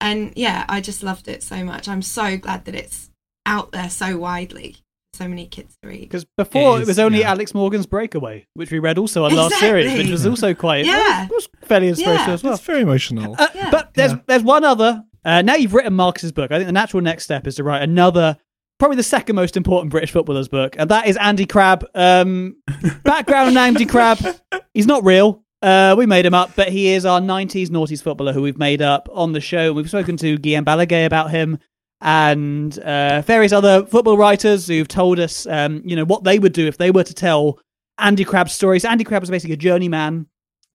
and 0.00 0.32
yeah, 0.36 0.64
I 0.68 0.80
just 0.80 1.02
loved 1.02 1.28
it 1.28 1.42
so 1.42 1.62
much. 1.64 1.86
I'm 1.86 2.02
so 2.02 2.38
glad 2.38 2.64
that 2.64 2.74
it's 2.74 3.10
out 3.44 3.72
there 3.72 3.90
so 3.90 4.16
widely, 4.16 4.76
so 5.18 5.28
many 5.28 5.46
kids 5.46 5.76
to 5.82 5.88
read. 5.88 6.00
Because 6.00 6.24
before 6.36 6.76
It 6.76 6.80
it, 6.80 6.82
is, 6.82 6.88
was 6.88 6.98
only 6.98 7.20
yeah. 7.20 7.30
Alex 7.30 7.52
Morgan's 7.54 7.86
Breakaway, 7.86 8.46
which 8.54 8.70
we 8.70 8.78
read 8.78 8.96
also 8.98 9.24
on 9.24 9.34
last 9.34 9.56
series, 9.58 9.92
which 9.92 10.08
was 10.10 10.26
also 10.26 10.54
quite 10.54 10.86
Yeah. 10.86 11.24
it 11.24 11.30
was, 11.30 11.44
it 11.44 11.50
was 11.60 11.68
fairly 11.68 11.88
inspirational 11.88 12.28
Yeah. 12.28 12.34
as 12.34 12.42
well. 12.44 12.54
It's 12.54 12.62
very 12.62 12.80
emotional. 12.82 13.36
Uh, 13.38 13.48
Yeah. 13.54 13.70
But 13.70 13.94
there's 13.94 14.12
Yeah. 14.12 14.18
there's 14.26 14.42
one 14.42 14.64
other. 14.64 15.02
Uh, 15.24 15.42
now 15.42 15.54
you've 15.56 15.74
written 15.74 15.92
Marcus's 15.94 16.32
book. 16.32 16.50
I 16.52 16.56
think 16.56 16.66
the 16.68 16.72
natural 16.72 17.02
next 17.02 17.24
step 17.24 17.46
is 17.46 17.56
to 17.56 17.64
write 17.64 17.82
another, 17.82 18.36
probably 18.78 18.96
the 18.96 19.02
second 19.02 19.36
most 19.36 19.56
important 19.56 19.90
British 19.90 20.12
footballer's 20.12 20.48
book, 20.48 20.76
and 20.78 20.88
that 20.90 21.06
is 21.06 21.16
Andy 21.18 21.44
Crabb. 21.44 21.84
Um, 21.94 22.56
background 23.04 23.48
on 23.48 23.56
Andy 23.56 23.84
Crabb: 23.84 24.18
he's 24.72 24.86
not 24.86 25.04
real. 25.04 25.42
Uh, 25.60 25.96
we 25.98 26.06
made 26.06 26.24
him 26.24 26.34
up, 26.34 26.52
but 26.54 26.68
he 26.68 26.88
is 26.92 27.04
our 27.04 27.20
90s 27.20 27.68
noughties 27.68 28.00
footballer 28.00 28.32
who 28.32 28.40
we've 28.42 28.58
made 28.58 28.80
up 28.80 29.08
on 29.12 29.32
the 29.32 29.40
show. 29.40 29.72
We've 29.72 29.88
spoken 29.88 30.16
to 30.18 30.38
Guillem 30.38 30.64
Balagué 30.64 31.04
about 31.04 31.32
him 31.32 31.58
and 32.00 32.78
uh, 32.78 33.22
various 33.22 33.52
other 33.52 33.84
football 33.86 34.16
writers 34.16 34.66
who've 34.66 34.88
told 34.88 35.18
us, 35.18 35.46
um, 35.46 35.82
you 35.84 35.96
know, 35.96 36.04
what 36.04 36.24
they 36.24 36.38
would 36.38 36.52
do 36.52 36.66
if 36.66 36.78
they 36.78 36.90
were 36.90 37.04
to 37.04 37.14
tell 37.14 37.58
Andy 37.98 38.24
Crabb's 38.24 38.52
stories. 38.52 38.84
Andy 38.84 39.04
Crabb 39.04 39.22
was 39.22 39.30
basically 39.30 39.54
a 39.54 39.58
journeyman 39.58 40.26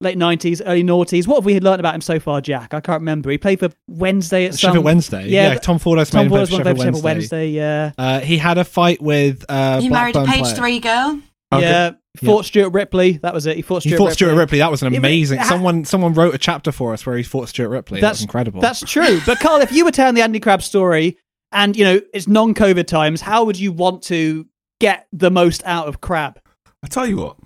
late 0.04 0.18
90s, 0.18 0.62
early 0.66 0.84
noughties. 0.84 1.28
What 1.28 1.38
have 1.38 1.46
we 1.46 1.60
learned 1.60 1.80
about 1.80 1.96
him 1.96 2.02
so 2.02 2.20
far, 2.20 2.42
Jack? 2.42 2.74
I 2.74 2.82
can't 2.82 3.00
remember. 3.00 3.30
He 3.30 3.38
played 3.38 3.60
for 3.60 3.70
Wednesday 3.88 4.46
at 4.46 4.60
Sheffield 4.60 4.78
some... 4.78 4.84
Wednesday. 4.84 5.30
Yeah, 5.30 5.54
Yeah, 5.54 5.60
Tom 5.60 5.80
Ford 5.80 6.06
Tom 6.06 6.20
made 6.20 6.24
him 6.26 6.30
play 6.30 6.38
Ford's 6.40 6.50
Sheffield 6.52 6.78
played 6.78 6.78
for 6.78 6.84
Wednesday. 6.84 7.04
Wednesday, 7.04 7.50
yeah. 7.50 7.92
Uh, 7.98 8.20
he 8.20 8.38
had 8.38 8.58
a 8.58 8.66
fight 8.66 9.02
with 9.02 9.46
uh, 9.50 9.80
he 9.80 9.90
married 9.90 10.16
a 10.16 10.26
page 10.26 10.42
player. 10.42 10.56
three 10.56 10.80
girl. 10.80 11.22
Okay. 11.58 11.66
Yeah, 11.66 11.92
fought 12.18 12.46
Stuart 12.46 12.70
Ripley. 12.70 13.14
That 13.18 13.34
was 13.34 13.46
it. 13.46 13.56
He 13.56 13.62
fought 13.62 13.84
He 13.84 13.90
Stuart 13.90 13.98
fought 13.98 14.04
Ripley. 14.06 14.16
Stuart 14.16 14.36
Ripley. 14.36 14.58
That 14.60 14.72
was 14.72 14.82
an 14.84 14.94
Yeah, 14.94 15.00
but 15.00 15.08
amazing. 15.08 15.40
ha- 15.40 15.50
someone 15.50 15.86
someone 15.86 16.14
wrote 16.14 16.34
a 16.36 16.38
chapter 16.38 16.72
for 16.72 16.94
us 16.94 17.06
where 17.06 17.18
he 17.18 17.24
fought 17.24 17.50
Stuart 17.50 17.70
Ripley. 17.70 18.02
That's 18.02 18.22
incredible. 18.22 18.62
That's 18.62 18.82
true. 18.82 19.20
But 19.26 19.40
Carl, 19.40 19.62
if 19.62 19.72
you 19.72 19.86
were 19.86 19.92
telling 19.92 20.16
the 20.16 20.22
Andy 20.22 20.40
Crab 20.40 20.62
story 20.62 21.18
and, 21.52 21.76
you 21.76 21.84
know, 21.86 22.02
it's 22.14 22.28
non-COVID 22.28 22.88
times, 22.88 23.22
how 23.22 23.44
would 23.46 23.60
you 23.60 23.72
want 23.72 24.04
to 24.04 24.46
get 24.80 25.08
the 25.14 25.32
most 25.32 25.64
out 25.66 25.88
of 25.88 26.02
Crab? 26.02 26.40
I 26.84 26.88
tell 26.88 27.06
you 27.08 27.18
what, 27.18 27.38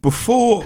before 0.00 0.64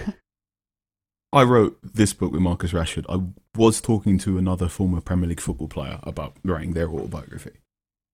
I 1.33 1.43
wrote 1.43 1.79
this 1.83 2.13
book 2.13 2.33
with 2.33 2.41
Marcus 2.41 2.73
Rashford, 2.73 3.05
I 3.09 3.21
was 3.59 3.81
talking 3.81 4.19
to 4.19 4.39
another 4.39 4.69
former 4.69 5.01
Premier 5.01 5.29
League 5.29 5.41
football 5.41 5.69
player 5.69 5.99
about 6.05 6.37
writing 6.45 6.73
their 6.73 6.89
autobiography. 6.89 7.53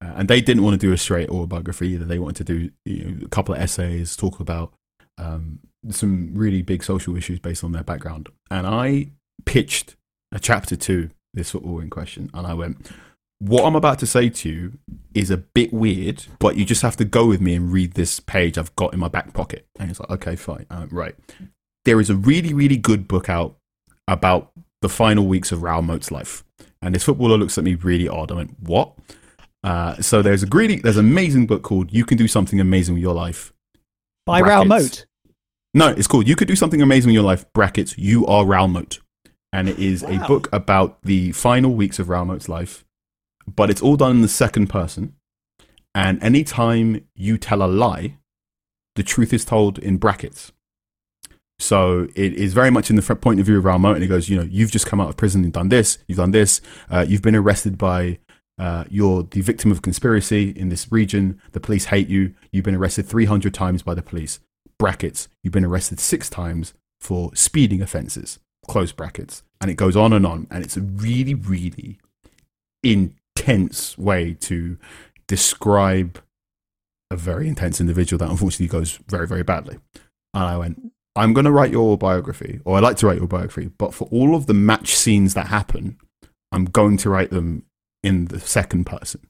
Uh, 0.05 0.13
and 0.17 0.29
they 0.29 0.41
didn't 0.41 0.63
want 0.63 0.79
to 0.79 0.87
do 0.87 0.93
a 0.93 0.99
straight 0.99 1.31
autobiography 1.31 1.89
either. 1.89 2.05
They 2.05 2.19
wanted 2.19 2.47
to 2.47 2.53
do 2.53 2.71
you 2.85 3.05
know, 3.05 3.27
a 3.27 3.29
couple 3.29 3.55
of 3.55 3.61
essays, 3.61 4.17
talk 4.17 4.41
about 4.41 4.73
um, 5.19 5.61
some 5.91 6.31
really 6.35 6.63
big 6.63 6.83
social 6.83 7.17
issues 7.17 7.39
based 7.39 7.65
on 7.65 7.73
their 7.73 7.85
background. 7.85 8.29
And 8.51 8.67
I 8.67 9.11
pitched 9.47 9.97
a 10.33 10.39
chapter 10.39 10.77
to 10.77 11.11
this 11.33 11.53
football 11.53 11.81
in 11.81 11.91
question, 11.91 12.31
and 12.35 12.47
I 12.47 12.55
went, 12.55 12.91
what 13.39 13.65
I'm 13.65 13.77
about 13.77 13.99
to 14.01 14.07
say 14.07 14.31
to 14.31 14.49
you 14.49 14.79
is 15.15 15.31
a 15.31 15.37
bit 15.37 15.73
weird, 15.73 16.25
but 16.39 16.57
you 16.57 16.65
just 16.65 16.83
have 16.83 16.97
to 16.97 17.05
go 17.05 17.27
with 17.27 17.41
me 17.41 17.55
and 17.55 17.73
read 17.73 17.93
this 17.93 18.21
page 18.21 18.57
I've 18.57 18.75
got 18.77 18.95
in 18.95 19.01
my 19.01 19.09
back 19.09 19.33
pocket. 19.33 19.67
And 19.79 19.89
he's 19.89 20.01
like, 20.01 20.11
okay, 20.11 20.37
fine. 20.37 20.67
Uh, 20.71 20.87
right. 20.91 21.15
There 21.85 22.01
is 22.01 22.11
a 22.11 22.15
really, 22.15 22.55
really 22.55 22.77
good 22.77 23.07
book 23.07 23.29
out 23.29 23.57
about 24.09 24.51
the 24.81 24.89
final 24.89 25.27
weeks 25.27 25.53
of 25.53 25.63
Raoul 25.63 25.83
Moat's 25.83 26.11
life. 26.11 26.45
And 26.81 26.95
this 26.95 27.05
footballer 27.05 27.37
looks 27.37 27.59
at 27.59 27.65
me 27.65 27.75
really 27.75 28.09
odd. 28.09 28.31
I 28.31 28.37
went, 28.37 28.61
what? 28.61 28.93
Uh, 29.65 29.97
so 30.01 30.21
there's 30.21 30.43
a 30.43 30.47
really, 30.47 30.77
there's 30.77 30.99
an 30.99 31.09
amazing 31.09 31.47
book 31.47 31.63
called 31.63 31.91
You 31.91 32.05
Can 32.05 32.19
Do 32.19 32.29
Something 32.29 32.61
Amazing 32.61 32.95
with 32.95 33.03
Your 33.03 33.15
Life. 33.15 33.53
By 34.27 34.41
Raoul 34.41 34.67
Moat. 34.67 35.07
No, 35.73 35.89
it's 35.89 36.07
called 36.07 36.29
You 36.29 36.37
Could 36.37 36.49
Do 36.49 36.55
Something 36.55 36.83
Amazing 36.83 37.09
with 37.09 37.15
Your 37.15 37.25
Life, 37.25 37.51
brackets, 37.55 37.97
You 37.97 38.27
Are 38.27 38.45
Raoul 38.45 38.69
Moat. 38.69 39.01
And 39.53 39.69
it 39.69 39.79
is 39.79 40.03
a 40.03 40.19
book 40.27 40.49
about 40.53 41.01
the 41.03 41.33
final 41.33 41.75
weeks 41.75 41.99
of 41.99 42.09
Raoul 42.09 42.27
Moat's 42.27 42.49
life, 42.49 42.85
but 43.47 43.71
it's 43.71 43.81
all 43.81 43.97
done 43.97 44.11
in 44.17 44.23
the 44.23 44.29
second 44.29 44.67
person. 44.67 45.15
And 45.95 46.23
anytime 46.23 47.07
you 47.15 47.39
tell 47.39 47.63
a 47.63 47.67
lie, 47.67 48.19
the 48.97 49.03
truth 49.03 49.33
is 49.33 49.45
told 49.45 49.79
in 49.79 49.97
brackets. 49.97 50.53
So 51.59 52.09
it 52.17 52.35
is 52.35 52.53
very 52.53 52.71
much 52.71 52.91
in 52.91 52.97
the 52.97 53.17
point 53.17 53.39
of 53.41 53.47
view 53.47 53.59
of 53.59 53.65
Raoul 53.65 53.79
Moat, 53.79 53.95
and 53.95 54.03
he 54.03 54.09
goes, 54.09 54.29
you 54.29 54.37
know, 54.37 54.43
you've 54.43 54.73
just 54.73 54.87
come 54.87 55.01
out 55.01 55.09
of 55.09 55.17
prison 55.17 55.45
and 55.45 55.53
done 55.53 55.69
this, 55.69 55.99
you've 56.09 56.19
done 56.19 56.33
this, 56.33 56.61
uh, 56.91 57.07
you've 57.09 57.23
been 57.23 57.37
arrested 57.37 57.79
by, 57.79 58.19
uh, 58.59 58.85
you're 58.89 59.25
the 59.25 59.41
victim 59.41 59.71
of 59.71 59.83
conspiracy 59.83 60.51
in 60.51 60.69
this 60.69 60.91
region, 60.93 61.41
the 61.53 61.61
police 61.61 61.87
hate 61.87 62.09
you, 62.09 62.35
you've 62.53 62.65
been 62.65 62.75
arrested 62.75 63.07
300 63.07 63.53
times 63.53 63.83
by 63.83 63.95
the 63.95 64.03
police, 64.03 64.41
brackets, 64.79 65.29
you've 65.43 65.53
been 65.53 65.65
arrested 65.65 65.99
six 65.99 66.31
times 66.31 66.75
for 67.01 67.35
speeding 67.35 67.83
offences, 67.83 68.39
close 68.67 68.93
brackets. 68.93 69.43
And 69.61 69.71
it 69.71 69.75
goes 69.75 69.97
on 69.97 70.13
and 70.13 70.27
on, 70.27 70.47
and 70.51 70.65
it's 70.65 70.77
a 70.77 70.83
really, 70.83 71.35
really 71.35 71.99
intense 72.83 73.97
way 73.99 74.35
to 74.41 74.77
describe 75.27 76.21
a 77.11 77.17
very 77.17 77.49
intense 77.49 77.81
individual 77.81 78.19
that 78.19 78.31
unfortunately 78.31 78.67
goes 78.67 78.99
very, 79.09 79.27
very 79.27 79.43
badly. 79.43 79.79
And 80.33 80.45
I 80.45 80.57
went, 80.57 80.93
I'm 81.17 81.33
going 81.33 81.45
to 81.45 81.53
write 81.53 81.71
your 81.71 81.97
biography, 81.97 82.61
or 82.65 82.77
I 82.77 82.81
like 82.81 82.97
to 82.99 83.07
write 83.07 83.19
your 83.19 83.29
biography, 83.29 83.71
but 83.79 83.95
for 83.95 84.09
all 84.11 84.35
of 84.35 84.47
the 84.47 84.55
match 84.55 84.95
scenes 84.95 85.35
that 85.35 85.47
happen, 85.47 85.99
I'm 86.53 86.67
going 86.67 86.97
to 86.99 87.11
write 87.11 87.31
them 87.31 87.65
in 88.05 88.27
the 88.27 88.39
second 88.39 88.85
person. 88.85 89.21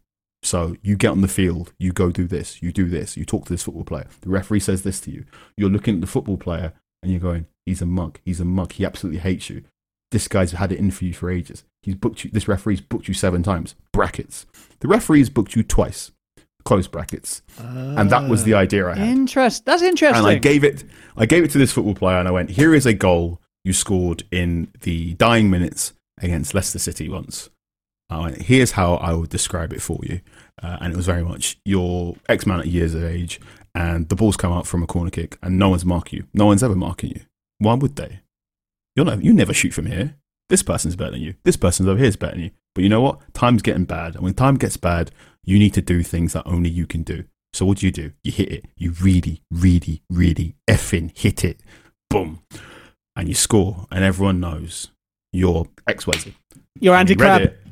So 0.43 0.77
you 0.83 0.97
get 0.97 1.09
on 1.09 1.23
the 1.23 1.29
field, 1.29 1.73
you 1.79 1.93
go 1.93 2.11
do 2.11 2.27
this, 2.27 2.63
you 2.63 2.71
do 2.71 2.89
this, 2.89 3.17
you 3.17 3.25
talk 3.25 3.47
to 3.47 3.53
this 3.53 3.63
football 3.63 3.85
player. 3.85 4.07
The 4.21 4.29
referee 4.29 4.61
says 4.61 4.83
this 4.83 5.01
to 5.03 5.11
you. 5.11 5.25
You're 5.57 5.71
looking 5.71 5.95
at 5.95 6.01
the 6.03 6.07
football 6.07 6.37
player 6.37 6.75
and 7.03 7.11
you're 7.11 7.21
going, 7.21 7.47
he's 7.65 7.81
a 7.81 7.87
mug, 7.87 8.19
he's 8.25 8.41
a 8.41 8.45
mug, 8.45 8.73
he 8.73 8.85
absolutely 8.85 9.21
hates 9.21 9.49
you. 9.49 9.63
This 10.11 10.29
guy's 10.29 10.53
had 10.53 10.71
it 10.71 10.79
in 10.79 10.91
for 10.91 11.07
you 11.07 11.15
for 11.15 11.31
ages. 11.31 11.65
He's 11.83 11.95
booked 11.95 12.25
you, 12.25 12.31
this 12.31 12.47
referee's 12.47 12.83
booked 12.83 13.09
you 13.09 13.15
seven 13.15 13.43
times. 13.43 13.75
Brackets. 13.93 14.45
The 14.81 14.89
referee's 14.89 15.31
booked 15.31 15.57
you 15.57 15.63
twice. 15.63 16.13
Close 16.65 16.89
brackets. 16.89 17.43
and 17.59 18.11
that 18.11 18.29
was 18.29 18.45
the 18.45 18.55
ah, 18.55 18.59
idea 18.59 18.89
I 18.89 18.97
had. 18.97 19.09
Interest. 19.09 19.65
That's 19.65 19.83
interesting. 19.83 20.19
And 20.19 20.27
I 20.27 20.39
gave 20.39 20.65
it, 20.65 20.85
I 21.17 21.27
gave 21.27 21.45
it 21.45 21.51
to 21.53 21.59
this 21.59 21.73
football 21.73 21.95
player, 21.95 22.19
and 22.19 22.27
I 22.27 22.31
went, 22.31 22.51
"Here 22.51 22.75
is 22.75 22.87
a 22.87 22.95
goal 22.95 23.39
you 23.65 23.75
scored 23.75 24.23
in 24.31 24.73
the 24.81 25.13
dying 25.15 25.51
minutes 25.51 25.93
against 26.23 26.55
Leicester 26.55 26.79
City 26.79 27.11
once." 27.11 27.51
I 28.11 28.21
went, 28.21 28.43
"Here's 28.43 28.73
how 28.73 28.95
I 28.95 29.13
would 29.13 29.31
describe 29.31 29.73
it 29.73 29.83
for 29.83 29.99
you," 30.03 30.21
uh, 30.63 30.79
and 30.81 30.93
it 30.93 30.97
was 30.97 31.07
very 31.07 31.25
much 31.25 31.59
your 31.65 32.17
X 32.29 32.45
amount 32.45 32.67
of 32.67 32.73
years 32.73 32.95
of 32.95 33.05
age, 33.05 33.41
and 33.75 34.09
the 34.09 34.17
ball's 34.17 34.37
come 34.37 34.53
out 34.53 34.67
from 34.67 34.83
a 34.83 34.87
corner 34.87 35.11
kick, 35.11 35.39
and 35.43 35.59
no 35.59 35.69
one's 35.71 35.85
marking 35.85 36.19
you. 36.19 36.27
No 36.33 36.47
one's 36.47 36.63
ever 36.63 36.77
marking 36.77 37.11
you. 37.11 37.21
Why 37.59 37.75
would 37.75 37.97
they? 37.97 38.21
You're 38.97 39.07
not, 39.07 39.25
you 39.25 39.33
never 39.33 39.53
shoot 39.53 39.73
from 39.73 39.87
here. 39.87 40.17
This 40.49 40.63
person's 40.63 40.97
better 40.97 41.13
than 41.13 41.23
you. 41.23 41.35
This 41.45 41.57
person's 41.57 41.89
over 41.89 41.99
here 41.99 42.09
is 42.09 42.17
better 42.17 42.35
than 42.35 42.45
you. 42.45 42.51
But 42.75 42.85
you 42.85 42.91
know 42.91 43.01
what? 43.01 43.21
Time's 43.33 43.63
getting 43.63 43.85
bad, 43.85 44.15
and 44.15 44.25
when 44.25 44.35
time 44.35 44.57
gets 44.57 44.77
bad, 44.77 45.11
you 45.45 45.59
need 45.59 45.75
to 45.75 45.83
do 45.83 46.03
things 46.03 46.33
that 46.33 46.47
only 46.47 46.71
you 46.71 46.87
can 46.87 47.03
do. 47.03 47.25
So 47.55 47.65
what 47.65 47.79
do 47.79 47.87
you 47.87 47.93
do? 47.93 48.13
You 48.25 48.33
hit 48.33 48.51
it. 48.51 48.67
You 48.77 48.93
really, 49.01 49.43
really, 49.51 50.03
really 50.11 50.57
effing 50.69 51.17
hit 51.17 51.45
it. 51.45 51.61
Boom. 52.11 52.41
And 53.15 53.29
you 53.29 53.35
score. 53.35 53.87
And 53.93 54.03
everyone 54.03 54.41
knows 54.41 54.91
you're 55.33 55.67
XYZ. 55.89 56.35
You're 56.81 56.97
Andy 56.97 57.13
And 57.13 57.21
he 57.21 57.27
read 57.27 57.43
Crab. 57.43 57.64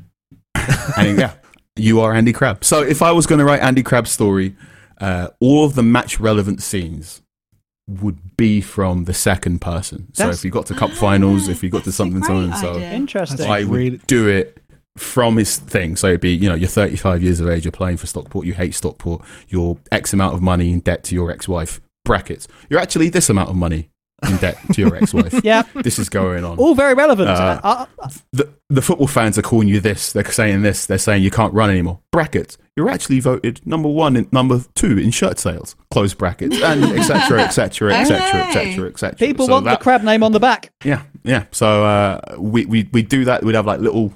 it. 0.97 0.97
and 0.97 1.19
yeah. 1.19 1.33
You 1.75 2.01
are 2.01 2.13
Andy 2.13 2.33
Crab. 2.33 2.63
So 2.63 2.83
if 2.83 3.01
I 3.01 3.11
was 3.11 3.25
going 3.25 3.39
to 3.39 3.45
write 3.45 3.61
Andy 3.61 3.81
Crab's 3.81 4.11
story, 4.11 4.55
uh, 4.99 5.29
all 5.39 5.65
of 5.65 5.73
the 5.73 5.81
match 5.83 6.19
relevant 6.19 6.61
scenes 6.61 7.21
would 7.87 8.37
be 8.37 8.61
from 8.61 9.05
the 9.05 9.13
second 9.13 9.59
person. 9.59 10.07
So 10.13 10.23
That's- 10.23 10.39
if 10.39 10.45
you 10.45 10.51
got 10.51 10.67
to 10.67 10.75
cup 10.75 10.91
finals, 10.91 11.47
if 11.47 11.63
you 11.63 11.69
got 11.69 11.79
to 11.79 11.85
That's 11.85 11.95
a 11.95 11.97
something, 11.97 12.23
so 12.23 12.33
great 12.33 12.43
and 12.43 12.55
so, 12.57 12.75
idea. 12.75 12.91
Interesting. 12.93 13.49
I 13.49 13.63
would 13.63 14.05
do 14.07 14.27
it 14.27 14.59
from 14.97 15.37
his 15.37 15.57
thing. 15.57 15.95
So 15.95 16.07
it'd 16.07 16.21
be, 16.21 16.33
you 16.35 16.47
know, 16.47 16.55
you're 16.55 16.69
35 16.69 17.23
years 17.23 17.39
of 17.39 17.49
age, 17.49 17.65
you're 17.65 17.71
playing 17.71 17.97
for 17.97 18.05
Stockport, 18.05 18.45
you 18.45 18.53
hate 18.53 18.75
Stockport, 18.75 19.23
you're 19.49 19.77
X 19.91 20.13
amount 20.13 20.35
of 20.35 20.41
money 20.41 20.71
in 20.71 20.79
debt 20.81 21.03
to 21.05 21.15
your 21.15 21.31
ex-wife. 21.31 21.81
Brackets. 22.05 22.47
You're 22.69 22.81
actually 22.81 23.09
this 23.09 23.29
amount 23.29 23.49
of 23.49 23.55
money 23.55 23.89
in 24.29 24.37
debt 24.37 24.57
to 24.73 24.81
your 24.81 24.95
ex-wife. 24.95 25.39
yeah. 25.43 25.63
This 25.75 25.99
is 25.99 26.09
going 26.09 26.43
on. 26.43 26.57
All 26.57 26.75
very 26.75 26.93
relevant. 26.93 27.29
Uh, 27.29 27.59
Uh, 27.63 27.85
uh, 27.99 28.09
the, 28.31 28.49
the 28.69 28.81
football 28.81 29.07
fans 29.07 29.37
are 29.37 29.41
calling 29.41 29.67
you 29.67 29.79
this. 29.79 30.13
They're 30.13 30.25
saying 30.25 30.61
this. 30.61 30.85
They're 30.85 30.97
saying 30.97 31.23
you 31.23 31.31
can't 31.31 31.53
run 31.53 31.69
anymore. 31.69 31.99
Brackets. 32.11 32.57
You're 32.75 32.89
actually 32.89 33.19
voted 33.19 33.61
number 33.65 33.87
one 33.89 34.15
and 34.15 34.31
number 34.33 34.61
two 34.73 34.97
in 34.97 35.11
shirt 35.11 35.37
sales. 35.37 35.75
Close 35.91 36.13
brackets 36.15 36.59
and 36.61 36.83
etc. 36.85 37.41
etc. 37.43 37.93
etc. 37.93 38.41
etc. 38.47 38.89
etc. 38.89 39.15
people 39.17 39.45
So 39.45 39.53
want 39.53 39.65
that- 39.65 39.79
the 39.79 39.83
crab 39.83 40.01
name 40.03 40.23
on 40.23 40.31
the 40.31 40.39
back. 40.39 40.71
Yeah, 40.83 41.03
yeah. 41.23 41.45
So 41.51 41.85
uh, 41.85 42.19
we 42.39 42.65
we 42.65 42.89
we 42.91 43.03
do 43.03 43.25
that. 43.25 43.43
We'd 43.43 43.55
have 43.55 43.67
like 43.67 43.79
little. 43.79 44.13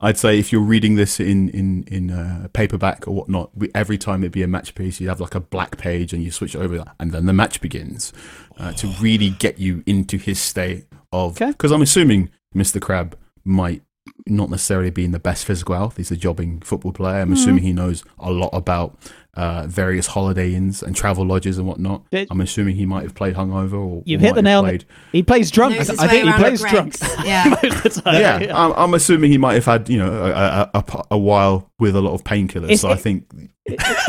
I'd 0.00 0.18
say 0.18 0.38
if 0.38 0.52
you're 0.52 0.62
reading 0.62 0.96
this 0.96 1.18
in 1.20 1.48
in 1.50 1.84
in 1.84 2.10
uh, 2.10 2.48
paperback 2.52 3.06
or 3.08 3.14
whatnot, 3.14 3.50
we, 3.56 3.70
every 3.74 3.98
time 3.98 4.22
it'd 4.22 4.32
be 4.32 4.42
a 4.42 4.48
match 4.48 4.74
piece, 4.74 5.00
you'd 5.00 5.08
have 5.08 5.20
like 5.20 5.34
a 5.34 5.40
black 5.40 5.76
page, 5.78 6.12
and 6.12 6.22
you 6.22 6.30
switch 6.30 6.54
it 6.54 6.58
over, 6.58 6.84
and 7.00 7.12
then 7.12 7.26
the 7.26 7.32
match 7.32 7.60
begins 7.60 8.12
uh, 8.58 8.72
to 8.72 8.86
really 9.00 9.30
get 9.30 9.58
you 9.58 9.82
into 9.86 10.18
his 10.18 10.38
state 10.38 10.86
of. 11.12 11.32
Okay. 11.40 11.50
Because 11.50 11.72
I'm 11.72 11.82
assuming 11.82 12.30
Mr. 12.54 12.80
Crab 12.80 13.16
might 13.44 13.82
not 14.26 14.50
necessarily 14.50 14.90
be 14.90 15.04
in 15.04 15.12
the 15.12 15.18
best 15.18 15.44
physical 15.44 15.74
health. 15.74 15.96
He's 15.96 16.10
a 16.10 16.16
jobbing 16.16 16.60
football 16.60 16.92
player. 16.92 17.20
I'm 17.20 17.32
assuming 17.32 17.62
he 17.62 17.72
knows 17.72 18.04
a 18.18 18.30
lot 18.30 18.50
about 18.52 18.96
uh, 19.36 19.66
various 19.66 20.06
holiday 20.08 20.54
inns 20.54 20.82
and 20.82 20.96
travel 20.96 21.24
lodges 21.26 21.58
and 21.58 21.66
whatnot. 21.66 22.02
It- 22.10 22.28
I'm 22.30 22.40
assuming 22.40 22.76
he 22.76 22.86
might 22.86 23.02
have 23.02 23.14
played 23.14 23.34
hungover 23.34 23.74
or 23.74 24.02
You've 24.06 24.22
or 24.22 24.26
hit 24.26 24.34
the 24.34 24.42
nail. 24.42 24.58
on 24.60 24.64
the- 24.64 24.70
played 24.70 24.84
He 25.12 25.22
plays 25.22 25.50
drunk. 25.50 25.76
Knows 25.76 25.90
I 25.90 26.08
think 26.08 26.24
he 26.26 26.32
plays 26.32 26.62
the 26.62 26.68
drunk. 26.68 26.98
Greggs. 26.98 27.16
Yeah. 27.26 27.44
most 27.62 27.64
of 27.64 27.82
the 27.82 28.00
time. 28.02 28.20
yeah, 28.20 28.52
I'm, 28.56 28.72
I'm 28.72 28.94
assuming 28.94 29.30
he 29.30 29.38
might 29.38 29.54
have 29.54 29.64
had 29.66 29.88
you 29.88 29.98
know 29.98 30.10
a, 30.12 30.30
a, 30.30 30.70
a, 30.74 31.04
a 31.12 31.18
while 31.18 31.70
with 31.78 31.94
a 31.94 32.00
lot 32.00 32.14
of 32.14 32.24
painkillers. 32.24 32.64
It's- 32.64 32.80
So 32.80 32.90
I 32.90 32.96
think 32.96 33.26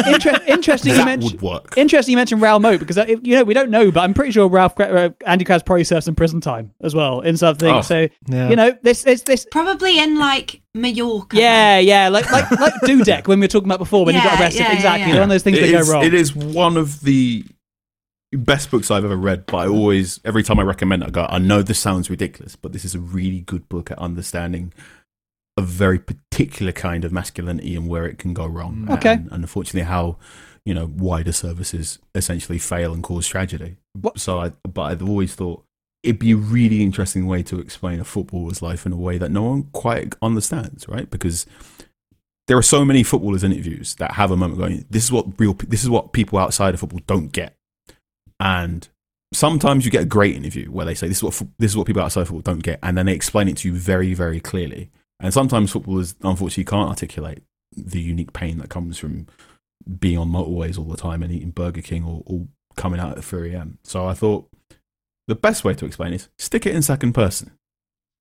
Inter- 0.06 0.40
interesting 0.48 0.92
you 0.92 0.98
that 0.98 1.06
mentioned. 1.06 1.34
would 1.34 1.42
work. 1.42 1.74
Interesting 1.78 2.12
you 2.12 2.18
mentioned 2.18 2.42
Raoul 2.42 2.60
Moat 2.60 2.80
because 2.80 2.98
uh, 2.98 3.06
you 3.08 3.36
know 3.36 3.44
we 3.44 3.54
don't 3.54 3.70
know, 3.72 3.92
but 3.92 4.02
I'm 4.02 4.14
pretty 4.14 4.32
sure 4.32 4.48
Ralph 4.48 4.80
uh, 4.80 5.10
Andy 5.26 5.44
Krabs 5.46 5.66
probably 5.66 5.84
served 5.84 6.04
some 6.06 6.16
prison 6.16 6.40
time 6.42 6.72
as 6.82 6.94
well 6.94 7.22
in 7.22 7.38
something. 7.38 7.68
Oh. 7.74 7.82
so 7.82 8.08
Yeah. 8.30 8.50
you 8.50 8.56
know 8.56 8.78
this 8.84 9.04
this 9.04 9.24
this. 9.24 9.46
Probably 9.52 10.00
in 10.00 10.20
like 10.20 10.62
Mallorca. 10.76 11.36
Yeah, 11.38 11.80
yeah, 11.80 12.10
like 12.10 12.32
like 12.32 12.50
like 12.52 12.74
Dudek 12.84 13.28
when 13.28 13.40
we 13.40 13.46
were 13.46 13.50
talking 13.50 13.68
about 13.68 13.80
before 13.80 14.06
when 14.06 14.16
he 14.16 14.22
got 14.22 14.40
arrested. 14.40 14.62
yeah, 14.62 14.68
yeah, 14.70 14.76
exactly, 14.76 15.08
yeah. 15.12 15.16
one 15.16 15.24
of 15.24 15.30
those 15.30 15.44
things 15.44 15.58
It 15.58 15.62
that 15.72 15.80
is- 15.80 15.88
go 15.88 15.94
wrong. 15.94 16.04
It 16.06 16.14
is 16.14 16.36
one 16.36 16.78
of 16.78 17.02
the 17.02 17.44
best 18.34 18.70
books 18.70 18.92
I've 18.92 19.06
ever 19.06 19.16
read. 19.16 19.46
But 19.48 19.58
I 19.58 19.68
always, 19.68 20.20
every 20.24 20.44
time 20.44 20.60
I 20.60 20.64
recommend 20.64 21.02
it, 21.02 21.08
I 21.08 21.10
go, 21.10 21.26
I 21.30 21.40
know 21.40 21.62
this 21.64 21.80
sounds 21.80 22.10
ridiculous, 22.10 22.56
but 22.56 22.74
this 22.74 22.86
is 22.86 22.94
a 22.94 23.00
really 23.00 23.40
good 23.42 23.68
book 23.70 23.90
at 23.90 23.98
understanding 24.00 24.74
a 25.58 25.62
very 25.62 26.00
particular 26.00 26.72
kind 26.72 27.04
of 27.04 27.12
masculinity 27.12 27.76
and 27.76 27.88
where 27.88 28.06
it 28.06 28.18
can 28.20 28.34
go 28.34 28.46
wrong. 28.46 28.86
Mm. 28.88 28.94
Okay. 28.98 29.14
and, 29.14 29.32
and 29.32 29.44
unfortunately, 29.44 29.82
how 29.88 30.18
you 30.66 30.74
know 30.74 30.86
wider 30.96 31.32
services 31.32 32.00
essentially 32.14 32.60
fail 32.60 32.94
and 32.94 33.04
cause 33.04 33.28
tragedy. 33.28 33.78
What- 34.00 34.20
So, 34.20 34.40
I, 34.40 34.52
but 34.64 34.84
I've 34.84 35.08
always 35.08 35.34
thought. 35.36 35.64
It'd 36.04 36.20
be 36.20 36.32
a 36.32 36.38
really 36.38 36.84
interesting 36.84 37.26
way 37.26 37.42
to 37.44 37.60
explain 37.60 38.00
a 38.00 38.04
footballer's 38.06 38.62
life 38.62 38.86
in 38.86 38.94
a 38.94 38.98
way 38.98 39.18
that 39.18 39.32
no 39.32 39.44
one 39.44 39.64
quite 39.74 40.14
understands, 40.22 40.88
right? 40.88 41.10
Because 41.10 41.46
there 42.48 42.56
are 42.58 42.62
so 42.62 42.86
many 42.86 43.04
footballers 43.04 43.44
interviews 43.44 43.96
that 43.96 44.12
have 44.12 44.30
a 44.32 44.38
moment 44.38 44.60
going, 44.60 44.86
"This 44.90 45.06
is 45.06 45.12
what 45.12 45.26
real, 45.40 45.54
this 45.68 45.84
is 45.84 45.90
what 45.90 46.14
people 46.14 46.38
outside 46.38 46.74
of 46.76 46.80
football 46.80 47.02
don't 47.08 47.32
get," 47.34 47.58
and 48.40 48.88
sometimes 49.34 49.84
you 49.86 49.92
get 49.92 50.04
a 50.04 50.06
great 50.06 50.36
interview 50.36 50.68
where 50.72 50.86
they 50.86 50.94
say, 50.94 51.08
"This 51.08 51.18
is 51.18 51.24
what 51.24 51.42
this 51.58 51.72
is 51.72 51.78
what 51.78 51.88
people 51.88 52.02
outside 52.02 52.22
of 52.22 52.28
football 52.30 52.54
don't 52.54 52.64
get," 52.64 52.80
and 52.84 52.98
then 52.98 53.08
they 53.08 53.14
explain 53.14 53.48
it 53.48 53.58
to 53.58 53.68
you 53.68 53.74
very, 53.74 54.14
very 54.14 54.40
clearly. 54.40 54.90
And 55.20 55.34
sometimes 55.34 55.72
footballers, 55.72 56.16
unfortunately, 56.22 56.66
can't 56.66 56.90
articulate 56.90 57.44
the 57.76 58.00
unique 58.00 58.34
pain 58.34 58.58
that 58.60 58.70
comes 58.70 58.98
from 58.98 59.28
being 60.00 60.18
on 60.18 60.30
motorways 60.30 60.78
all 60.78 60.86
the 60.86 60.98
time 60.98 61.24
and 61.24 61.32
eating 61.32 61.52
Burger 61.52 61.82
King 61.82 62.04
or, 62.04 62.24
or 62.26 62.48
coming 62.76 63.00
out 63.00 63.18
at 63.18 63.24
3 63.24 63.54
a.m. 63.54 63.80
So 63.84 64.08
I 64.08 64.14
thought 64.14 64.48
the 65.28 65.36
best 65.36 65.64
way 65.64 65.74
to 65.74 65.86
explain 65.86 66.14
is 66.14 66.30
stick 66.38 66.66
it 66.66 66.76
in 66.76 66.82
second 66.82 67.14
person. 67.14 67.52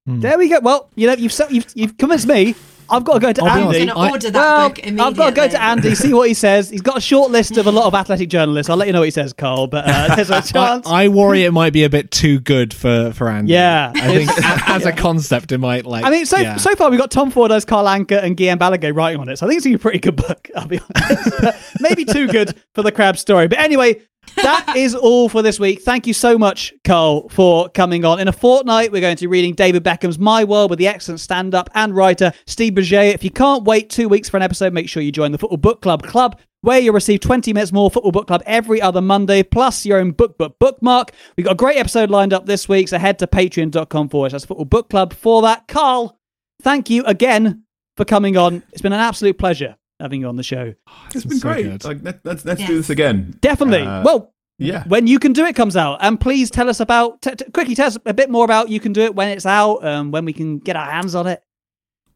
Hmm. 0.07 0.21
there 0.21 0.39
we 0.39 0.49
go. 0.49 0.61
Well, 0.61 0.89
you 0.95 1.07
know 1.07 1.15
you've 1.15 1.35
you've, 1.51 1.67
you've 1.75 1.99
convinced 1.99 2.27
me. 2.29 2.55
I've 2.89 3.05
got 3.05 3.15
to 3.15 3.21
go 3.21 3.33
to 3.33 3.43
I'll 3.43 3.51
Andy. 3.51 3.81
I'm 3.81 3.87
going 3.87 3.89
to 3.89 4.13
order 4.13 4.31
that 4.31 4.41
well, 4.41 4.69
book 4.69 4.79
immediately. 4.79 5.05
I've 5.05 5.17
got 5.17 5.31
to 5.31 5.37
go 5.37 5.49
to 5.49 5.63
Andy, 5.63 5.95
see 5.95 6.15
what 6.15 6.29
he 6.29 6.35
says. 6.35 6.71
He's 6.71 6.83
got 6.83 6.99
a 6.99 7.01
short 7.01 7.31
list 7.31 7.57
of 7.57 7.67
a 7.67 7.73
lot 7.73 7.87
of 7.87 7.95
athletic 7.95 8.29
journalists. 8.29 8.71
I'll 8.71 8.77
let 8.77 8.87
you 8.87 8.93
know 8.93 9.01
what 9.01 9.07
he 9.07 9.11
says, 9.11 9.33
Carl. 9.33 9.67
But 9.67 9.85
uh, 9.87 10.15
there's 10.17 10.31
a 10.31 10.37
I, 10.37 10.41
chance. 10.41 10.87
I 10.87 11.09
worry 11.09 11.45
it 11.45 11.53
might 11.53 11.73
be 11.73 11.85
a 11.85 11.91
bit 11.91 12.11
too 12.11 12.41
good 12.41 12.73
for 12.73 13.13
for 13.13 13.29
Andy. 13.29 13.53
Yeah. 13.53 13.93
I 13.95 14.25
think 14.25 14.31
a- 14.39 14.71
as 14.71 14.87
a 14.87 14.93
concept, 14.93 15.53
it 15.53 15.59
might 15.59 15.87
like. 15.87 16.05
I 16.05 16.11
mean, 16.11 16.27
so 16.27 16.39
yeah. 16.39 16.57
so 16.57 16.75
far 16.77 16.91
we've 16.91 17.01
got 17.01 17.11
Tom 17.11 17.31
Ford 17.31 17.53
as 17.53 17.65
Carl 17.65 17.87
Anka 17.87 18.23
and 18.23 18.37
Guillem 18.37 18.59
Balagué 18.59 18.95
writing 18.95 19.21
on 19.21 19.29
it. 19.29 19.39
So 19.39 19.47
I 19.47 19.49
think 19.49 19.65
it's 19.65 19.75
a 19.75 19.79
pretty 19.79 19.99
good 19.99 20.17
book. 20.17 20.49
I'll 20.57 20.69
be 20.69 20.81
honest. 20.81 21.81
Maybe 21.81 22.05
too 22.05 22.29
good 22.29 22.55
for 22.75 22.83
the 22.83 22.93
crab 22.93 23.19
story. 23.19 23.49
But 23.49 23.59
anyway, 23.59 24.01
that 24.37 24.75
is 24.77 24.95
all 24.95 25.29
for 25.29 25.43
this 25.43 25.59
week. 25.59 25.83
Thank 25.83 26.07
you 26.07 26.13
so 26.13 26.39
much, 26.39 26.75
Carl, 26.85 27.29
for 27.29 27.69
coming 27.71 28.05
on. 28.05 28.21
In 28.21 28.29
a 28.29 28.33
fortnight, 28.33 28.93
we're 28.93 29.01
going 29.01 29.17
to 29.17 29.23
be 29.25 29.29
reading 29.29 29.55
David 29.55 29.83
Beckham's 29.83 30.19
My 30.19 30.45
World 30.45 30.71
with 30.71 30.79
the 30.79 30.89
excellent 30.89 31.21
stand-up 31.21 31.71
and 31.75 31.95
writer 31.95 32.33
Steve 32.47 32.75
Berger. 32.75 33.01
If 33.01 33.25
you 33.25 33.31
can't 33.31 33.65
wait 33.65 33.91
two 33.91 34.09
weeks 34.09 34.29
for 34.29 34.37
an 34.37 34.43
episode, 34.43 34.73
make 34.73 34.89
sure 34.89 35.03
you 35.03 35.13
join 35.13 35.33
the 35.33 35.39
Football 35.39 35.59
Book 35.59 35.83
Club 35.83 36.03
Club. 36.03 36.39
Where 36.63 36.81
you'll 36.81 36.95
receive 36.95 37.21
20 37.21 37.53
minutes 37.53 37.73
more 37.73 37.91
Football 37.91 38.13
Book 38.13 38.27
Club 38.27 38.43
every 38.45 38.83
other 38.83 39.01
Monday, 39.01 39.45
plus 39.45 39.87
your 39.87 39.99
own 39.99 40.11
book 40.11 40.37
book 40.37 40.59
bookmark. 40.59 41.13
We've 41.37 41.45
got 41.45 41.53
a 41.53 41.57
great 41.57 41.77
episode 41.77 42.11
lined 42.11 42.33
up 42.33 42.47
this 42.47 42.69
week, 42.69 42.89
so 42.89 42.99
head 42.99 43.21
to 43.21 43.27
patreon.com 43.27 44.09
forward 44.09 44.31
slash 44.31 44.47
football 44.47 44.65
book 44.65 44.91
club 44.91 45.13
for 45.13 45.43
that. 45.43 45.69
Carl, 45.69 46.19
thank 46.63 46.91
you 46.91 47.05
again 47.05 47.63
for 47.97 48.05
coming 48.05 48.37
on. 48.37 48.65
It's 48.73 48.83
been 48.83 48.93
an 48.93 49.01
absolute 49.01 49.39
pleasure 49.39 49.77
having 50.01 50.21
you 50.21 50.29
on 50.29 50.37
the 50.37 50.43
show. 50.43 50.75
It's 51.15 51.25
been 51.25 51.39
so 51.39 51.49
great. 51.49 51.63
good. 51.65 51.85
Like, 51.85 51.99
let, 52.03 52.25
let's 52.25 52.45
let's 52.45 52.65
do 52.67 52.77
this 52.77 52.91
again. 52.91 53.37
Definitely. 53.41 53.83
Uh, 53.83 54.03
well, 54.03 54.35
yeah. 54.59 54.85
when 54.89 55.07
You 55.07 55.19
Can 55.19 55.33
Do 55.33 55.45
It 55.45 55.55
comes 55.57 55.77
out. 55.77 55.99
And 56.01 56.21
please 56.21 56.51
tell 56.51 56.69
us 56.69 56.81
about, 56.81 57.21
t- 57.23 57.35
t- 57.35 57.51
quickly 57.53 57.75
tell 57.75 57.89
us 57.89 57.99
a 58.07 58.15
bit 58.15 58.31
more 58.31 58.45
about 58.45 58.69
You 58.69 58.81
Can 58.81 58.93
Do 58.93 59.03
It 59.03 59.15
when 59.15 59.29
it's 59.29 59.47
out, 59.47 59.85
um, 59.85 60.11
when 60.11 60.25
we 60.25 60.33
can 60.33 60.59
get 60.59 60.77
our 60.77 60.91
hands 60.91 61.15
on 61.15 61.27
it. 61.27 61.43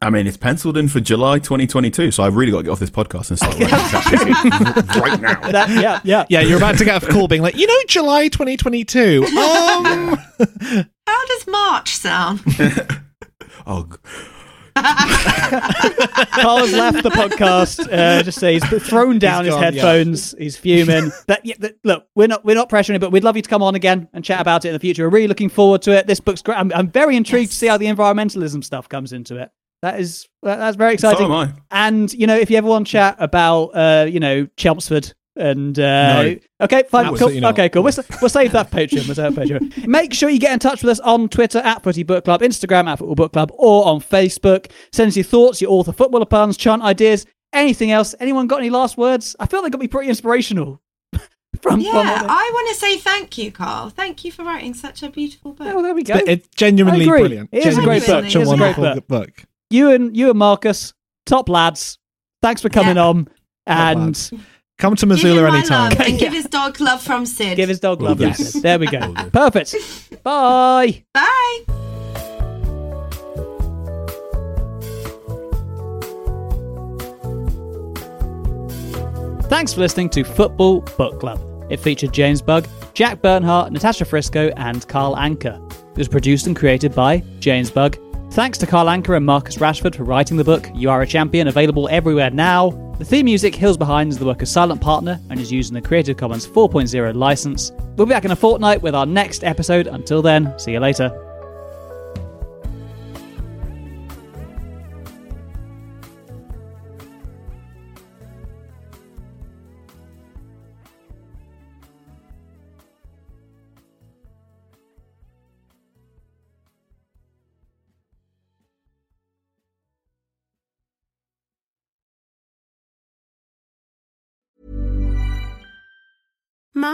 I 0.03 0.09
mean, 0.09 0.25
it's 0.25 0.37
penciled 0.37 0.77
in 0.77 0.87
for 0.87 0.99
July 0.99 1.37
2022, 1.37 2.09
so 2.09 2.23
I've 2.23 2.35
really 2.35 2.51
got 2.51 2.59
to 2.59 2.63
get 2.63 2.71
off 2.71 2.79
this 2.79 2.89
podcast 2.89 3.29
and 3.29 3.37
start 3.37 3.53
writing 3.53 3.69
right 4.99 5.21
now. 5.21 5.51
That, 5.51 5.69
yeah, 5.69 5.99
yeah. 6.03 6.25
yeah, 6.27 6.41
you're 6.41 6.57
about 6.57 6.79
to 6.79 6.85
get 6.85 7.03
a 7.03 7.05
call 7.05 7.27
being 7.27 7.43
like, 7.43 7.55
you 7.55 7.67
know, 7.67 7.77
July 7.87 8.27
2022. 8.27 9.27
Um, 9.41 10.17
How 11.07 11.25
does 11.27 11.47
March 11.47 11.95
sound? 11.95 12.41
Oh, 13.67 13.87
g- 14.77 14.81
Carl 16.41 16.57
has 16.59 16.73
left 16.73 17.03
the 17.03 17.09
podcast. 17.09 17.91
Uh, 17.91 18.23
just 18.23 18.39
say 18.39 18.53
he's 18.59 18.83
thrown 18.87 19.19
down 19.19 19.45
He's 19.45 19.53
his 19.53 19.61
gone, 19.61 19.61
yeah. 19.73 19.81
headphones. 19.81 20.35
He's 20.37 20.57
fuming. 20.57 21.11
That, 21.27 21.45
yeah, 21.45 21.55
that- 21.59 21.77
look, 21.83 22.07
we're 22.15 22.27
not 22.27 22.43
we're 22.43 22.55
not 22.55 22.69
pressuring 22.69 22.95
it, 22.95 22.99
but 22.99 23.11
we'd 23.11 23.23
love 23.23 23.35
you 23.35 23.41
to 23.41 23.49
come 23.49 23.61
on 23.63 23.75
again 23.75 24.07
and 24.13 24.23
chat 24.23 24.41
about 24.41 24.65
it 24.65 24.69
in 24.69 24.73
the 24.73 24.79
future. 24.79 25.03
We're 25.03 25.15
really 25.15 25.27
looking 25.27 25.49
forward 25.49 25.81
to 25.83 25.91
it. 25.91 26.07
This 26.07 26.19
book's 26.19 26.41
great. 26.41 26.57
I'm, 26.57 26.71
I'm 26.73 26.89
very 26.89 27.15
intrigued 27.15 27.51
to 27.51 27.57
see 27.57 27.67
how 27.67 27.77
the 27.77 27.85
environmentalism 27.85 28.63
stuff 28.63 28.89
comes 28.89 29.13
into 29.13 29.37
it. 29.37 29.49
That 29.81 29.99
is 29.99 30.27
that, 30.43 30.57
that's 30.57 30.77
very 30.77 30.93
exciting. 30.93 31.19
so 31.19 31.25
am 31.25 31.31
I. 31.31 31.53
And 31.71 32.11
you 32.13 32.27
know, 32.27 32.35
if 32.37 32.49
you 32.51 32.57
ever 32.57 32.67
want 32.67 32.87
to 32.87 32.91
chat 32.91 33.15
about, 33.19 33.65
uh, 33.69 34.05
you 34.09 34.19
know, 34.19 34.47
Chelmsford 34.57 35.13
and 35.35 35.77
uh, 35.79 36.23
No. 36.23 36.35
okay, 36.61 36.83
fine, 36.89 37.15
cool. 37.15 37.45
okay, 37.47 37.69
cool. 37.69 37.83
We'll, 37.83 37.93
we'll 38.21 38.29
save 38.29 38.51
that 38.51 38.69
Patreon. 38.71 39.07
We'll 39.07 39.15
save 39.15 39.33
that 39.35 39.47
Patreon. 39.47 39.87
Make 39.87 40.13
sure 40.13 40.29
you 40.29 40.39
get 40.39 40.51
in 40.53 40.59
touch 40.59 40.83
with 40.83 40.89
us 40.91 40.99
on 40.99 41.29
Twitter 41.29 41.59
at 41.59 41.83
Footy 41.83 42.03
Book 42.03 42.25
Club, 42.25 42.41
Instagram 42.41 42.87
at 42.87 42.99
Football 42.99 43.15
Book 43.15 43.33
Club, 43.33 43.51
or 43.55 43.85
on 43.87 44.01
Facebook. 44.01 44.71
Send 44.91 45.09
us 45.09 45.15
your 45.15 45.23
thoughts, 45.23 45.61
your 45.61 45.71
author 45.71 45.93
footballer 45.93 46.25
puns, 46.25 46.57
chant 46.57 46.81
ideas, 46.83 47.25
anything 47.53 47.91
else. 47.91 48.13
Anyone 48.19 48.47
got 48.47 48.59
any 48.59 48.69
last 48.69 48.97
words? 48.97 49.35
I 49.39 49.45
feel 49.47 49.61
they 49.61 49.69
got 49.69 49.79
me 49.81 49.87
pretty 49.87 50.09
inspirational. 50.09 50.81
from 51.61 51.79
Yeah, 51.79 51.91
from 52.19 52.29
I 52.29 52.49
want 52.53 52.69
to 52.69 52.75
say 52.75 52.97
thank 52.97 53.37
you, 53.37 53.51
Carl. 53.51 53.89
Thank 53.89 54.25
you 54.25 54.31
for 54.31 54.43
writing 54.43 54.73
such 54.73 55.01
a 55.03 55.09
beautiful 55.09 55.53
book. 55.53 55.67
Oh, 55.69 55.81
there 55.81 55.93
we 55.95 56.03
go. 56.03 56.15
But 56.15 56.27
it's 56.27 56.47
genuinely 56.55 57.05
brilliant. 57.05 57.49
It 57.53 57.65
is 57.65 57.77
a 57.77 57.81
great 57.81 58.01
book. 58.01 58.25
Such 58.25 58.35
a 58.35 58.41
is 58.41 58.47
a 58.47 58.51
wonderful 58.51 58.83
book. 58.83 59.07
book. 59.07 59.43
You 59.69 59.91
and 59.91 60.15
you 60.17 60.29
and 60.29 60.37
Marcus, 60.39 60.93
top 61.25 61.47
lads. 61.47 61.97
Thanks 62.41 62.61
for 62.61 62.67
coming 62.69 62.97
Yeah. 62.97 63.05
on. 63.05 63.29
And 63.67 63.99
lads. 63.99 64.33
Come 64.81 64.95
to 64.95 65.05
Give 65.05 65.09
Missoula 65.09 65.43
my 65.47 65.57
anytime. 65.59 65.89
love 65.91 66.01
and 66.01 66.17
give 66.23 66.33
his 66.33 66.45
dog 66.45 66.81
love 66.81 67.03
from 67.03 67.27
Sid. 67.27 67.55
give 67.55 67.69
his 67.69 67.79
dog 67.79 68.01
love. 68.01 68.19
Yes. 68.19 68.53
There 68.53 68.79
we 68.79 68.87
go. 68.87 69.13
Perfect. 69.31 69.75
Bye. 70.23 71.03
Bye. 71.13 71.65
Thanks 79.43 79.73
for 79.73 79.81
listening 79.81 80.09
to 80.11 80.23
Football 80.23 80.81
Book 80.97 81.19
Club. 81.19 81.39
It 81.69 81.79
featured 81.79 82.13
James 82.13 82.41
Bugg, 82.41 82.67
Jack 82.95 83.21
Bernhardt, 83.21 83.71
Natasha 83.71 84.05
Frisco, 84.05 84.49
and 84.57 84.87
Carl 84.87 85.15
Anka. 85.15 85.61
It 85.91 85.97
was 85.97 86.07
produced 86.07 86.47
and 86.47 86.55
created 86.55 86.95
by 86.95 87.21
James 87.39 87.69
Bugg, 87.69 87.97
Thanks 88.31 88.57
to 88.59 88.65
Carl 88.65 88.87
Anka 88.87 89.17
and 89.17 89.25
Marcus 89.25 89.57
Rashford 89.57 89.93
for 89.93 90.05
writing 90.05 90.37
the 90.37 90.43
book 90.45 90.65
You 90.73 90.89
Are 90.89 91.01
a 91.01 91.07
Champion, 91.07 91.49
available 91.49 91.89
everywhere 91.91 92.29
now. 92.29 92.69
The 93.01 93.07
theme 93.07 93.25
music, 93.25 93.55
Hills 93.55 93.77
Behind, 93.77 94.11
is 94.11 94.19
the 94.19 94.27
work 94.27 94.43
of 94.43 94.47
Silent 94.47 94.79
Partner 94.79 95.19
and 95.31 95.39
is 95.39 95.51
used 95.51 95.71
in 95.71 95.73
the 95.73 95.81
Creative 95.81 96.15
Commons 96.15 96.45
4.0 96.45 97.15
license. 97.15 97.71
We'll 97.95 98.05
be 98.05 98.11
back 98.11 98.25
in 98.25 98.31
a 98.31 98.35
fortnight 98.35 98.79
with 98.83 98.93
our 98.93 99.07
next 99.07 99.43
episode. 99.43 99.87
Until 99.87 100.21
then, 100.21 100.53
see 100.59 100.73
you 100.73 100.79
later. 100.79 101.30